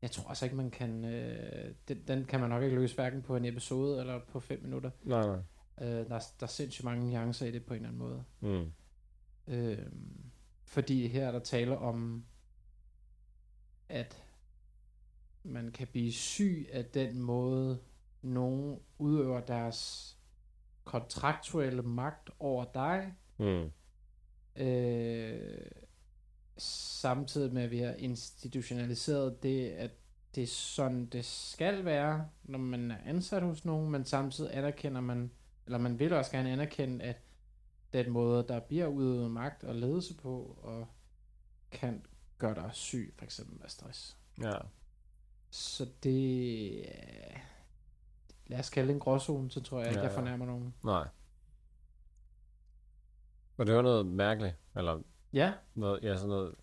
jeg 0.03 0.11
tror 0.11 0.29
altså 0.29 0.45
ikke, 0.45 0.57
man 0.57 0.71
kan, 0.71 1.05
øh, 1.05 1.75
den, 1.89 2.03
den 2.09 2.25
kan 2.25 2.41
man 2.41 2.51
nok 2.51 2.63
ikke 2.63 2.77
løse 2.77 2.95
hverken 2.95 3.23
på 3.23 3.37
en 3.37 3.45
episode 3.45 4.01
eller 4.01 4.21
på 4.29 4.41
fem 4.41 4.63
minutter. 4.63 4.91
nej, 5.03 5.27
nej. 5.27 5.39
Øh, 5.81 6.09
der, 6.09 6.15
er- 6.15 6.33
der 6.41 6.47
er 6.47 6.47
sindssygt 6.47 6.85
mange 6.85 7.11
nuancer 7.11 7.47
i 7.47 7.51
det 7.51 7.65
på 7.67 7.75
en 7.75 7.77
eller 7.77 7.89
anden 7.89 7.99
måde. 7.99 8.25
Mm, 8.41 8.73
Øh, 9.47 9.87
fordi 10.65 11.07
her 11.09 11.27
er 11.27 11.33
der 11.33 11.39
tale 11.39 11.79
om, 11.79 12.25
at 13.89 14.23
man 15.43 15.73
kan 15.73 15.87
blive 15.87 16.13
syg 16.13 16.69
af 16.73 16.85
den 16.85 17.19
måde, 17.19 17.79
nogen 18.23 18.79
udøver 18.99 19.41
deres 19.41 20.11
kontraktuelle 20.85 21.83
magt 21.83 22.31
over 22.39 22.65
dig, 22.75 23.15
mm, 23.39 23.71
øh, 24.63 25.71
samtidig 26.57 27.53
med 27.55 27.63
at 27.63 27.71
vi 27.71 27.79
har 27.79 27.93
institutionaliseret 27.93 29.43
det, 29.43 29.69
at 29.69 29.91
det 30.35 30.43
er 30.43 30.47
sådan, 30.47 31.07
det 31.07 31.25
skal 31.25 31.85
være, 31.85 32.29
når 32.45 32.59
man 32.59 32.91
er 32.91 32.99
ansat 33.05 33.43
hos 33.43 33.65
nogen, 33.65 33.91
men 33.91 34.05
samtidig 34.05 34.57
anerkender 34.57 35.01
man, 35.01 35.31
eller 35.67 35.79
man 35.79 35.99
vil 35.99 36.13
også 36.13 36.31
gerne 36.31 36.51
anerkende, 36.51 37.05
at 37.05 37.17
den 37.93 38.11
måde, 38.11 38.45
der 38.49 38.61
bliver 38.61 38.87
udøvet 38.87 39.31
magt 39.31 39.65
og 39.65 39.75
ledelse 39.75 40.15
på, 40.15 40.59
og 40.63 40.87
kan 41.71 42.05
gøre 42.39 42.55
dig 42.55 42.71
syg, 42.73 43.15
for 43.17 43.25
eksempel 43.25 43.61
med 43.61 43.69
stress. 43.69 44.17
ja, 44.43 44.59
Så 45.51 45.89
det 46.03 46.89
er 46.89 47.39
lad 48.47 48.59
os 48.59 48.71
kalde 48.71 48.89
det 48.89 48.95
en 48.95 49.01
gråzone, 49.01 49.51
så 49.51 49.63
tror 49.63 49.79
jeg 49.79 49.89
ikke, 49.89 49.99
Ja, 50.01 50.05
jeg 50.05 50.13
ja. 50.13 50.19
fornærmer 50.19 50.47
nogen. 50.47 50.75
Nej. 50.85 51.09
Og 53.57 53.67
det 53.67 53.75
var 53.75 53.83
noget 53.83 54.07
mærkeligt, 54.07 54.57
eller 54.77 55.03
Ja, 55.33 55.53
noget, 55.75 56.03
ja, 56.03 56.17
sådan 56.17 56.29
noget, 56.29 56.55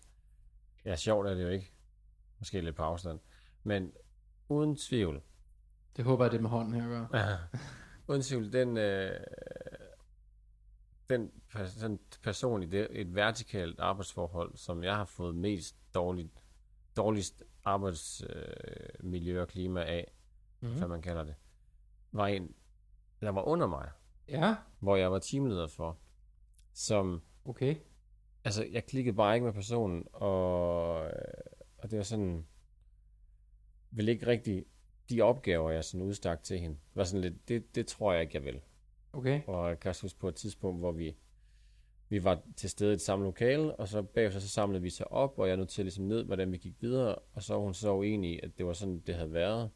ja, 0.84 0.96
sjovt 0.96 1.26
er 1.28 1.34
det 1.34 1.42
jo 1.42 1.48
ikke. 1.48 1.72
Måske 2.38 2.60
lidt 2.60 2.76
på 2.76 2.82
afstand. 2.82 3.20
Men 3.62 3.92
uden 4.48 4.76
tvivl, 4.76 5.22
det 5.96 6.04
håber 6.04 6.24
jeg, 6.24 6.32
det 6.32 6.42
med 6.42 6.50
hånden 6.50 6.74
her 6.74 6.82
at 6.82 6.88
gøre. 7.10 7.20
Ja. 7.30 7.36
Uden 8.08 8.22
tvivl, 8.22 8.52
den, 8.52 8.76
øh, 8.76 9.20
den 11.10 11.30
pers- 11.54 11.80
sådan 11.80 11.98
personligt, 12.22 12.72
det 12.72 12.86
et 12.90 13.14
vertikalt 13.14 13.80
arbejdsforhold, 13.80 14.56
som 14.56 14.82
jeg 14.84 14.96
har 14.96 15.04
fået 15.04 15.34
mest 15.34 15.76
dårligt, 15.94 16.30
dårligst 16.96 17.42
arbejdsmiljø 17.68 19.34
øh, 19.34 19.42
og 19.42 19.48
klima 19.48 19.84
af, 19.84 20.12
mm. 20.60 20.68
Mm. 20.68 20.78
hvad 20.78 20.88
man 20.88 21.02
kalder 21.02 21.24
det, 21.24 21.34
var 22.12 22.26
en, 22.26 22.54
der 23.20 23.30
var 23.30 23.42
under 23.42 23.66
mig, 23.66 23.90
Ja, 24.28 24.56
hvor 24.78 24.96
jeg 24.96 25.12
var 25.12 25.18
teamleder 25.18 25.66
for, 25.66 25.98
som, 26.72 27.22
okay. 27.44 27.76
altså 28.44 28.64
jeg 28.72 28.86
klikkede 28.86 29.16
bare 29.16 29.34
ikke 29.34 29.44
med 29.44 29.52
personen, 29.52 30.04
og, 30.12 30.94
og 31.78 31.90
det 31.90 31.96
var 31.96 32.02
sådan, 32.02 32.46
vil 33.90 34.08
ikke 34.08 34.26
rigtig, 34.26 34.64
de 35.10 35.22
opgaver, 35.22 35.70
jeg 35.70 35.84
sådan 35.84 36.06
udstak 36.06 36.42
til 36.42 36.58
hende, 36.58 36.78
var 36.94 37.04
sådan 37.04 37.20
lidt, 37.20 37.48
det, 37.48 37.74
det 37.74 37.86
tror 37.86 38.12
jeg 38.12 38.22
ikke, 38.22 38.34
jeg 38.34 38.44
vil. 38.44 38.60
Okay. 39.12 39.42
Og 39.46 39.68
jeg 39.68 39.80
kan 39.80 39.88
også 39.88 40.02
huske 40.02 40.18
på 40.18 40.28
et 40.28 40.34
tidspunkt, 40.34 40.80
hvor 40.80 40.92
vi, 40.92 41.16
vi 42.08 42.24
var 42.24 42.42
til 42.56 42.70
stede 42.70 42.90
i 42.90 42.94
et 42.94 43.00
samme 43.00 43.24
lokale, 43.24 43.76
og 43.76 43.88
så 43.88 44.02
bagefter 44.02 44.40
så 44.40 44.48
samlede 44.48 44.82
vi 44.82 44.90
sig 44.90 45.12
op, 45.12 45.38
og 45.38 45.48
jeg 45.48 45.56
noterede 45.56 45.84
ligesom 45.84 46.04
ned, 46.04 46.24
hvordan 46.24 46.52
vi 46.52 46.56
gik 46.56 46.74
videre, 46.80 47.14
og 47.14 47.42
så 47.42 47.54
var 47.54 47.60
hun 47.60 47.74
så 47.74 47.92
uenig 47.94 48.44
at 48.44 48.50
det 48.58 48.66
var 48.66 48.72
sådan, 48.72 48.98
det 49.06 49.14
havde 49.14 49.32
været. 49.32 49.70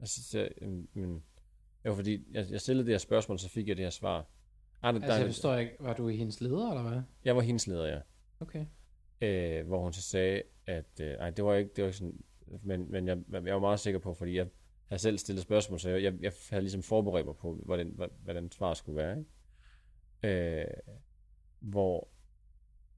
Og 0.00 0.08
så 0.08 0.22
sagde 0.22 0.46
jeg, 0.46 0.62
"Jamen, 0.62 0.88
men, 0.94 1.12
det 1.82 1.88
var 1.90 1.94
fordi, 1.94 2.24
jeg, 2.32 2.46
jeg 2.50 2.60
stillede 2.60 2.86
det 2.86 2.92
her 2.92 2.98
spørgsmål, 2.98 3.38
så 3.38 3.48
fik 3.48 3.68
jeg 3.68 3.76
det 3.76 3.84
her 3.84 3.90
svar. 3.90 4.26
Ah, 4.82 4.94
der, 4.94 5.00
Altså, 5.00 5.12
jeg 5.12 5.20
der, 5.20 5.26
forstår 5.26 5.56
ikke, 5.56 5.76
var 5.80 5.94
du 5.94 6.08
i 6.08 6.16
hendes 6.16 6.40
leder, 6.40 6.70
eller 6.70 6.90
hvad? 6.90 7.02
jeg 7.24 7.36
var 7.36 7.42
hendes 7.42 7.66
leder, 7.66 7.86
ja. 7.86 7.98
Okay. 8.40 8.66
Øh, 9.20 9.66
hvor 9.66 9.82
hun 9.82 9.92
så 9.92 10.02
sagde, 10.02 10.42
at 10.66 11.00
øh, 11.00 11.10
ej, 11.10 11.30
det 11.30 11.44
var 11.44 11.54
ikke, 11.54 11.70
det 11.76 11.82
var 11.84 11.88
ikke 11.88 11.98
sådan, 11.98 12.18
men, 12.62 12.90
men 12.90 13.08
jeg, 13.08 13.18
jeg 13.32 13.54
var 13.54 13.60
meget 13.60 13.80
sikker 13.80 14.00
på, 14.00 14.14
fordi 14.14 14.36
jeg 14.36 14.46
havde 14.86 15.02
selv 15.02 15.18
stillet 15.18 15.42
spørgsmål, 15.42 15.80
så 15.80 15.90
jeg, 15.90 16.02
jeg, 16.02 16.14
jeg 16.22 16.32
havde 16.50 16.62
ligesom 16.62 16.82
forberedt 16.82 17.26
mig 17.26 17.36
på, 17.36 17.54
hvordan, 17.64 17.98
hvordan 18.22 18.50
svar 18.52 18.74
skulle 18.74 18.96
være. 18.96 19.18
Ikke? 19.18 20.60
Øh, 20.60 20.66
hvor 21.62 22.08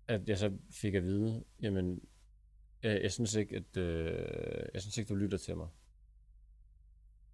at 0.08 0.28
jeg 0.28 0.38
så 0.38 0.52
fik 0.70 0.94
at 0.94 1.04
vide, 1.04 1.44
jamen, 1.62 2.00
jeg, 2.82 3.02
jeg 3.02 3.12
synes 3.12 3.34
ikke, 3.34 3.56
at 3.56 3.76
øh, 3.76 4.66
jeg 4.74 4.82
synes 4.82 4.98
ikke, 4.98 5.08
du 5.08 5.14
lytter 5.14 5.38
til 5.38 5.56
mig. 5.56 5.68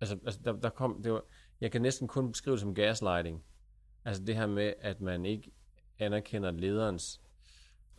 Altså, 0.01 0.19
altså 0.25 0.41
der, 0.45 0.53
der 0.53 0.71
kom, 0.71 1.03
det 1.03 1.13
var, 1.13 1.23
jeg 1.61 1.73
kan 1.73 1.83
næsten 1.83 2.09
kun 2.09 2.33
beskrive 2.33 2.53
det 2.53 2.61
som 2.61 2.75
gaslighting. 2.75 3.45
Altså 4.05 4.25
det 4.25 4.37
her 4.37 4.47
med, 4.47 4.75
at 4.81 5.01
man 5.01 5.25
ikke 5.25 5.51
anerkender 5.99 6.51
lederens 6.51 7.21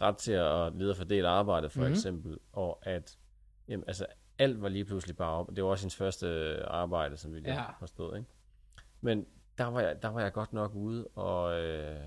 ret 0.01 0.17
til 0.17 0.31
at 0.31 0.75
lede 0.75 0.89
og 0.89 0.97
fordele 0.97 1.27
arbejdet, 1.27 1.71
for 1.71 1.79
Mhm. 1.79 1.83
mm-hmm. 1.83 1.93
eksempel, 1.93 2.39
og 2.51 2.79
at 2.87 3.17
jamen, 3.67 3.83
altså, 3.87 4.05
alt 4.39 4.61
var 4.61 4.69
lige 4.69 4.85
pludselig 4.85 5.15
bare 5.17 5.31
op. 5.31 5.55
Det 5.55 5.63
var 5.63 5.69
også 5.69 5.83
hendes 5.83 5.95
første 5.95 6.27
arbejde, 6.65 7.17
som 7.17 7.33
vi 7.33 7.39
lige 7.39 7.53
ja. 7.53 7.71
forstod, 7.79 8.17
ikke? 8.17 8.29
Men 9.01 9.25
der 9.57 9.65
var 9.65 9.81
jeg, 9.81 10.01
der 10.01 10.07
var 10.07 10.21
jeg 10.21 10.33
godt 10.33 10.53
nok 10.53 10.75
ude 10.75 11.07
og, 11.07 11.61
øh, 11.61 12.01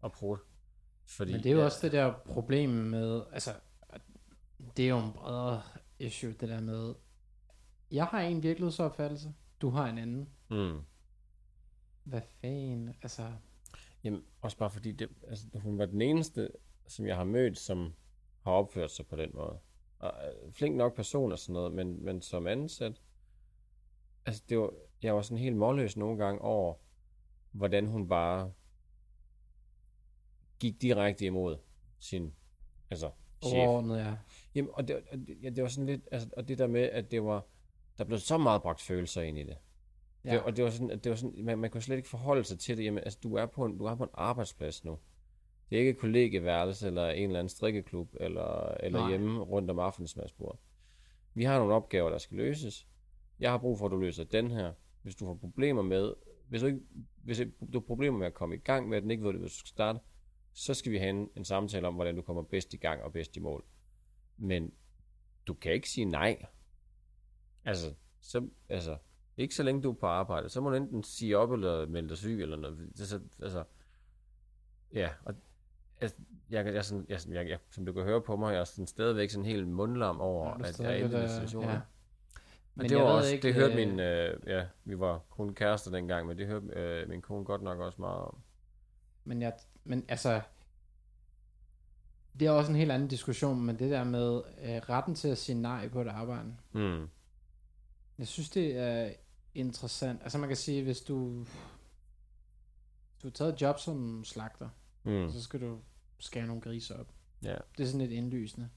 og 0.00 0.12
prøve. 0.12 0.38
Fordi, 1.04 1.32
Men 1.32 1.42
det 1.42 1.50
er 1.50 1.54
jo 1.54 1.58
ja, 1.58 1.64
også 1.64 1.78
det 1.82 1.92
der 1.92 2.14
problem 2.26 2.70
med, 2.70 3.22
altså, 3.32 3.50
det 4.76 4.84
er 4.84 4.88
jo 4.88 4.98
en 4.98 5.12
bredere 5.12 5.62
issue, 5.98 6.32
det 6.32 6.48
der 6.48 6.60
med, 6.60 6.94
jeg 7.90 8.06
har 8.06 8.20
en 8.20 8.42
virkelighedsopfattelse, 8.42 9.34
du 9.60 9.70
har 9.70 9.88
en 9.88 9.98
anden. 9.98 10.28
Mm. 10.50 10.80
Hvad 12.04 12.20
fanden, 12.40 12.94
altså, 13.02 13.32
Jamen, 14.04 14.24
også 14.40 14.56
bare 14.56 14.70
fordi, 14.70 14.92
det, 14.92 15.08
altså, 15.28 15.46
hun 15.54 15.78
var 15.78 15.86
den 15.86 16.02
eneste, 16.02 16.50
som 16.86 17.06
jeg 17.06 17.16
har 17.16 17.24
mødt, 17.24 17.58
som 17.58 17.94
har 18.42 18.52
opført 18.52 18.90
sig 18.90 19.06
på 19.06 19.16
den 19.16 19.30
måde. 19.34 19.58
Og, 19.98 20.14
øh, 20.26 20.52
flink 20.52 20.76
nok 20.76 20.96
person 20.96 21.32
og 21.32 21.38
sådan 21.38 21.52
noget, 21.52 21.72
men, 21.72 22.04
men 22.04 22.22
som 22.22 22.46
ansat, 22.46 23.00
altså 24.26 24.42
det 24.48 24.58
var, 24.58 24.72
jeg 25.02 25.14
var 25.14 25.22
sådan 25.22 25.38
helt 25.38 25.56
målløs 25.56 25.96
nogle 25.96 26.24
gange 26.24 26.40
over, 26.40 26.74
hvordan 27.50 27.86
hun 27.86 28.08
bare 28.08 28.52
gik 30.60 30.82
direkte 30.82 31.24
imod 31.24 31.56
sin, 31.98 32.32
altså, 32.90 33.10
chef. 33.44 33.54
overordnet, 33.54 33.98
ja. 33.98 34.14
Jamen, 34.54 34.70
og 34.74 34.88
det, 34.88 34.96
og 34.96 35.18
det, 35.18 35.38
ja, 35.42 35.50
det 35.50 35.62
var 35.62 35.68
sådan 35.68 35.86
lidt, 35.86 36.08
altså, 36.12 36.28
og 36.36 36.48
det 36.48 36.58
der 36.58 36.66
med, 36.66 36.82
at 36.82 37.10
det 37.10 37.24
var, 37.24 37.46
der 37.98 38.04
blev 38.04 38.18
så 38.18 38.38
meget 38.38 38.62
bragt 38.62 38.80
følelser 38.80 39.22
ind 39.22 39.38
i 39.38 39.42
det. 39.42 39.56
Ja. 40.24 40.32
Det, 40.32 40.42
og 40.42 40.56
det 40.56 40.64
var 40.64 40.70
sådan, 40.70 40.90
at 40.90 41.04
det 41.04 41.10
var 41.10 41.16
sådan 41.16 41.44
man, 41.44 41.58
man 41.58 41.70
kunne 41.70 41.82
slet 41.82 41.96
ikke 41.96 42.08
forholde 42.08 42.44
sig 42.44 42.58
til 42.58 42.76
det. 42.76 42.84
Jamen, 42.84 43.04
altså, 43.04 43.18
du 43.22 43.34
er 43.34 43.46
på 43.46 43.64
en, 43.64 43.78
du 43.78 43.84
er 43.84 43.94
på 43.94 44.04
en 44.04 44.10
arbejdsplads 44.14 44.84
nu. 44.84 44.98
Det 45.70 45.76
er 45.76 45.80
ikke 45.80 45.90
et 45.90 45.98
kollegeværelse, 45.98 46.86
eller 46.86 47.10
en 47.10 47.22
eller 47.22 47.38
anden 47.38 47.48
strikkeklub, 47.48 48.14
eller, 48.20 48.74
eller 48.80 48.98
Nej. 48.98 49.08
hjemme 49.08 49.40
rundt 49.40 49.70
om 49.70 49.78
aftensmadsbordet. 49.78 50.60
Vi 51.34 51.44
har 51.44 51.58
nogle 51.58 51.74
opgaver, 51.74 52.10
der 52.10 52.18
skal 52.18 52.36
løses. 52.36 52.86
Jeg 53.40 53.50
har 53.50 53.58
brug 53.58 53.78
for, 53.78 53.86
at 53.86 53.92
du 53.92 53.96
løser 53.96 54.24
den 54.24 54.50
her. 54.50 54.72
Hvis 55.02 55.16
du 55.16 55.24
får 55.24 55.34
problemer 55.34 55.82
med, 55.82 56.14
hvis 56.48 56.60
du, 56.60 56.66
ikke, 56.66 56.80
hvis 57.22 57.38
du 57.72 57.78
har 57.78 57.86
problemer 57.86 58.18
med 58.18 58.26
at 58.26 58.34
komme 58.34 58.54
i 58.54 58.58
gang 58.58 58.88
med, 58.88 58.96
at 58.96 59.02
den 59.02 59.10
ikke 59.10 59.24
ved, 59.24 59.32
hvis 59.32 59.52
du 59.52 59.58
skal 59.58 59.68
starte, 59.68 59.98
så 60.52 60.74
skal 60.74 60.92
vi 60.92 60.98
have 60.98 61.10
en, 61.10 61.30
en 61.36 61.44
samtale 61.44 61.86
om, 61.88 61.94
hvordan 61.94 62.16
du 62.16 62.22
kommer 62.22 62.42
bedst 62.42 62.74
i 62.74 62.76
gang 62.76 63.02
og 63.02 63.12
bedst 63.12 63.36
i 63.36 63.40
mål. 63.40 63.64
Men 64.36 64.72
du 65.46 65.54
kan 65.54 65.72
ikke 65.72 65.90
sige 65.90 66.04
nej. 66.04 66.46
Altså, 67.64 67.94
så, 68.20 68.48
altså, 68.68 68.96
ikke 69.36 69.54
så 69.54 69.62
længe 69.62 69.82
du 69.82 69.90
er 69.90 69.94
på 69.94 70.06
arbejde. 70.06 70.48
Så 70.48 70.60
må 70.60 70.70
du 70.70 70.76
enten 70.76 71.02
sige 71.02 71.38
op 71.38 71.52
eller 71.52 71.86
melde 71.86 72.08
dig 72.08 72.16
syg 72.18 72.42
eller 72.42 72.56
noget. 72.56 72.78
Det, 72.78 73.00
er 73.00 73.04
så, 73.04 73.20
altså, 73.42 73.64
ja, 74.92 75.10
og 75.24 75.34
altså, 76.00 76.16
jeg, 76.50 76.74
jeg, 76.74 76.84
sådan, 76.84 77.06
jeg, 77.08 77.20
jeg, 77.28 77.48
jeg, 77.48 77.58
som 77.70 77.86
du 77.86 77.92
kan 77.92 78.02
høre 78.02 78.20
på 78.22 78.36
mig, 78.36 78.52
jeg 78.52 78.60
er 78.60 78.64
sådan 78.64 78.86
stadigvæk 78.86 79.30
sådan 79.30 79.44
helt 79.44 79.68
mundlam 79.68 80.20
over, 80.20 80.48
Ja, 80.48 80.68
at 80.68 80.80
jeg 80.80 80.92
er 80.92 80.96
i 80.96 81.02
den 81.02 81.14
øh, 81.14 81.28
situation. 81.28 81.64
ja. 81.64 81.70
Men 81.72 81.80
Men 82.74 82.90
det 82.90 82.96
jeg 82.96 83.04
var 83.04 83.10
også, 83.10 83.32
ikke, 83.34 83.46
det 83.46 83.54
hørte 83.54 83.72
øh, 83.82 83.88
min, 83.88 84.00
øh, 84.00 84.40
ja, 84.46 84.66
vi 84.84 84.98
var 84.98 85.18
kun 85.30 85.54
kærester 85.54 85.90
dengang, 85.90 86.26
men 86.26 86.38
det 86.38 86.46
hørte 86.46 86.66
øh, 86.72 87.08
min 87.08 87.22
kone 87.22 87.44
godt 87.44 87.62
nok 87.62 87.78
også 87.78 88.00
meget 88.00 88.20
om. 88.20 88.38
Men, 89.24 89.42
jeg, 89.42 89.52
men 89.84 90.04
altså, 90.08 90.40
det 92.40 92.46
er 92.46 92.50
også 92.50 92.70
en 92.70 92.76
helt 92.76 92.92
anden 92.92 93.08
diskussion, 93.08 93.60
men 93.60 93.78
det 93.78 93.90
der 93.90 94.04
med 94.04 94.42
øh, 94.62 94.76
retten 94.90 95.14
til 95.14 95.28
at 95.28 95.38
sige 95.38 95.60
nej 95.60 95.88
på 95.88 96.00
et 96.00 96.08
arbejde. 96.08 96.56
Mm. 96.72 97.08
Jeg 98.18 98.26
synes, 98.28 98.50
det 98.50 98.76
er 98.76 99.12
interessant. 99.54 100.22
Altså 100.22 100.38
man 100.38 100.48
kan 100.48 100.56
sige, 100.56 100.82
hvis 100.82 101.00
du, 101.00 101.38
du 103.22 103.26
har 103.26 103.30
taget 103.30 103.52
et 103.54 103.60
job 103.62 103.78
som 103.78 104.24
slagter, 104.24 104.68
Mm. 105.04 105.30
så 105.32 105.42
skal 105.42 105.60
du 105.60 105.78
skære 106.18 106.46
nogle 106.46 106.62
griser 106.62 106.98
op. 106.98 107.06
Ja. 107.42 107.56
Det 107.78 107.82
er 107.82 107.86
sådan 107.86 108.00
lidt 108.00 108.12
indlysende. 108.12 108.68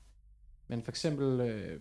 Men 0.68 0.84
for 0.84 0.92
eksempel 0.92 1.40
øh, 1.42 1.80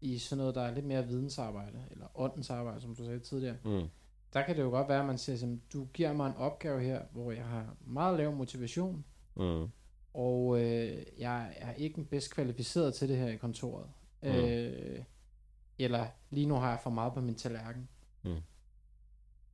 i 0.00 0.18
sådan 0.18 0.38
noget, 0.38 0.54
der 0.54 0.62
er 0.62 0.74
lidt 0.74 0.86
mere 0.86 1.06
vidensarbejde, 1.06 1.84
eller 1.90 2.06
åndens 2.20 2.50
arbejde, 2.50 2.80
som 2.80 2.94
du 2.96 3.04
sagde 3.04 3.20
tidligere, 3.20 3.56
Mm. 3.64 3.88
Der 4.32 4.42
kan 4.42 4.56
det 4.56 4.62
jo 4.62 4.70
godt 4.70 4.88
være, 4.88 5.00
at 5.00 5.06
man 5.06 5.18
siger, 5.18 5.36
sådan, 5.36 5.62
du 5.72 5.84
giver 5.84 6.12
mig 6.12 6.26
en 6.26 6.36
opgave 6.36 6.80
her, 6.82 7.02
hvor 7.12 7.32
jeg 7.32 7.44
har 7.44 7.76
meget 7.86 8.16
lav 8.18 8.32
motivation, 8.32 9.04
Mm. 9.36 9.68
og 10.14 10.60
øh, 10.60 11.02
jeg 11.18 11.54
er 11.56 11.72
ikke 11.72 11.96
den 11.96 12.04
bedst 12.04 12.34
kvalificeret 12.34 12.94
til 12.94 13.08
det 13.08 13.16
her 13.16 13.28
i 13.28 13.36
kontoret. 13.36 13.86
Mm. 14.22 14.28
Øh, 14.28 15.04
eller 15.78 16.06
lige 16.30 16.46
nu 16.46 16.54
har 16.54 16.70
jeg 16.70 16.80
for 16.82 16.90
meget 16.90 17.12
på 17.14 17.20
min 17.20 17.34
tallerken. 17.34 17.88
Mm. 18.22 18.36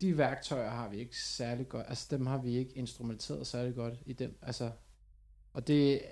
De 0.00 0.18
værktøjer 0.18 0.70
har 0.70 0.88
vi 0.88 0.96
ikke 0.96 1.16
særlig 1.18 1.68
godt, 1.68 1.86
altså 1.88 2.06
dem 2.16 2.26
har 2.26 2.38
vi 2.38 2.56
ikke 2.56 2.72
instrumenteret 2.72 3.46
særlig 3.46 3.74
godt 3.74 3.94
i 4.06 4.12
dem, 4.12 4.38
altså, 4.42 4.70
og 5.52 5.66
det, 5.66 6.02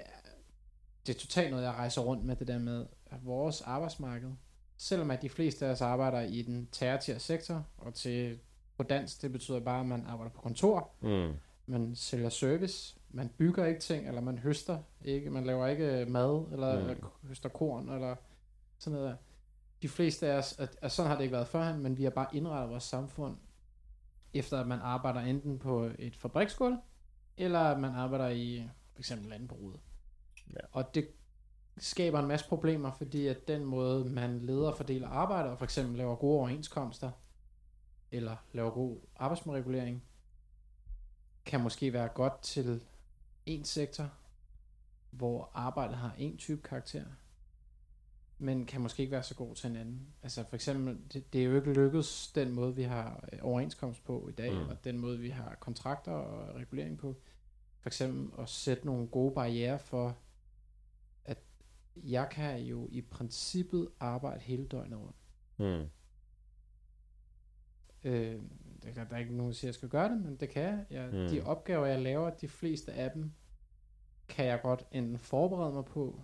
det 1.06 1.14
er 1.14 1.18
totalt 1.18 1.50
noget, 1.50 1.64
jeg 1.64 1.72
rejser 1.72 2.02
rundt 2.02 2.24
med, 2.24 2.36
det 2.36 2.48
der 2.48 2.58
med, 2.58 2.86
at 3.06 3.24
vores 3.26 3.60
arbejdsmarked, 3.60 4.30
selvom 4.76 5.10
at 5.10 5.22
de 5.22 5.28
fleste 5.28 5.66
af 5.66 5.70
os 5.70 5.80
arbejder 5.80 6.20
i 6.20 6.42
den 6.42 6.68
tertiære 6.72 7.18
sektor, 7.18 7.66
og 7.76 7.94
til 7.94 8.38
på 8.76 8.82
dansk, 8.82 9.22
det 9.22 9.32
betyder 9.32 9.60
bare, 9.60 9.80
at 9.80 9.86
man 9.86 10.06
arbejder 10.06 10.30
på 10.32 10.40
kontor, 10.40 10.90
Mm. 11.00 11.32
man 11.66 11.94
sælger 11.94 12.28
service, 12.28 12.96
man 13.10 13.28
bygger 13.38 13.64
ikke 13.66 13.80
ting, 13.80 14.08
eller 14.08 14.20
man 14.20 14.38
høster 14.38 14.78
ikke, 15.04 15.30
man 15.30 15.44
laver 15.44 15.66
ikke 15.66 16.06
mad, 16.08 16.46
eller, 16.52 16.74
Mm. 16.82 16.88
eller 16.90 17.18
høster 17.22 17.48
korn, 17.48 17.88
eller 17.88 18.16
sådan 18.78 18.98
noget 18.98 19.10
der. 19.10 19.16
De 19.82 19.88
fleste 19.88 20.26
af 20.32 20.38
os, 20.38 20.58
at, 20.58 20.76
at 20.82 20.92
sådan 20.92 21.08
har 21.10 21.16
det 21.16 21.22
ikke 21.24 21.32
været 21.32 21.48
førhen, 21.48 21.82
men 21.82 21.96
vi 21.98 22.02
har 22.02 22.10
bare 22.10 22.26
indrettet 22.32 22.70
vores 22.70 22.84
samfund, 22.84 23.36
efter 24.34 24.60
at 24.60 24.66
man 24.66 24.78
arbejder 24.80 25.20
enten 25.20 25.58
på 25.58 25.90
et 25.98 26.16
fabriksgulv, 26.16 26.76
eller 27.36 27.60
at 27.60 27.80
man 27.80 27.90
arbejder 27.94 28.28
i 28.28 28.68
for 28.92 28.98
eksempel 29.00 29.28
landbruget. 29.28 29.80
Ja. 30.52 30.60
Og 30.72 30.94
det 30.94 31.08
skaber 31.78 32.18
en 32.20 32.26
masse 32.26 32.48
problemer, 32.48 32.92
fordi 32.92 33.26
at 33.26 33.48
den 33.48 33.64
måde, 33.64 34.04
man 34.04 34.38
leder 34.38 34.68
og 34.68 34.76
fordeler 34.76 35.08
arbejde, 35.08 35.50
og 35.50 35.58
for 35.58 35.64
eksempel 35.64 35.96
laver 35.96 36.16
gode 36.16 36.38
overenskomster, 36.38 37.10
eller 38.12 38.36
laver 38.52 38.70
god 38.70 38.98
arbejdsmiljøregulering, 39.16 40.02
kan 41.44 41.60
måske 41.60 41.92
være 41.92 42.08
godt 42.08 42.42
til 42.42 42.82
en 43.46 43.64
sektor, 43.64 44.10
hvor 45.10 45.50
arbejdet 45.54 45.96
har 45.96 46.14
en 46.18 46.36
type 46.36 46.62
karakter. 46.62 47.04
men 48.38 48.66
kan 48.66 48.80
måske 48.80 49.00
ikke 49.02 49.12
være 49.12 49.22
så 49.22 49.34
god 49.34 49.54
til 49.54 49.68
hinanden. 49.68 50.06
Altså 50.22 50.44
for 50.44 50.54
eksempel, 50.54 50.98
det, 51.12 51.32
det 51.32 51.40
er 51.40 51.44
jo 51.44 51.56
ikke 51.56 51.72
lykkedes 51.72 52.32
den 52.32 52.52
måde, 52.52 52.74
vi 52.74 52.82
har 52.82 53.28
øh, 53.32 53.38
overenskomst 53.42 54.04
på 54.04 54.28
i 54.28 54.32
dag, 54.32 54.52
mm. 54.52 54.68
og 54.68 54.84
den 54.84 54.98
måde, 54.98 55.18
vi 55.18 55.28
har 55.28 55.54
kontrakter 55.60 56.12
og 56.12 56.54
regulering 56.54 56.98
på. 56.98 57.16
For 57.80 57.88
eksempel 57.88 58.42
at 58.42 58.48
sætte 58.48 58.86
nogle 58.86 59.06
gode 59.06 59.34
barriere 59.34 59.78
for, 59.78 60.18
at 61.24 61.38
jeg 61.94 62.28
kan 62.30 62.60
jo 62.60 62.88
i 62.92 63.00
princippet 63.00 63.88
arbejde 64.00 64.40
hele 64.40 64.66
døgnet 64.66 64.98
rundt. 64.98 65.16
Mm. 65.56 65.88
Øh, 68.06 68.40
der, 68.82 68.92
kan- 68.92 69.08
der 69.08 69.14
er 69.14 69.18
ikke 69.20 69.36
nogen, 69.36 69.50
der 69.52 69.56
siger, 69.56 69.68
at 69.68 69.72
jeg 69.72 69.74
skal 69.74 69.88
gøre 69.88 70.08
det, 70.08 70.20
men 70.24 70.36
det 70.36 70.48
kan 70.48 70.62
jeg. 70.62 70.86
jeg 70.90 71.10
Mm. 71.12 71.28
De 71.28 71.42
opgaver, 71.42 71.86
jeg 71.86 72.00
laver, 72.02 72.30
de 72.30 72.48
fleste 72.48 72.92
af 72.92 73.10
dem, 73.10 73.32
kan 74.28 74.46
jeg 74.46 74.60
godt 74.62 74.86
enten 74.92 75.18
forberede 75.18 75.72
mig 75.74 75.84
på, 75.84 76.22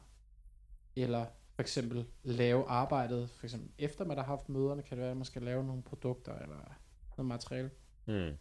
eller 0.97 1.27
for 1.55 1.63
eksempel 1.63 2.07
lave 2.23 2.69
arbejdet, 2.69 3.31
for 3.31 3.47
eksempel 3.47 3.71
efter 3.79 4.05
man 4.05 4.17
har 4.17 4.25
haft 4.25 4.49
møderne, 4.49 4.83
kan 4.83 4.97
det 4.97 5.03
være, 5.03 5.11
at 5.11 5.17
man 5.17 5.25
skal 5.25 5.43
lave 5.43 5.65
nogle 5.65 5.83
produkter 5.83 6.39
eller 6.39 6.79
noget 7.17 7.29
materiale. 7.29 7.71
Mm. 8.07 8.37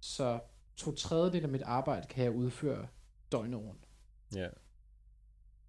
Så 0.00 0.40
to 0.76 0.92
tredjedel 0.92 1.42
af 1.42 1.48
mit 1.48 1.62
arbejde 1.62 2.06
kan 2.06 2.24
jeg 2.24 2.32
udføre 2.32 2.86
døgnet 3.32 3.58
rundt. 3.60 3.88
Ja. 4.34 4.48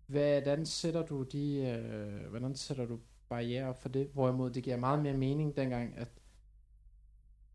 Hvordan 0.07 0.65
sætter 0.65 1.05
du 1.05 1.23
de, 1.23 1.55
øh, 1.57 2.29
hvordan 2.29 2.55
sætter 2.55 2.85
du 2.85 2.99
barriere 3.29 3.75
for 3.75 3.89
det? 3.89 4.09
Hvorimod 4.13 4.51
det 4.51 4.63
giver 4.63 4.77
meget 4.77 5.03
mere 5.03 5.13
mening 5.17 5.57
dengang, 5.57 5.97
at 5.97 6.11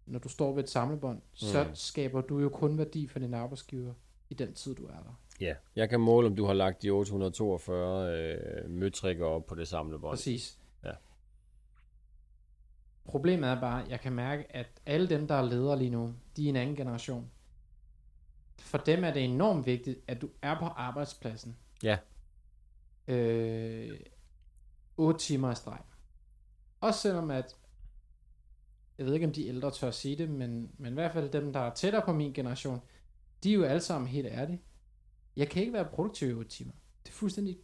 når 0.06 0.18
du 0.18 0.28
står 0.28 0.52
ved 0.54 0.62
et 0.64 0.70
samlebånd, 0.70 1.22
så 1.34 1.64
Mm. 1.64 1.74
skaber 1.74 2.20
du 2.20 2.38
jo 2.38 2.48
kun 2.48 2.78
værdi 2.78 3.06
for 3.06 3.18
din 3.18 3.34
arbejdsgiver 3.34 3.94
i 4.30 4.34
den 4.34 4.54
tid, 4.54 4.74
du 4.74 4.86
er 4.86 4.90
der. 4.92 5.20
Ja. 5.40 5.54
Jeg 5.76 5.88
kan 5.88 6.00
måle, 6.00 6.26
om 6.26 6.36
du 6.36 6.44
har 6.44 6.52
lagt 6.52 6.82
de 6.82 6.90
842 6.90 8.10
øh, 8.18 8.70
møtrikker 8.70 9.26
op 9.26 9.46
på 9.46 9.54
det 9.54 9.68
samlebånd. 9.68 10.12
Præcis. 10.16 10.58
Ja. 10.84 10.90
Problemet 13.04 13.48
er 13.50 13.60
bare, 13.60 13.82
at 13.84 13.90
jeg 13.90 14.00
kan 14.00 14.12
mærke, 14.12 14.56
at 14.56 14.66
alle 14.86 15.08
dem, 15.08 15.28
der 15.28 15.34
er 15.34 15.42
ledere 15.42 15.78
lige 15.78 15.90
nu, 15.90 16.14
de 16.36 16.44
er 16.44 16.48
en 16.48 16.56
anden 16.56 16.76
generation. 16.76 17.30
For 18.58 18.78
dem 18.78 19.04
er 19.04 19.12
det 19.12 19.24
enormt 19.24 19.66
vigtigt, 19.66 19.98
at 20.06 20.20
du 20.22 20.28
er 20.42 20.58
på 20.58 20.64
arbejdspladsen. 20.64 21.56
Ja. 21.82 21.98
Øh, 23.08 24.00
8 24.96 25.18
timer 25.20 25.52
i 25.52 25.54
streg. 25.54 25.78
Også 26.80 27.00
selvom 27.00 27.30
at, 27.30 27.56
jeg 28.98 29.06
ved 29.06 29.14
ikke 29.14 29.26
om 29.26 29.32
de 29.32 29.46
ældre 29.46 29.70
tør 29.70 29.88
at 29.88 29.94
sige 29.94 30.16
det, 30.16 30.30
men, 30.30 30.70
men 30.78 30.92
i 30.92 30.94
hvert 30.94 31.12
fald 31.12 31.30
dem, 31.30 31.52
der 31.52 31.60
er 31.60 31.74
tættere 31.74 32.02
på 32.04 32.12
min 32.12 32.32
generation, 32.32 32.80
de 33.42 33.50
er 33.50 33.54
jo 33.54 33.64
alle 33.64 33.80
sammen 33.80 34.08
helt 34.08 34.26
ærlige. 34.26 34.62
Jeg 35.36 35.48
kan 35.48 35.62
ikke 35.62 35.72
være 35.72 35.84
produktiv 35.84 36.28
i 36.28 36.32
8 36.32 36.50
timer. 36.50 36.72
Det 37.04 37.10
er 37.10 37.14
fuldstændig 37.14 37.58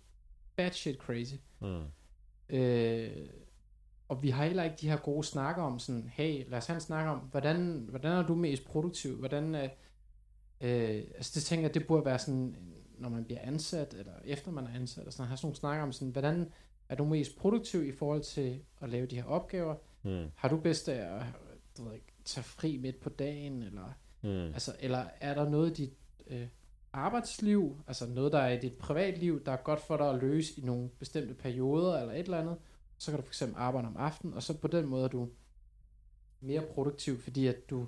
bad 0.57 0.71
shit 0.71 0.97
crazy. 0.97 1.35
Mm. 1.61 1.83
Øh, 2.49 3.29
og 4.09 4.23
vi 4.23 4.31
har 4.31 4.45
heller 4.45 4.63
ikke 4.63 4.77
de 4.81 4.89
her 4.89 4.97
gode 4.97 5.25
snakker 5.27 5.63
om 5.63 5.79
sådan, 5.79 6.11
hey, 6.13 6.51
lad 6.51 6.59
os 6.59 6.67
have 6.67 6.75
en 6.75 6.81
snak 6.81 7.07
om, 7.07 7.19
hvordan, 7.19 7.87
hvordan 7.91 8.13
er 8.13 8.27
du 8.27 8.35
mest 8.35 8.65
produktiv? 8.65 9.17
Hvordan, 9.17 9.55
øh, 9.55 9.69
øh, 10.61 11.05
altså 11.15 11.33
det 11.35 11.43
tænker 11.43 11.65
jeg, 11.67 11.75
det 11.75 11.87
burde 11.87 12.05
være 12.05 12.19
sådan, 12.19 12.57
når 12.99 13.09
man 13.09 13.25
bliver 13.25 13.41
ansat, 13.43 13.95
eller 13.95 14.13
efter 14.25 14.51
man 14.51 14.67
er 14.67 14.75
ansat, 14.75 15.07
og 15.07 15.13
sådan, 15.13 15.27
have 15.27 15.37
sådan 15.37 15.47
nogle 15.47 15.57
snakker 15.57 15.83
om 15.83 15.93
sådan, 15.93 16.13
hvordan 16.13 16.53
er 16.89 16.95
du 16.95 17.05
mest 17.05 17.39
produktiv 17.39 17.85
i 17.85 17.93
forhold 17.93 18.23
til 18.23 18.63
at 18.81 18.89
lave 18.89 19.07
de 19.07 19.17
her 19.17 19.25
opgaver? 19.25 19.75
Mm. 20.03 20.27
Har 20.37 20.49
du 20.49 20.57
bedst 20.57 20.89
af 20.89 21.17
at 21.21 21.27
du 21.79 21.85
ved, 21.85 21.95
ikke, 21.95 22.13
tage 22.25 22.45
fri 22.45 22.77
midt 22.77 23.01
på 23.01 23.09
dagen, 23.09 23.63
eller, 23.63 23.93
Mm. 24.23 24.29
altså, 24.29 24.77
eller 24.81 25.07
er 25.21 25.35
der 25.35 25.49
noget 25.49 25.79
i 25.79 25.83
dit 25.83 25.93
øh, 26.27 26.47
arbejdsliv, 26.93 27.83
altså 27.87 28.07
noget, 28.07 28.33
der 28.33 28.39
er 28.39 28.53
i 28.53 28.61
dit 28.61 28.79
privatliv, 28.79 29.45
der 29.45 29.53
er 29.53 29.57
godt 29.57 29.81
for 29.81 29.97
dig 29.97 30.11
at 30.11 30.21
løse 30.21 30.61
i 30.61 30.65
nogle 30.65 30.89
bestemte 30.89 31.35
perioder, 31.35 31.99
eller 32.01 32.13
et 32.15 32.19
eller 32.21 32.39
andet, 32.41 32.57
så 32.99 33.11
kan 33.11 33.21
du 33.21 33.27
for 33.27 33.31
eksempel 33.31 33.57
arbejde 33.59 33.89
om 33.89 33.97
aftenen, 33.97 34.35
og 34.35 34.43
så 34.43 34.57
på 34.59 34.69
den 34.69 34.87
måde 34.87 35.05
er 35.05 35.09
du 35.09 35.29
mere 36.41 36.63
produktiv, 36.75 37.21
fordi 37.21 37.47
at 37.47 37.71
du 37.71 37.87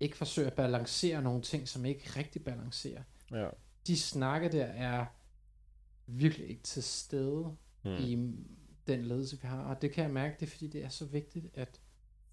ikke 0.00 0.16
forsøger 0.16 0.48
at 0.50 0.54
balancere 0.56 1.22
nogle 1.22 1.42
ting, 1.42 1.68
som 1.68 1.84
ikke 1.84 2.10
rigtig 2.16 2.44
balancerer. 2.44 3.02
Ja. 3.30 3.48
De 3.86 3.98
snakke 3.98 4.48
der 4.52 4.64
er 4.64 5.06
virkelig 6.06 6.48
ikke 6.48 6.62
til 6.62 6.82
stede 6.82 7.56
Mm. 7.84 7.90
i 7.90 8.34
den 8.88 9.02
ledelse, 9.04 9.40
vi 9.42 9.46
har, 9.46 9.62
og 9.74 9.82
det 9.82 9.92
kan 9.92 10.04
jeg 10.04 10.12
mærke, 10.12 10.36
det 10.40 10.46
er 10.46 10.50
fordi, 10.50 10.66
det 10.66 10.84
er 10.84 10.88
så 10.88 11.04
vigtigt, 11.04 11.46
at 11.54 11.80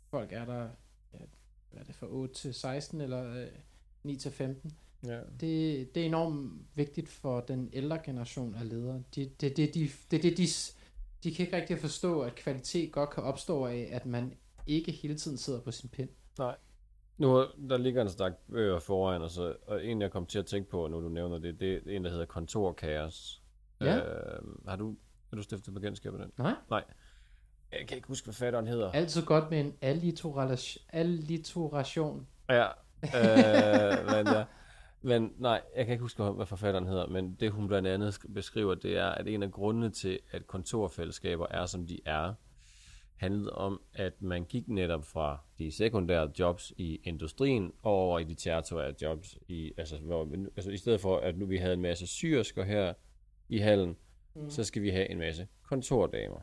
folk 0.09 0.31
er 0.31 0.45
der, 0.45 0.61
ja, 1.13 1.19
hvad 1.71 1.81
er 1.81 1.83
det, 1.83 1.95
fra 1.95 2.07
8 2.09 2.33
til 2.33 2.53
16, 2.53 3.01
eller 3.01 3.41
øh, 3.41 3.47
9 4.03 4.15
til 4.15 4.31
15. 4.31 4.71
Ja. 5.05 5.19
Det, 5.39 5.95
det 5.95 6.01
er 6.01 6.05
enormt 6.05 6.61
vigtigt 6.75 7.09
for 7.09 7.39
den 7.39 7.69
ældre 7.73 7.99
generation 8.05 8.55
af 8.55 8.69
ledere. 8.69 9.03
Det, 9.15 9.41
det, 9.41 9.57
det, 9.57 9.73
de, 9.73 9.89
det, 10.11 10.23
det, 10.23 10.37
de, 10.37 10.43
de 11.23 11.35
kan 11.35 11.45
ikke 11.45 11.57
rigtig 11.57 11.79
forstå, 11.79 12.21
at 12.21 12.35
kvalitet 12.35 12.91
godt 12.91 13.09
kan 13.09 13.23
opstå 13.23 13.65
af, 13.65 13.89
at 13.91 14.05
man 14.05 14.33
ikke 14.67 14.91
hele 14.91 15.15
tiden 15.15 15.37
sidder 15.37 15.61
på 15.61 15.71
sin 15.71 15.89
pind. 15.89 16.09
Nu, 17.17 17.45
der 17.69 17.77
ligger 17.77 18.01
en 18.01 18.09
stak 18.09 18.33
bøger 18.51 18.79
foran 18.79 19.21
os, 19.21 19.37
og- 19.37 19.55
og 19.67 19.85
en, 19.85 20.01
jeg 20.01 20.11
kom 20.11 20.25
til 20.25 20.39
at 20.39 20.45
tænke 20.45 20.69
på, 20.69 20.87
nu 20.87 21.01
du 21.01 21.09
nævner 21.09 21.37
det, 21.39 21.59
det 21.59 21.73
er 21.73 21.95
en, 21.95 22.03
der 22.03 22.09
hedder 22.09 22.25
Kontorkaos. 22.25 23.41
Ja. 23.81 23.97
Øh, 23.97 24.41
har 24.67 24.75
du, 24.75 24.95
har 25.35 25.41
du 25.41 25.43
stiftet 25.43 25.73
bekendtskab 25.73 26.13
med 26.13 26.21
den? 26.21 26.31
Nej. 26.69 26.83
Jeg 27.71 27.87
kan 27.87 27.97
ikke 27.97 28.07
huske, 28.07 28.25
hvad 28.25 28.33
fatteren 28.33 28.67
hedder. 28.67 28.91
Altid 28.91 29.25
godt 29.25 29.49
med 29.51 29.59
en 29.59 29.73
alliteration. 29.81 32.27
Ja, 32.49 32.65
øh, 33.03 34.05
men, 34.05 34.27
ja. 34.27 34.43
men 35.01 35.33
nej, 35.37 35.61
jeg 35.75 35.85
kan 35.85 35.93
ikke 35.93 36.01
huske, 36.01 36.23
hvad 36.23 36.45
forfatteren 36.45 36.87
hedder, 36.87 37.07
men 37.07 37.35
det 37.39 37.51
hun 37.51 37.67
blandt 37.67 37.87
andet 37.87 38.11
sk- 38.11 38.33
beskriver, 38.33 38.75
det 38.75 38.97
er, 38.97 39.07
at 39.07 39.27
en 39.27 39.43
af 39.43 39.51
grundene 39.51 39.89
til, 39.89 40.19
at 40.31 40.47
kontorfællesskaber 40.47 41.47
er, 41.51 41.65
som 41.65 41.87
de 41.87 41.99
er, 42.05 42.33
handlede 43.15 43.51
om, 43.51 43.81
at 43.93 44.21
man 44.21 44.45
gik 44.45 44.67
netop 44.67 45.05
fra 45.05 45.39
de 45.59 45.71
sekundære 45.71 46.31
jobs 46.39 46.73
i 46.77 46.99
industrien 47.03 47.71
over 47.83 48.19
i 48.19 48.23
de 48.23 48.35
tertiære 48.35 48.93
jobs. 49.01 49.37
I, 49.47 49.71
altså, 49.77 49.97
hvor, 49.97 50.27
altså, 50.55 50.71
I 50.71 50.77
stedet 50.77 51.01
for, 51.01 51.17
at 51.17 51.37
nu 51.37 51.45
vi 51.45 51.57
havde 51.57 51.73
en 51.73 51.81
masse 51.81 52.07
syrsker 52.07 52.63
her 52.63 52.93
i 53.49 53.57
hallen, 53.57 53.95
mm. 54.35 54.49
så 54.49 54.63
skal 54.63 54.81
vi 54.81 54.89
have 54.89 55.09
en 55.09 55.19
masse 55.19 55.47
kontordamer. 55.63 56.39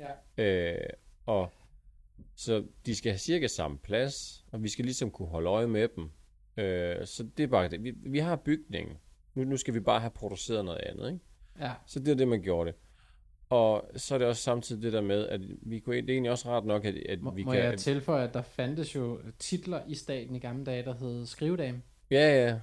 Ja. 0.00 0.42
Øh, 0.44 0.88
og 1.26 1.52
så 2.36 2.64
de 2.86 2.94
skal 2.94 3.12
have 3.12 3.18
cirka 3.18 3.46
samme 3.46 3.78
plads, 3.78 4.44
og 4.52 4.62
vi 4.62 4.68
skal 4.68 4.84
ligesom 4.84 5.10
kunne 5.10 5.28
holde 5.28 5.48
øje 5.50 5.66
med 5.66 5.88
dem. 5.96 6.10
Øh, 6.56 7.06
så 7.06 7.28
det 7.36 7.42
er 7.42 7.46
bare 7.46 7.68
det. 7.68 7.84
Vi, 7.84 7.92
vi 7.96 8.18
har 8.18 8.36
bygningen. 8.36 8.96
Nu, 9.34 9.44
nu 9.44 9.56
skal 9.56 9.74
vi 9.74 9.80
bare 9.80 10.00
have 10.00 10.10
produceret 10.10 10.64
noget 10.64 10.78
andet, 10.80 11.06
ikke? 11.12 11.20
Ja. 11.60 11.72
Så 11.86 12.00
det 12.00 12.08
er 12.08 12.14
det, 12.14 12.28
man 12.28 12.42
gjorde 12.42 12.70
det. 12.70 12.78
Og 13.48 13.90
så 13.96 14.14
er 14.14 14.18
det 14.18 14.28
også 14.28 14.42
samtidig 14.42 14.82
det 14.82 14.92
der 14.92 15.00
med, 15.00 15.28
at 15.28 15.40
vi 15.62 15.78
kunne, 15.78 15.96
det 15.96 16.10
er 16.10 16.12
egentlig 16.14 16.30
også 16.30 16.48
ret 16.48 16.64
nok, 16.64 16.84
at, 16.84 16.94
at 16.94 17.20
Må, 17.22 17.30
vi 17.30 17.44
må 17.44 17.52
kan... 17.52 17.60
jeg 17.60 17.78
tilføje, 17.78 18.24
at 18.28 18.34
der 18.34 18.42
fandtes 18.42 18.94
jo 18.94 19.20
titler 19.38 19.80
i 19.86 19.94
staten 19.94 20.36
i 20.36 20.38
gamle 20.38 20.64
dage, 20.64 20.84
der 20.84 20.94
hed 20.94 21.26
skrivedame. 21.26 21.82
ja, 22.10 22.44
ja, 22.46 22.58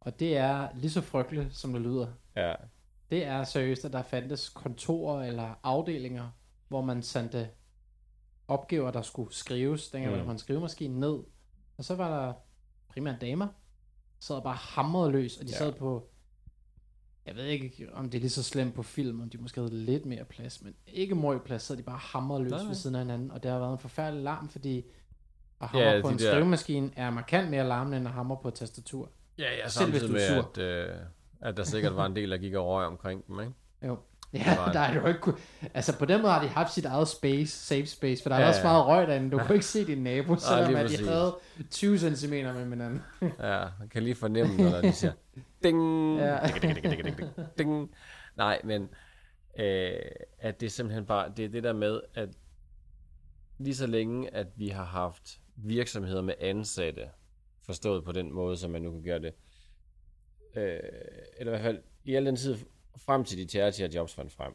Og 0.00 0.20
det 0.20 0.36
er 0.36 0.68
lige 0.74 0.90
så 0.90 1.00
frygteligt, 1.00 1.56
som 1.56 1.72
det 1.72 1.82
lyder. 1.82 2.06
ja. 2.36 2.54
Det 3.10 3.24
er 3.24 3.44
seriøst, 3.44 3.84
at 3.84 3.92
der 3.92 4.02
fandtes 4.02 4.48
kontorer 4.48 5.24
eller 5.26 5.54
afdelinger, 5.62 6.30
hvor 6.68 6.82
man 6.82 7.02
sendte 7.02 7.48
opgaver, 8.48 8.90
der 8.90 9.02
skulle 9.02 9.34
skrives. 9.34 9.88
Dengang 9.90 10.12
Mm. 10.14 10.18
var 10.18 10.24
der 10.24 10.32
en 10.32 10.38
skrivemaskine 10.38 11.00
ned. 11.00 11.18
Og 11.76 11.84
så 11.84 11.94
var 11.94 12.26
der 12.26 12.32
primært 12.88 13.20
damer, 13.20 13.46
sad 14.20 14.42
bare 14.42 14.54
hamrede 14.56 15.12
løs, 15.12 15.36
og 15.36 15.46
de 15.46 15.52
Ja. 15.52 15.58
sad 15.58 15.72
på, 15.72 16.08
jeg 17.26 17.36
ved 17.36 17.44
ikke, 17.44 17.88
om 17.92 18.10
det 18.10 18.18
er 18.18 18.20
lige 18.20 18.30
så 18.30 18.42
slemt 18.42 18.74
på 18.74 18.82
film, 18.82 19.20
om 19.20 19.30
de 19.30 19.38
måske 19.38 19.60
havde 19.60 19.74
lidt 19.84 20.06
mere 20.06 20.24
plads, 20.24 20.62
men 20.62 20.74
ikke 20.86 21.14
møg 21.14 21.42
plads, 21.42 21.62
så 21.62 21.74
de 21.76 21.82
bare 21.82 21.98
hamrede 21.98 22.42
løs 22.42 22.50
Nej, 22.50 22.62
ved 22.64 22.74
siden 22.74 22.96
af 22.96 23.02
hinanden, 23.02 23.30
og 23.30 23.42
det 23.42 23.50
har 23.50 23.58
været 23.58 23.72
en 23.72 23.78
forfærdelig 23.78 24.24
larm, 24.24 24.48
fordi 24.48 24.84
at 25.60 25.68
hamre 25.68 25.84
Ja, 25.88 26.00
på 26.02 26.08
en 26.08 26.18
der- 26.18 26.30
skrivemaskine 26.32 26.90
er 26.96 27.10
markant 27.10 27.50
mere 27.50 27.64
larmende, 27.68 27.96
end 27.98 28.08
at 28.08 28.14
hamre 28.14 28.36
på 28.42 28.48
et 28.48 28.54
tastatur. 28.54 29.10
Ja, 29.38 29.52
ja, 29.56 29.68
Selv 29.68 29.90
hvis 29.90 30.02
du 30.02 30.08
er 30.08 30.12
med, 30.12 30.28
sur. 30.42 30.50
at, 30.50 30.58
øh, 30.58 30.96
at 31.44 31.56
der 31.56 31.64
sikkert 31.64 31.96
var 31.96 32.06
en 32.06 32.16
del, 32.16 32.30
der 32.30 32.38
gik 32.38 32.54
og 32.54 32.66
røg 32.66 32.86
omkring 32.86 33.26
dem, 33.26 33.40
ikke? 33.40 33.52
Jo. 33.86 33.98
Det 34.32 34.40
Ja, 34.46 34.54
der 34.72 34.80
er 34.80 34.94
jo 34.94 35.06
ikke... 35.06 35.32
Altså 35.74 35.98
på 35.98 36.04
den 36.04 36.22
måde 36.22 36.32
har 36.32 36.42
de 36.42 36.48
haft 36.48 36.72
sit 36.72 36.84
eget 36.84 37.08
space, 37.08 37.46
safe 37.58 37.86
space, 37.86 38.22
for 38.22 38.28
der 38.30 38.36
er 38.36 38.40
Ja, 38.40 38.48
også 38.48 38.60
ja. 38.60 38.66
meget 38.66 38.86
røg 38.86 39.06
derinde. 39.06 39.30
Du 39.30 39.38
kunne 39.46 39.54
ikke 39.54 39.66
se 39.66 39.86
din 39.86 40.02
nabo, 40.02 40.36
selvom 40.36 40.68
lige 40.70 40.78
at 40.78 40.90
de 40.90 41.06
havde 41.08 41.36
20 41.70 41.98
cm 41.98 42.30
med 42.30 42.68
hinanden. 42.68 43.02
Ja, 43.40 43.64
man 43.78 43.88
kan 43.90 44.02
lige 44.02 44.14
fornemme, 44.14 44.70
når 44.70 44.80
de 44.80 44.92
siger, 44.92 45.12
ding, 45.62 46.16
Ja. 46.18 46.38
ding, 46.46 46.62
ding, 46.62 46.82
ding, 46.82 47.04
ding, 47.04 47.18
ding, 47.18 47.30
ding. 47.58 47.90
Nej, 48.36 48.60
men 48.64 48.82
øh, 49.58 49.90
at 50.38 50.60
det 50.60 50.66
er 50.66 50.70
simpelthen 50.70 51.06
bare, 51.06 51.32
det 51.36 51.44
er 51.44 51.48
det 51.48 51.62
der 51.62 51.72
med, 51.72 52.00
at 52.14 52.28
lige 53.58 53.74
så 53.74 53.86
længe, 53.86 54.34
at 54.34 54.46
vi 54.56 54.68
har 54.68 54.84
haft 54.84 55.40
virksomheder 55.56 56.22
med 56.22 56.34
ansatte, 56.40 57.08
forstået 57.66 58.04
på 58.04 58.12
den 58.12 58.32
måde, 58.32 58.56
som 58.56 58.70
man 58.70 58.82
nu 58.82 58.90
kan 58.90 59.02
gøre 59.02 59.18
det, 59.18 59.34
øh, 60.56 60.80
eller 61.38 61.52
i 61.52 61.56
hvert 61.56 61.60
fald 61.60 61.82
i 62.04 62.14
al 62.14 62.26
den 62.26 62.36
tid 62.36 62.56
frem 62.96 63.24
til 63.24 63.38
de 63.38 63.44
tertiære 63.44 63.90
jobs 63.94 64.14
fandt 64.14 64.32
frem, 64.32 64.54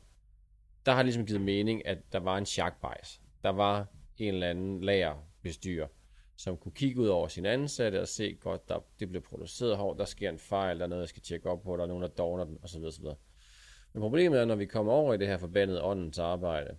der 0.85 0.91
har 0.91 1.03
ligesom 1.03 1.25
givet 1.25 1.41
mening, 1.41 1.87
at 1.87 1.97
der 2.13 2.19
var 2.19 2.37
en 2.37 2.45
chakbejs. 2.45 3.21
Der 3.43 3.49
var 3.49 3.87
en 4.17 4.33
eller 4.33 4.49
anden 4.49 4.81
lagerbestyrer, 4.81 5.87
som 6.35 6.57
kunne 6.57 6.71
kigge 6.71 7.01
ud 7.01 7.07
over 7.07 7.27
sine 7.27 7.49
ansatte 7.49 8.01
og 8.01 8.07
se 8.07 8.37
godt, 8.41 8.69
der, 8.69 8.79
det 8.99 9.09
bliver 9.09 9.21
produceret 9.21 9.77
hårdt, 9.77 9.99
der 9.99 10.05
sker 10.05 10.29
en 10.29 10.39
fejl, 10.39 10.77
der 10.77 10.83
er 10.83 10.89
noget, 10.89 11.01
jeg 11.01 11.09
skal 11.09 11.21
tjekke 11.21 11.49
op 11.49 11.63
på, 11.63 11.77
der 11.77 11.83
er 11.83 11.87
nogen, 11.87 12.03
der 12.03 12.09
dogner 12.09 12.45
den, 12.45 12.57
osv. 12.63 12.83
osv. 12.83 13.05
Men 13.93 14.01
problemet 14.01 14.39
er, 14.39 14.45
når 14.45 14.55
vi 14.55 14.65
kommer 14.65 14.93
over 14.93 15.13
i 15.13 15.17
det 15.17 15.27
her 15.27 15.37
forbandede 15.37 15.83
åndens 15.83 16.19
arbejde, 16.19 16.77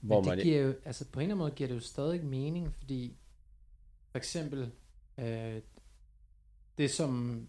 hvor 0.00 0.20
Men 0.20 0.30
det 0.30 0.36
man... 0.36 0.44
giver 0.44 0.60
jo, 0.60 0.74
altså 0.84 1.04
på 1.04 1.20
en 1.20 1.22
eller 1.22 1.34
anden 1.34 1.38
måde 1.38 1.50
giver 1.50 1.68
det 1.68 1.74
jo 1.74 1.80
stadig 1.80 2.24
mening, 2.24 2.74
fordi 2.74 3.16
for 4.10 4.18
eksempel, 4.18 4.70
øh, 5.18 5.62
det 6.78 6.90
som, 6.90 7.42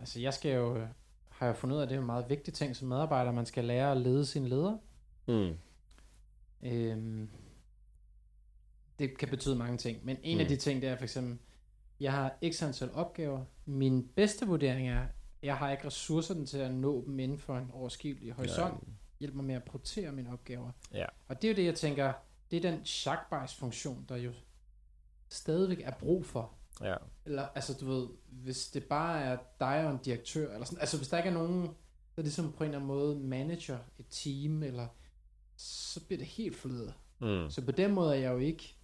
altså 0.00 0.20
jeg 0.20 0.34
skal 0.34 0.54
jo, 0.54 0.86
har 1.28 1.46
jeg 1.46 1.56
fundet 1.56 1.76
ud 1.76 1.80
af, 1.80 1.84
at 1.84 1.90
det 1.90 1.96
er 1.96 2.00
en 2.00 2.06
meget 2.06 2.28
vigtig 2.28 2.54
ting 2.54 2.76
som 2.76 2.88
medarbejder, 2.88 3.32
man 3.32 3.46
skal 3.46 3.64
lære 3.64 3.90
at 3.90 3.96
lede 3.96 4.26
sin 4.26 4.48
leder. 4.48 4.78
Mm, 5.26 5.58
Øhm, 6.64 7.28
det 8.98 9.18
kan 9.18 9.28
betyde 9.28 9.56
mange 9.56 9.78
ting, 9.78 10.04
men 10.04 10.16
en 10.22 10.36
mm. 10.36 10.40
af 10.40 10.48
de 10.48 10.56
ting, 10.56 10.82
det 10.82 10.88
er 10.88 10.96
for 10.96 11.04
eksempel, 11.04 11.38
jeg 12.00 12.12
har 12.12 12.34
x 12.52 12.62
antal 12.62 12.92
opgaver. 12.92 13.44
Min 13.64 14.08
bedste 14.16 14.46
vurdering 14.46 14.88
er, 14.88 15.06
jeg 15.42 15.56
har 15.56 15.70
ikke 15.70 15.86
ressourcerne 15.86 16.46
til 16.46 16.58
at 16.58 16.74
nå 16.74 17.04
dem 17.06 17.18
inden 17.18 17.38
for 17.38 17.58
en 17.58 17.70
overskibelig 17.72 18.32
horisont. 18.32 18.88
Hjælp 19.20 19.34
mig 19.34 19.44
med 19.44 19.54
at 19.54 19.64
prioritere 19.64 20.12
mine 20.12 20.32
opgaver. 20.32 20.70
Ja. 20.92 21.06
Og 21.28 21.42
det 21.42 21.48
er 21.48 21.52
jo 21.52 21.56
det, 21.56 21.64
jeg 21.64 21.74
tænker, 21.74 22.12
det 22.50 22.64
er 22.64 22.70
den 22.70 22.80
funktion 23.58 24.04
der 24.08 24.16
jo 24.16 24.32
stadigvæk 25.28 25.80
er 25.80 25.90
brug 25.90 26.26
for. 26.26 26.52
Ja. 26.80 26.96
Eller, 27.24 27.48
altså 27.54 27.74
du 27.74 27.86
ved, 27.86 28.08
hvis 28.26 28.70
det 28.70 28.84
bare 28.84 29.20
er 29.22 29.38
dig 29.60 29.86
og 29.86 29.90
en 29.92 29.98
direktør, 30.04 30.52
eller 30.52 30.64
sådan, 30.64 30.80
altså 30.80 30.96
hvis 30.96 31.08
der 31.08 31.16
ikke 31.16 31.28
er 31.28 31.34
nogen, 31.34 31.68
der 32.16 32.22
ligesom 32.22 32.52
på 32.52 32.64
en 32.64 32.70
eller 32.70 32.78
anden 32.78 32.88
måde 32.88 33.16
manager 33.16 33.78
et 33.98 34.06
team, 34.10 34.62
eller 34.62 34.88
så 35.56 36.04
bliver 36.06 36.18
det 36.18 36.26
helt 36.26 36.56
flydet. 36.56 36.94
Mm. 37.20 37.50
Så 37.50 37.64
på 37.64 37.72
den 37.72 37.92
måde 37.92 38.16
er 38.16 38.20
jeg 38.20 38.32
jo 38.32 38.38
ikke, 38.38 38.76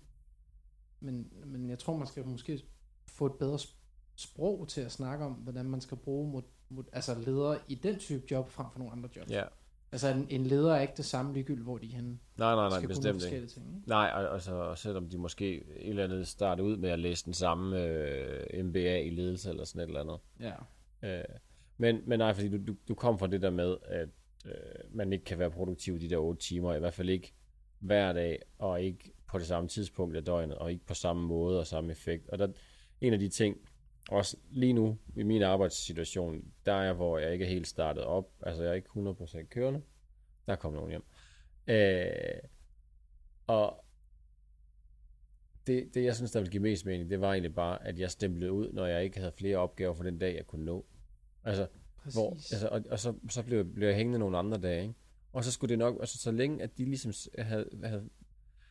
men, 1.00 1.32
men 1.44 1.70
jeg 1.70 1.78
tror, 1.78 1.96
man 1.96 2.06
skal 2.06 2.26
måske 2.26 2.62
få 3.06 3.26
et 3.26 3.34
bedre 3.34 3.56
sp- 3.56 3.76
sprog 4.16 4.68
til 4.68 4.80
at 4.80 4.92
snakke 4.92 5.24
om, 5.24 5.32
hvordan 5.32 5.66
man 5.70 5.80
skal 5.80 5.96
bruge 5.96 6.30
mod, 6.30 6.42
mod, 6.68 6.84
altså 6.92 7.14
ledere 7.14 7.58
i 7.68 7.74
den 7.74 7.98
type 7.98 8.24
job 8.30 8.50
frem 8.50 8.66
for 8.72 8.78
nogle 8.78 8.92
andre 8.92 9.08
jobs. 9.16 9.30
Ja. 9.30 9.44
Altså 9.92 10.08
en, 10.08 10.26
en 10.30 10.46
leder 10.46 10.74
er 10.74 10.80
ikke 10.80 10.94
det 10.96 11.04
samme 11.04 11.32
ligegyldigt, 11.32 11.64
hvor 11.64 11.78
de 11.78 11.86
er 11.86 11.96
henne. 11.96 12.18
Nej, 12.38 12.54
nej, 12.54 12.68
nej, 12.68 12.78
skal 12.78 12.88
bestemt 12.88 13.06
ikke. 13.06 13.20
forskellige 13.20 13.48
ting. 13.48 13.76
Ikke? 13.76 13.88
Nej, 13.88 14.10
og, 14.14 14.28
og, 14.28 14.42
så, 14.42 14.54
og 14.54 14.78
selvom 14.78 15.08
de 15.08 15.18
måske 15.18 15.54
et 15.56 15.88
eller 15.88 16.04
andet 16.04 16.28
starter 16.28 16.64
ud 16.64 16.76
med 16.76 16.90
at 16.90 16.98
læse 16.98 17.24
den 17.24 17.34
samme 17.34 17.82
øh, 17.82 18.64
MBA 18.64 18.98
i 18.98 19.10
ledelse 19.10 19.50
eller 19.50 19.64
sådan 19.64 19.80
et 19.80 19.86
eller 19.86 20.00
andet. 20.00 20.18
Ja. 20.40 21.18
Øh, 21.18 21.24
men, 21.76 22.00
men 22.06 22.18
nej, 22.18 22.32
fordi 22.32 22.48
du, 22.48 22.58
du, 22.66 22.76
du 22.88 22.94
kom 22.94 23.18
fra 23.18 23.26
det 23.26 23.42
der 23.42 23.50
med, 23.50 23.76
at 23.84 24.08
øh, 24.46 24.52
man 24.90 25.12
ikke 25.12 25.24
kan 25.24 25.38
være 25.38 25.50
produktiv 25.50 26.00
de 26.00 26.10
der 26.10 26.16
otte 26.16 26.40
timer, 26.40 26.74
i 26.74 26.78
hvert 26.78 26.94
fald 26.94 27.08
ikke 27.08 27.34
hver 27.78 28.12
dag, 28.12 28.42
og 28.58 28.82
ikke 28.82 29.12
på 29.26 29.38
det 29.38 29.46
samme 29.46 29.68
tidspunkt 29.68 30.16
af 30.16 30.24
døgnet, 30.24 30.58
og 30.58 30.72
ikke 30.72 30.86
på 30.86 30.94
samme 30.94 31.22
måde 31.22 31.58
og 31.58 31.66
samme 31.66 31.92
effekt. 31.92 32.28
Og 32.28 32.38
der, 32.38 32.48
en 33.00 33.12
af 33.12 33.18
de 33.18 33.28
ting, 33.28 33.56
også 34.08 34.36
lige 34.50 34.72
nu 34.72 34.98
i 35.16 35.22
min 35.22 35.42
arbejdssituation, 35.42 36.44
der 36.66 36.72
er 36.72 36.82
jeg, 36.82 36.92
hvor 36.92 37.18
jeg 37.18 37.32
ikke 37.32 37.44
er 37.44 37.48
helt 37.48 37.66
startet 37.66 38.04
op, 38.04 38.32
altså 38.42 38.62
jeg 38.62 38.70
er 38.70 38.74
ikke 38.74 38.88
100% 38.88 39.42
kørende, 39.42 39.82
der 40.46 40.56
kom 40.56 40.72
nogen 40.72 40.90
hjem. 40.90 41.04
Øh, 41.66 42.40
og 43.46 43.84
det, 45.66 45.94
det, 45.94 46.04
jeg 46.04 46.16
synes, 46.16 46.30
der 46.30 46.40
ville 46.40 46.50
give 46.50 46.62
mest 46.62 46.86
mening, 46.86 47.10
det 47.10 47.20
var 47.20 47.32
egentlig 47.32 47.54
bare, 47.54 47.86
at 47.86 47.98
jeg 47.98 48.10
stemplede 48.10 48.52
ud, 48.52 48.72
når 48.72 48.86
jeg 48.86 49.04
ikke 49.04 49.18
havde 49.18 49.32
flere 49.32 49.56
opgaver 49.56 49.94
for 49.94 50.02
den 50.02 50.18
dag, 50.18 50.36
jeg 50.36 50.46
kunne 50.46 50.64
nå. 50.64 50.86
Altså, 51.44 51.66
Præcis. 51.96 52.14
hvor, 52.14 52.30
altså, 52.30 52.68
og, 52.68 52.82
og 52.90 52.98
så, 52.98 53.14
så 53.28 53.42
blev, 53.42 53.64
blev 53.64 53.88
jeg 53.88 53.96
hængende 53.96 54.18
nogle 54.18 54.38
andre 54.38 54.58
dage, 54.58 54.82
ikke? 54.82 54.94
Og 55.32 55.44
så 55.44 55.52
skulle 55.52 55.68
det 55.68 55.78
nok, 55.78 55.96
altså 56.00 56.18
så 56.18 56.30
længe, 56.30 56.62
at 56.62 56.78
de 56.78 56.84
ligesom 56.84 57.12
havde, 57.38 57.68
havde 57.84 58.08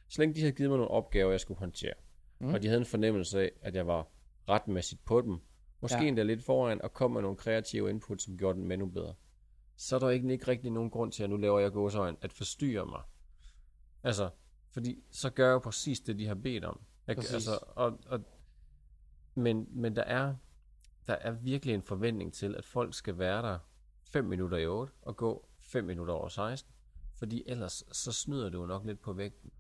så 0.07 0.21
længe 0.21 0.35
de 0.35 0.39
havde 0.39 0.53
givet 0.53 0.69
mig 0.69 0.77
nogle 0.77 0.91
opgaver, 0.91 1.31
jeg 1.31 1.39
skulle 1.39 1.59
håndtere, 1.59 1.93
mm. 2.39 2.53
og 2.53 2.61
de 2.61 2.67
havde 2.67 2.79
en 2.79 2.85
fornemmelse 2.85 3.41
af, 3.41 3.51
at 3.61 3.75
jeg 3.75 3.87
var 3.87 4.07
retmæssigt 4.49 5.05
på 5.05 5.21
dem, 5.21 5.39
måske 5.81 5.97
Ja. 5.97 6.07
endda 6.07 6.23
lidt 6.23 6.43
foran, 6.43 6.81
og 6.81 6.93
kom 6.93 7.11
med 7.11 7.21
nogle 7.21 7.37
kreative 7.37 7.89
input, 7.89 8.21
som 8.21 8.37
gjorde 8.37 8.59
den 8.59 8.71
endnu 8.71 8.87
bedre, 8.87 9.13
så 9.75 9.95
er 9.95 9.99
der 9.99 10.09
ikke, 10.09 10.31
ikke 10.31 10.47
rigtig 10.47 10.71
nogen 10.71 10.89
grund 10.89 11.11
til, 11.11 11.23
at 11.23 11.29
nu 11.29 11.37
laver 11.37 11.59
jeg 11.59 11.71
gåsøjne, 11.71 12.17
at 12.21 12.33
forstyrre 12.33 12.85
mig. 12.85 13.01
Altså, 14.03 14.29
fordi 14.71 15.03
så 15.11 15.29
gør 15.29 15.45
jeg 15.45 15.53
jo 15.53 15.59
præcis 15.59 15.99
det, 15.99 16.19
de 16.19 16.27
har 16.27 16.35
bedt 16.35 16.65
om. 16.65 16.81
Jeg, 17.07 17.15
Præcis. 17.15 17.33
altså, 17.33 17.59
og, 17.75 17.99
og, 18.07 18.19
men, 19.35 19.67
men 19.69 19.95
der 19.95 20.03
er, 20.03 20.35
der 21.07 21.13
er 21.13 21.31
virkelig 21.31 21.75
en 21.75 21.81
forventning 21.83 22.33
til, 22.33 22.55
at 22.55 22.65
folk 22.65 22.93
skal 22.93 23.17
være 23.17 23.41
der 23.41 23.59
5 24.03 24.25
minutter 24.25 24.57
i 24.57 24.67
8 24.67 24.93
og 25.01 25.17
gå 25.17 25.49
5 25.59 25.83
minutter 25.83 26.13
over 26.13 26.27
16. 26.27 26.73
Fordi 27.15 27.43
ellers 27.47 27.83
så 27.91 28.11
snyder 28.11 28.49
du 28.49 28.59
jo 28.59 28.65
nok 28.65 28.85
lidt 28.85 28.99
på 29.01 29.13
vægten. 29.13 29.51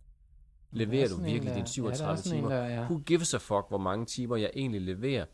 Er 0.71 0.77
Leverer 0.77 1.07
du 1.09 1.15
virkelig 1.15 1.41
dine 1.41 1.49
ja, 1.49 1.55
der 1.55 1.61
er 1.61 1.65
37 1.65 2.17
sådan 2.17 2.37
en, 2.37 2.43
timer? 2.43 2.55
der- 2.55 2.67
ja. 2.67 2.81
Who 2.83 2.97
gives 3.05 3.33
a 3.33 3.37
fuck, 3.37 3.65
hvor 3.69 3.77
mange 3.77 4.05
timer 4.05 4.35
jeg 4.35 4.51
egentlig 4.55 4.81
leverer, 4.81 5.25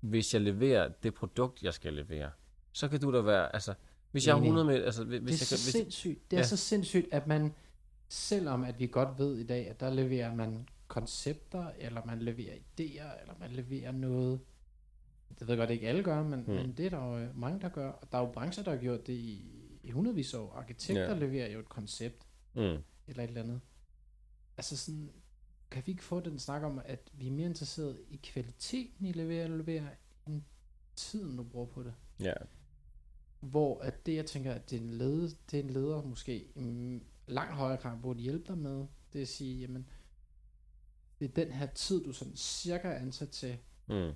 hvis 0.00 0.34
jeg 0.34 0.42
leverer 0.42 0.88
det 1.02 1.14
produkt, 1.14 1.62
jeg 1.62 1.74
skal 1.74 1.92
levere? 1.92 2.30
Så 2.72 2.88
kan 2.88 3.00
du 3.00 3.12
da 3.12 3.20
være, 3.20 3.54
altså, 3.54 3.74
hvis 4.10 4.26
jeg 4.26 4.34
har 4.34 4.38
Enig. 4.38 4.48
100 4.48 4.66
med, 4.66 4.84
altså, 4.84 5.04
hvis 5.04 5.20
det 5.20 5.26
er 5.28 5.30
jeg 5.32 5.38
så 5.38 5.48
kan, 5.56 5.56
hvis, 5.64 5.72
sindssygt. 5.72 6.30
Det 6.30 6.36
er 6.36 6.40
Ja. 6.40 6.46
så 6.46 6.56
sindssygt, 6.56 7.06
at 7.12 7.26
man, 7.26 7.54
selvom 8.08 8.64
at 8.64 8.78
vi 8.78 8.86
godt 8.86 9.18
ved 9.18 9.36
i 9.38 9.46
dag, 9.46 9.68
at 9.68 9.80
der 9.80 9.90
leverer 9.94 10.34
man 10.34 10.68
koncepter, 10.88 11.70
eller 11.78 12.00
man 12.06 12.18
leverer 12.18 12.54
idéer, 12.54 13.20
eller 13.20 13.34
man 13.40 13.50
leverer 13.50 13.92
noget, 13.92 14.40
det 15.38 15.40
ved 15.48 15.54
jeg 15.54 15.58
godt, 15.58 15.70
ikke 15.70 15.88
alle 15.88 16.02
gør, 16.02 16.22
men, 16.22 16.40
Hmm. 16.40 16.54
men 16.54 16.72
det 16.72 16.86
er 16.86 16.90
der 16.90 17.04
jo 17.06 17.18
øh, 17.18 17.38
mange, 17.40 17.60
der 17.60 17.68
gør. 17.68 17.90
Og 17.90 18.12
der 18.12 18.18
er 18.18 18.22
jo 18.22 18.32
brancher, 18.32 18.64
der 18.64 18.70
har 18.70 18.78
gjort 18.78 19.06
det 19.06 19.12
i, 19.12 19.44
i 19.82 19.90
hundredvis 19.90 20.34
af 20.34 20.38
år. 20.38 20.52
Arkitekter 20.52 21.02
Ja. 21.14 21.18
leverer 21.18 21.52
jo 21.52 21.58
et 21.58 21.68
koncept, 21.68 22.26
mm, 22.54 22.60
eller 22.60 22.78
et 23.22 23.28
eller 23.28 23.42
andet. 23.42 23.60
Altså 24.58 24.76
sådan, 24.76 25.10
kan 25.70 25.82
vi 25.86 25.92
ikke 25.92 26.04
få 26.04 26.20
den 26.20 26.38
snak 26.38 26.62
om, 26.62 26.80
at 26.84 27.10
vi 27.12 27.26
er 27.26 27.32
mere 27.32 27.46
interesseret 27.46 28.00
i 28.10 28.16
kvaliteten 28.22 29.06
i 29.06 29.12
leverer 29.12 29.44
eller 29.44 29.56
leverer, 29.56 29.88
end 30.26 30.42
tiden, 30.96 31.36
du 31.36 31.42
bruger 31.42 31.66
på 31.66 31.82
det? 31.82 31.94
ja, 32.20 32.32
Hvor 33.40 33.80
at 33.80 34.06
det, 34.06 34.14
jeg 34.14 34.26
tænker, 34.26 34.52
at 34.52 34.70
det 34.70 34.76
er 34.76 34.80
en 34.82 34.90
leder, 34.94 35.30
det 35.50 35.58
er 35.60 35.62
en 35.64 35.70
leder 35.70 36.02
måske 36.02 36.36
i 36.56 37.00
langt 37.26 37.54
højere 37.54 37.76
grad 37.80 37.98
burde 38.02 38.20
hjælpe 38.20 38.44
dig 38.46 38.58
med, 38.58 38.86
det 39.12 39.18
er 39.18 39.22
at 39.22 39.28
sige, 39.28 39.60
jamen, 39.60 39.88
det 41.20 41.24
er 41.24 41.44
den 41.44 41.52
her 41.52 41.66
tid, 41.66 42.04
du 42.04 42.12
sådan 42.12 42.36
cirka 42.36 42.88
er 42.88 42.98
ansat 42.98 43.28
til. 43.30 43.58
mm, 43.86 44.12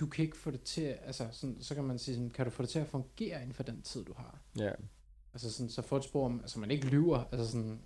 Du 0.00 0.06
kan 0.06 0.24
ikke 0.24 0.36
få 0.36 0.50
det 0.50 0.62
til, 0.62 0.82
altså 0.82 1.28
sådan, 1.32 1.62
så 1.62 1.74
kan 1.74 1.84
man 1.84 1.98
sige, 1.98 2.14
sådan, 2.14 2.30
kan 2.30 2.44
du 2.44 2.50
få 2.50 2.62
det 2.62 2.70
til 2.70 2.78
at 2.78 2.86
fungere 2.86 3.40
inden 3.40 3.54
for 3.54 3.62
den 3.62 3.82
tid, 3.82 4.04
du 4.04 4.12
har? 4.16 4.40
ja, 4.58 4.72
Altså 5.32 5.52
sådan, 5.52 5.70
så 5.70 5.82
få 5.82 5.96
et 5.96 6.04
spor 6.04 6.26
om, 6.26 6.40
altså 6.40 6.58
man 6.58 6.70
ikke 6.70 6.86
lyver, 6.86 7.24
altså 7.32 7.50
sådan, 7.50 7.80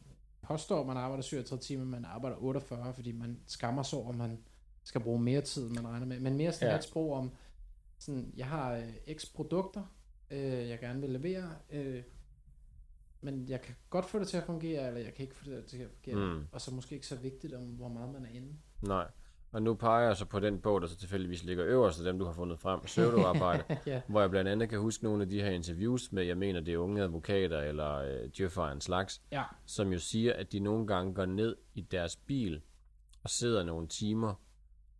påstår, 0.53 0.81
at 0.81 0.87
man 0.87 0.97
arbejder 0.97 1.23
37 1.23 1.61
timer, 1.61 1.85
man 1.85 2.05
arbejder 2.05 2.37
48, 2.37 2.95
fordi 2.95 3.13
man 3.13 3.41
skammer 3.47 3.83
sig 3.83 3.99
over, 3.99 4.09
at 4.09 4.17
man 4.17 4.39
skal 4.85 5.01
bruge 5.01 5.21
mere 5.21 5.41
tid, 5.41 5.67
end 5.67 5.75
man 5.75 5.89
regner 5.89 6.07
med. 6.07 6.21
Men 6.21 6.37
mere 6.37 6.53
sådan 6.53 6.69
ja. 6.69 6.77
et 6.77 6.85
sprog 6.85 7.13
om, 7.13 7.33
sådan, 7.99 8.33
jeg 8.37 8.47
har 8.47 8.73
øh, 8.73 9.17
x 9.17 9.33
produkter, 9.35 9.83
øh, 10.31 10.69
jeg 10.69 10.79
gerne 10.79 11.01
vil 11.01 11.11
levere, 11.11 11.51
øh, 11.71 12.03
men 13.21 13.49
jeg 13.49 13.61
kan 13.61 13.75
godt 13.91 14.05
få 14.05 14.19
det 14.19 14.29
til 14.29 14.37
at 14.37 14.45
fungere, 14.45 14.87
eller 14.87 15.01
jeg 15.01 15.15
kan 15.15 15.23
ikke 15.23 15.37
få 15.37 15.45
det 15.45 15.65
til 15.65 15.79
at 15.79 15.91
fungere. 15.91 16.35
Mm. 16.35 16.47
Og 16.53 16.61
så 16.61 16.75
måske 16.75 16.95
ikke 16.95 17.07
så 17.07 17.17
vigtigt 17.17 17.55
om, 17.55 17.65
hvor 17.65 17.89
meget 17.89 18.13
man 18.13 18.25
er 18.25 18.31
inde. 18.31 18.57
nej. 18.81 19.07
Og 19.53 19.63
nu 19.63 19.75
peger 19.75 20.07
jeg 20.07 20.17
så 20.17 20.25
på 20.25 20.39
den 20.41 20.61
bog, 20.61 20.81
der 20.81 20.87
så 20.87 20.97
tilfældigvis 20.97 21.45
ligger 21.45 21.67
øverst 21.67 21.99
af 21.99 22.05
dem, 22.05 22.19
du 22.19 22.25
har 22.25 22.33
fundet 22.33 22.59
frem, 22.59 22.81
pseudoarbejde, 22.81 23.65
ja. 23.87 24.01
hvor 24.09 24.21
jeg 24.21 24.31
blandt 24.31 24.51
andet 24.51 24.69
kan 24.69 24.79
huske 24.79 25.05
nogle 25.05 25.23
af 25.23 25.29
de 25.29 25.43
her 25.43 25.51
interviews 25.51 26.13
med, 26.13 26.25
jeg 26.25 26.39
mener, 26.39 26.61
det 26.61 26.75
er 26.75 26.79
unge 26.79 27.03
advokater 27.03 27.61
eller 27.61 27.95
øh, 27.95 28.31
djøffer 28.37 28.65
en 28.65 28.81
slags, 28.81 29.23
ja. 29.33 29.43
som 29.67 29.93
jo 29.93 29.99
siger, 29.99 30.33
at 30.33 30.53
de 30.53 30.61
nogle 30.61 30.87
gange 30.87 31.15
går 31.15 31.27
ned 31.27 31.57
i 31.75 31.81
deres 31.81 32.17
bil 32.17 32.63
og 33.25 33.31
sidder 33.31 33.65
nogle 33.65 33.89
timer 33.89 34.35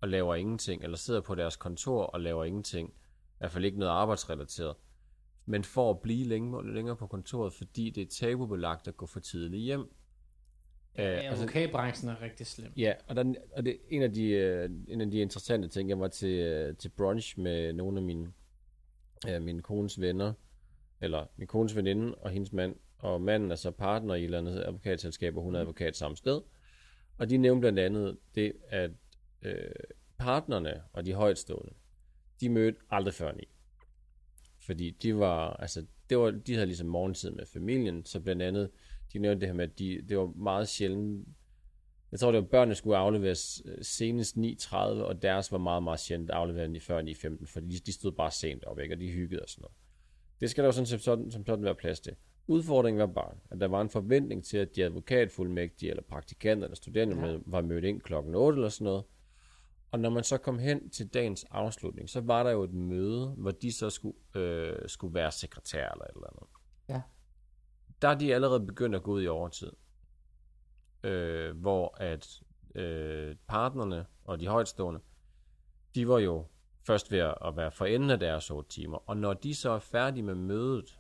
og 0.01 0.09
laver 0.09 0.35
ingenting, 0.35 0.85
eller 0.85 0.97
sidder 0.97 1.21
på 1.21 1.35
deres 1.35 1.57
kontor 1.57 2.05
og 2.05 2.21
laver 2.21 2.45
ingenting, 2.45 2.89
i 2.89 2.93
hvert 3.39 3.51
fald 3.51 3.65
ikke 3.65 3.79
noget 3.79 3.93
arbejdsrelateret, 3.93 4.77
men 5.47 5.65
for 5.65 5.91
at 5.91 6.01
blive 6.01 6.27
længe, 6.27 6.75
længere 6.75 6.97
på 6.97 7.07
kontoret, 7.07 7.53
fordi 7.53 7.91
det 7.91 8.03
er 8.03 8.07
tabubelagt 8.07 8.89
at 8.89 8.97
gå 8.97 9.07
for 9.07 9.21
tidligt 9.21 9.63
hjem. 9.63 9.93
Ja, 10.99 11.13
Øh, 11.13 11.29
altså- 11.29 11.43
advokatbranchen 11.43 12.11
er 12.11 12.23
rigtig 12.23 12.47
slem. 12.47 12.73
Ja, 12.77 12.93
og, 13.09 13.17
der, 13.17 13.35
og 13.57 13.65
det 13.65 13.79
en 13.89 14.03
af 14.03 14.13
de, 14.13 14.25
øh, 14.25 14.71
en 14.89 15.01
af 15.01 15.11
de 15.11 15.19
interessante 15.19 15.69
ting, 15.69 15.89
jeg 15.89 16.01
var 16.01 16.09
til, 16.09 16.39
øh, 16.39 16.77
til 16.77 16.89
brunch 16.89 17.39
med 17.39 17.73
nogle 17.73 17.99
af 17.99 18.03
mine, 18.03 18.33
øh, 19.29 19.43
min 19.43 19.63
kones 19.63 20.01
venner, 20.01 20.33
eller 21.01 21.27
min 21.37 21.47
kones 21.47 21.77
veninde 21.77 22.15
og 22.15 22.31
hendes 22.31 22.53
mand, 22.53 22.77
og 22.99 23.21
manden 23.23 23.51
er 23.51 23.57
så 23.57 23.71
partner 23.71 24.15
i 24.15 24.19
et 24.19 24.25
eller 24.25 24.39
andet 24.39 24.65
advokatselskab, 24.67 25.37
og 25.37 25.43
hun 25.43 25.55
er 25.55 25.61
advokat 25.61 25.97
samme 25.97 26.17
sted. 26.17 26.41
Og 27.19 27.31
de 27.31 27.37
nævnte 27.37 27.61
blandt 27.61 27.79
andet 27.79 28.19
det, 28.35 28.53
at 28.69 28.91
øh, 29.43 29.71
partnerne 30.19 30.83
og 30.93 31.07
de 31.07 31.13
højtstående, 31.15 31.73
de 32.41 32.49
mødte 32.49 32.79
aldrig 32.91 33.15
før 33.15 33.33
ni. 33.33 33.45
Fordi 34.67 34.91
de 34.91 35.17
var, 35.17 35.51
altså, 35.51 35.87
det 36.11 36.19
var, 36.19 36.31
de 36.31 36.55
havde 36.55 36.67
ligesom 36.67 36.87
morgentid 36.89 37.31
med 37.31 37.47
familien, 37.47 38.05
så 38.05 38.21
blandt 38.21 38.43
andet, 38.43 38.71
de 39.13 39.19
nævnte 39.19 39.41
det 39.41 39.49
her 39.49 39.55
med, 39.55 39.65
at 39.65 39.79
de, 39.79 40.03
det 40.09 40.19
var 40.19 40.27
meget 40.37 40.69
sjældent, 40.69 41.29
jeg 42.13 42.21
tror, 42.21 42.33
det 42.33 42.41
var 42.41 42.49
børnene 42.49 42.75
skulle 42.75 42.97
afleveres 42.97 43.63
øh, 43.65 43.79
senest 43.83 44.37
9.30, 44.37 44.77
og 44.77 45.23
deres 45.23 45.53
var 45.53 45.59
meget, 45.59 45.83
meget 45.83 46.01
sjældent 46.01 46.31
afleveret 46.31 46.77
i 46.77 46.81
før 46.81 47.03
9.15, 47.03 47.47
fordi 47.47 47.67
de, 47.67 47.79
de 47.87 47.93
stod 47.93 48.13
bare 48.13 48.31
sent 48.31 48.65
op, 48.65 48.79
ikke? 48.79 48.95
og 48.95 49.01
de 49.01 49.11
hyggede 49.11 49.43
og 49.43 49.49
sådan 49.49 49.63
noget. 49.63 49.77
Det 50.41 50.51
skal 50.51 50.65
der 50.65 50.69
jo 50.69 50.73
sådan, 50.73 50.87
som 50.87 50.99
sådan, 50.99 51.31
som 51.31 51.47
sådan 51.47 51.65
være 51.65 51.75
plads 51.75 52.01
til. 52.01 52.17
Udfordringen 52.47 53.01
var 53.01 53.07
bare, 53.07 53.35
at 53.51 53.61
der 53.61 53.69
var 53.69 53.81
en 53.81 53.91
forventning 53.91 54.45
til, 54.45 54.57
at 54.57 54.77
de 54.77 54.85
advokatfuldmægtige, 54.85 55.91
eller 55.91 56.03
praktikanter, 56.03 56.65
eller 56.65 56.77
studenter 56.77 57.27
Ja. 57.27 57.33
ja. 57.33 57.39
var 57.47 57.63
mødt 57.63 57.85
ind 57.85 58.01
klokken 58.01 58.35
8 58.35 58.57
eller 58.57 58.69
sådan 58.69 58.85
noget. 58.85 59.05
Og 59.91 60.01
når 60.01 60.11
man 60.11 60.25
så 60.25 60.39
kom 60.39 60.59
hen 60.59 60.91
til 60.91 61.15
dagens 61.15 61.45
afslutning, 61.51 62.11
så 62.11 62.21
var 62.21 62.43
der 62.43 62.51
jo 62.51 62.63
et 62.63 62.73
møde, 62.73 63.27
hvor 63.29 63.51
de 63.51 63.73
så 63.73 63.91
skulle, 63.91 64.17
øh, 64.37 64.89
skulle 64.89 65.15
være 65.15 65.33
sekretær 65.33 65.91
eller 65.91 66.05
et 66.05 66.15
eller 66.15 66.27
andet. 66.27 66.42
Der 68.03 68.09
er 68.09 68.15
de 68.15 68.35
allerede 68.35 68.67
begyndt 68.67 68.97
at 68.97 69.03
gå 69.03 69.13
ud 69.13 69.23
i 69.23 69.29
overtid. 69.29 69.73
Øh, 71.05 71.57
hvor 71.57 71.97
at 72.01 72.43
øh, 72.75 73.37
partnerne 73.47 74.07
og 74.25 74.41
de 74.41 74.47
højtstående, 74.47 75.01
de 75.95 76.09
var 76.09 76.19
jo 76.19 76.47
først 76.87 77.11
ved 77.11 77.19
at 77.19 77.57
være 77.57 77.71
for 77.71 77.85
enden 77.85 78.11
af 78.11 78.19
deres 78.19 78.51
8 78.51 78.71
timer. 78.71 79.11
Og 79.11 79.17
når 79.17 79.35
de 79.35 79.55
så 79.55 79.71
er 79.71 79.79
færdige 79.79 80.23
med 80.23 80.35
mødet, 80.35 80.99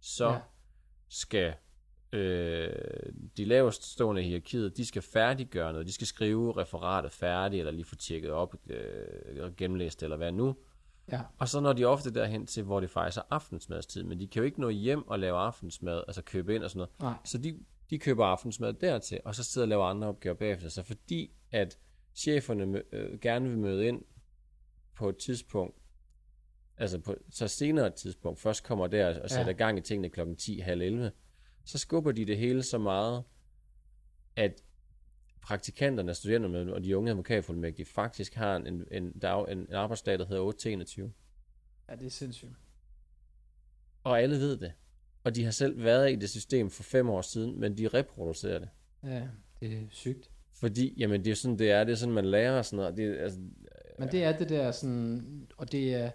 så 0.00 0.28
ja. 0.28 0.40
Skal 1.08 1.54
øh, 2.12 3.12
de 3.36 3.44
lavest 3.44 3.92
stående 3.92 4.22
i 4.22 4.24
hierarkiet, 4.24 4.76
de 4.76 4.86
skal 4.86 5.02
færdiggøre 5.02 5.72
noget. 5.72 5.86
De 5.86 5.92
skal 5.92 6.06
skrive 6.06 6.56
referatet 6.56 7.12
færdigt, 7.12 7.60
eller 7.60 7.72
lige 7.72 7.84
få 7.84 7.96
tjekket 7.96 8.30
op, 8.30 8.54
øh, 8.70 9.54
gennemlæst, 9.56 10.02
eller 10.02 10.16
hvad 10.16 10.32
nu. 10.32 10.56
Ja. 11.12 11.20
Og 11.38 11.48
så 11.48 11.60
når 11.60 11.72
de 11.72 11.84
ofte 11.84 12.10
derhen 12.14 12.46
til, 12.46 12.62
hvor 12.62 12.80
det 12.80 12.90
faktisk 12.90 13.18
er 13.18 13.22
aftensmadstid, 13.30 14.02
men 14.02 14.20
de 14.20 14.26
kan 14.28 14.40
jo 14.40 14.44
ikke 14.44 14.60
nå 14.60 14.68
hjem 14.68 15.08
og 15.08 15.18
lave 15.18 15.38
aftensmad, 15.38 16.02
altså 16.06 16.22
købe 16.22 16.54
ind 16.54 16.64
og 16.64 16.70
sådan 16.70 16.78
noget. 16.78 17.00
Nej. 17.00 17.14
Så 17.24 17.38
de, 17.38 17.58
de 17.90 17.98
køber 17.98 18.24
aftensmad 18.24 18.72
dertil, 18.72 19.20
og 19.24 19.34
så 19.34 19.44
sidder 19.44 19.64
og 19.64 19.68
laver 19.68 19.84
andre 19.84 20.08
opgaver 20.08 20.36
bagefter. 20.36 20.68
Så 20.68 20.82
fordi 20.82 21.30
at 21.50 21.78
cheferne 22.14 22.82
øh, 22.92 23.18
gerne 23.20 23.48
vil 23.48 23.58
møde 23.58 23.86
ind 23.86 24.02
på 24.94 25.08
et 25.08 25.16
tidspunkt, 25.16 25.76
altså 26.76 26.98
på 26.98 27.14
så 27.30 27.48
senere 27.48 27.86
et 27.86 27.94
tidspunkt, 27.94 28.40
først 28.40 28.64
kommer 28.64 28.86
der 28.86 29.22
og 29.22 29.30
sætter 29.30 29.44
Ja. 29.44 29.50
ja. 29.50 29.56
gang 29.56 29.78
i 29.78 29.80
tingene 29.80 30.08
klokken 30.10 30.36
10, 30.36 30.58
halv 30.58 30.82
11, 30.82 31.12
så 31.64 31.78
skubber 31.78 32.12
de 32.12 32.24
det 32.24 32.38
hele 32.38 32.62
så 32.62 32.78
meget, 32.78 33.24
at 34.36 34.62
praktikanterne, 35.44 36.14
studerende 36.14 36.74
og 36.74 36.84
de 36.84 36.96
unge 36.96 37.10
advokatfuldmægtige 37.10 37.86
faktisk 37.86 38.34
har 38.34 38.56
en, 38.56 38.66
en, 38.66 38.84
en, 38.90 39.12
dag, 39.12 39.52
en, 39.52 39.58
en 39.58 39.72
arbejdsdag, 39.74 40.18
der 40.18 40.26
hedder 40.26 40.42
8 40.42 40.58
til 40.58 40.72
21. 40.72 41.12
Ja, 41.88 41.96
det 41.96 42.06
er 42.06 42.10
sindssygt. 42.10 42.52
Og 44.04 44.22
alle 44.22 44.36
ved 44.36 44.56
det. 44.56 44.72
Og 45.24 45.34
de 45.34 45.44
har 45.44 45.50
selv 45.50 45.84
været 45.84 46.12
i 46.12 46.16
det 46.16 46.30
system 46.30 46.70
for 46.70 46.82
fem 46.82 47.10
år 47.10 47.22
siden, 47.22 47.60
men 47.60 47.78
de 47.78 47.88
reproducerer 47.88 48.58
det. 48.58 48.68
Ja, 49.02 49.28
det 49.60 49.72
er 49.72 49.86
sygt. 49.90 50.30
Fordi, 50.52 50.94
jamen 50.96 51.24
det 51.24 51.30
er 51.30 51.34
sådan, 51.34 51.58
det 51.58 51.70
er. 51.70 51.84
Det 51.84 51.92
er 51.92 51.96
sådan, 51.96 52.14
man 52.14 52.24
lærer 52.24 52.58
og 52.58 52.64
sådan 52.64 52.76
noget. 52.76 52.96
Det, 52.96 53.16
altså, 53.16 53.40
Men 53.98 54.12
det 54.12 54.24
er 54.24 54.38
det 54.38 54.48
der 54.48 54.72
sådan, 54.72 55.46
og 55.56 55.72
det 55.72 55.94
er, 55.94 56.10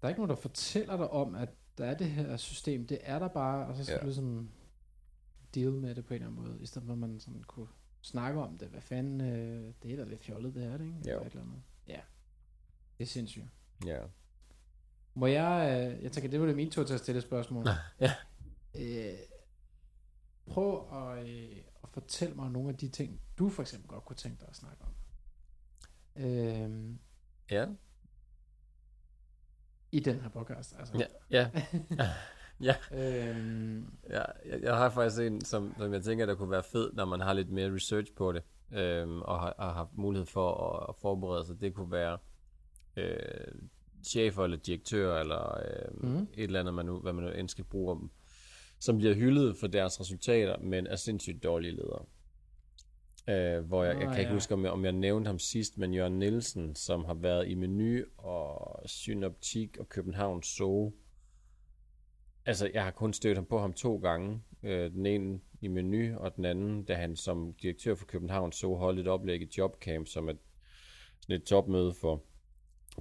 der 0.00 0.04
er 0.04 0.08
ikke 0.08 0.20
nogen, 0.20 0.30
der 0.30 0.36
fortæller 0.36 0.96
dig 0.96 1.10
om, 1.10 1.34
at 1.34 1.48
der 1.78 1.84
er 1.84 1.94
det 1.94 2.10
her 2.10 2.36
system. 2.36 2.86
Det 2.86 2.98
er 3.02 3.18
der 3.18 3.28
bare, 3.28 3.66
og 3.66 3.76
så 3.76 3.84
skal 3.84 3.94
ja. 3.94 4.00
du 4.00 4.04
ligesom 4.04 4.50
deal 5.54 5.72
med 5.72 5.94
det 5.94 6.04
på 6.06 6.14
en 6.14 6.22
eller 6.22 6.26
anden 6.36 6.44
måde, 6.48 6.62
i 6.62 6.66
stedet 6.66 6.86
for 6.86 6.92
at 6.92 6.98
man 6.98 7.20
sådan 7.20 7.42
kunne 7.42 7.68
snakke 8.00 8.40
om 8.40 8.58
det. 8.58 8.68
Hvad 8.68 8.80
fanden, 8.80 9.20
øh, 9.20 9.74
det 9.82 9.92
er 9.92 9.96
da 9.96 10.04
lidt 10.04 10.20
fjollet, 10.24 10.54
det 10.54 10.64
er 10.64 10.76
det, 10.76 10.84
ikke? 10.84 10.96
Jo. 10.96 11.02
Eller 11.10 11.20
et 11.20 11.26
eller 11.32 11.42
andet. 11.42 11.62
Ja, 11.88 12.00
det 12.98 13.04
er 13.04 13.08
sindssygt. 13.08 13.46
ja. 13.86 13.98
Må 15.14 15.26
jeg, 15.26 15.88
øh, 15.96 16.02
jeg 16.02 16.12
tænker, 16.12 16.30
det 16.30 16.40
var 16.40 16.46
det 16.46 16.56
min 16.56 16.70
tur 16.70 16.84
til 16.84 16.94
at 16.94 17.00
stille 17.00 17.18
et 17.18 17.24
spørgsmål. 17.24 17.66
Ja. 18.00 18.12
Øh, 18.78 19.18
prøv 20.46 20.92
at, 20.92 21.28
øh, 21.28 21.56
at 21.82 21.88
fortælle 21.90 22.34
mig 22.34 22.50
nogle 22.50 22.68
af 22.68 22.76
de 22.76 22.88
ting, 22.88 23.20
du 23.38 23.48
for 23.48 23.62
eksempel 23.62 23.88
godt 23.88 24.04
kunne 24.04 24.16
tænke 24.16 24.40
dig 24.40 24.48
at 24.48 24.56
snakke 24.56 24.84
om. 24.84 24.94
Øh, 26.22 26.94
Ja. 27.50 27.66
I 29.92 30.00
den 30.00 30.20
her 30.20 30.28
podcast, 30.28 30.74
altså. 30.78 31.06
Ja. 31.30 31.50
Ja. 31.50 31.50
Øhm, 32.92 33.86
ja 34.10 34.22
jeg, 34.50 34.62
jeg 34.62 34.76
har 34.76 34.90
faktisk 34.90 35.22
en, 35.22 35.44
som, 35.44 35.74
som 35.78 35.92
jeg 35.92 36.02
tænker, 36.02 36.26
der 36.26 36.34
kunne 36.34 36.50
være 36.50 36.62
fed, 36.62 36.92
når 36.92 37.04
man 37.04 37.20
har 37.20 37.32
lidt 37.32 37.50
mere 37.50 37.74
research 37.74 38.12
på 38.12 38.32
det, 38.32 38.42
øhm, 38.72 39.22
og 39.22 39.40
har, 39.40 39.54
har 39.58 39.72
haft 39.72 39.90
mulighed 39.96 40.26
for 40.26 40.74
at, 40.74 40.86
at 40.88 40.94
forberede 41.00 41.46
sig. 41.46 41.60
Det 41.60 41.74
kunne 41.74 41.92
være 41.92 42.18
øh, 42.96 43.54
chefer 44.06 44.44
eller 44.44 44.56
direktør, 44.56 45.20
eller 45.20 45.58
øh, 45.58 46.08
mm. 46.10 46.22
et 46.22 46.28
eller 46.34 46.60
andet, 46.60 46.74
man 46.74 46.86
nu, 46.86 46.98
hvad 46.98 47.12
man 47.12 47.24
nu 47.24 47.30
end 47.30 47.48
skal 47.48 47.64
bruge 47.64 47.90
om, 47.90 48.10
som 48.78 48.98
bliver 48.98 49.14
hyldet 49.14 49.56
for 49.56 49.66
deres 49.66 50.00
resultater, 50.00 50.58
men 50.58 50.86
er 50.86 50.96
sindssygt 50.96 51.42
dårlige 51.42 51.72
ledere. 51.72 52.04
Øh, 53.28 53.64
hvor 53.64 53.84
jeg, 53.84 54.00
jeg 54.00 54.08
kan 54.08 54.18
ikke 54.18 54.30
ja. 54.30 54.34
huske, 54.34 54.54
om 54.54 54.64
jeg, 54.64 54.72
om 54.72 54.84
jeg 54.84 54.92
nævnte 54.92 55.28
ham 55.28 55.38
sidst, 55.38 55.78
men 55.78 55.94
Jørgen 55.94 56.18
Nielsen, 56.18 56.74
som 56.74 57.04
har 57.04 57.14
været 57.14 57.48
i 57.48 57.54
Menu 57.54 58.04
og 58.18 58.82
Synoptik 58.86 59.76
og 59.80 59.88
København 59.88 60.42
Zoo. 60.42 60.92
Altså, 62.48 62.70
jeg 62.74 62.84
har 62.84 62.90
kun 62.90 63.12
stødt 63.12 63.36
ham 63.36 63.46
på 63.46 63.58
ham 63.58 63.72
to 63.72 63.96
gange. 63.96 64.42
Øh, 64.62 64.90
den 64.90 65.06
ene 65.06 65.40
i 65.60 65.68
Menu, 65.68 66.18
og 66.18 66.36
den 66.36 66.44
anden, 66.44 66.84
da 66.84 66.94
han 66.94 67.16
som 67.16 67.54
direktør 67.62 67.94
for 67.94 68.06
København 68.06 68.52
Zoo 68.52 68.76
holdt 68.76 69.00
et 69.00 69.08
oplæg 69.08 69.42
i 69.42 69.48
Jobcamp, 69.58 70.06
som 70.06 70.28
er 70.28 70.34
sådan 71.20 71.36
et 71.36 71.44
topmøde 71.44 71.94
for 71.94 72.22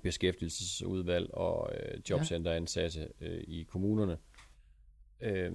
beskæftigelsesudvalg 0.03 1.33
og 1.33 1.69
øh, 1.73 2.01
jobcenteransatte 2.09 3.07
øh, 3.21 3.43
i 3.47 3.63
kommunerne. 3.63 4.17
Øh, 5.21 5.51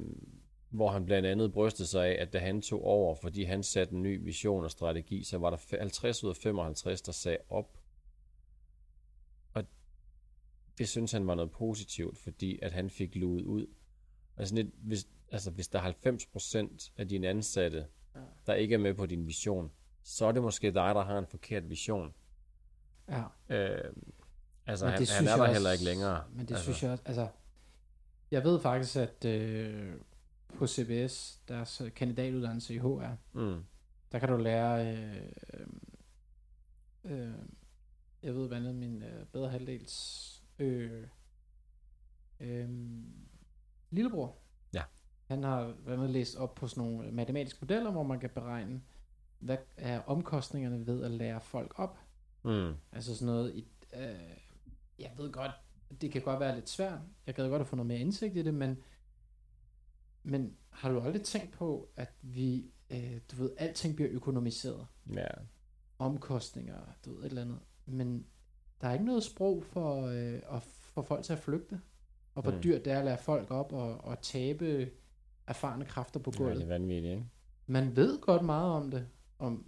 hvor 0.71 0.91
han 0.91 1.05
blandt 1.05 1.29
andet 1.29 1.53
brystede 1.53 1.89
sig 1.89 2.07
af, 2.07 2.23
at 2.23 2.33
da 2.33 2.39
han 2.39 2.63
tog 2.63 2.85
over, 2.85 3.15
fordi 3.15 3.43
han 3.45 3.63
satte 3.63 3.95
en 3.95 4.03
ny 4.03 4.25
vision 4.25 4.65
og 4.65 4.71
strategi, 4.71 5.25
så 5.25 5.39
var 5.39 5.51
der 5.51 5.57
fe- 5.57 5.79
50 5.79 6.25
ud 6.25 6.31
af 6.31 6.37
55, 6.37 7.03
der 7.03 7.13
sagde 7.13 7.39
op. 7.49 7.79
Og 9.55 9.65
det 10.79 10.89
synes 10.89 11.13
han 11.13 11.27
var 11.27 11.35
noget 11.35 11.51
positivt, 11.51 12.19
fordi 12.19 12.59
at 12.63 12.73
han 12.73 12.91
fik 12.91 13.17
luet 13.17 13.45
ud. 13.45 13.67
Altså, 14.37 14.55
lidt, 14.55 14.67
hvis, 14.83 15.09
altså 15.33 15.51
hvis 15.51 15.69
der 15.69 15.79
er 15.81 15.93
90% 16.87 16.91
af 16.97 17.09
dine 17.09 17.29
ansatte, 17.29 17.87
Ja. 18.15 18.21
der 18.47 18.55
ikke 18.55 18.75
er 18.75 18.79
med 18.79 18.95
på 18.95 19.07
din 19.07 19.27
vision, 19.27 19.71
så 20.03 20.27
er 20.27 20.33
det 20.33 20.43
måske 20.43 20.67
dig, 20.67 20.75
der 20.95 21.05
har 21.05 21.19
en 21.19 21.27
forkert 21.27 21.71
vision. 21.71 22.15
ja. 23.09 23.23
Øh, 23.49 23.93
altså, 24.67 24.85
Men 24.85 24.93
han, 24.93 25.01
det 25.01 25.09
han 25.11 25.17
synes 25.17 25.31
er 25.31 25.37
der 25.37 25.43
også- 25.43 25.53
heller 25.53 25.73
ikke 25.73 25.85
længere. 25.85 26.25
Men 26.33 26.41
det 26.47 26.51
altså, 26.51 26.63
synes 26.65 26.83
jeg 26.83 26.91
også, 26.91 27.03
altså, 27.07 27.29
jeg 28.31 28.45
ved 28.45 28.61
faktisk, 28.61 28.97
at 28.97 29.25
øh, 29.25 29.95
på 30.59 30.67
CBS, 30.67 31.41
deres 31.49 31.81
øh, 31.81 31.95
kandidatuddannelse 31.95 32.75
i 32.75 32.79
HR, 32.79 33.17
Mm, 33.33 33.65
der 34.13 34.19
kan 34.19 34.29
du 34.29 34.37
lære, 34.37 34.97
øh, 34.97 35.23
øh, 37.05 37.35
jeg 38.23 38.35
ved 38.35 38.49
blandt 38.49 38.67
andet 38.67 38.75
min 38.81 39.03
øh, 39.03 39.27
bedre 39.27 39.49
halvdels 39.51 40.43
øh, 40.59 41.07
øh, 42.41 42.69
lillebror. 43.93 44.39
Ja. 44.75 44.83
Han 45.25 45.43
har 45.43 45.75
andet 45.87 46.11
læst 46.11 46.37
op 46.37 46.55
på 46.55 46.67
sådan 46.67 46.85
nogle 46.91 47.13
matematiske 47.13 47.59
modeller, 47.63 47.91
hvor 47.91 48.03
man 48.03 48.21
kan 48.21 48.31
beregne, 48.31 48.83
hvad 49.39 49.57
er 49.77 50.01
omkostningerne 50.01 50.87
ved 50.87 51.05
at 51.05 51.11
lære 51.11 51.41
folk 51.41 51.79
op. 51.79 51.99
mm, 52.45 52.73
Altså 52.93 53.15
sådan 53.15 53.27
noget, 53.27 53.55
i, 53.55 53.69
øh, 53.95 54.15
jeg 54.99 55.11
ved 55.17 55.33
godt, 55.33 55.51
det 56.01 56.13
kan 56.13 56.23
godt 56.23 56.41
være 56.41 56.55
lidt 56.55 56.69
svært. 56.69 57.01
Jeg 57.27 57.35
gad 57.35 57.49
godt 57.49 57.61
at 57.61 57.67
få 57.67 57.77
noget 57.77 57.87
mere 57.87 57.99
indsigt 57.99 58.37
i 58.37 58.43
det, 58.43 58.55
men, 58.55 58.83
men 60.23 60.57
har 60.71 60.91
du 60.91 61.01
aldrig 61.01 61.23
tænkt 61.23 61.53
på, 61.53 61.89
at 61.97 62.13
vi, 62.23 62.73
øh, 62.91 63.21
du 63.33 63.37
ved, 63.37 63.51
alting 63.59 63.97
bliver 63.97 64.11
økonomiseret? 64.13 64.87
ja. 65.15 65.27
Omkostninger, 65.99 66.79
du 67.05 67.15
ved, 67.15 67.21
et 67.21 67.27
eller 67.29 67.43
andet. 67.43 67.59
Men 67.87 68.27
der 68.81 68.89
er 68.89 68.93
ikke 68.93 69.05
noget 69.05 69.25
sprog 69.25 69.65
for 69.65 70.07
øh, 70.07 70.57
at 70.57 70.63
få 70.63 71.03
folk 71.03 71.25
til 71.25 71.33
at 71.33 71.39
flygte. 71.39 71.81
Og 72.35 72.43
hvor 72.43 72.53
Mm. 72.53 72.61
dyrt 72.63 72.85
det 72.85 72.93
er 72.93 72.99
at 72.99 73.05
lære 73.05 73.19
folk 73.19 73.51
op 73.51 73.73
og, 73.73 74.05
og 74.05 74.21
tabe 74.23 74.91
erfarne 75.47 75.85
kræfter 75.85 76.21
på 76.21 76.31
ja 76.35 76.39
gulvet. 76.39 76.57
det 76.57 76.63
er 76.65 76.69
vanvittigt, 76.69 77.11
ikke? 77.13 77.25
Man 77.67 77.97
ved 77.97 78.21
godt 78.21 78.43
meget 78.45 78.71
om 78.73 78.91
det. 78.91 79.07
Om, 79.39 79.65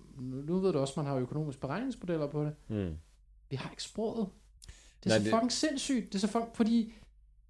nu 0.46 0.58
ved 0.58 0.72
du 0.72 0.78
også, 0.78 0.92
at 0.92 0.96
man 0.96 1.06
har 1.06 1.16
økonomiske 1.16 1.60
beregningsmodeller 1.60 2.26
på 2.26 2.44
det. 2.44 2.54
Mm. 2.68 2.94
Vi 3.50 3.56
har 3.56 3.70
ikke 3.70 3.82
sproget. 3.82 4.28
Det 5.04 5.10
er 5.12 5.14
Nej, 5.14 5.18
så 5.18 5.24
det- 5.24 5.32
fucking 5.32 5.52
sindssygt. 5.52 6.06
Det 6.06 6.14
er 6.14 6.18
så 6.18 6.26
fucking, 6.28 6.56
fordi 6.56 6.92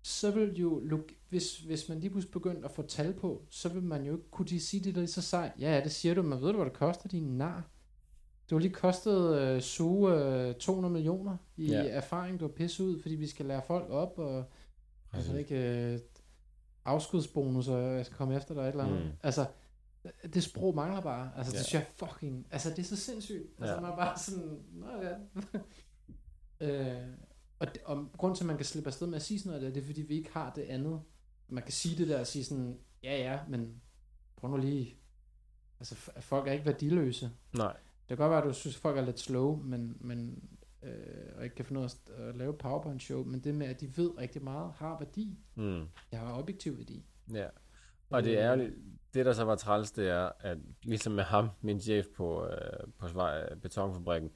så 0.02 0.30
vil 0.30 0.56
jo, 0.56 0.82
hvis, 1.28 1.58
hvis 1.58 1.88
man 1.88 2.00
lige 2.00 2.10
pludselig 2.10 2.32
begyndte 2.32 2.64
at 2.64 2.70
få 2.70 2.82
tal 2.82 3.12
på, 3.12 3.42
så 3.50 3.68
vil 3.68 3.82
man 3.82 4.04
jo 4.04 4.12
ikke 4.12 4.30
kunne 4.30 4.46
de 4.48 4.60
sige 4.60 4.84
det, 4.84 4.94
der 4.94 5.02
er 5.02 5.06
så 5.06 5.22
sejt. 5.22 5.52
Ja, 5.60 5.74
ja, 5.78 5.84
det 5.84 5.92
siger 5.92 6.14
du, 6.14 6.22
men 6.22 6.40
ved 6.40 6.48
du, 6.48 6.56
hvad 6.56 6.64
det 6.66 6.72
koster, 6.72 7.08
din 7.08 7.38
nar? 7.38 7.64
Det 8.48 8.52
har 8.52 8.58
lige 8.58 8.72
kostet 8.72 9.38
øh, 9.40 9.60
SUE 9.60 10.46
øh, 10.48 10.54
200 10.54 10.92
millioner 10.92 11.36
i 11.56 11.66
Ja. 11.66 11.82
ja. 11.82 11.88
erfaring, 11.88 12.40
du 12.40 12.44
har 12.44 12.52
pisse 12.52 12.84
ud, 12.84 13.00
fordi 13.02 13.14
vi 13.14 13.26
skal 13.26 13.46
lære 13.46 13.62
folk 13.66 13.90
op, 13.90 14.18
og 14.18 14.44
Præcis. 15.14 15.32
ved 15.32 15.38
ikke, 15.38 15.92
øh, 15.94 16.00
afskudsbonus, 16.84 17.68
og 17.68 17.82
jeg 17.96 18.06
skal 18.06 18.16
komme 18.18 18.36
efter 18.36 18.54
dig 18.54 18.62
et 18.62 18.68
eller 18.68 18.84
andet. 18.84 19.04
Mm. 19.06 19.10
Altså, 19.22 19.46
det 20.34 20.42
sprog 20.42 20.74
mangler 20.74 21.00
bare. 21.00 21.30
Altså, 21.36 21.52
det 21.52 21.58
Ja. 21.58 21.62
synes 21.62 21.74
jeg 21.74 21.82
er 22.00 22.06
fucking... 22.08 22.46
Altså, 22.50 22.70
det 22.70 22.78
er 22.78 22.82
så 22.82 22.96
sindssygt. 22.96 23.46
Altså, 23.58 23.74
Ja. 23.74 23.80
man 23.80 23.90
er 23.90 23.96
bare 23.96 24.18
sådan... 24.18 24.58
Nå 24.72 24.86
ja. 25.02 25.14
øh, 27.00 27.08
og, 27.58 27.66
det, 27.74 27.82
og 27.84 28.08
grund 28.18 28.36
til, 28.36 28.44
at 28.44 28.46
man 28.46 28.56
kan 28.56 28.66
slippe 28.66 28.88
afsted 28.88 29.06
med 29.06 29.16
at 29.16 29.22
sige 29.22 29.38
sådan 29.40 29.50
noget, 29.50 29.62
der, 29.62 29.70
det 29.70 29.82
er, 29.82 29.86
fordi 29.86 30.02
vi 30.02 30.14
ikke 30.16 30.32
har 30.32 30.52
det 30.52 30.62
andet. 30.62 31.00
Man 31.48 31.62
kan 31.62 31.72
sige 31.72 31.96
det 31.98 32.08
der 32.08 32.20
og 32.20 32.26
sige 32.26 32.44
sådan, 32.44 32.78
ja 33.02 33.16
ja, 33.16 33.38
men 33.48 33.80
prøv 34.36 34.50
nu 34.50 34.56
lige... 34.56 34.96
Altså, 35.80 35.94
folk 36.20 36.48
er 36.48 36.52
ikke 36.52 36.66
værdiløse. 36.66 37.30
Nej. 37.56 37.72
Det 38.08 38.08
kan 38.08 38.16
godt 38.16 38.30
være, 38.30 38.38
at 38.42 38.44
du 38.48 38.52
synes, 38.52 38.76
at 38.76 38.82
folk 38.82 38.98
er 38.98 39.02
lidt 39.04 39.20
slow, 39.20 39.56
men, 39.56 39.96
men 40.00 40.48
øh, 40.84 41.36
og 41.36 41.44
ikke 41.44 41.56
kan 41.56 41.64
finde 41.64 41.80
af 41.80 41.84
at, 41.84 42.24
at 42.28 42.36
lave 42.36 42.54
PowerPoint-show, 42.54 43.24
men 43.24 43.40
det 43.40 43.54
med, 43.54 43.66
at 43.66 43.80
de 43.80 43.96
ved 43.96 44.18
rigtig 44.18 44.42
meget, 44.42 44.72
har 44.76 44.98
værdi. 44.98 45.38
Mm. 45.54 45.86
Det 46.10 46.18
har 46.18 46.38
objektiv 46.38 46.78
værdi. 46.78 47.04
Ja. 47.32 47.46
Og 48.10 48.24
det 48.24 48.38
er 48.38 48.44
ærgerligt. 48.44 48.74
Det, 49.14 49.26
der 49.26 49.32
så 49.32 49.44
var 49.44 49.56
træls, 49.56 49.92
det 49.92 50.08
er, 50.08 50.30
at 50.40 50.58
ligesom 50.82 51.12
med 51.12 51.24
ham, 51.24 51.48
min 51.60 51.80
chef 51.80 52.06
på, 52.16 52.46
øh, 52.46 52.86
på 52.98 53.08
Svej, 53.08 53.54
betonfabrikken, 53.54 54.30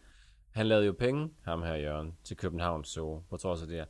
han 0.50 0.66
lavede 0.66 0.86
jo 0.86 0.92
penge, 0.92 1.30
ham 1.42 1.62
her 1.62 1.74
Jørgen, 1.74 2.14
til 2.24 2.36
København 2.36 2.84
så 2.84 3.20
på 3.30 3.36
trods 3.36 3.62
af 3.62 3.68
det 3.68 3.76
her. 3.76 3.86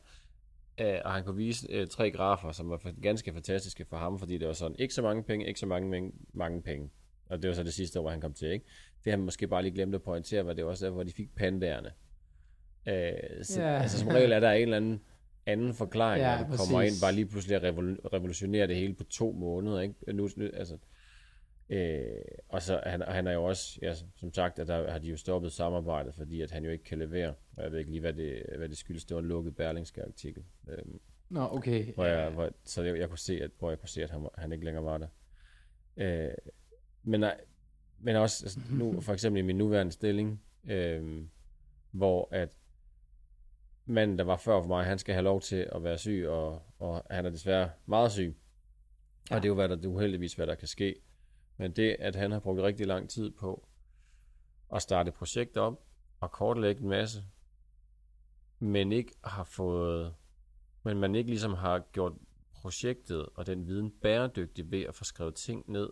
Øh, 0.80 1.00
og 1.04 1.12
han 1.12 1.24
kunne 1.24 1.36
vise 1.36 1.66
øh, 1.70 1.86
tre 1.86 2.10
grafer, 2.10 2.52
som 2.52 2.70
var 2.70 2.92
ganske 3.02 3.32
fantastiske 3.32 3.84
for 3.84 3.96
ham, 3.96 4.18
fordi 4.18 4.38
det 4.38 4.46
var 4.46 4.54
sådan, 4.54 4.76
ikke 4.78 4.94
så 4.94 5.02
mange 5.02 5.22
penge, 5.22 5.46
ikke 5.46 5.60
så 5.60 5.66
mange, 5.66 5.90
mange, 5.90 6.12
mange 6.32 6.62
penge. 6.62 6.90
Og 7.28 7.42
det 7.42 7.48
var 7.48 7.54
så 7.54 7.62
det 7.62 7.74
sidste 7.74 7.98
år, 7.98 8.02
hvor 8.02 8.10
han 8.10 8.20
kom 8.20 8.34
til, 8.34 8.50
ikke? 8.50 8.66
Det 9.04 9.12
har 9.12 9.16
man 9.16 9.24
måske 9.24 9.48
bare 9.48 9.62
lige 9.62 9.74
glemt 9.74 9.94
at 9.94 10.02
pointere, 10.02 10.46
var 10.46 10.52
det 10.52 10.64
var 10.64 10.70
også 10.70 10.84
der, 10.84 10.90
hvor 10.90 11.02
de 11.02 11.12
fik 11.12 11.34
pandagerne. 11.34 11.92
Øh, 12.86 13.12
så, 13.42 13.62
Ja. 13.62 13.78
Altså 13.82 13.98
som 13.98 14.08
regel 14.08 14.32
er 14.32 14.40
der 14.40 14.50
en 14.52 14.62
eller 14.62 14.76
anden 14.76 15.00
anden 15.46 15.74
forklaring, 15.74 16.22
Ja, 16.22 16.40
når 16.40 16.50
du 16.50 16.56
kommer 16.56 16.82
ind, 16.82 16.94
bare 17.02 17.12
lige 17.12 17.26
pludselig 17.26 17.56
at 17.56 17.62
revol- 17.62 18.08
revolutionere 18.12 18.66
det 18.66 18.76
hele 18.76 18.94
på 18.94 19.04
to 19.04 19.32
måneder, 19.32 19.80
ikke? 19.80 19.94
Nu, 20.12 20.28
nu, 20.36 20.44
altså, 20.54 20.76
øh, 21.68 22.02
og 22.48 22.62
så 22.62 22.80
han, 22.86 23.02
og 23.02 23.12
han 23.14 23.26
er 23.26 23.32
jo 23.32 23.44
også, 23.44 23.78
ja, 23.82 23.94
som 24.16 24.34
sagt, 24.34 24.58
at 24.58 24.66
der 24.66 24.90
har 24.90 24.98
de 24.98 25.08
jo 25.08 25.16
stoppet 25.16 25.52
samarbejdet, 25.52 26.14
fordi 26.14 26.40
at 26.40 26.50
han 26.50 26.64
jo 26.64 26.70
ikke 26.70 26.84
kan 26.84 26.98
levere. 26.98 27.34
Og 27.56 27.62
jeg 27.62 27.72
ved 27.72 27.78
ikke 27.78 27.90
lige, 27.90 28.00
hvad 28.00 28.12
det, 28.12 28.42
hvad 28.58 28.68
det 28.68 28.78
skyldes. 28.78 29.04
Det 29.04 29.14
var 29.14 29.20
en 29.22 29.28
lukket 29.28 29.56
berlingske 29.56 30.02
artikel. 30.04 30.42
Øh, 30.68 30.78
Nå, 31.28 31.48
okay. 31.52 31.94
hvor 31.94 32.04
jeg, 32.04 32.30
hvor, 32.30 32.50
så 32.64 32.82
jeg, 32.82 32.98
jeg 32.98 33.08
kunne 33.08 33.18
se, 33.18 33.40
at, 33.42 33.50
hvor 33.58 33.70
jeg 33.70 33.78
kunne 33.78 33.88
se, 33.88 34.02
at 34.02 34.10
han, 34.10 34.28
han 34.38 34.52
ikke 34.52 34.64
længere 34.64 34.84
var 34.84 34.98
der. 34.98 35.08
Øh, 35.96 36.30
men, 37.02 37.24
men 38.00 38.16
også 38.16 38.44
altså, 38.44 38.60
nu, 38.70 39.00
for 39.00 39.12
eksempel 39.12 39.38
i 39.38 39.42
min 39.46 39.56
nuværende 39.58 39.92
stilling, 39.92 40.42
øh, 40.68 41.22
hvor 41.90 42.28
at 42.30 42.48
manden, 43.88 44.18
der 44.18 44.24
var 44.24 44.36
før 44.36 44.60
for 44.60 44.68
mig, 44.68 44.84
han 44.84 44.98
skal 44.98 45.14
have 45.14 45.24
lov 45.24 45.40
til 45.40 45.68
at 45.72 45.84
være 45.84 45.98
syg, 45.98 46.24
og, 46.28 46.62
og 46.78 47.02
han 47.10 47.26
er 47.26 47.30
desværre 47.30 47.70
meget 47.86 48.12
syg. 48.12 48.36
Ja. 49.30 49.36
Og 49.36 49.42
det 49.42 49.46
er 49.46 49.50
jo 49.50 49.54
hvad 49.54 49.68
der, 49.68 49.76
det 49.76 49.84
er 49.84 49.88
uheldigvis, 49.88 50.34
hvad 50.34 50.46
der 50.46 50.54
kan 50.54 50.68
ske. 50.68 50.94
Men 51.56 51.72
det, 51.72 51.96
at 51.98 52.16
han 52.16 52.32
har 52.32 52.40
brugt 52.40 52.60
rigtig 52.60 52.86
lang 52.86 53.10
tid 53.10 53.30
på 53.30 53.68
at 54.74 54.82
starte 54.82 55.08
et 55.08 55.14
projekt 55.14 55.56
op, 55.56 55.84
og 56.20 56.32
kortlægge 56.32 56.82
en 56.82 56.88
masse, 56.88 57.24
men 58.58 58.92
ikke 58.92 59.12
har 59.24 59.44
fået 59.44 60.14
men 60.82 61.00
man 61.00 61.14
ikke 61.14 61.30
ligesom 61.30 61.54
har 61.54 61.78
gjort 61.92 62.12
projektet 62.52 63.28
og 63.34 63.46
den 63.46 63.66
viden 63.66 63.90
bæredygtig 63.90 64.70
ved 64.70 64.82
at 64.82 64.94
få 64.94 65.04
skrevet 65.04 65.34
ting 65.34 65.64
ned 65.72 65.90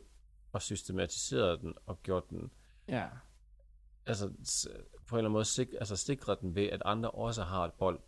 og 0.52 0.62
systematiseret 0.62 1.60
den 1.60 1.74
og 1.86 2.02
gjort 2.02 2.31
den, 2.31 2.51
Ja. 2.89 3.09
altså 4.06 4.32
på 5.07 5.15
en 5.15 5.19
eller 5.19 5.28
anden 5.28 5.33
måde 5.33 5.45
sik, 5.45 5.69
altså 5.73 5.97
sikret 5.97 6.41
den 6.41 6.55
ved, 6.55 6.66
at 6.66 6.83
andre 6.85 7.11
også 7.11 7.43
har 7.43 7.65
et 7.65 7.73
bold. 7.73 8.01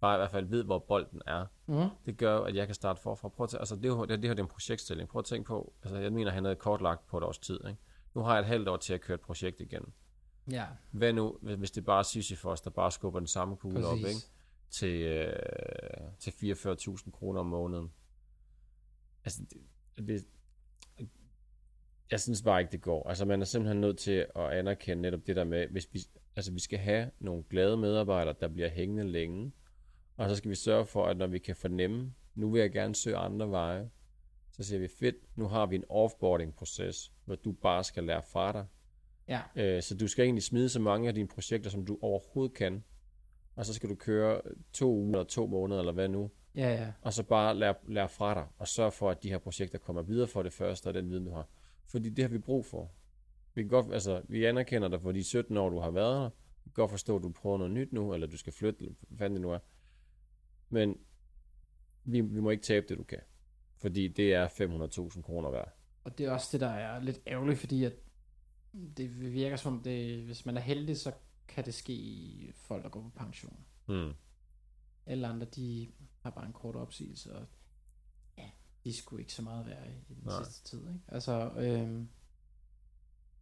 Bare 0.00 0.16
i 0.16 0.18
hvert 0.18 0.30
fald 0.30 0.46
ved, 0.46 0.64
hvor 0.64 0.78
bolden 0.78 1.22
er. 1.26 1.46
Mm. 1.66 1.88
Det 2.06 2.16
gør 2.16 2.40
at 2.40 2.54
jeg 2.54 2.66
kan 2.66 2.74
starte 2.74 3.02
forfra. 3.02 3.28
Prøv 3.28 3.44
at 3.44 3.50
tage, 3.50 3.60
altså 3.60 3.76
det, 3.76 3.84
er 3.84 3.88
jo, 3.88 4.04
det, 4.04 4.10
her 4.10 4.16
det 4.16 4.38
er 4.38 4.42
en 4.42 4.48
projektstilling. 4.48 5.08
Prøv 5.08 5.18
at 5.18 5.24
tænke 5.24 5.46
på, 5.46 5.72
altså 5.82 5.98
jeg 5.98 6.12
mener, 6.12 6.30
han 6.30 6.44
havde 6.44 6.56
kortlagt 6.56 7.06
på 7.06 7.18
et 7.18 7.24
års 7.24 7.38
tid. 7.38 7.60
Ikke? 7.68 7.80
Nu 8.14 8.20
har 8.20 8.32
jeg 8.32 8.40
et 8.40 8.46
halvt 8.46 8.68
år 8.68 8.76
til 8.76 8.94
at 8.94 9.00
køre 9.00 9.14
et 9.14 9.20
projekt 9.20 9.60
igen. 9.60 9.92
Ja, 10.50 10.66
Hvad 10.90 11.12
nu, 11.12 11.38
hvis 11.40 11.70
det 11.70 11.84
bare 11.84 11.98
er 11.98 12.02
Sisyfos, 12.02 12.60
der 12.60 12.70
bare 12.70 12.92
skubber 12.92 13.20
den 13.20 13.26
samme 13.26 13.56
kugle 13.56 13.86
op, 13.86 13.96
ikke? 13.96 14.06
præcis. 14.06 14.30
til, 14.70 15.02
øh, 15.02 15.32
til 16.18 16.30
44.000 16.30 17.10
kroner 17.10 17.40
om 17.40 17.46
måneden. 17.46 17.92
Altså, 19.24 19.42
det, 19.96 20.06
det, 20.08 20.26
jeg 22.10 22.20
synes 22.20 22.42
bare 22.42 22.60
ikke, 22.60 22.72
det 22.72 22.80
går. 22.82 23.08
Altså, 23.08 23.24
man 23.24 23.40
er 23.40 23.44
simpelthen 23.44 23.80
nødt 23.80 23.98
til 23.98 24.26
at 24.36 24.50
anerkende 24.52 25.02
netop 25.02 25.20
det 25.26 25.36
der 25.36 25.44
med, 25.44 25.68
hvis 25.68 25.88
vi, 25.92 26.00
altså, 26.36 26.52
vi 26.52 26.60
skal 26.60 26.78
have 26.78 27.10
nogle 27.18 27.42
glade 27.50 27.76
medarbejdere, 27.76 28.34
der 28.40 28.48
bliver 28.48 28.68
hængende 28.68 29.04
længe, 29.04 29.52
og 30.16 30.28
så 30.28 30.36
skal 30.36 30.50
vi 30.50 30.54
sørge 30.54 30.86
for, 30.86 31.06
at 31.06 31.16
når 31.16 31.26
vi 31.26 31.38
kan 31.38 31.56
fornemme, 31.56 32.14
nu 32.34 32.50
vil 32.50 32.60
jeg 32.60 32.72
gerne 32.72 32.94
søge 32.94 33.16
andre 33.16 33.50
veje, 33.50 33.90
så 34.50 34.62
siger 34.62 34.78
vi, 34.78 34.88
fedt, 34.88 35.16
nu 35.36 35.48
har 35.48 35.66
vi 35.66 35.76
en 35.76 35.84
offboarding-proces, 35.88 37.12
hvor 37.24 37.34
du 37.34 37.52
bare 37.52 37.84
skal 37.84 38.04
lære 38.04 38.22
fra 38.22 38.52
dig. 38.52 38.66
Ja, 39.28 39.40
Øh, 39.56 39.82
så 39.82 39.96
du 39.96 40.08
skal 40.08 40.24
egentlig 40.24 40.42
smide 40.42 40.68
så 40.68 40.80
mange 40.80 41.08
af 41.08 41.14
dine 41.14 41.28
projekter, 41.28 41.70
som 41.70 41.86
du 41.86 41.98
overhovedet 42.02 42.56
kan, 42.56 42.84
og 43.56 43.66
så 43.66 43.74
skal 43.74 43.88
du 43.88 43.94
køre 43.94 44.40
to 44.72 44.94
uger 44.94 45.12
eller 45.12 45.24
to 45.24 45.46
måneder, 45.46 45.80
eller 45.80 45.92
hvad 45.92 46.08
nu, 46.08 46.30
ja, 46.54 46.74
ja. 46.74 46.92
og 47.02 47.12
så 47.12 47.22
bare 47.22 47.54
lære, 47.54 47.74
lære 47.88 48.08
fra 48.08 48.34
dig, 48.34 48.46
og 48.58 48.68
sørge 48.68 48.90
for, 48.90 49.10
at 49.10 49.22
de 49.22 49.28
her 49.28 49.38
projekter 49.38 49.78
kommer 49.78 50.02
videre 50.02 50.26
for 50.26 50.42
det 50.42 50.52
første, 50.52 50.86
og 50.86 50.94
den 50.94 51.10
viden, 51.10 51.24
du 51.24 51.30
har. 51.30 51.48
Fordi 51.86 52.08
det 52.08 52.24
har 52.24 52.28
vi 52.28 52.38
brug 52.38 52.64
for. 52.64 52.90
Vi, 53.56 53.62
kan 53.62 53.68
godt, 53.68 53.92
altså, 53.92 54.22
vi 54.28 54.44
anerkender 54.44 54.88
dig 54.88 55.00
for 55.00 55.12
de 55.12 55.24
17 55.24 55.56
år, 55.56 55.70
du 55.70 55.78
har 55.78 55.90
været 55.90 56.22
der. 56.22 56.30
Vi 56.64 56.70
kan 56.70 56.72
godt 56.74 56.90
forstå, 56.90 57.16
at 57.16 57.22
du 57.22 57.32
prøver 57.32 57.58
noget 57.58 57.72
nyt 57.72 57.92
nu, 57.92 58.14
eller 58.14 58.26
du 58.26 58.36
skal 58.36 58.52
flytte, 58.52 58.80
eller 58.80 58.94
hvad 59.00 59.18
fanden 59.18 59.34
det 59.34 59.42
nu 59.42 59.50
er. 59.50 59.58
Men 60.68 60.98
vi, 62.04 62.20
vi 62.20 62.40
må 62.40 62.50
ikke 62.50 62.62
tabe 62.62 62.86
det, 62.88 62.98
du 62.98 63.04
kan. 63.04 63.20
Fordi 63.76 64.08
det 64.08 64.34
er 64.34 64.48
500.000 64.48 65.22
kroner 65.22 65.50
værd. 65.50 65.72
Og 66.04 66.18
det 66.18 66.26
er 66.26 66.30
også 66.30 66.48
det, 66.52 66.60
der 66.60 66.68
er 66.68 67.00
lidt 67.00 67.20
ærgerligt, 67.26 67.58
fordi 67.58 67.84
at 67.84 67.92
det 68.96 69.32
virker 69.32 69.56
som, 69.56 69.82
det, 69.82 70.22
hvis 70.22 70.46
man 70.46 70.56
er 70.56 70.60
heldig, 70.60 70.96
så 70.96 71.12
kan 71.48 71.64
det 71.64 71.74
ske 71.74 71.92
i 71.92 72.52
folk, 72.54 72.82
der 72.82 72.88
går 72.88 73.02
på 73.02 73.10
pension. 73.16 73.64
Hmm. 73.86 74.12
Alle 75.06 75.26
andre, 75.26 75.46
de 75.46 75.92
har 76.22 76.30
bare 76.30 76.46
en 76.46 76.52
kort 76.52 76.76
opsigelse, 76.76 77.34
og 77.34 77.46
ja, 78.38 78.50
de 78.84 78.96
skulle 78.96 79.22
ikke 79.22 79.32
så 79.32 79.42
meget 79.42 79.66
være 79.66 79.90
i 80.08 80.14
den 80.14 80.22
Nej. 80.24 80.44
sidste 80.44 80.70
tid. 80.70 80.80
Ikke? 80.80 81.00
Altså, 81.08 81.50
øhm, 81.56 82.08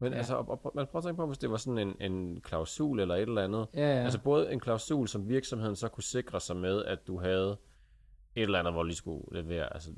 Men 0.04 0.12
Ja. 0.12 0.18
altså, 0.18 0.36
og, 0.36 0.64
og, 0.64 0.72
man 0.74 0.86
prøver 0.86 0.98
at 1.00 1.04
tænke 1.04 1.16
på, 1.16 1.26
hvis 1.26 1.38
det 1.38 1.50
var 1.50 1.56
sådan 1.56 1.78
en, 1.78 2.12
en 2.12 2.40
klausul 2.40 3.00
eller 3.00 3.14
et 3.14 3.22
eller 3.22 3.44
andet. 3.44 3.66
ja, 3.74 3.80
ja. 3.80 4.04
Altså 4.04 4.18
både 4.20 4.52
en 4.52 4.60
klausul, 4.60 5.08
som 5.08 5.28
virksomheden 5.28 5.76
så 5.76 5.88
kunne 5.88 6.02
sikre 6.02 6.40
sig 6.40 6.56
med, 6.56 6.84
at 6.84 7.06
du 7.06 7.20
havde 7.20 7.56
et 8.34 8.42
eller 8.42 8.58
andet, 8.58 8.72
hvor 8.72 8.82
de 8.82 8.94
skulle 8.94 9.42
levere, 9.42 9.74
altså 9.74 9.90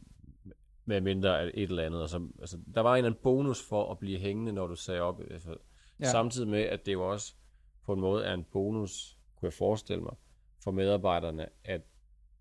med 0.84 1.00
mindre 1.00 1.56
et 1.56 1.70
eller 1.70 1.82
andet. 1.82 2.00
Altså, 2.00 2.28
altså, 2.40 2.58
der 2.74 2.80
var 2.80 2.92
en 2.92 2.96
eller 2.98 3.10
anden 3.10 3.20
bonus 3.22 3.62
for 3.68 3.90
at 3.90 3.98
blive 3.98 4.18
hængende, 4.18 4.52
når 4.52 4.66
du 4.66 4.76
sagde 4.76 5.00
op. 5.00 5.20
Altså, 5.30 5.56
ja. 6.00 6.04
Samtidig 6.04 6.48
med, 6.48 6.62
at 6.62 6.86
det 6.86 6.92
jo 6.92 7.10
også 7.10 7.34
på 7.84 7.92
en 7.92 8.00
måde 8.00 8.24
er 8.24 8.34
en 8.34 8.44
bonus, 8.52 9.18
kunne 9.36 9.46
jeg 9.46 9.52
forestille 9.52 10.02
mig, 10.02 10.14
for 10.64 10.70
medarbejderne 10.70 11.46
at 11.64 11.80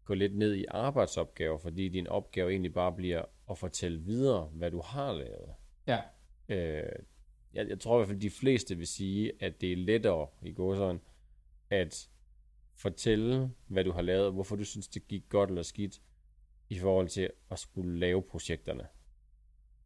gå 0.05 0.13
lidt 0.13 0.37
ned 0.37 0.53
i 0.53 0.65
arbejdsopgaver, 0.69 1.57
fordi 1.57 1.89
din 1.89 2.07
opgave 2.07 2.51
egentlig 2.51 2.73
bare 2.73 2.91
bliver 2.91 3.23
at 3.49 3.57
fortælle 3.57 3.99
videre, 3.99 4.43
hvad 4.53 4.71
du 4.71 4.81
har 4.81 5.13
lavet. 5.13 5.53
ja. 5.87 5.99
Øh, 6.49 6.83
jeg, 7.55 7.69
jeg 7.69 7.79
tror 7.79 7.95
i 7.95 7.99
hvert 7.99 8.07
fald, 8.07 8.19
de 8.19 8.29
fleste 8.29 8.77
vil 8.77 8.87
sige, 8.87 9.31
at 9.39 9.61
det 9.61 9.71
er 9.71 9.77
lettere 9.77 10.27
i 10.43 10.51
gåsøjne, 10.51 10.99
at 11.69 12.09
fortælle, 12.75 13.51
hvad 13.67 13.83
du 13.83 13.91
har 13.91 14.01
lavet, 14.01 14.25
og 14.25 14.31
hvorfor 14.31 14.55
du 14.55 14.63
synes, 14.63 14.87
det 14.87 15.07
gik 15.07 15.23
godt 15.29 15.49
eller 15.49 15.63
skidt, 15.63 16.01
i 16.69 16.79
forhold 16.79 17.09
til 17.09 17.29
at 17.51 17.59
skulle 17.59 17.99
lave 17.99 18.21
projekterne. 18.21 18.87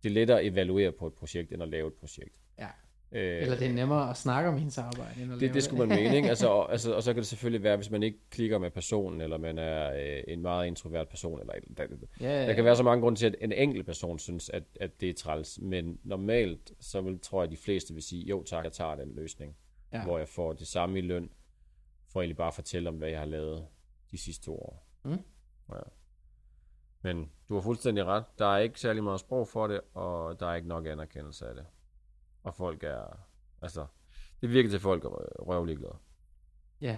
Det 0.03 0.09
er 0.09 0.13
lettere 0.13 0.39
at 0.39 0.47
evaluere 0.47 0.91
på 0.91 1.07
et 1.07 1.13
projekt, 1.13 1.51
end 1.51 1.63
at 1.63 1.69
lave 1.69 1.87
et 1.87 1.93
projekt. 1.93 2.39
ja. 2.59 2.69
Øh, 3.11 3.41
Eller 3.41 3.57
det 3.57 3.67
er 3.67 3.73
nemmere 3.73 4.09
at 4.09 4.17
snakke 4.17 4.49
om 4.49 4.57
hendes 4.57 4.77
arbejde, 4.77 5.21
end 5.21 5.33
at 5.33 5.39
det, 5.39 5.53
det 5.53 5.63
skulle 5.63 5.87
man 5.87 5.97
mene, 5.97 6.15
ikke? 6.15 6.29
Altså, 6.29 6.47
og, 6.57 6.71
altså, 6.71 6.95
og 6.95 7.03
så 7.03 7.13
kan 7.13 7.21
det 7.21 7.27
selvfølgelig 7.27 7.63
være, 7.63 7.75
hvis 7.75 7.89
man 7.89 8.03
ikke 8.03 8.19
klikker 8.29 8.57
med 8.57 8.71
personen, 8.71 9.21
eller 9.21 9.37
man 9.37 9.57
er 9.57 9.93
øh, 9.93 10.23
en 10.27 10.41
meget 10.41 10.67
introvert 10.67 11.07
person, 11.07 11.39
eller 11.39 11.53
der, 11.77 11.87
Ja, 12.21 12.47
der 12.47 12.53
kan 12.53 12.65
være 12.65 12.75
så 12.75 12.83
mange 12.83 13.01
grunde 13.01 13.19
til, 13.19 13.25
at 13.25 13.35
en 13.41 13.51
enkelt 13.51 13.85
person 13.85 14.19
synes, 14.19 14.49
at, 14.49 14.63
at 14.79 15.01
det 15.01 15.09
er 15.09 15.13
træls, 15.13 15.59
men 15.61 15.99
normalt, 16.03 16.71
så 16.79 17.01
vil, 17.01 17.19
tror 17.19 17.41
jeg, 17.41 17.51
at 17.51 17.51
de 17.51 17.57
fleste 17.63 17.93
vil 17.93 18.03
sige, 18.03 18.25
jo 18.25 18.43
tak, 18.43 18.63
jeg 18.63 18.71
tager 18.71 18.95
den 18.95 19.15
løsning, 19.15 19.55
ja. 19.93 20.03
hvor 20.03 20.17
jeg 20.17 20.27
får 20.27 20.53
det 20.53 20.67
samme 20.67 20.99
i 20.99 21.01
løn, 21.01 21.29
for 22.11 22.21
egentlig 22.21 22.37
bare 22.37 22.47
at 22.47 22.53
fortælle 22.53 22.89
om, 22.89 22.95
hvad 22.95 23.09
jeg 23.09 23.19
har 23.19 23.25
lavet 23.25 23.65
de 24.11 24.17
sidste 24.17 24.45
to 24.45 24.55
år. 24.55 24.87
Mm. 25.03 25.19
Ja. 25.69 25.79
Men 27.01 27.31
du 27.49 27.53
har 27.53 27.61
fuldstændig 27.61 28.05
ret. 28.05 28.23
Der 28.39 28.45
er 28.45 28.57
ikke 28.57 28.79
særlig 28.79 29.03
meget 29.03 29.19
sprog 29.19 29.47
for 29.47 29.67
det, 29.67 29.81
og 29.93 30.39
der 30.39 30.47
er 30.47 30.55
ikke 30.55 30.67
nok 30.67 30.87
anerkendelse 30.87 31.47
af 31.47 31.55
det. 31.55 31.65
Og 32.43 32.55
folk 32.55 32.83
er, 32.83 33.17
altså, 33.61 33.85
det 34.41 34.49
virker 34.49 34.69
til, 34.69 34.75
at 34.75 34.81
folk 34.81 35.03
er 35.05 35.09
røvlig 35.39 35.77
glade 35.77 35.95
ja. 36.81 36.97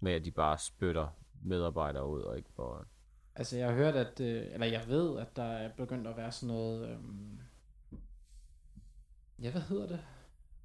med, 0.00 0.12
at 0.12 0.24
de 0.24 0.30
bare 0.30 0.58
spytter 0.58 1.08
medarbejdere 1.42 2.08
ud, 2.08 2.20
og 2.22 2.36
ikke 2.36 2.52
bare... 2.52 2.84
Altså, 3.34 3.56
jeg 3.56 3.68
har 3.68 3.74
hørt, 3.74 3.94
at, 3.96 4.20
øh, 4.20 4.46
eller 4.52 4.66
jeg 4.66 4.84
ved, 4.88 5.18
at 5.18 5.36
der 5.36 5.42
er 5.44 5.70
begyndt 5.76 6.06
at 6.06 6.16
være 6.16 6.32
sådan 6.32 6.54
noget, 6.54 6.88
øhm, 6.88 7.38
ja, 9.38 9.50
hvad 9.50 9.60
hedder 9.62 9.86
det? 9.86 10.00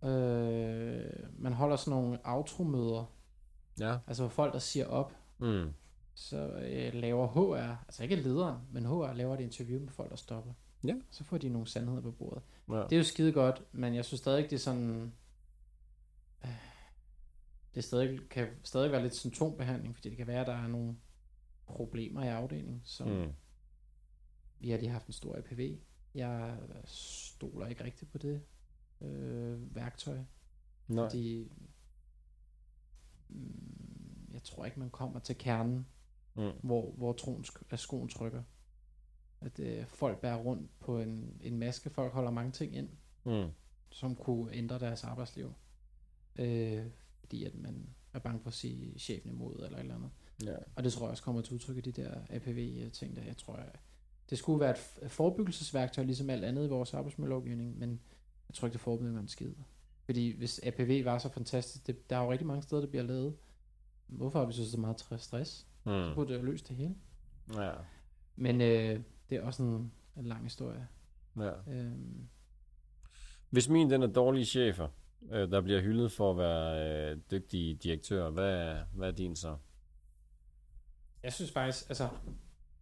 Øh, 0.10 1.30
man 1.40 1.54
holder 1.54 1.76
sådan 1.76 2.00
nogle 2.00 2.20
automøder, 2.28 3.14
Ja. 3.80 3.98
altså 4.08 4.24
hvor 4.24 4.30
folk, 4.30 4.54
der 4.54 4.60
siger 4.60 4.88
op, 4.88 5.14
Mm. 5.40 5.74
så 6.14 6.38
øh, 6.48 6.94
laver 6.94 7.28
HR, 7.28 7.84
altså 7.88 8.04
ikke 8.04 8.16
lederen, 8.16 8.58
men 8.72 8.86
HR 8.86 9.14
laver 9.14 9.34
et 9.34 9.40
interview 9.40 9.80
med 9.80 9.90
folk, 9.90 10.10
der 10.10 10.16
stopper. 10.16 10.54
Ja. 10.84 10.94
Så 11.10 11.24
får 11.24 11.38
de 11.38 11.50
nogle 11.50 11.68
sandheder 11.68 12.02
på 12.02 12.12
bordet. 12.12 12.44
Ja. 12.70 12.76
Det 12.84 12.92
er 12.94 12.98
jo 12.98 13.04
skide 13.04 13.32
godt, 13.32 13.64
men 13.72 13.96
jeg 13.96 14.06
synes 14.06 14.20
stadig, 14.20 14.44
det 14.44 14.54
er 14.54 14.58
sådan... 14.60 15.14
Øh, 16.46 16.50
det 17.76 17.84
stadig, 17.84 18.30
kan 18.30 18.48
stadig 18.64 18.92
være 18.92 19.02
lidt 19.02 19.16
symptombehandling, 19.16 19.96
fordi 19.96 20.10
det 20.10 20.18
kan 20.18 20.28
være, 20.28 20.42
at 20.42 20.48
der 20.48 20.54
er 20.54 20.68
nogle 20.68 20.98
problemer 21.66 22.24
i 22.24 22.28
afdelingen, 22.28 22.82
som 22.84 23.08
Mm. 23.08 23.34
vi 24.60 24.70
har 24.70 24.78
lige 24.78 24.90
haft 24.90 25.08
en 25.08 25.14
stor 25.14 25.36
APV. 25.38 25.78
Jeg 26.14 26.58
stoler 26.86 27.68
ikke 27.68 27.84
rigtigt 27.84 28.12
på 28.12 28.18
det 28.18 28.42
øh, 29.02 29.76
værktøj, 29.76 30.18
Nej. 30.88 31.06
fordi 31.10 31.52
mm, 33.30 34.30
jeg 34.34 34.44
tror 34.44 34.66
ikke, 34.66 34.80
man 34.80 34.90
kommer 34.90 35.20
til 35.20 35.38
kernen, 35.38 35.88
Mm. 36.36 36.52
hvor, 36.64 36.92
hvor 36.92 37.14
troen 37.14 37.44
sk- 37.48 37.76
skoen 37.76 38.10
trykker. 38.10 38.44
At 39.42 39.60
øh, 39.60 39.86
folk 39.86 40.22
bærer 40.22 40.36
rundt 40.38 40.80
på 40.80 41.00
en, 41.00 41.38
en 41.42 41.58
maske, 41.58 41.90
folk 41.90 42.14
holder 42.14 42.32
mange 42.32 42.52
ting 42.52 42.76
ind, 42.76 42.90
Mm. 43.26 43.50
som 43.90 44.16
kunne 44.16 44.54
ændre 44.54 44.80
deres 44.80 45.04
arbejdsliv. 45.04 45.54
Øh, 46.36 46.84
fordi 47.20 47.44
at 47.44 47.56
man 47.56 47.90
er 48.14 48.20
bange 48.20 48.40
for 48.40 48.48
at 48.48 48.54
sige 48.54 49.00
chefen 49.00 49.30
imod 49.32 49.56
eller 49.56 49.78
et 49.78 49.80
eller 49.80 49.96
andet. 49.96 50.10
Ja. 50.44 50.56
Og 50.76 50.84
det 50.84 50.94
tror 50.94 51.06
jeg 51.06 51.12
også 51.12 51.24
kommer 51.24 51.42
til 51.42 51.54
udtryk 51.54 51.78
i 51.78 51.82
de 51.82 51.92
der 51.92 52.14
APV-ting 52.30 53.16
der. 53.16 53.22
Jeg 53.24 53.38
tror, 53.38 53.54
at 53.54 53.80
det 54.30 54.38
skulle 54.38 54.60
være 54.60 54.72
et 55.04 55.12
forebyggelsesværktøj, 55.12 56.04
ligesom 56.04 56.30
alt 56.30 56.46
andet 56.46 56.66
i 56.66 56.70
vores 56.70 56.94
arbejdsmiljølovgivning, 56.94 57.80
men 57.80 58.00
jeg 58.50 58.56
tror 58.56 58.68
ikke, 58.68 58.74
det 58.74 58.82
forebygger 58.82 59.20
en 59.20 59.28
skid. 59.28 59.52
Fordi 60.06 60.38
hvis 60.38 60.60
APV 60.64 61.06
var 61.06 61.18
så 61.18 61.30
fantastisk, 61.30 61.88
det, 61.88 62.10
der 62.10 62.18
er 62.18 62.24
jo 62.24 62.32
rigtig 62.32 62.48
mange 62.48 62.64
steder, 62.64 62.82
det 62.82 62.90
bliver 62.90 63.04
lavet. 63.04 63.36
Hvorfor 64.08 64.40
har 64.40 64.46
vi 64.46 64.54
så 64.54 64.72
så 64.72 64.80
meget 64.80 65.02
tr- 65.02 65.18
stress? 65.18 65.52
Så 65.84 66.08
Mm. 66.10 66.16
burde 66.16 66.34
det 66.34 66.40
jo 66.40 66.46
løse 66.46 66.66
det 66.68 66.76
hele. 66.76 66.96
Ja. 67.56 67.72
Men 68.36 68.62
øh, 68.62 69.00
det 69.30 69.38
er 69.38 69.42
også 69.42 69.64
en, 69.64 69.92
en 70.18 70.26
lang 70.26 70.44
historie. 70.44 70.88
ja. 71.38 71.52
Øhm, 71.68 72.28
Hvis 73.50 73.70
min 73.70 73.90
den 73.90 74.04
er 74.04 74.08
dårlige 74.08 74.46
chefer, 74.46 74.88
øh, 75.32 75.52
der 75.52 75.62
bliver 75.62 75.82
hyldet 75.82 76.12
for 76.12 76.32
at 76.32 76.38
være 76.38 77.12
øh, 77.12 77.18
dygtige 77.32 77.76
direktør, 77.76 78.30
hvad 78.30 78.50
er, 78.54 78.86
hvad 78.94 79.08
er 79.08 79.12
din 79.12 79.36
så? 79.36 79.58
Jeg 81.24 81.34
synes 81.34 81.52
faktisk, 81.52 81.90
altså, 81.90 82.10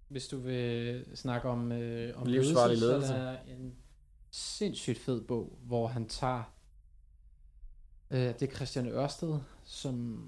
hvis 0.08 0.28
du 0.28 0.38
vil 0.38 1.06
snakke 1.18 1.50
om, 1.50 1.72
øh, 1.72 2.22
om 2.22 2.28
Livsfarlig 2.28 2.78
så 2.78 2.86
ledelse. 2.88 3.14
er 3.14 3.32
der 3.32 3.40
en 3.48 3.76
sindssygt 4.32 4.98
fed 5.00 5.22
bog, 5.22 5.60
hvor 5.62 5.88
han 5.88 6.08
tager, 6.10 6.44
øh, 8.12 8.20
det 8.20 8.42
er 8.42 8.48
Christian 8.56 8.88
Ørsted, 8.88 9.40
som 9.64 10.26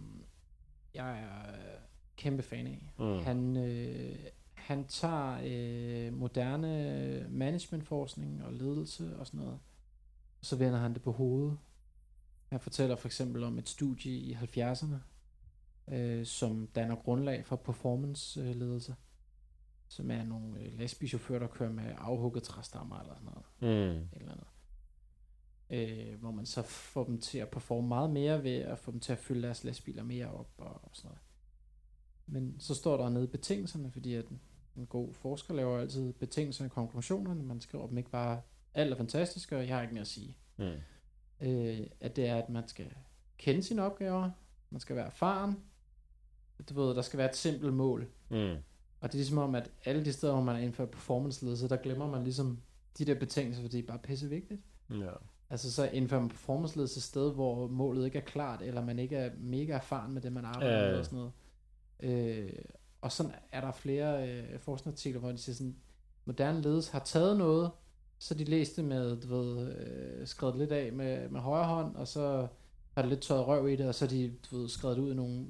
jeg 0.94 1.19
er 1.19 1.53
kæmpe 2.15 2.44
fan 2.44 2.68
af. 2.68 2.94
Mm. 2.99 3.19
Han, 3.19 3.57
øh, 3.57 4.15
han 4.68 4.88
tager 4.88 5.39
øh, 5.44 6.14
moderne 6.14 7.27
managementforskning 7.30 8.44
og 8.44 8.53
ledelse 8.53 9.18
og 9.18 9.27
sådan 9.27 9.39
noget, 9.39 9.60
og 10.39 10.45
så 10.45 10.56
vender 10.56 10.80
han 10.80 10.94
det 10.94 11.02
på 11.02 11.11
hovedet. 11.11 11.57
Han 12.49 12.60
fortæller 12.60 12.95
for 12.95 13.07
eksempel 13.07 13.44
om 13.44 13.57
et 13.57 13.69
studie 13.69 14.11
i 14.11 14.34
70'erne, 14.34 14.95
øh, 15.94 16.26
som 16.26 16.68
danner 16.68 16.95
grundlag 16.95 17.45
for 17.45 17.56
performance-ledelse, 17.56 18.95
som 19.88 20.11
er 20.11 20.23
nogle 20.23 20.60
øh, 20.60 20.80
lastbilchauffører, 20.80 21.39
der 21.39 21.48
kører 21.48 21.72
med 21.72 21.94
afhugget 21.98 22.44
træstammer 22.44 22.99
eller 22.99 23.15
sådan 23.15 23.26
noget 23.26 23.45
Mm. 23.61 24.07
eller 24.14 24.31
andet. 24.31 24.48
Øh, 25.69 26.19
hvor 26.19 26.31
man 26.31 26.45
så 26.45 26.61
får 26.61 27.03
dem 27.03 27.22
til 27.22 27.38
at 27.38 27.49
performe 27.49 27.88
meget 27.88 28.10
mere 28.10 28.44
ved 28.44 28.56
at 28.56 28.80
få 28.80 28.91
dem 28.91 28.99
til 28.99 29.11
at 29.11 29.19
fylde 29.19 29.41
deres 29.41 29.64
lastbiler 29.64 30.03
mere 30.03 30.31
op 30.31 30.52
og 30.57 30.89
sådan 30.94 31.07
noget. 31.10 31.22
Men 32.27 32.60
så 32.60 32.76
står 32.76 32.98
der 32.98 33.10
nede 33.10 33.27
betingelserne, 33.27 33.91
fordi 33.91 34.14
at 34.14 34.26
en 34.78 34.86
god 34.86 35.14
forsker 35.14 35.54
laver 35.54 35.80
altid 35.80 36.14
betingelserne 36.14 36.68
og 36.68 36.72
konklusionerne. 36.72 37.44
Man 37.44 37.62
skriver 37.62 37.88
dem 37.88 37.98
ikke 37.98 38.10
bare, 38.10 38.41
alt 38.74 38.91
er 38.94 38.98
fantastisk, 38.98 39.52
og 39.52 39.68
jeg 39.68 39.76
har 39.76 39.82
ikke 39.82 39.94
mere 39.94 40.02
at 40.02 40.08
sige. 40.08 40.38
Mm. 40.58 40.66
Øh, 41.41 41.80
at 42.02 42.16
det 42.16 42.28
er, 42.28 42.36
at 42.36 42.49
man 42.49 42.68
skal 42.68 42.94
kende 43.38 43.64
sine 43.64 43.84
opgaver, 43.84 44.30
man 44.70 44.80
skal 44.80 44.95
være 44.95 45.06
erfaren, 45.06 45.56
du 46.70 46.82
ved, 46.82 46.95
der 46.95 47.02
skal 47.02 47.18
være 47.18 47.30
et 47.30 47.36
simpelt 47.36 47.74
mål. 47.74 48.08
Mm. 48.30 48.56
Og 48.99 49.10
det 49.10 49.14
er 49.14 49.18
ligesom 49.18 49.38
om, 49.38 49.56
at 49.56 49.72
alle 49.86 50.06
de 50.06 50.14
steder, 50.14 50.34
hvor 50.34 50.44
man 50.44 50.64
indfører 50.64 50.88
performance-ledelse, 50.88 51.70
der 51.70 51.78
glemmer 51.78 52.08
man 52.08 52.24
ligesom 52.24 52.60
de 52.98 53.06
der 53.06 53.20
betingelser, 53.20 53.62
fordi 53.62 53.78
det 53.78 53.84
er 53.84 53.88
bare 53.88 53.99
pisse 53.99 54.30
vigtigt. 54.30 54.62
Ja. 54.90 55.12
Altså 55.49 55.72
så 55.72 55.90
indfører 55.90 56.22
man 56.22 56.30
performance-ledelse 56.30 56.98
et 56.98 57.04
sted, 57.04 57.34
hvor 57.34 57.68
målet 57.68 58.06
ikke 58.06 58.18
er 58.18 58.24
klart, 58.24 58.62
eller 58.62 58.86
man 58.86 58.99
ikke 58.99 59.16
er 59.16 59.32
mega 59.38 59.74
erfaren 59.74 60.14
med 60.14 60.22
det, 60.22 60.32
man 60.34 60.45
arbejder 60.45 60.84
Ja. 60.86 60.90
med 60.91 60.99
og 60.99 61.06
sådan 61.06 61.18
noget. 61.20 61.32
Øh, 61.99 62.54
og 63.07 63.11
sådan 63.11 63.31
er 63.51 63.61
der 63.61 63.71
flere 63.71 64.29
øh, 64.29 64.59
forskningsartikler, 64.59 65.19
hvor 65.19 65.31
de 65.31 65.38
siger 65.38 65.55
sådan, 65.55 65.75
moderne 66.25 66.61
ledelse 66.61 66.91
har 66.91 66.99
taget 66.99 67.38
noget, 67.38 67.71
så 68.19 68.34
de 68.34 68.43
læste 68.43 68.84
med, 68.84 69.21
du 69.21 69.27
ved, 69.27 69.75
øh, 69.77 70.27
skrevet 70.27 70.55
lidt 70.55 70.71
af 70.71 70.93
med, 70.93 71.29
med 71.29 71.39
højre 71.39 71.65
hånd, 71.65 71.95
og 71.95 72.07
så 72.07 72.47
har 72.93 73.01
det 73.01 73.09
lidt 73.09 73.21
tørret 73.21 73.47
røv 73.47 73.69
i 73.69 73.75
det, 73.75 73.88
og 73.88 73.95
så 73.95 74.07
de, 74.07 74.34
du 74.51 74.57
ved, 74.57 74.69
skrevet 74.69 74.97
ud 74.99 75.11
i 75.11 75.15
nogle... 75.15 75.45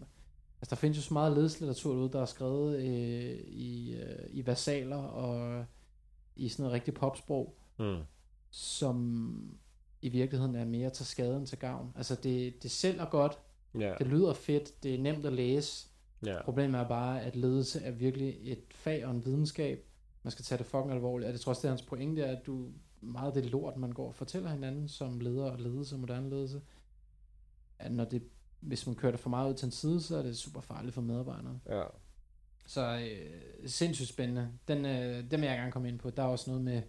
Altså 0.61 0.69
der 0.69 0.75
findes 0.75 0.97
jo 0.97 1.01
så 1.01 1.13
meget 1.13 1.33
ledelseslitteratur 1.33 1.93
derude, 1.93 2.11
der 2.11 2.21
er 2.21 2.25
skrevet 2.25 2.75
øh, 2.77 3.37
i, 3.47 3.95
øh, 3.95 4.25
i 4.29 4.45
versaler 4.45 4.97
og 4.97 5.65
i 6.35 6.49
sådan 6.49 6.63
noget 6.63 6.73
rigtig 6.73 6.93
popsprog, 6.93 7.53
Mm. 7.79 7.97
som 8.51 9.57
i 10.01 10.09
virkeligheden 10.09 10.55
er 10.55 10.65
mere 10.65 10.89
til 10.89 11.05
skade 11.05 11.37
end 11.37 11.47
til 11.47 11.57
gavn. 11.57 11.93
Altså 11.95 12.15
det, 12.15 12.63
det 12.63 12.71
sælger 12.71 13.05
godt, 13.05 13.39
Ja. 13.79 13.93
det 13.99 14.07
lyder 14.07 14.33
fedt, 14.33 14.83
det 14.83 14.95
er 14.95 14.99
nemt 14.99 15.25
at 15.25 15.33
læse. 15.33 15.87
Ja. 16.25 16.41
Problemet 16.43 16.79
er 16.79 16.87
bare, 16.87 17.21
at 17.21 17.35
ledelse 17.35 17.81
er 17.83 17.91
virkelig 17.91 18.37
et 18.41 18.63
fag 18.71 19.05
og 19.05 19.11
en 19.11 19.25
videnskab. 19.25 19.85
Man 20.23 20.31
skal 20.31 20.45
tage 20.45 20.57
det 20.57 20.65
fucking 20.65 20.91
alvorligt. 20.91 21.27
Og 21.27 21.33
det 21.33 21.41
tror 21.41 21.49
også, 21.49 21.61
det 21.61 21.67
er 21.67 21.71
hans 21.71 21.81
pointe, 21.81 22.21
er, 22.21 22.37
at 22.37 22.45
du 22.45 22.69
meget 23.01 23.27
af 23.27 23.41
det 23.41 23.51
lort, 23.51 23.77
man 23.77 23.91
går 23.91 24.07
og 24.07 24.15
fortæller 24.15 24.49
hinanden 24.49 24.87
som 24.87 25.19
leder 25.19 25.51
og 25.51 25.59
ledelse 25.59 25.95
og 25.95 25.99
moderne 25.99 26.29
ledelse, 26.29 26.61
at 27.79 27.91
når 27.91 28.05
det, 28.05 28.23
hvis 28.59 28.87
man 28.87 28.95
kører 28.95 29.11
det 29.11 29.19
for 29.19 29.29
meget 29.29 29.49
ud 29.49 29.53
til 29.53 29.65
en 29.65 29.71
side, 29.71 30.01
så 30.01 30.17
er 30.17 30.21
det 30.21 30.37
super 30.37 30.61
farligt 30.61 30.93
for 30.93 31.01
medarbejderne. 31.01 31.59
Ja. 31.69 31.83
Så 32.65 32.99
øh, 32.99 33.69
sindssygt 33.69 34.09
spændende. 34.09 34.49
Den, 34.67 34.85
øh, 34.85 35.31
den 35.31 35.41
vil 35.41 35.47
jeg 35.47 35.57
gerne 35.57 35.71
komme 35.71 35.87
ind 35.87 35.99
på. 35.99 36.09
Der 36.09 36.23
er 36.23 36.27
også 36.27 36.49
noget 36.49 36.63
med 36.63 36.81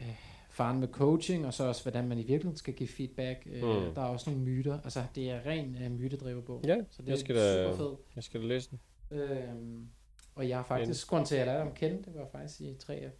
øh, 0.00 0.37
faren 0.58 0.80
med 0.80 0.88
coaching, 0.88 1.46
og 1.46 1.54
så 1.54 1.64
også, 1.64 1.82
hvordan 1.82 2.08
man 2.08 2.18
i 2.18 2.20
virkeligheden 2.20 2.56
skal 2.56 2.74
give 2.74 2.88
feedback. 2.88 3.46
Øh, 3.46 3.62
Mm. 3.62 3.94
Der 3.94 4.02
er 4.02 4.06
også 4.06 4.30
nogle 4.30 4.44
myter. 4.44 4.80
Altså, 4.84 5.02
det 5.14 5.30
er 5.30 5.46
ren 5.46 5.76
øh, 5.82 5.90
mytedrevet 5.90 6.44
bog. 6.44 6.60
Ja, 6.66 6.76
Så 6.90 7.02
det 7.02 7.08
jeg 7.08 7.14
er 7.14 7.18
skal 7.18 7.34
da- 7.36 7.64
super 7.72 7.76
fedt. 7.76 8.00
jeg 8.16 8.24
skal 8.24 8.40
da 8.42 8.46
læse 8.46 8.70
den. 8.70 8.80
Øhm, 9.18 9.88
og 10.34 10.48
jeg 10.48 10.56
har 10.58 10.64
faktisk, 10.64 11.08
grunden 11.08 11.26
til, 11.26 11.34
at 11.34 11.38
jeg 11.38 11.46
lærte 11.46 11.64
ham 11.64 11.74
kende, 11.74 11.96
det 12.04 12.14
var 12.14 12.26
faktisk 12.32 12.60
i 12.60 12.74
3F. 12.84 13.10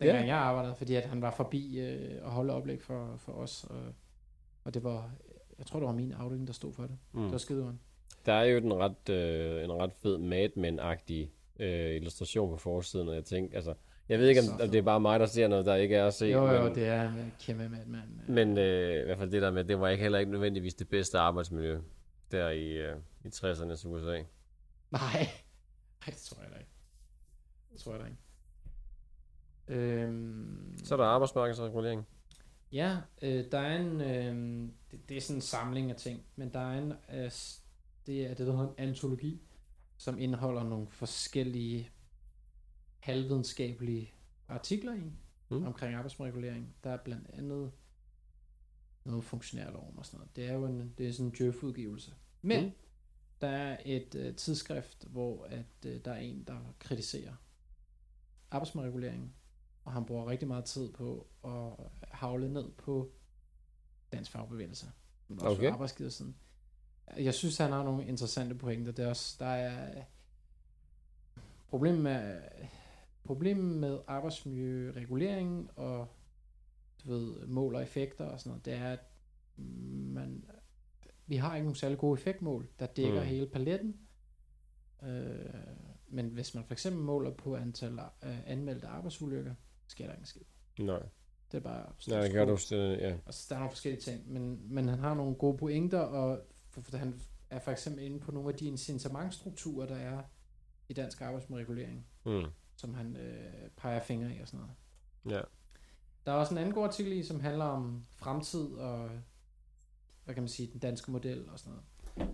Dengang 0.00 0.26
jeg 0.28 0.36
arbejdede, 0.36 0.74
fordi 0.74 0.94
at 0.94 1.04
han 1.04 1.22
var 1.22 1.30
forbi 1.30 1.78
øh, 1.80 2.24
og 2.24 2.30
holde 2.30 2.52
oplæg 2.52 2.82
for, 2.82 3.14
for 3.18 3.32
os. 3.32 3.64
Og, 3.70 3.80
og 4.64 4.74
det 4.74 4.84
var, 4.84 5.10
jeg 5.58 5.66
tror, 5.66 5.78
det 5.78 5.86
var 5.86 5.92
min 5.94 6.12
afdeling, 6.12 6.46
der 6.46 6.52
stod 6.52 6.72
for 6.72 6.82
det. 6.82 6.96
Mm. 7.12 7.22
Det 7.22 7.32
var 7.32 7.38
skide 7.38 7.78
Der 8.26 8.32
er 8.32 8.44
jo 8.44 8.56
en 8.58 8.74
ret, 8.74 9.08
øh, 9.08 9.64
en 9.64 9.72
ret 9.72 9.92
fed 10.02 10.18
Mad 10.18 10.48
Men-agtig 10.56 11.30
øh, 11.58 11.96
illustration 11.96 12.50
på 12.50 12.56
forsiden, 12.56 13.08
og 13.08 13.14
jeg 13.14 13.24
tænkte, 13.24 13.56
altså, 13.56 13.74
jeg 14.08 14.18
ved 14.18 14.28
ikke, 14.28 14.40
om, 14.40 14.60
om 14.60 14.68
det 14.70 14.78
er 14.78 14.82
bare 14.82 15.00
mig, 15.00 15.20
der 15.20 15.26
ser 15.26 15.48
noget, 15.48 15.66
der 15.66 15.74
ikke 15.74 15.96
er 15.96 16.06
at 16.06 16.14
se. 16.14 16.26
Jo, 16.26 16.46
jo, 16.52 16.62
men, 16.64 16.74
det 16.74 16.86
er 16.86 17.12
kæmpe 17.40 17.68
mand, 17.68 17.86
mand. 17.86 18.28
men 18.28 18.58
øh, 18.58 19.00
i 19.00 19.04
hvert 19.04 19.18
fald 19.18 19.30
det 19.30 19.42
der 19.42 19.50
med, 19.50 19.64
det 19.64 19.80
var 19.80 19.88
ikke 19.88 20.02
heller 20.02 20.18
ikke 20.18 20.30
nødvendigvis 20.32 20.74
det 20.74 20.88
bedste 20.88 21.18
arbejdsmiljø 21.18 21.80
der 22.32 22.48
i, 22.50 22.68
øh, 22.72 22.96
i 23.24 23.28
60'ernes 23.28 23.86
USA. 23.88 24.22
Nej. 24.90 25.28
Nej, 26.00 26.06
det 26.06 26.16
tror 26.16 26.42
jeg 26.42 26.50
da 26.52 26.58
ikke. 26.58 26.70
Det 27.72 27.80
tror 27.80 27.92
jeg 27.92 28.00
da 28.00 28.06
ikke. 28.06 28.18
Øhm, 29.68 30.78
Så 30.84 30.94
er 30.94 30.96
der 30.96 31.04
arbejdsmarkedsregulering. 31.04 32.06
Ja, 32.72 32.96
øh, 33.22 33.44
der 33.52 33.58
er 33.58 33.76
en, 33.76 34.00
øh, 34.00 34.68
det, 34.90 35.08
det 35.08 35.16
er 35.16 35.20
sådan 35.20 35.36
en 35.36 35.40
samling 35.40 35.90
af 35.90 35.96
ting, 35.96 36.22
men 36.36 36.52
der 36.52 36.60
er 36.60 36.78
en, 36.78 36.92
øh, 37.14 37.30
det 38.06 38.26
er 38.26 38.28
det, 38.34 38.46
der 38.46 38.52
hedder 38.56 38.68
en 38.68 38.74
antologi, 38.88 39.42
som 39.96 40.18
indeholder 40.18 40.64
nogle 40.64 40.86
forskellige 40.90 41.90
halvvidenskabelige 42.98 44.12
artikler 44.48 44.94
i, 44.94 45.12
Mm. 45.50 45.66
omkring 45.66 45.94
arbejdsregulering. 45.94 46.74
Der 46.84 46.90
er 46.90 46.96
blandt 46.96 47.30
andet 47.32 47.72
noget 49.04 49.24
funktionærloven 49.24 49.98
og 49.98 50.06
sådan 50.06 50.18
noget. 50.18 50.36
Det 50.36 50.46
er 50.46 50.52
jo 50.52 50.66
en, 50.66 50.94
det 50.98 51.08
er 51.08 51.12
sådan 51.12 51.26
en 51.26 51.32
Djøf-udgivelse. 51.38 52.14
Men 52.42 52.64
Mm. 52.64 52.70
der 53.40 53.48
er 53.48 53.76
et 53.84 54.14
øh, 54.14 54.36
tidsskrift, 54.36 55.04
hvor 55.04 55.44
at, 55.44 55.66
øh, 55.86 56.04
der 56.04 56.12
er 56.12 56.18
en, 56.18 56.44
der 56.44 56.74
kritiserer 56.78 57.34
arbejdsmarkedsreguleringen, 58.50 59.32
og 59.84 59.92
han 59.92 60.04
bruger 60.04 60.26
rigtig 60.30 60.48
meget 60.48 60.64
tid 60.64 60.92
på 60.92 61.26
at 61.44 61.72
havle 62.08 62.52
ned 62.52 62.70
på 62.70 63.12
dansk 64.12 64.30
fagbevægelse. 64.30 64.86
Men 65.28 65.38
også 65.38 65.48
Okay. 65.50 65.58
okay. 65.66 65.72
arbejdsgiversiden. 65.72 66.36
Jeg 67.16 67.34
synes, 67.34 67.56
han 67.58 67.72
har 67.72 67.82
nogle 67.84 68.06
interessante 68.06 68.54
pointer. 68.54 68.92
Det 68.92 69.04
er 69.04 69.08
også, 69.08 69.36
der 69.38 69.46
er 69.50 70.04
problemet 71.68 72.00
med, 72.02 72.40
problemet 73.28 73.76
med 73.78 73.98
arbejdsmiljøreguleringen 74.06 75.68
og 75.76 76.08
du 77.04 77.08
ved, 77.10 77.46
mål 77.46 77.74
og 77.74 77.82
effekter 77.82 78.24
og 78.24 78.40
sådan 78.40 78.50
noget, 78.50 78.64
det 78.64 78.74
er, 78.74 78.92
at 78.92 79.00
man, 79.56 80.44
vi 81.26 81.36
har 81.36 81.54
ikke 81.56 81.64
nogen 81.64 81.74
særlig 81.74 81.98
gode 81.98 82.18
effektmål, 82.18 82.68
der 82.78 82.86
dækker 82.86 83.20
Mm. 83.20 83.26
hele 83.26 83.46
paletten. 83.46 83.96
Øh, 85.02 85.54
men 86.08 86.26
hvis 86.28 86.54
man 86.54 86.64
for 86.64 86.72
eksempel 86.72 87.02
måler 87.02 87.30
på 87.30 87.56
antal 87.56 87.92
øh, 88.24 88.38
anmeldte 88.50 88.86
arbejdsulykker, 88.86 89.54
sker 89.86 90.06
der 90.06 90.14
ikke 90.14 90.28
skid. 90.28 90.42
Nej. 90.78 91.02
Det 91.52 91.58
er 91.58 91.62
bare 91.62 91.92
Ja, 92.08 92.22
det 92.24 92.32
gør 92.32 92.44
du. 92.44 92.52
øh, 92.74 92.98
Ja. 92.98 93.16
og 93.26 93.34
så 93.34 93.46
der 93.48 93.54
er 93.54 93.58
nogle 93.58 93.70
forskellige 93.70 94.00
ting, 94.02 94.32
men, 94.32 94.60
men 94.74 94.88
han 94.88 94.98
har 94.98 95.14
nogle 95.14 95.34
gode 95.34 95.56
pointer, 95.58 95.98
og 96.00 96.40
for, 96.70 96.80
for 96.80 96.96
han 96.96 97.20
er 97.50 97.58
for 97.58 97.70
eksempel 97.70 98.04
inde 98.04 98.20
på 98.20 98.32
nogle 98.32 98.48
af 98.48 98.54
de 98.54 98.66
incitamentstrukturer, 98.66 99.86
der 99.86 99.96
er 99.96 100.22
i 100.88 100.92
dansk 100.92 101.20
arbejdsmiljøregulering, 101.20 102.06
Mm. 102.24 102.44
Som 102.78 102.94
han 102.94 103.16
øh, 103.16 103.70
peger 103.76 104.00
fingre 104.00 104.36
i 104.36 104.40
og 104.40 104.48
sådan 104.48 104.60
noget. 104.60 105.36
Ja. 105.38 105.42
Der 106.26 106.32
er 106.32 106.36
også 106.36 106.54
en 106.54 106.58
anden 106.58 106.74
god 106.74 106.84
artikel 106.84 107.12
i, 107.12 107.22
som 107.22 107.40
handler 107.40 107.64
om 107.64 108.04
fremtid 108.10 108.66
og, 108.66 109.10
hvad 110.24 110.34
kan 110.34 110.42
man 110.42 110.48
sige, 110.48 110.68
den 110.72 110.80
danske 110.80 111.10
model 111.10 111.48
og 111.50 111.58
sådan 111.58 111.72
noget. 111.72 111.84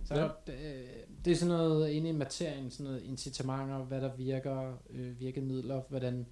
Så 0.07 0.15
Ja. 0.15 0.29
det, 0.47 0.55
øh, 0.55 1.07
det 1.25 1.31
er 1.33 1.37
sådan 1.37 1.55
noget 1.55 1.91
inde 1.91 2.09
i 2.09 2.13
materien, 2.13 2.71
sådan 2.71 2.85
noget 2.85 3.03
incitamenter, 3.03 3.79
hvad 3.85 4.01
der 4.01 4.17
virker, 4.17 4.77
øh, 4.91 5.21
virkemidler, 5.21 5.83
hvordan 5.89 6.27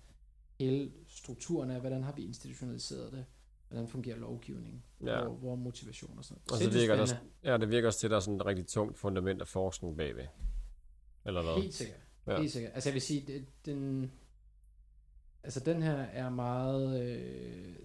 hele 0.59 0.93
strukturen 1.09 1.71
er, 1.71 1.79
hvordan 1.81 2.03
har 2.03 2.13
vi 2.13 2.23
institutionaliseret 2.25 3.13
det, 3.13 3.25
hvordan 3.69 3.89
fungerer 3.89 4.17
lovgivningen, 4.19 4.83
Ja. 5.05 5.23
hvor, 5.25 5.35
hvor 5.35 5.55
motivation 5.55 6.19
og 6.19 6.25
sådan 6.25 6.35
noget. 6.35 6.51
Og 6.53 6.57
så 6.57 6.63
Sindssygt 6.63 6.81
virker 6.81 7.05
der- 7.07 7.51
ja, 7.53 7.59
det 7.59 7.71
virker 7.71 7.87
også 7.89 7.99
til, 8.01 8.07
at 8.07 8.11
der 8.11 8.17
er 8.17 8.21
sådan 8.21 8.37
et 8.41 8.47
rigtig 8.47 8.67
tungt 8.67 8.99
fundament 8.99 9.41
af 9.41 9.49
forskning 9.49 9.97
bagved. 9.97 10.27
Eller 11.25 11.43
hvad? 11.43 11.63
Helt 11.63 11.75
sikkert. 11.75 12.01
Ja. 12.27 12.39
Helt 12.41 12.53
sikkert. 12.53 12.73
Altså 12.75 12.89
jeg 12.89 12.95
vil 12.95 13.03
sige, 13.03 13.27
det- 13.27 13.47
den, 13.67 14.13
altså 15.43 15.61
den 15.61 15.83
her 15.83 15.93
er 15.95 16.31
meget, 16.31 17.03
øh, 17.03 17.77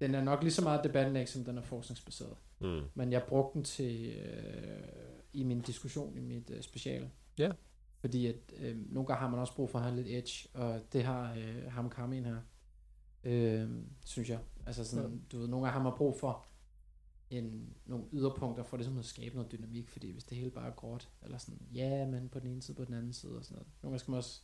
den 0.00 0.14
er 0.14 0.22
nok 0.22 0.42
lige 0.42 0.52
så 0.52 0.62
meget 0.62 0.84
debatindlæg, 0.84 1.28
som 1.28 1.44
den 1.44 1.58
er 1.58 1.62
forskningsbaseret. 1.62 2.36
Mm. 2.60 2.80
Men 2.94 3.12
jeg 3.12 3.22
brugte 3.28 3.54
den 3.54 3.64
til, 3.64 4.16
øh, 4.16 4.88
i 5.32 5.42
min 5.44 5.60
diskussion 5.60 6.16
i 6.16 6.20
mit 6.20 6.50
øh, 6.50 6.62
speciale. 6.62 7.10
Ja. 7.38 7.50
Fordi 8.00 8.26
at 8.26 8.36
øh, 8.56 8.92
nogle 8.92 9.06
gange 9.06 9.20
har 9.20 9.28
man 9.30 9.40
også 9.40 9.54
brug 9.54 9.70
for 9.70 9.78
at 9.78 9.84
have 9.84 9.96
lidt 9.96 10.08
edge, 10.08 10.48
og 10.54 10.80
det 10.92 11.04
har 11.04 11.34
øh, 11.34 11.72
ham 11.72 11.90
Carmen 11.90 12.24
her, 12.24 12.36
øh, 13.24 13.70
synes 14.04 14.30
jeg. 14.30 14.38
Altså 14.66 14.84
sådan, 14.84 15.10
ja. 15.10 15.16
du 15.32 15.38
ved, 15.38 15.48
nogle 15.48 15.66
gange 15.66 15.72
har 15.80 15.82
man 15.90 15.98
brug 15.98 16.20
for 16.20 16.46
en, 17.30 17.74
nogle 17.86 18.04
yderpunkter 18.12 18.62
for 18.64 18.76
ligesom 18.76 18.98
at 18.98 19.04
skabe 19.04 19.34
noget 19.34 19.52
dynamik, 19.52 19.88
fordi 19.88 20.10
hvis 20.10 20.24
det 20.24 20.38
hele 20.38 20.50
bare 20.50 20.66
er 20.66 20.74
gråt, 20.74 21.08
eller 21.22 21.38
sådan, 21.38 21.60
ja, 21.74 22.06
men 22.06 22.28
på 22.28 22.38
den 22.38 22.48
ene 22.50 22.62
side, 22.62 22.76
på 22.76 22.84
den 22.84 22.94
anden 22.94 23.12
side, 23.12 23.36
og 23.36 23.44
sådan 23.44 23.54
noget. 23.54 23.68
Nogle 23.82 23.92
gange 23.92 23.98
skal 23.98 24.10
man 24.10 24.18
også 24.18 24.40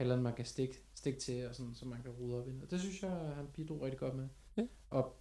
noget, 0.00 0.22
man 0.22 0.34
kan 0.34 0.44
stikke, 0.44 0.82
stikke 0.94 1.18
til, 1.20 1.48
og 1.48 1.54
sådan, 1.54 1.74
så 1.74 1.86
man 1.86 2.02
kan 2.02 2.10
rydde 2.20 2.40
op 2.40 2.48
i 2.48 2.52
det. 2.52 2.62
Og 2.62 2.70
det 2.70 2.80
synes 2.80 3.02
jeg, 3.02 3.10
han 3.10 3.46
bidrog 3.54 3.82
rigtig 3.82 3.98
godt 3.98 4.14
med. 4.14 4.28
Ja. 4.56 4.62
Og 4.90 5.16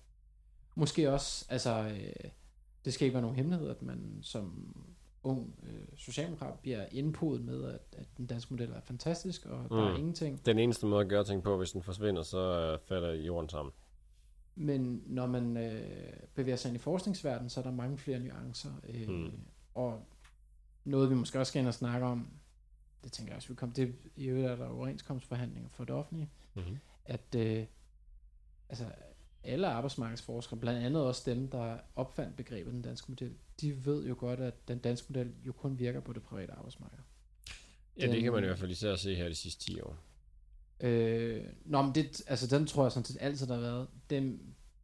måske 0.76 1.12
også, 1.12 1.46
altså, 1.50 1.80
øh, 1.80 2.30
det 2.86 2.94
skal 2.94 3.06
ikke 3.06 3.14
være 3.14 3.22
nogen 3.22 3.36
hemmelighed, 3.38 3.70
at 3.70 3.82
man 3.82 4.20
som 4.22 4.76
ung 5.24 5.60
øh, 5.64 5.88
socialdemokrat 5.98 6.60
bliver 6.60 6.86
indpodet 6.92 7.42
med, 7.46 7.64
at, 7.64 7.80
at 7.92 8.08
den 8.18 8.26
danske 8.26 8.54
model 8.54 8.72
er 8.72 8.82
fantastisk, 8.82 9.46
og 9.46 9.62
mm. 9.62 9.70
der 9.70 9.84
er 9.86 9.92
Mm. 9.92 9.98
ingenting. 9.98 10.46
Den 10.46 10.60
eneste 10.60 10.86
måde 10.86 11.02
at 11.02 11.10
gøre 11.10 11.24
ting 11.24 11.44
på, 11.44 11.58
hvis 11.58 11.72
den 11.72 11.84
forsvinder, 11.84 12.24
så 12.24 12.38
øh, 12.40 12.80
falder 12.88 13.14
jorden 13.14 13.50
sammen. 13.50 13.72
Men 14.56 15.04
når 15.06 15.28
man 15.28 15.58
øh, 15.58 16.14
bevæger 16.36 16.56
sig 16.56 16.70
ind 16.70 16.76
i 16.76 16.80
forskningsverdenen, 16.80 17.50
så 17.50 17.60
er 17.60 17.64
der 17.64 17.72
mange 17.72 17.98
flere 17.98 18.20
nuancer. 18.20 18.72
Øh, 18.90 19.08
Mm. 19.10 19.14
mm. 19.16 19.32
Og 19.74 20.06
noget, 20.84 21.10
vi 21.10 21.16
måske 21.16 21.40
også 21.40 21.50
skal 21.50 21.60
ind 21.60 21.68
og 21.68 21.74
snakke 21.74 22.06
om, 22.06 22.28
det 23.04 23.12
tænker 23.12 23.32
jeg 23.32 23.36
også, 23.38 23.48
vi 23.50 23.56
kommer 23.56 23.74
til, 23.76 23.94
i 24.16 24.26
øvrigt 24.26 24.48
er 24.52 24.56
der 24.56 24.68
overenskomstforhandlinger 24.68 25.70
for 25.70 25.84
det 25.84 25.96
offentlige, 25.96 26.30
Mm-hmm. 26.56 26.78
at 27.06 27.36
øh, 27.38 27.66
altså, 28.70 28.86
alle 29.44 29.68
arbejdsmarkedsforskere, 29.68 30.60
blandt 30.60 30.86
andet 30.86 31.02
også 31.04 31.32
dem, 31.32 31.48
der 31.48 31.78
opfandt 31.96 32.36
begrebet 32.38 32.74
den 32.74 32.82
danske 32.82 33.12
model, 33.12 33.34
de 33.62 33.86
ved 33.86 34.06
jo 34.08 34.16
godt, 34.20 34.40
at 34.40 34.68
den 34.68 34.80
danske 34.80 35.14
model 35.14 35.34
jo 35.46 35.52
kun 35.52 35.80
virker 35.80 36.00
på 36.00 36.14
det 36.14 36.24
private 36.24 36.54
arbejdsmarked. 36.54 36.98
Ja, 37.98 38.02
det 38.06 38.12
Den- 38.14 38.24
kan 38.24 38.32
man 38.34 38.44
i 38.44 38.48
hvert 38.48 38.60
fald 38.60 38.72
især 38.72 38.96
se 38.96 39.16
her 39.16 39.28
de 39.30 39.36
sidste 39.36 39.66
10 39.66 39.82
år. 39.82 39.98
Øh, 40.84 41.44
nå, 41.66 41.82
men 41.82 41.96
det, 41.96 42.22
altså 42.28 42.58
den 42.58 42.68
tror 42.68 42.84
jeg 42.84 42.92
sådan 42.92 43.06
set 43.06 43.18
altid, 43.20 43.48
der 43.48 43.54
har 43.54 43.62
været. 43.62 43.88
Det, 44.10 44.40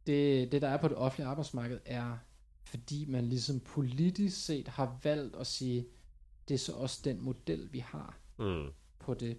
det, 0.06 0.52
det, 0.52 0.62
der 0.62 0.68
er 0.68 0.76
på 0.76 0.88
det 0.88 0.96
offentlige 0.96 1.28
arbejdsmarked, 1.28 1.80
er 1.84 2.16
fordi 2.64 3.04
man 3.08 3.24
ligesom 3.26 3.60
politisk 3.60 4.44
set 4.46 4.68
har 4.68 4.98
valgt 5.04 5.36
at 5.36 5.46
sige, 5.46 5.86
det 6.48 6.54
er 6.54 6.58
så 6.58 6.72
også 6.72 7.00
den 7.04 7.22
model, 7.22 7.72
vi 7.72 7.78
har 7.78 8.16
Mm. 8.38 8.66
på 8.98 9.14
det 9.14 9.38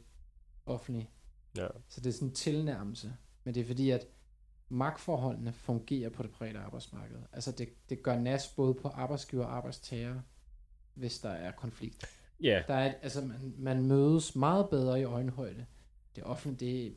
offentlige. 0.65 1.09
Ja. 1.57 1.67
Så 1.89 2.01
det 2.01 2.09
er 2.09 2.13
sådan 2.13 2.27
en 2.27 2.33
tilnærmelse. 2.33 3.13
Men 3.43 3.55
det 3.55 3.61
er 3.61 3.65
fordi, 3.65 3.89
at 3.89 4.07
magtforholdene 4.69 5.53
fungerer 5.53 6.09
på 6.09 6.23
det 6.23 6.31
private 6.31 6.59
arbejdsmarked. 6.59 7.17
Altså 7.33 7.51
det, 7.51 7.69
det 7.89 8.03
gør 8.03 8.19
nas 8.19 8.47
både 8.47 8.73
på 8.73 8.87
arbejdsgiver 8.87 9.45
og 9.45 9.55
arbejdstager, 9.55 10.21
hvis 10.93 11.19
der 11.19 11.29
er 11.29 11.51
konflikt. 11.51 12.05
Ja, 12.41 12.63
Der 12.67 12.73
er, 12.73 12.93
altså 13.01 13.21
man, 13.21 13.53
man 13.57 13.85
mødes 13.85 14.35
meget 14.35 14.69
bedre 14.69 14.99
i 14.99 15.03
øjenhøjde. 15.03 15.65
Det 16.15 16.23
offentlige, 16.23 16.83
det, 16.89 16.93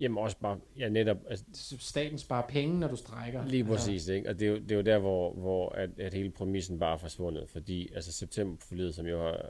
jamen 0.00 0.18
også 0.18 0.36
bare, 0.38 0.58
ja 0.78 0.88
netop, 0.88 1.16
altså, 1.30 1.44
staten 1.78 2.18
sparer 2.18 2.46
penge, 2.48 2.80
når 2.80 2.88
du 2.88 2.96
strækker. 2.96 3.46
lige 3.46 3.64
præcis, 3.64 4.08
ikke? 4.08 4.28
Og 4.28 4.38
det 4.38 4.46
er 4.46 4.50
jo, 4.50 4.56
det 4.58 4.72
er 4.72 4.76
jo 4.76 4.82
der, 4.82 4.98
hvor, 4.98 5.32
hvor 5.34 5.68
at, 5.68 5.90
at 5.98 6.14
hele 6.14 6.30
præmissen 6.30 6.78
bare 6.78 6.94
er 6.94 6.98
forsvundet, 6.98 7.48
fordi 7.48 7.92
altså 7.94 8.12
septemberforlidet, 8.12 8.94
som 8.94 9.06
jo 9.06 9.22
har, 9.22 9.40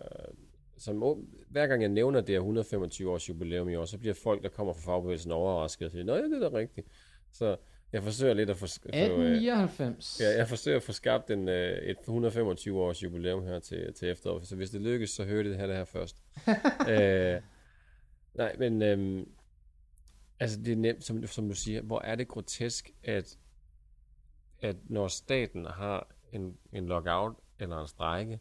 som, 0.79 1.03
å- 1.03 1.45
hver 1.51 1.67
gang 1.67 1.83
jeg 1.83 1.89
nævner 1.91 2.21
det 2.21 2.29
her 2.29 2.39
125 2.41 3.11
års 3.11 3.29
jubilæum 3.29 3.69
i 3.69 3.75
år, 3.75 3.85
så 3.85 3.99
bliver 3.99 4.15
folk, 4.15 4.43
der 4.43 4.49
kommer 4.49 4.73
fra 4.73 4.93
fagbevægelsen 4.93 5.33
overrasket 5.33 5.85
og 5.87 5.93
siger, 5.93 6.05
nå 6.05 6.15
ja, 6.15 6.23
det 6.23 6.43
er 6.43 6.49
da 6.51 6.57
rigtigt. 6.59 6.87
Så 7.33 7.57
jeg 7.93 8.03
forsøger 8.03 8.35
lidt 8.35 8.51
at 8.51 8.57
få, 8.57 8.67
få, 8.67 8.89
øh, 8.95 9.03
1899. 9.03 10.21
Ja, 10.21 10.37
jeg 10.37 10.49
forsøger 10.49 10.77
at 10.77 10.83
få 10.83 10.93
skabt 10.93 11.31
en, 11.31 11.49
øh, 11.49 11.79
et 11.79 11.97
125 12.01 12.81
års 12.81 13.03
jubilæum 13.03 13.45
her 13.47 13.59
til, 13.59 13.93
til 13.95 14.09
efteråret, 14.09 14.47
så 14.47 14.57
hvis 14.57 14.71
det 14.71 14.81
lykkes, 14.81 15.11
så 15.11 15.25
hører 15.25 15.43
det 15.43 15.57
her, 15.57 15.67
det 15.67 15.77
her 15.77 15.85
først. 15.85 16.17
øh, 16.91 17.41
nej, 18.35 18.57
men 18.59 18.83
øh, 18.83 19.27
altså 20.41 20.61
det 20.61 20.73
er 20.73 20.77
nemt, 20.77 21.05
som, 21.05 21.27
som 21.27 21.49
du 21.49 21.55
siger, 21.55 21.83
hvor 21.83 22.01
er 22.01 22.15
det 22.15 22.29
grotesk, 22.29 22.91
at, 23.03 23.39
at 24.59 24.77
når 24.91 25.09
staten 25.09 25.65
har 25.67 26.11
en, 26.33 26.59
en 26.73 26.87
lockout 26.87 27.37
eller 27.59 27.81
en 27.81 27.89
strejke, 27.89 28.41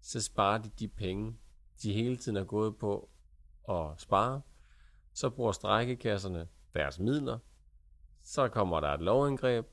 så 0.00 0.20
sparer 0.20 0.62
de 0.62 0.70
de 0.78 0.88
penge, 0.88 1.36
de 1.82 1.92
hele 1.92 2.16
tiden 2.16 2.36
er 2.36 2.44
gået 2.44 2.76
på 2.76 3.08
at 3.68 4.00
spare, 4.00 4.40
så 5.12 5.30
bruger 5.30 5.52
strejkekasserne 5.52 6.48
deres 6.74 6.98
midler, 6.98 7.38
så 8.22 8.48
kommer 8.48 8.80
der 8.80 8.88
et 8.88 9.00
lovindgreb, 9.00 9.66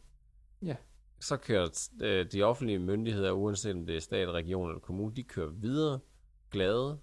Ja. 0.61 0.75
så 1.19 1.37
kører 1.37 1.89
øh, 2.01 2.31
de 2.31 2.43
offentlige 2.43 2.79
myndigheder, 2.79 3.31
uanset 3.31 3.75
om 3.75 3.85
det 3.85 3.95
er 3.95 3.99
stat, 3.99 4.29
region 4.29 4.69
eller 4.69 4.79
kommune, 4.79 5.15
de 5.15 5.23
kører 5.23 5.49
videre, 5.49 5.99
glade, 6.51 6.99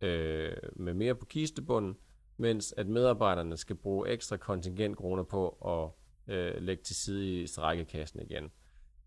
øh, 0.00 0.56
med 0.76 0.94
mere 0.94 1.14
på 1.14 1.26
kistebunden, 1.26 1.96
mens 2.38 2.74
at 2.76 2.86
medarbejderne 2.86 3.56
skal 3.56 3.76
bruge 3.76 4.08
ekstra 4.08 4.36
kontingentkroner 4.36 5.22
på 5.22 5.48
at 5.48 6.34
øh, 6.34 6.62
lægge 6.62 6.82
til 6.82 6.96
side 6.96 7.42
i 7.42 7.46
strækkekassen 7.46 8.20
igen. 8.20 8.50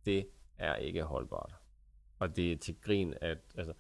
Det 0.05 0.27
er 0.57 0.75
ikke 0.75 1.03
holdbart. 1.03 1.55
Og 2.19 2.35
det 2.35 2.51
er 2.51 2.57
til 2.57 2.75
grin, 2.81 3.13
at 3.21 3.37
altså, 3.57 3.73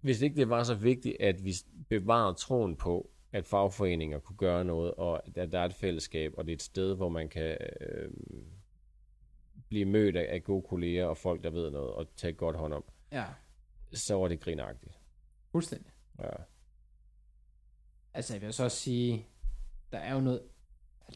hvis 0.00 0.22
ikke 0.22 0.36
det 0.36 0.48
var 0.48 0.62
så 0.62 0.74
vigtigt, 0.74 1.16
at 1.20 1.44
vi 1.44 1.52
bevarer 1.88 2.32
troen 2.34 2.76
på, 2.76 3.10
at 3.32 3.46
fagforeninger 3.46 4.18
kunne 4.18 4.36
gøre 4.36 4.64
noget, 4.64 4.94
og 4.94 5.22
at 5.38 5.52
der 5.52 5.58
er 5.58 5.64
et 5.64 5.74
fællesskab, 5.74 6.32
og 6.38 6.44
det 6.44 6.52
er 6.52 6.56
et 6.56 6.62
sted, 6.62 6.96
hvor 6.96 7.08
man 7.08 7.28
kan 7.28 7.56
øh, 7.80 8.10
blive 9.68 9.84
mødt 9.84 10.16
af, 10.16 10.34
af 10.34 10.44
gode 10.44 10.62
kolleger 10.68 11.06
og 11.06 11.16
folk, 11.16 11.42
der 11.42 11.50
ved 11.50 11.70
noget, 11.70 11.90
og 11.90 12.06
tage 12.16 12.32
godt 12.32 12.56
hånd 12.56 12.74
om, 12.74 12.84
Ja, 13.12 13.24
så 13.92 14.14
var 14.14 14.28
det 14.28 14.40
grinagtigt. 14.40 14.98
fuldstændig. 15.52 15.92
Ja. 16.18 16.30
Altså, 18.14 18.34
jeg 18.34 18.42
vil 18.42 18.52
så 18.52 18.64
også 18.64 18.76
sige, 18.76 19.26
der 19.92 19.98
er 19.98 20.14
jo 20.14 20.20
noget, 20.20 20.42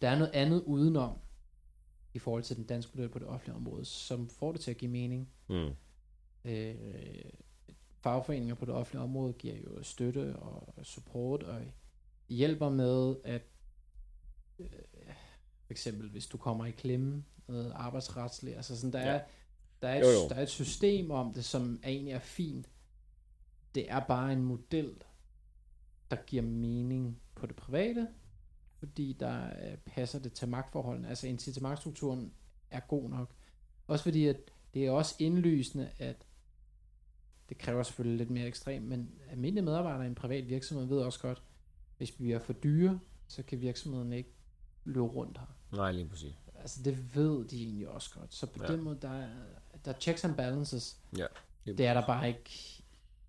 der 0.00 0.08
er 0.08 0.18
noget 0.18 0.32
andet 0.34 0.62
udenom, 0.62 1.18
i 2.14 2.18
forhold 2.18 2.42
til 2.42 2.56
den 2.56 2.64
danske 2.64 2.92
model 2.94 3.08
på 3.08 3.18
det 3.18 3.26
offentlige 3.28 3.56
område, 3.56 3.84
som 3.84 4.28
får 4.28 4.52
det 4.52 4.60
til 4.60 4.70
at 4.70 4.76
give 4.76 4.90
mening. 4.90 5.28
Mm. 5.48 5.70
Øh, 6.44 6.74
fagforeninger 8.00 8.54
på 8.54 8.64
det 8.64 8.74
offentlige 8.74 9.02
område 9.02 9.32
giver 9.32 9.54
jo 9.56 9.82
støtte 9.82 10.36
og 10.36 10.74
support 10.86 11.42
og 11.42 11.60
hjælper 12.28 12.68
med 12.68 13.16
at 13.24 13.42
øh, 14.58 14.66
for 15.66 15.70
eksempel 15.72 16.10
hvis 16.10 16.26
du 16.26 16.36
kommer 16.36 16.66
i 16.66 16.70
klemme 16.70 17.24
noget 17.48 17.72
arbejdsretsligt, 17.74 18.56
altså 18.56 18.76
sådan 18.76 18.92
der 18.92 19.00
Ja. 19.00 19.06
er 19.16 19.20
der 19.82 19.88
er, 19.88 19.98
et, 19.98 20.00
Jo, 20.02 20.08
jo. 20.22 20.28
der 20.28 20.34
er 20.34 20.42
et 20.42 20.48
system 20.48 21.10
om 21.10 21.34
det, 21.34 21.44
som 21.44 21.80
egentlig 21.84 22.12
er 22.12 22.18
fint. 22.18 22.68
Det 23.74 23.90
er 23.90 24.00
bare 24.00 24.32
en 24.32 24.42
model, 24.42 25.02
der 26.10 26.16
giver 26.26 26.42
mening 26.42 27.20
på 27.34 27.46
det 27.46 27.56
private, 27.56 28.08
fordi 28.78 29.16
der 29.20 29.46
øh, 29.46 29.76
passer 29.76 30.18
det 30.18 30.32
til 30.32 30.48
magtforholdene. 30.48 31.08
Altså 31.08 31.26
incitamentstrukturen 31.26 32.32
er 32.70 32.80
god 32.80 33.10
nok. 33.10 33.30
Også 33.86 34.02
fordi, 34.04 34.26
at 34.26 34.36
det 34.74 34.86
er 34.86 34.90
også 34.90 35.14
indlysende, 35.18 35.90
at 35.98 36.26
det 37.48 37.58
kræver 37.58 37.82
selvfølgelig 37.82 38.18
lidt 38.18 38.30
mere 38.30 38.46
ekstremt, 38.46 38.86
men 38.86 39.10
almindelige 39.30 39.64
medarbejdere 39.64 40.04
i 40.04 40.08
en 40.08 40.14
privat 40.14 40.48
virksomhed 40.48 40.86
ved 40.86 40.98
også 40.98 41.20
godt, 41.20 41.42
hvis 41.98 42.20
vi 42.20 42.32
er 42.32 42.38
for 42.38 42.52
dyre, 42.52 43.00
så 43.28 43.42
kan 43.42 43.60
virksomheden 43.60 44.12
ikke 44.12 44.30
løbe 44.84 45.06
rundt 45.06 45.38
her. 45.38 45.46
Nej, 45.76 45.92
lige 45.92 46.08
præcis. 46.08 46.34
Altså 46.54 46.82
det 46.82 47.14
ved 47.16 47.44
de 47.44 47.62
egentlig 47.62 47.88
også 47.88 48.18
godt. 48.18 48.34
Så 48.34 48.46
på 48.46 48.58
Ja. 48.62 48.70
ja. 48.70 48.76
den 48.76 48.84
måde, 48.84 48.98
der 49.02 49.10
er, 49.10 49.28
der 49.84 49.92
er 49.92 49.98
checks 49.98 50.24
and 50.24 50.34
balances. 50.34 51.00
Ja, 51.16 51.26
Det 51.66 51.80
er 51.86 51.94
der 51.94 52.06
bare 52.06 52.28
ikke 52.28 52.82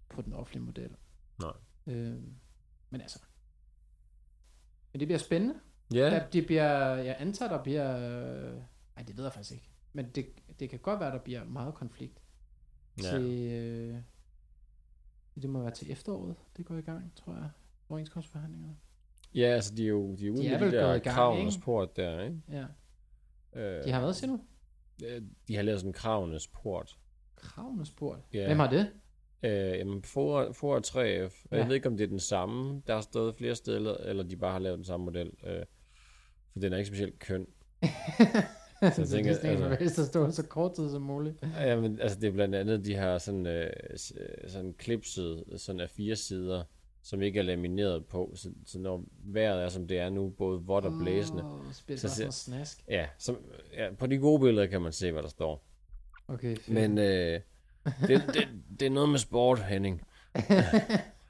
på 0.09 0.21
den 0.21 0.33
offentlige 0.33 0.63
model. 0.65 0.95
Nej. 1.41 1.53
Øh, 1.87 2.15
men 2.89 3.01
altså. 3.01 3.19
Men 4.93 4.99
det 4.99 5.07
bliver 5.07 5.19
spændende. 5.19 5.55
Ja, 5.93 5.99
Ja. 5.99 6.23
Det 6.33 6.45
bliver, 6.45 6.95
jeg 6.95 7.15
antager, 7.19 7.49
der 7.51 7.63
bliver... 7.63 7.97
Øh, 7.97 8.61
ej, 8.97 9.03
det 9.03 9.17
ved 9.17 9.23
jeg 9.23 9.33
faktisk 9.33 9.51
ikke. 9.53 9.69
Men 9.93 10.09
det, 10.09 10.25
det 10.59 10.69
kan 10.69 10.79
godt 10.79 10.99
være, 10.99 11.11
der 11.11 11.19
bliver 11.19 11.43
meget 11.43 11.73
konflikt. 11.73 12.21
Ja. 13.03 13.09
Til, 13.09 13.51
øh, 13.51 13.97
det 15.41 15.49
må 15.49 15.61
være 15.61 15.71
til 15.71 15.91
efteråret, 15.91 16.35
det 16.57 16.65
går 16.65 16.75
i 16.75 16.81
gang, 16.81 17.11
tror 17.15 17.33
jeg. 17.33 17.49
Overenskomstforhandlingerne. 17.89 18.77
ja 19.35 19.45
altså 19.47 19.75
de 19.75 19.83
er 19.83 19.87
jo 19.87 20.15
de 20.15 20.27
er 20.27 20.31
ude 20.31 20.41
De 20.41 20.47
er 20.47 20.59
med 20.59 20.71
de 20.71 20.77
der 20.77 20.99
kravenes 20.99 21.57
port 21.57 21.95
der, 21.95 22.21
ikke? 22.23 22.41
Ja. 22.49 22.65
Øh, 23.53 23.83
De 23.83 23.91
har 23.91 24.01
været 24.01 24.23
du? 24.25 24.39
øh, 25.05 25.21
de 25.47 25.55
har 25.55 25.63
lavet 25.63 25.79
sådan 25.79 25.89
en 25.89 25.93
kravenes 25.93 26.47
port. 26.47 26.97
Kravene 27.35 27.85
spurgt. 27.85 28.21
Ja. 28.33 28.45
Hvem 28.45 28.59
har 28.59 28.69
det? 28.69 28.93
Øh, 29.43 29.51
jamen, 29.77 30.03
for, 30.03 30.51
for 30.53 30.79
3F. 30.87 31.47
Ja. 31.51 31.57
Jeg 31.57 31.67
ved 31.67 31.75
ikke, 31.75 31.87
om 31.87 31.97
det 31.97 32.03
er 32.03 32.07
den 32.07 32.19
samme. 32.19 32.81
Der 32.87 32.93
har 32.93 33.01
stået 33.01 33.35
flere 33.35 33.55
steder, 33.55 33.97
eller 33.97 34.23
de 34.23 34.35
bare 34.37 34.51
har 34.51 34.59
lavet 34.59 34.77
den 34.77 34.85
samme 34.85 35.03
model. 35.05 35.31
Øh, 35.47 35.63
for 36.51 36.59
den 36.59 36.73
er 36.73 36.77
ikke 36.77 36.87
specielt 36.87 37.19
køn. 37.19 37.47
så 38.81 38.85
jeg 38.97 39.07
tænker, 39.07 39.33
det 39.33 39.45
er 39.45 39.77
altså- 39.77 40.01
der 40.01 40.07
står 40.07 40.29
så 40.29 40.43
kort 40.45 40.73
tid 40.75 40.89
som 40.91 41.01
muligt. 41.01 41.43
Ja, 41.59 41.79
men 41.81 41.99
altså 41.99 42.19
det 42.19 42.27
er 42.27 42.31
blandt 42.31 42.55
andet, 42.55 42.85
de 42.85 42.95
har 42.95 43.17
sådan, 43.17 43.45
øh, 43.47 43.69
øh, 43.93 44.49
sådan 44.49 44.73
klipset 44.73 45.43
sådan 45.57 45.81
af 45.81 45.89
fire 45.89 46.15
sider, 46.15 46.63
som 47.03 47.21
ikke 47.21 47.39
er 47.39 47.43
lamineret 47.43 48.05
på, 48.05 48.31
så, 48.35 48.49
så 48.65 48.79
når 48.79 49.03
vejret 49.23 49.63
er 49.63 49.69
som 49.69 49.87
det 49.87 49.99
er 49.99 50.09
nu, 50.09 50.29
både 50.29 50.61
vådt 50.61 50.85
og 50.85 50.93
blæsende, 51.01 51.43
Åh, 51.43 51.73
spil 51.73 51.99
Så 51.99 52.31
snask. 52.31 52.83
ja, 52.87 53.07
som, 53.17 53.37
ja, 53.73 53.89
på 53.99 54.07
de 54.07 54.17
gode 54.17 54.39
billeder 54.39 54.67
kan 54.67 54.81
man 54.81 54.91
se, 54.91 55.11
hvad 55.11 55.23
der 55.23 55.29
står. 55.29 55.63
Okay, 56.27 56.55
fedt. 56.55 56.69
Men 56.69 56.97
øh, 56.97 57.39
det, 58.07 58.21
det, 58.33 58.47
det 58.79 58.85
er 58.85 58.89
noget 58.89 59.09
med 59.09 59.19
sport, 59.19 59.59
Henning. 59.65 60.01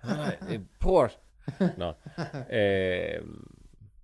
Nej, 0.04 0.38
det 0.48 0.56
er 0.56 0.60
port. 0.80 1.20
Nå. 1.78 1.94
Øh, 2.58 3.28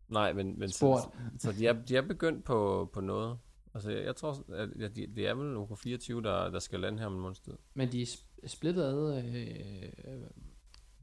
nej, 0.09 0.33
men, 0.33 0.59
men 0.59 0.69
Sport. 0.71 1.01
Så, 1.01 1.09
så 1.39 1.51
de, 1.51 1.67
er, 1.67 1.73
de 1.73 1.97
er 1.97 2.01
begyndt 2.01 2.45
på, 2.45 2.89
på 2.93 3.01
noget. 3.01 3.37
Altså, 3.73 3.91
jeg, 3.91 4.05
jeg 4.05 4.15
tror, 4.15 4.43
at 4.53 4.95
de, 4.95 5.07
det 5.15 5.27
er 5.27 5.33
vel 5.33 5.55
OK24, 5.57 6.21
der, 6.23 6.49
der 6.49 6.59
skal 6.59 6.79
lande 6.79 6.99
her 6.99 7.05
om 7.05 7.13
en 7.13 7.19
måneds 7.19 7.39
tid. 7.39 7.53
Men 7.73 7.91
de 7.91 8.01
er 8.01 8.05
sp- 8.05 8.47
splittet 8.47 8.83
ad, 8.83 9.23
øh, 9.23 9.83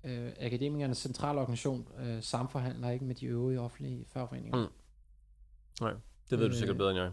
øh, 0.04 0.26
øh, 0.26 0.32
Akademikernes 0.40 0.98
centralorganisation 0.98 1.88
øh, 1.98 2.22
samforhandler 2.22 2.90
ikke 2.90 3.04
med 3.04 3.14
de 3.14 3.26
øvrige 3.26 3.60
offentlige 3.60 4.04
fagforeninger. 4.08 4.58
Mm. 4.66 4.72
Nej, 5.80 5.92
det 6.30 6.38
ved 6.38 6.46
du 6.46 6.52
Øh, 6.52 6.58
sikkert 6.58 6.76
bedre 6.76 6.90
end 6.90 7.00
jeg. 7.00 7.12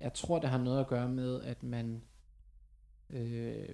Jeg 0.00 0.12
tror, 0.14 0.38
det 0.38 0.50
har 0.50 0.58
noget 0.58 0.80
at 0.80 0.86
gøre 0.86 1.08
med, 1.08 1.42
at 1.42 1.62
man 1.62 2.02
øh, 3.14 3.68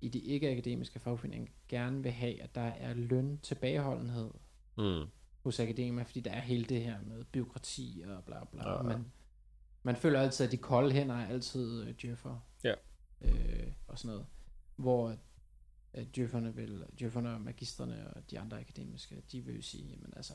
i 0.00 0.08
de 0.08 0.18
ikke-akademiske 0.18 0.98
fagforeninger 0.98 1.52
gerne 1.68 2.02
vil 2.02 2.12
have, 2.12 2.42
at 2.42 2.54
der 2.54 2.60
er 2.60 2.94
løn 2.94 3.38
tilbageholdenhed 3.42 4.30
Mm. 4.78 5.04
hos 5.42 5.60
akademier, 5.60 6.04
fordi 6.04 6.20
der 6.20 6.30
er 6.30 6.40
hele 6.40 6.64
det 6.64 6.82
her 6.82 6.98
med 7.06 7.24
byråkrati 7.24 8.04
og 8.06 8.24
bla 8.24 8.44
bla. 8.44 8.68
Ja. 8.70 8.76
Ja. 8.76 8.82
Man, 8.82 9.04
man 9.82 9.96
føler 9.96 10.20
altid, 10.20 10.46
at 10.46 10.52
de 10.52 10.56
kolde 10.56 10.92
hænder 10.92 11.14
er 11.14 11.26
altid 11.26 11.82
øh, 11.82 11.94
djøffer. 12.02 12.48
Ja. 12.64 12.74
Øh, 13.20 13.72
og 13.86 13.98
sådan 13.98 14.08
noget. 14.14 14.26
Hvor 14.76 15.16
øh, 15.94 16.06
djøfferne, 16.16 16.54
vil, 16.54 16.84
djøfferne 16.98 17.34
og 17.34 17.40
magisterne 17.40 18.14
og 18.16 18.30
de 18.30 18.38
andre 18.38 18.60
akademiske, 18.60 19.22
de 19.32 19.40
vil 19.40 19.54
jo 19.56 19.62
sige, 19.62 19.84
jamen 19.88 20.12
altså, 20.16 20.32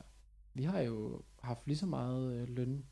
vi 0.54 0.62
har 0.62 0.80
jo 0.80 1.22
haft 1.42 1.66
lige 1.66 1.76
så 1.76 1.86
meget 1.86 2.32
øh, 2.34 2.48
løn. 2.48 2.84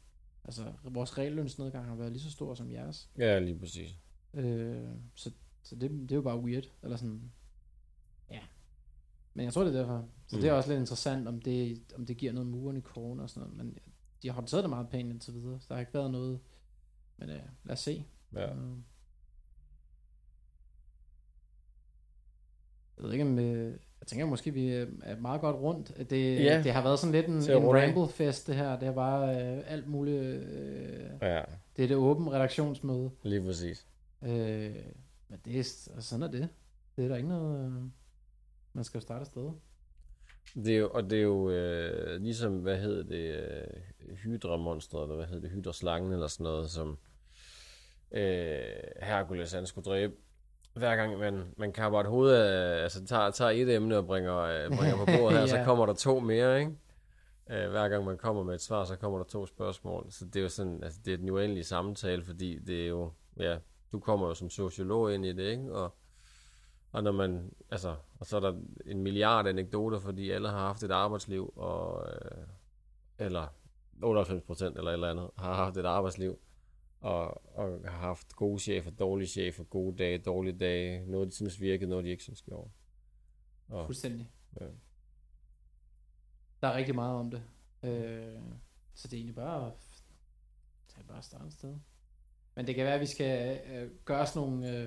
Altså, 0.44 0.72
vores 0.84 1.18
reallønsnedgang 1.18 1.86
har 1.86 1.94
været 1.94 2.12
lige 2.12 2.22
så 2.22 2.30
stor 2.30 2.54
som 2.54 2.70
jeres. 2.70 3.10
Ja, 3.18 3.38
lige 3.38 3.58
præcis. 3.58 3.96
Øh, 4.34 4.88
så 5.14 5.32
så 5.62 5.76
det, 5.76 5.90
det 5.90 6.10
er 6.12 6.16
jo 6.16 6.22
bare 6.22 6.38
weird. 6.40 6.70
Eller 6.82 6.96
sådan, 6.96 7.32
ja. 8.30 8.40
Men 9.34 9.44
jeg 9.44 9.52
tror, 9.52 9.64
det 9.64 9.74
er 9.74 9.78
derfor. 9.78 10.04
Så 10.26 10.36
mm. 10.36 10.42
det 10.42 10.48
er 10.48 10.52
Mm. 10.54 10.58
også 10.58 10.68
lidt 10.70 10.80
interessant, 10.80 11.28
om 11.28 11.40
det, 11.40 11.80
om 11.96 12.06
det 12.06 12.16
giver 12.16 12.32
noget 12.32 12.46
muren 12.48 12.76
i 12.76 12.80
corona 12.80 13.22
og 13.22 13.30
sådan 13.30 13.40
noget. 13.48 13.56
Men 13.64 13.78
de 14.22 14.28
har 14.28 14.34
håndteret 14.34 14.62
det 14.64 14.70
meget 14.70 14.88
pænt 14.88 15.10
indtil 15.12 15.34
videre. 15.34 15.60
Så 15.60 15.66
der 15.68 15.74
har 15.74 15.80
ikke 15.80 15.94
været 15.94 16.10
noget. 16.10 16.40
Men 17.16 17.30
øh, 17.30 17.40
lad 17.64 17.72
os 17.72 17.80
se. 17.80 18.04
Ja. 18.34 18.52
Øh. 18.52 18.56
Jeg 22.96 23.04
ved 23.04 23.12
ikke 23.12 23.24
om... 23.24 23.38
Øh, 23.38 23.76
jeg 24.00 24.06
tænker 24.06 24.26
måske, 24.26 24.50
vi 24.50 24.72
øh, 24.74 24.88
er 25.02 25.16
meget 25.16 25.40
godt 25.40 25.56
rundt. 25.56 26.10
Det, 26.10 26.34
Ja. 26.44 26.62
det 26.62 26.72
har 26.72 26.82
været 26.82 26.98
sådan 26.98 27.12
lidt 27.12 27.26
en, 27.26 27.34
en 27.62 27.66
ramble-fest, 27.74 28.46
det 28.46 28.56
her. 28.56 28.78
Det 28.78 28.88
er 28.88 28.92
bare 28.94 29.28
øh, 29.56 29.62
alt 29.66 29.88
muligt... 29.88 30.22
Øh, 30.22 31.10
Ja, 31.22 31.42
det 31.76 31.82
er 31.84 31.88
det 31.88 31.96
åbne 31.96 32.30
redaktionsmøde. 32.30 33.10
lige 33.22 33.42
præcis. 33.44 33.86
Øh, 34.22 34.76
men 35.30 35.38
det 35.44 35.52
er, 35.54 35.58
altså, 35.58 36.00
sådan 36.00 36.22
er 36.22 36.30
det. 36.30 36.48
Det 36.96 37.04
er 37.04 37.08
der 37.08 37.16
ikke 37.16 37.28
noget... 37.28 37.66
Øh, 37.66 37.72
man 38.72 38.84
skal 38.84 38.98
jo 38.98 39.02
starte 39.02 39.20
et 39.22 39.26
sted. 39.26 39.50
Det 40.54 40.74
er 40.74 40.78
jo, 40.78 40.90
og 40.90 41.10
det 41.10 41.18
er 41.18 41.22
jo 41.22 41.50
øh, 41.50 42.20
ligesom, 42.22 42.58
hvad 42.58 42.78
hedder 42.78 43.02
det, 43.02 43.34
øh, 43.34 44.16
hydramonstret, 44.16 45.02
eller 45.02 45.16
hvad 45.16 45.26
hedder 45.26 45.40
det, 45.40 45.50
hydraslangen, 45.50 46.12
eller 46.12 46.26
sådan 46.26 46.44
noget, 46.44 46.70
som 46.70 46.98
øh, 48.12 48.60
Hercules 49.02 49.52
han 49.52 49.66
skulle 49.66 49.84
dræbe. 49.84 50.14
Hver 50.74 50.96
gang 50.96 51.18
man, 51.18 51.44
man 51.56 51.72
kapper 51.72 52.00
et 52.00 52.06
hoved 52.06 52.32
af, 52.34 52.82
altså 52.82 53.04
tager, 53.04 53.30
tager 53.30 53.50
et 53.50 53.74
emne 53.74 53.96
og 53.96 54.06
bringer, 54.06 54.36
øh, 54.36 54.76
bringer 54.76 54.96
på 54.96 55.04
bordet 55.04 55.32
her, 55.32 55.40
Ja. 55.46 55.46
så 55.46 55.62
kommer 55.64 55.86
der 55.86 55.94
to 55.94 56.20
mere, 56.20 56.60
ikke? 56.60 56.72
Øh, 57.50 57.70
hver 57.70 57.88
gang 57.88 58.04
man 58.04 58.18
kommer 58.18 58.42
med 58.42 58.54
et 58.54 58.60
svar, 58.60 58.84
så 58.84 58.96
kommer 58.96 59.18
der 59.18 59.24
to 59.24 59.46
spørgsmål. 59.46 60.06
Så 60.10 60.24
det 60.24 60.36
er 60.36 60.42
jo 60.42 60.48
sådan, 60.48 60.84
altså 60.84 61.00
det 61.04 61.12
er 61.12 61.16
den 61.16 61.30
uendelige 61.30 61.64
samtale, 61.64 62.24
fordi 62.24 62.58
det 62.58 62.82
er 62.84 62.88
jo, 62.88 63.12
ja, 63.36 63.58
du 63.92 64.00
kommer 64.00 64.26
jo 64.28 64.34
som 64.34 64.50
sociolog 64.50 65.14
ind 65.14 65.26
i 65.26 65.32
det, 65.32 65.50
ikke? 65.50 65.74
Og, 65.74 65.94
og 66.92 67.02
når 67.02 67.12
man, 67.12 67.54
altså, 67.70 67.96
og 68.18 68.26
så 68.26 68.36
er 68.36 68.40
der 68.40 68.60
en 68.86 69.02
milliard 69.02 69.46
anekdoter, 69.46 69.98
fordi 69.98 70.30
alle 70.30 70.48
har 70.48 70.58
haft 70.58 70.82
et 70.82 70.90
arbejdsliv, 70.90 71.52
og, 71.56 72.06
øh, 72.12 72.46
eller 73.18 73.46
98 74.02 74.42
procent 74.42 74.76
eller 74.78 74.90
et 74.90 74.94
eller 74.94 75.10
andet, 75.10 75.30
har 75.38 75.54
haft 75.54 75.76
et 75.76 75.86
arbejdsliv, 75.86 76.38
og, 77.00 77.56
og 77.56 77.80
har 77.84 77.98
haft 77.98 78.36
gode 78.36 78.58
chefer, 78.58 78.90
dårlige 78.90 79.28
chefer, 79.28 79.64
gode 79.64 79.96
dage, 79.96 80.18
dårlige 80.18 80.58
dage, 80.58 81.06
noget 81.06 81.28
de 81.28 81.34
synes 81.34 81.60
virkede, 81.60 81.90
noget 81.90 82.04
de 82.04 82.10
ikke 82.10 82.22
synes 82.22 82.42
gjorde. 82.42 82.70
Og, 83.68 83.86
Fuldstændig. 83.86 84.30
ja. 84.60 84.66
Der 86.60 86.68
er 86.68 86.76
rigtig 86.76 86.94
meget 86.94 87.14
om 87.18 87.30
det. 87.30 87.42
Øh, 87.82 88.40
så 88.94 89.08
det 89.08 89.12
er 89.12 89.18
egentlig 89.18 89.34
bare 89.34 89.66
at 89.66 90.00
bare 91.10 91.22
starte 91.22 91.46
et 91.46 91.52
sted. 91.52 91.78
Men 92.56 92.66
det 92.66 92.74
kan 92.74 92.84
være, 92.84 92.94
at 92.94 93.00
vi 93.00 93.06
skal 93.06 93.58
øh, 93.74 93.88
gøre 94.04 94.26
sådan 94.26 94.48
nogle... 94.48 94.68
Øh, 94.78 94.86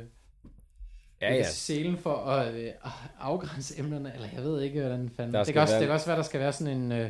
ja, 1.22 1.34
ja, 1.34 1.44
Selen 1.44 1.98
for 1.98 2.16
at 2.16 2.54
øh, 2.56 2.72
afgrænse 3.20 3.80
emnerne, 3.80 4.14
eller 4.14 4.28
jeg 4.36 4.44
ved 4.44 4.62
ikke, 4.62 4.82
hvordan 4.82 5.10
fanden... 5.10 5.34
Det 5.46 5.54
kan, 5.54 5.62
også, 5.62 5.74
være- 5.74 5.80
det 5.82 5.88
kan 5.88 5.94
også 5.94 6.06
være, 6.06 6.18
der 6.18 6.24
skal 6.24 6.40
være 6.40 6.54
sådan 6.54 6.78
en... 6.78 6.92
Øh, 6.92 7.10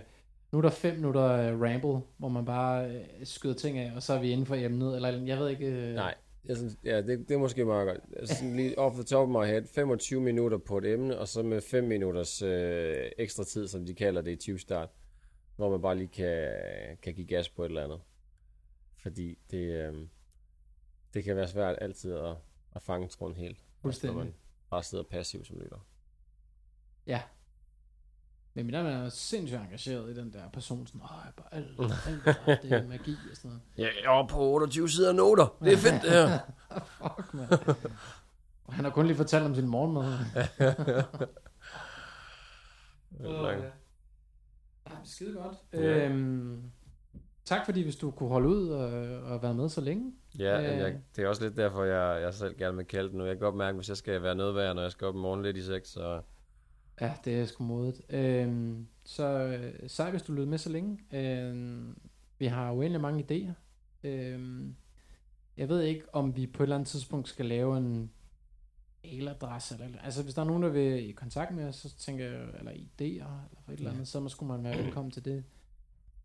nu 0.51 0.57
er 0.57 0.61
der 0.61 0.69
fem 0.69 0.95
minutter 0.95 1.23
øh, 1.31 1.61
ramble, 1.61 2.01
hvor 2.17 2.27
man 2.30 2.45
bare 2.45 2.89
øh, 2.91 3.03
skyder 3.23 3.55
ting 3.55 3.77
af, 3.77 3.91
og 3.95 4.03
så 4.03 4.13
er 4.13 4.19
vi 4.19 4.31
inden 4.31 4.45
for 4.45 4.55
emnet, 4.55 4.95
eller 4.95 5.09
jeg 5.09 5.38
ved 5.38 5.49
ikke... 5.49 5.65
Øh, 5.67 5.95
Nej, 5.95 6.15
jeg 6.45 6.57
synes, 6.57 6.77
ja, 6.84 6.97
det, 7.01 7.27
det 7.27 7.31
er 7.31 7.38
måske 7.38 7.65
meget 7.65 7.88
godt. 7.88 8.01
Altså, 8.17 8.35
sådan 8.35 8.55
lige 8.55 8.80
off 8.80 8.93
the 8.93 9.03
top 9.03 9.30
of 9.30 9.41
my 9.43 9.47
head, 9.47 9.63
25 9.75 10.21
minutter 10.21 10.57
på 10.57 10.77
et 10.77 10.85
emne, 10.85 11.17
og 11.17 11.27
så 11.27 11.43
med 11.43 11.61
5 11.61 11.84
minutters 11.84 12.41
øh, 12.41 12.95
ekstra 13.17 13.43
tid, 13.43 13.67
som 13.67 13.85
de 13.85 13.93
kalder 13.93 14.21
det 14.21 14.31
i 14.31 14.35
20 14.35 14.59
start, 14.59 14.89
hvor 15.55 15.69
man 15.69 15.81
bare 15.81 15.97
lige 15.97 16.07
kan, 16.07 16.47
kan 17.01 17.13
give 17.13 17.27
gas 17.27 17.49
på 17.49 17.63
et 17.63 17.69
eller 17.69 17.84
andet. 17.84 17.99
Fordi 19.01 19.38
det, 19.51 19.57
øh, 19.57 19.93
det 21.14 21.23
kan 21.23 21.35
være 21.35 21.48
svært 21.48 21.76
altid 21.81 22.14
at, 22.14 22.35
at 22.76 22.81
fange 22.81 23.07
tråden 23.07 23.35
helt, 23.35 23.57
Fuldstændig. 23.81 24.18
når 24.18 24.23
man 24.23 24.34
bare 24.69 24.84
sidder 24.84 25.03
passiv 25.03 25.45
som 25.45 25.60
lytter. 25.60 25.77
Ja. 27.07 27.22
Men 28.53 28.65
min 28.65 28.76
er 28.76 29.10
sindssygt 29.10 29.61
engageret 29.61 30.10
i 30.10 30.19
den 30.19 30.34
der 30.34 30.49
person, 30.49 30.88
sådan, 30.88 31.02
åh, 31.02 31.10
jeg 31.26 31.34
bare 31.38 31.53
alt, 31.53 31.68
alt, 32.48 32.64
det 32.64 32.72
er 32.72 32.88
magi 32.98 33.15
og 33.31 33.38
sådan 33.38 33.49
noget. 33.49 33.61
Ja, 33.77 33.84
jeg 34.03 34.19
er 34.19 34.27
på 34.27 34.40
28 34.41 34.90
sider 34.90 35.14
noter. 35.14 35.57
Det 35.64 35.73
er 35.73 35.77
fedt, 35.77 36.02
det 36.02 36.11
her. 36.11 36.40
Fuck, 37.18 37.34
man. 37.34 37.48
Han 38.69 38.84
har 38.85 38.91
kun 38.91 39.07
lige 39.07 39.18
fortalt 39.18 39.45
om 39.45 39.56
sin 39.56 39.68
morgenmad. 39.68 40.18
Ja. 43.19 43.52
Ja, 44.90 44.95
skide 45.03 45.34
godt. 45.34 45.57
Ja. 45.73 45.80
Øhm, 46.06 46.72
tak 47.45 47.65
fordi, 47.65 47.84
hvis 47.84 47.95
du 47.95 48.11
kunne 48.11 48.30
holde 48.30 48.49
ud 48.49 48.70
og, 48.70 48.90
og 49.22 49.44
være 49.44 49.53
med 49.53 49.70
så 49.70 49.82
længe. 49.82 50.14
Ja, 50.40 50.61
Øh. 50.61 50.74
øh. 50.74 50.80
jeg, 50.80 50.99
det 51.15 51.24
er 51.24 51.28
også 51.28 51.44
lidt 51.44 51.57
derfor, 51.57 51.84
jeg, 51.84 52.22
jeg 52.22 52.34
selv 52.34 52.57
gerne 52.57 52.78
vil 52.78 52.86
kalde 52.86 53.10
det 53.10 53.18
nu. 53.18 53.26
Jeg 53.26 53.36
kan 53.36 53.40
godt 53.40 53.56
mærke, 53.56 53.76
hvis 53.76 53.90
jeg 53.90 53.98
skal 53.98 54.24
være 54.24 54.56
værd, 54.56 54.76
når 54.76 54.82
jeg 54.82 54.91
skal 54.91 55.07
op 55.07 55.15
i 55.15 55.18
morgen 55.18 55.44
lidt 55.44 55.57
i 55.57 55.64
6, 55.64 55.90
så 55.90 56.22
Ja, 57.02 57.14
det 57.26 57.40
er 57.40 57.45
sgu 57.45 57.64
modigt. 57.64 58.02
Øhm, 58.10 58.88
så 59.03 59.24
øh, 59.24 59.90
sej, 59.90 60.11
hvis 60.11 60.22
du 60.22 60.32
lyttede 60.32 60.49
med 60.49 60.57
så 60.57 60.70
længe. 60.70 60.99
Øhm, 61.14 61.98
vi 62.40 62.45
har 62.45 62.72
uendelig 62.72 63.02
mange 63.02 63.24
idéer. 63.24 63.53
Øhm, 64.07 64.76
jeg 65.57 65.70
ved 65.70 65.82
ikke, 65.82 66.15
om 66.15 66.36
vi 66.36 66.48
på 66.48 66.64
et 66.64 66.65
eller 66.65 66.76
andet 66.76 66.90
tidspunkt 66.90 67.28
skal 67.28 67.45
lave 67.45 67.78
en 67.78 68.11
mailadresse. 69.03 69.76
Eller, 69.84 69.99
altså, 69.99 70.24
hvis 70.24 70.34
der 70.34 70.41
er 70.41 70.45
nogen, 70.45 70.64
der 70.64 70.70
vil 70.70 71.10
i 71.10 71.11
kontakt 71.11 71.56
med 71.56 71.68
os, 71.68 71.76
så 71.76 71.98
tænker 71.98 72.26
jeg, 72.26 72.48
eller 72.60 72.72
idéer, 72.72 73.03
eller 73.49 73.61
for 73.65 73.72
et 73.72 73.78
eller 73.78 73.91
andet, 73.91 74.07
så 74.07 74.30
skulle 74.30 74.52
man 74.52 74.64
være 74.64 74.84
velkommen 74.84 75.11
til 75.11 75.26
det. 75.26 75.44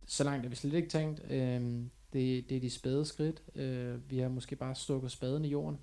Så 0.09 0.25
langt 0.25 0.47
er 0.47 0.51
vi 0.51 0.57
slet 0.57 0.75
ikke 0.75 0.89
tænkt. 0.89 1.23
Øhm, 1.31 1.91
det, 2.13 2.51
det 2.51 2.57
er 2.57 2.61
de 2.61 2.71
spæde 2.71 3.05
skridt. 3.05 3.43
Øh, 3.55 4.11
vi 4.11 4.19
har 4.19 4.29
måske 4.29 4.57
bare 4.57 4.75
stukket 4.75 5.11
spaden 5.11 5.45
i 5.45 5.49
jorden. 5.49 5.79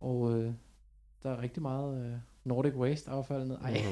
Og 0.00 0.38
øh, 0.38 0.52
der 1.22 1.30
er 1.30 1.42
rigtig 1.42 1.62
meget 1.62 2.06
øh, 2.06 2.18
Nordic 2.44 2.74
Waste 2.74 3.10
affald 3.10 3.44
ned. 3.44 3.56
Ej. 3.56 3.82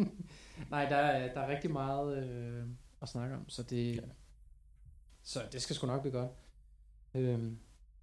Nej, 0.70 0.88
der 0.88 0.96
er, 0.96 1.34
der 1.34 1.40
er 1.40 1.48
rigtig 1.48 1.70
meget 1.70 2.24
øh, 2.24 2.64
at 3.02 3.08
snakke 3.08 3.36
om, 3.36 3.48
så 3.48 3.62
det, 3.62 3.96
ja. 3.96 4.02
så 5.22 5.40
det 5.52 5.62
skal 5.62 5.76
sgu 5.76 5.86
nok 5.86 6.00
blive 6.00 6.12
godt. 6.12 6.30
Øhm, 7.14 7.58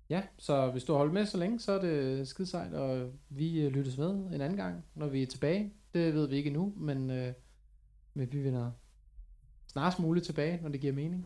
ja, 0.09 0.23
så 0.37 0.71
hvis 0.71 0.83
du 0.83 0.93
har 0.93 0.97
holdt 0.97 1.13
med 1.13 1.25
så 1.25 1.37
længe, 1.37 1.59
så 1.59 1.71
er 1.71 1.81
det 1.81 2.27
skide 2.27 2.47
sejt, 2.47 2.73
og 2.73 3.11
vi 3.29 3.61
øh, 3.61 3.71
lyttes 3.71 3.97
med 3.97 4.09
en 4.09 4.41
anden 4.41 4.57
gang, 4.57 4.85
når 4.93 5.07
vi 5.07 5.23
er 5.23 5.27
tilbage. 5.27 5.73
Det 5.93 6.13
ved 6.13 6.27
vi 6.27 6.35
ikke 6.35 6.47
endnu, 6.47 6.73
men, 6.77 7.11
øh, 7.11 7.33
men 8.13 8.31
vi 8.31 8.43
vender 8.43 8.71
snarest 9.75 9.99
muligt 9.99 10.25
tilbage, 10.25 10.59
når 10.61 10.69
det 10.69 10.81
giver 10.81 10.93
mening. 10.93 11.25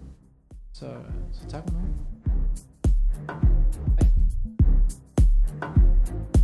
Så, 0.73 0.93
så 1.31 1.47
tak 1.49 1.63
for 1.63 1.73
nu. 1.73 1.80
Hej. 5.61 6.39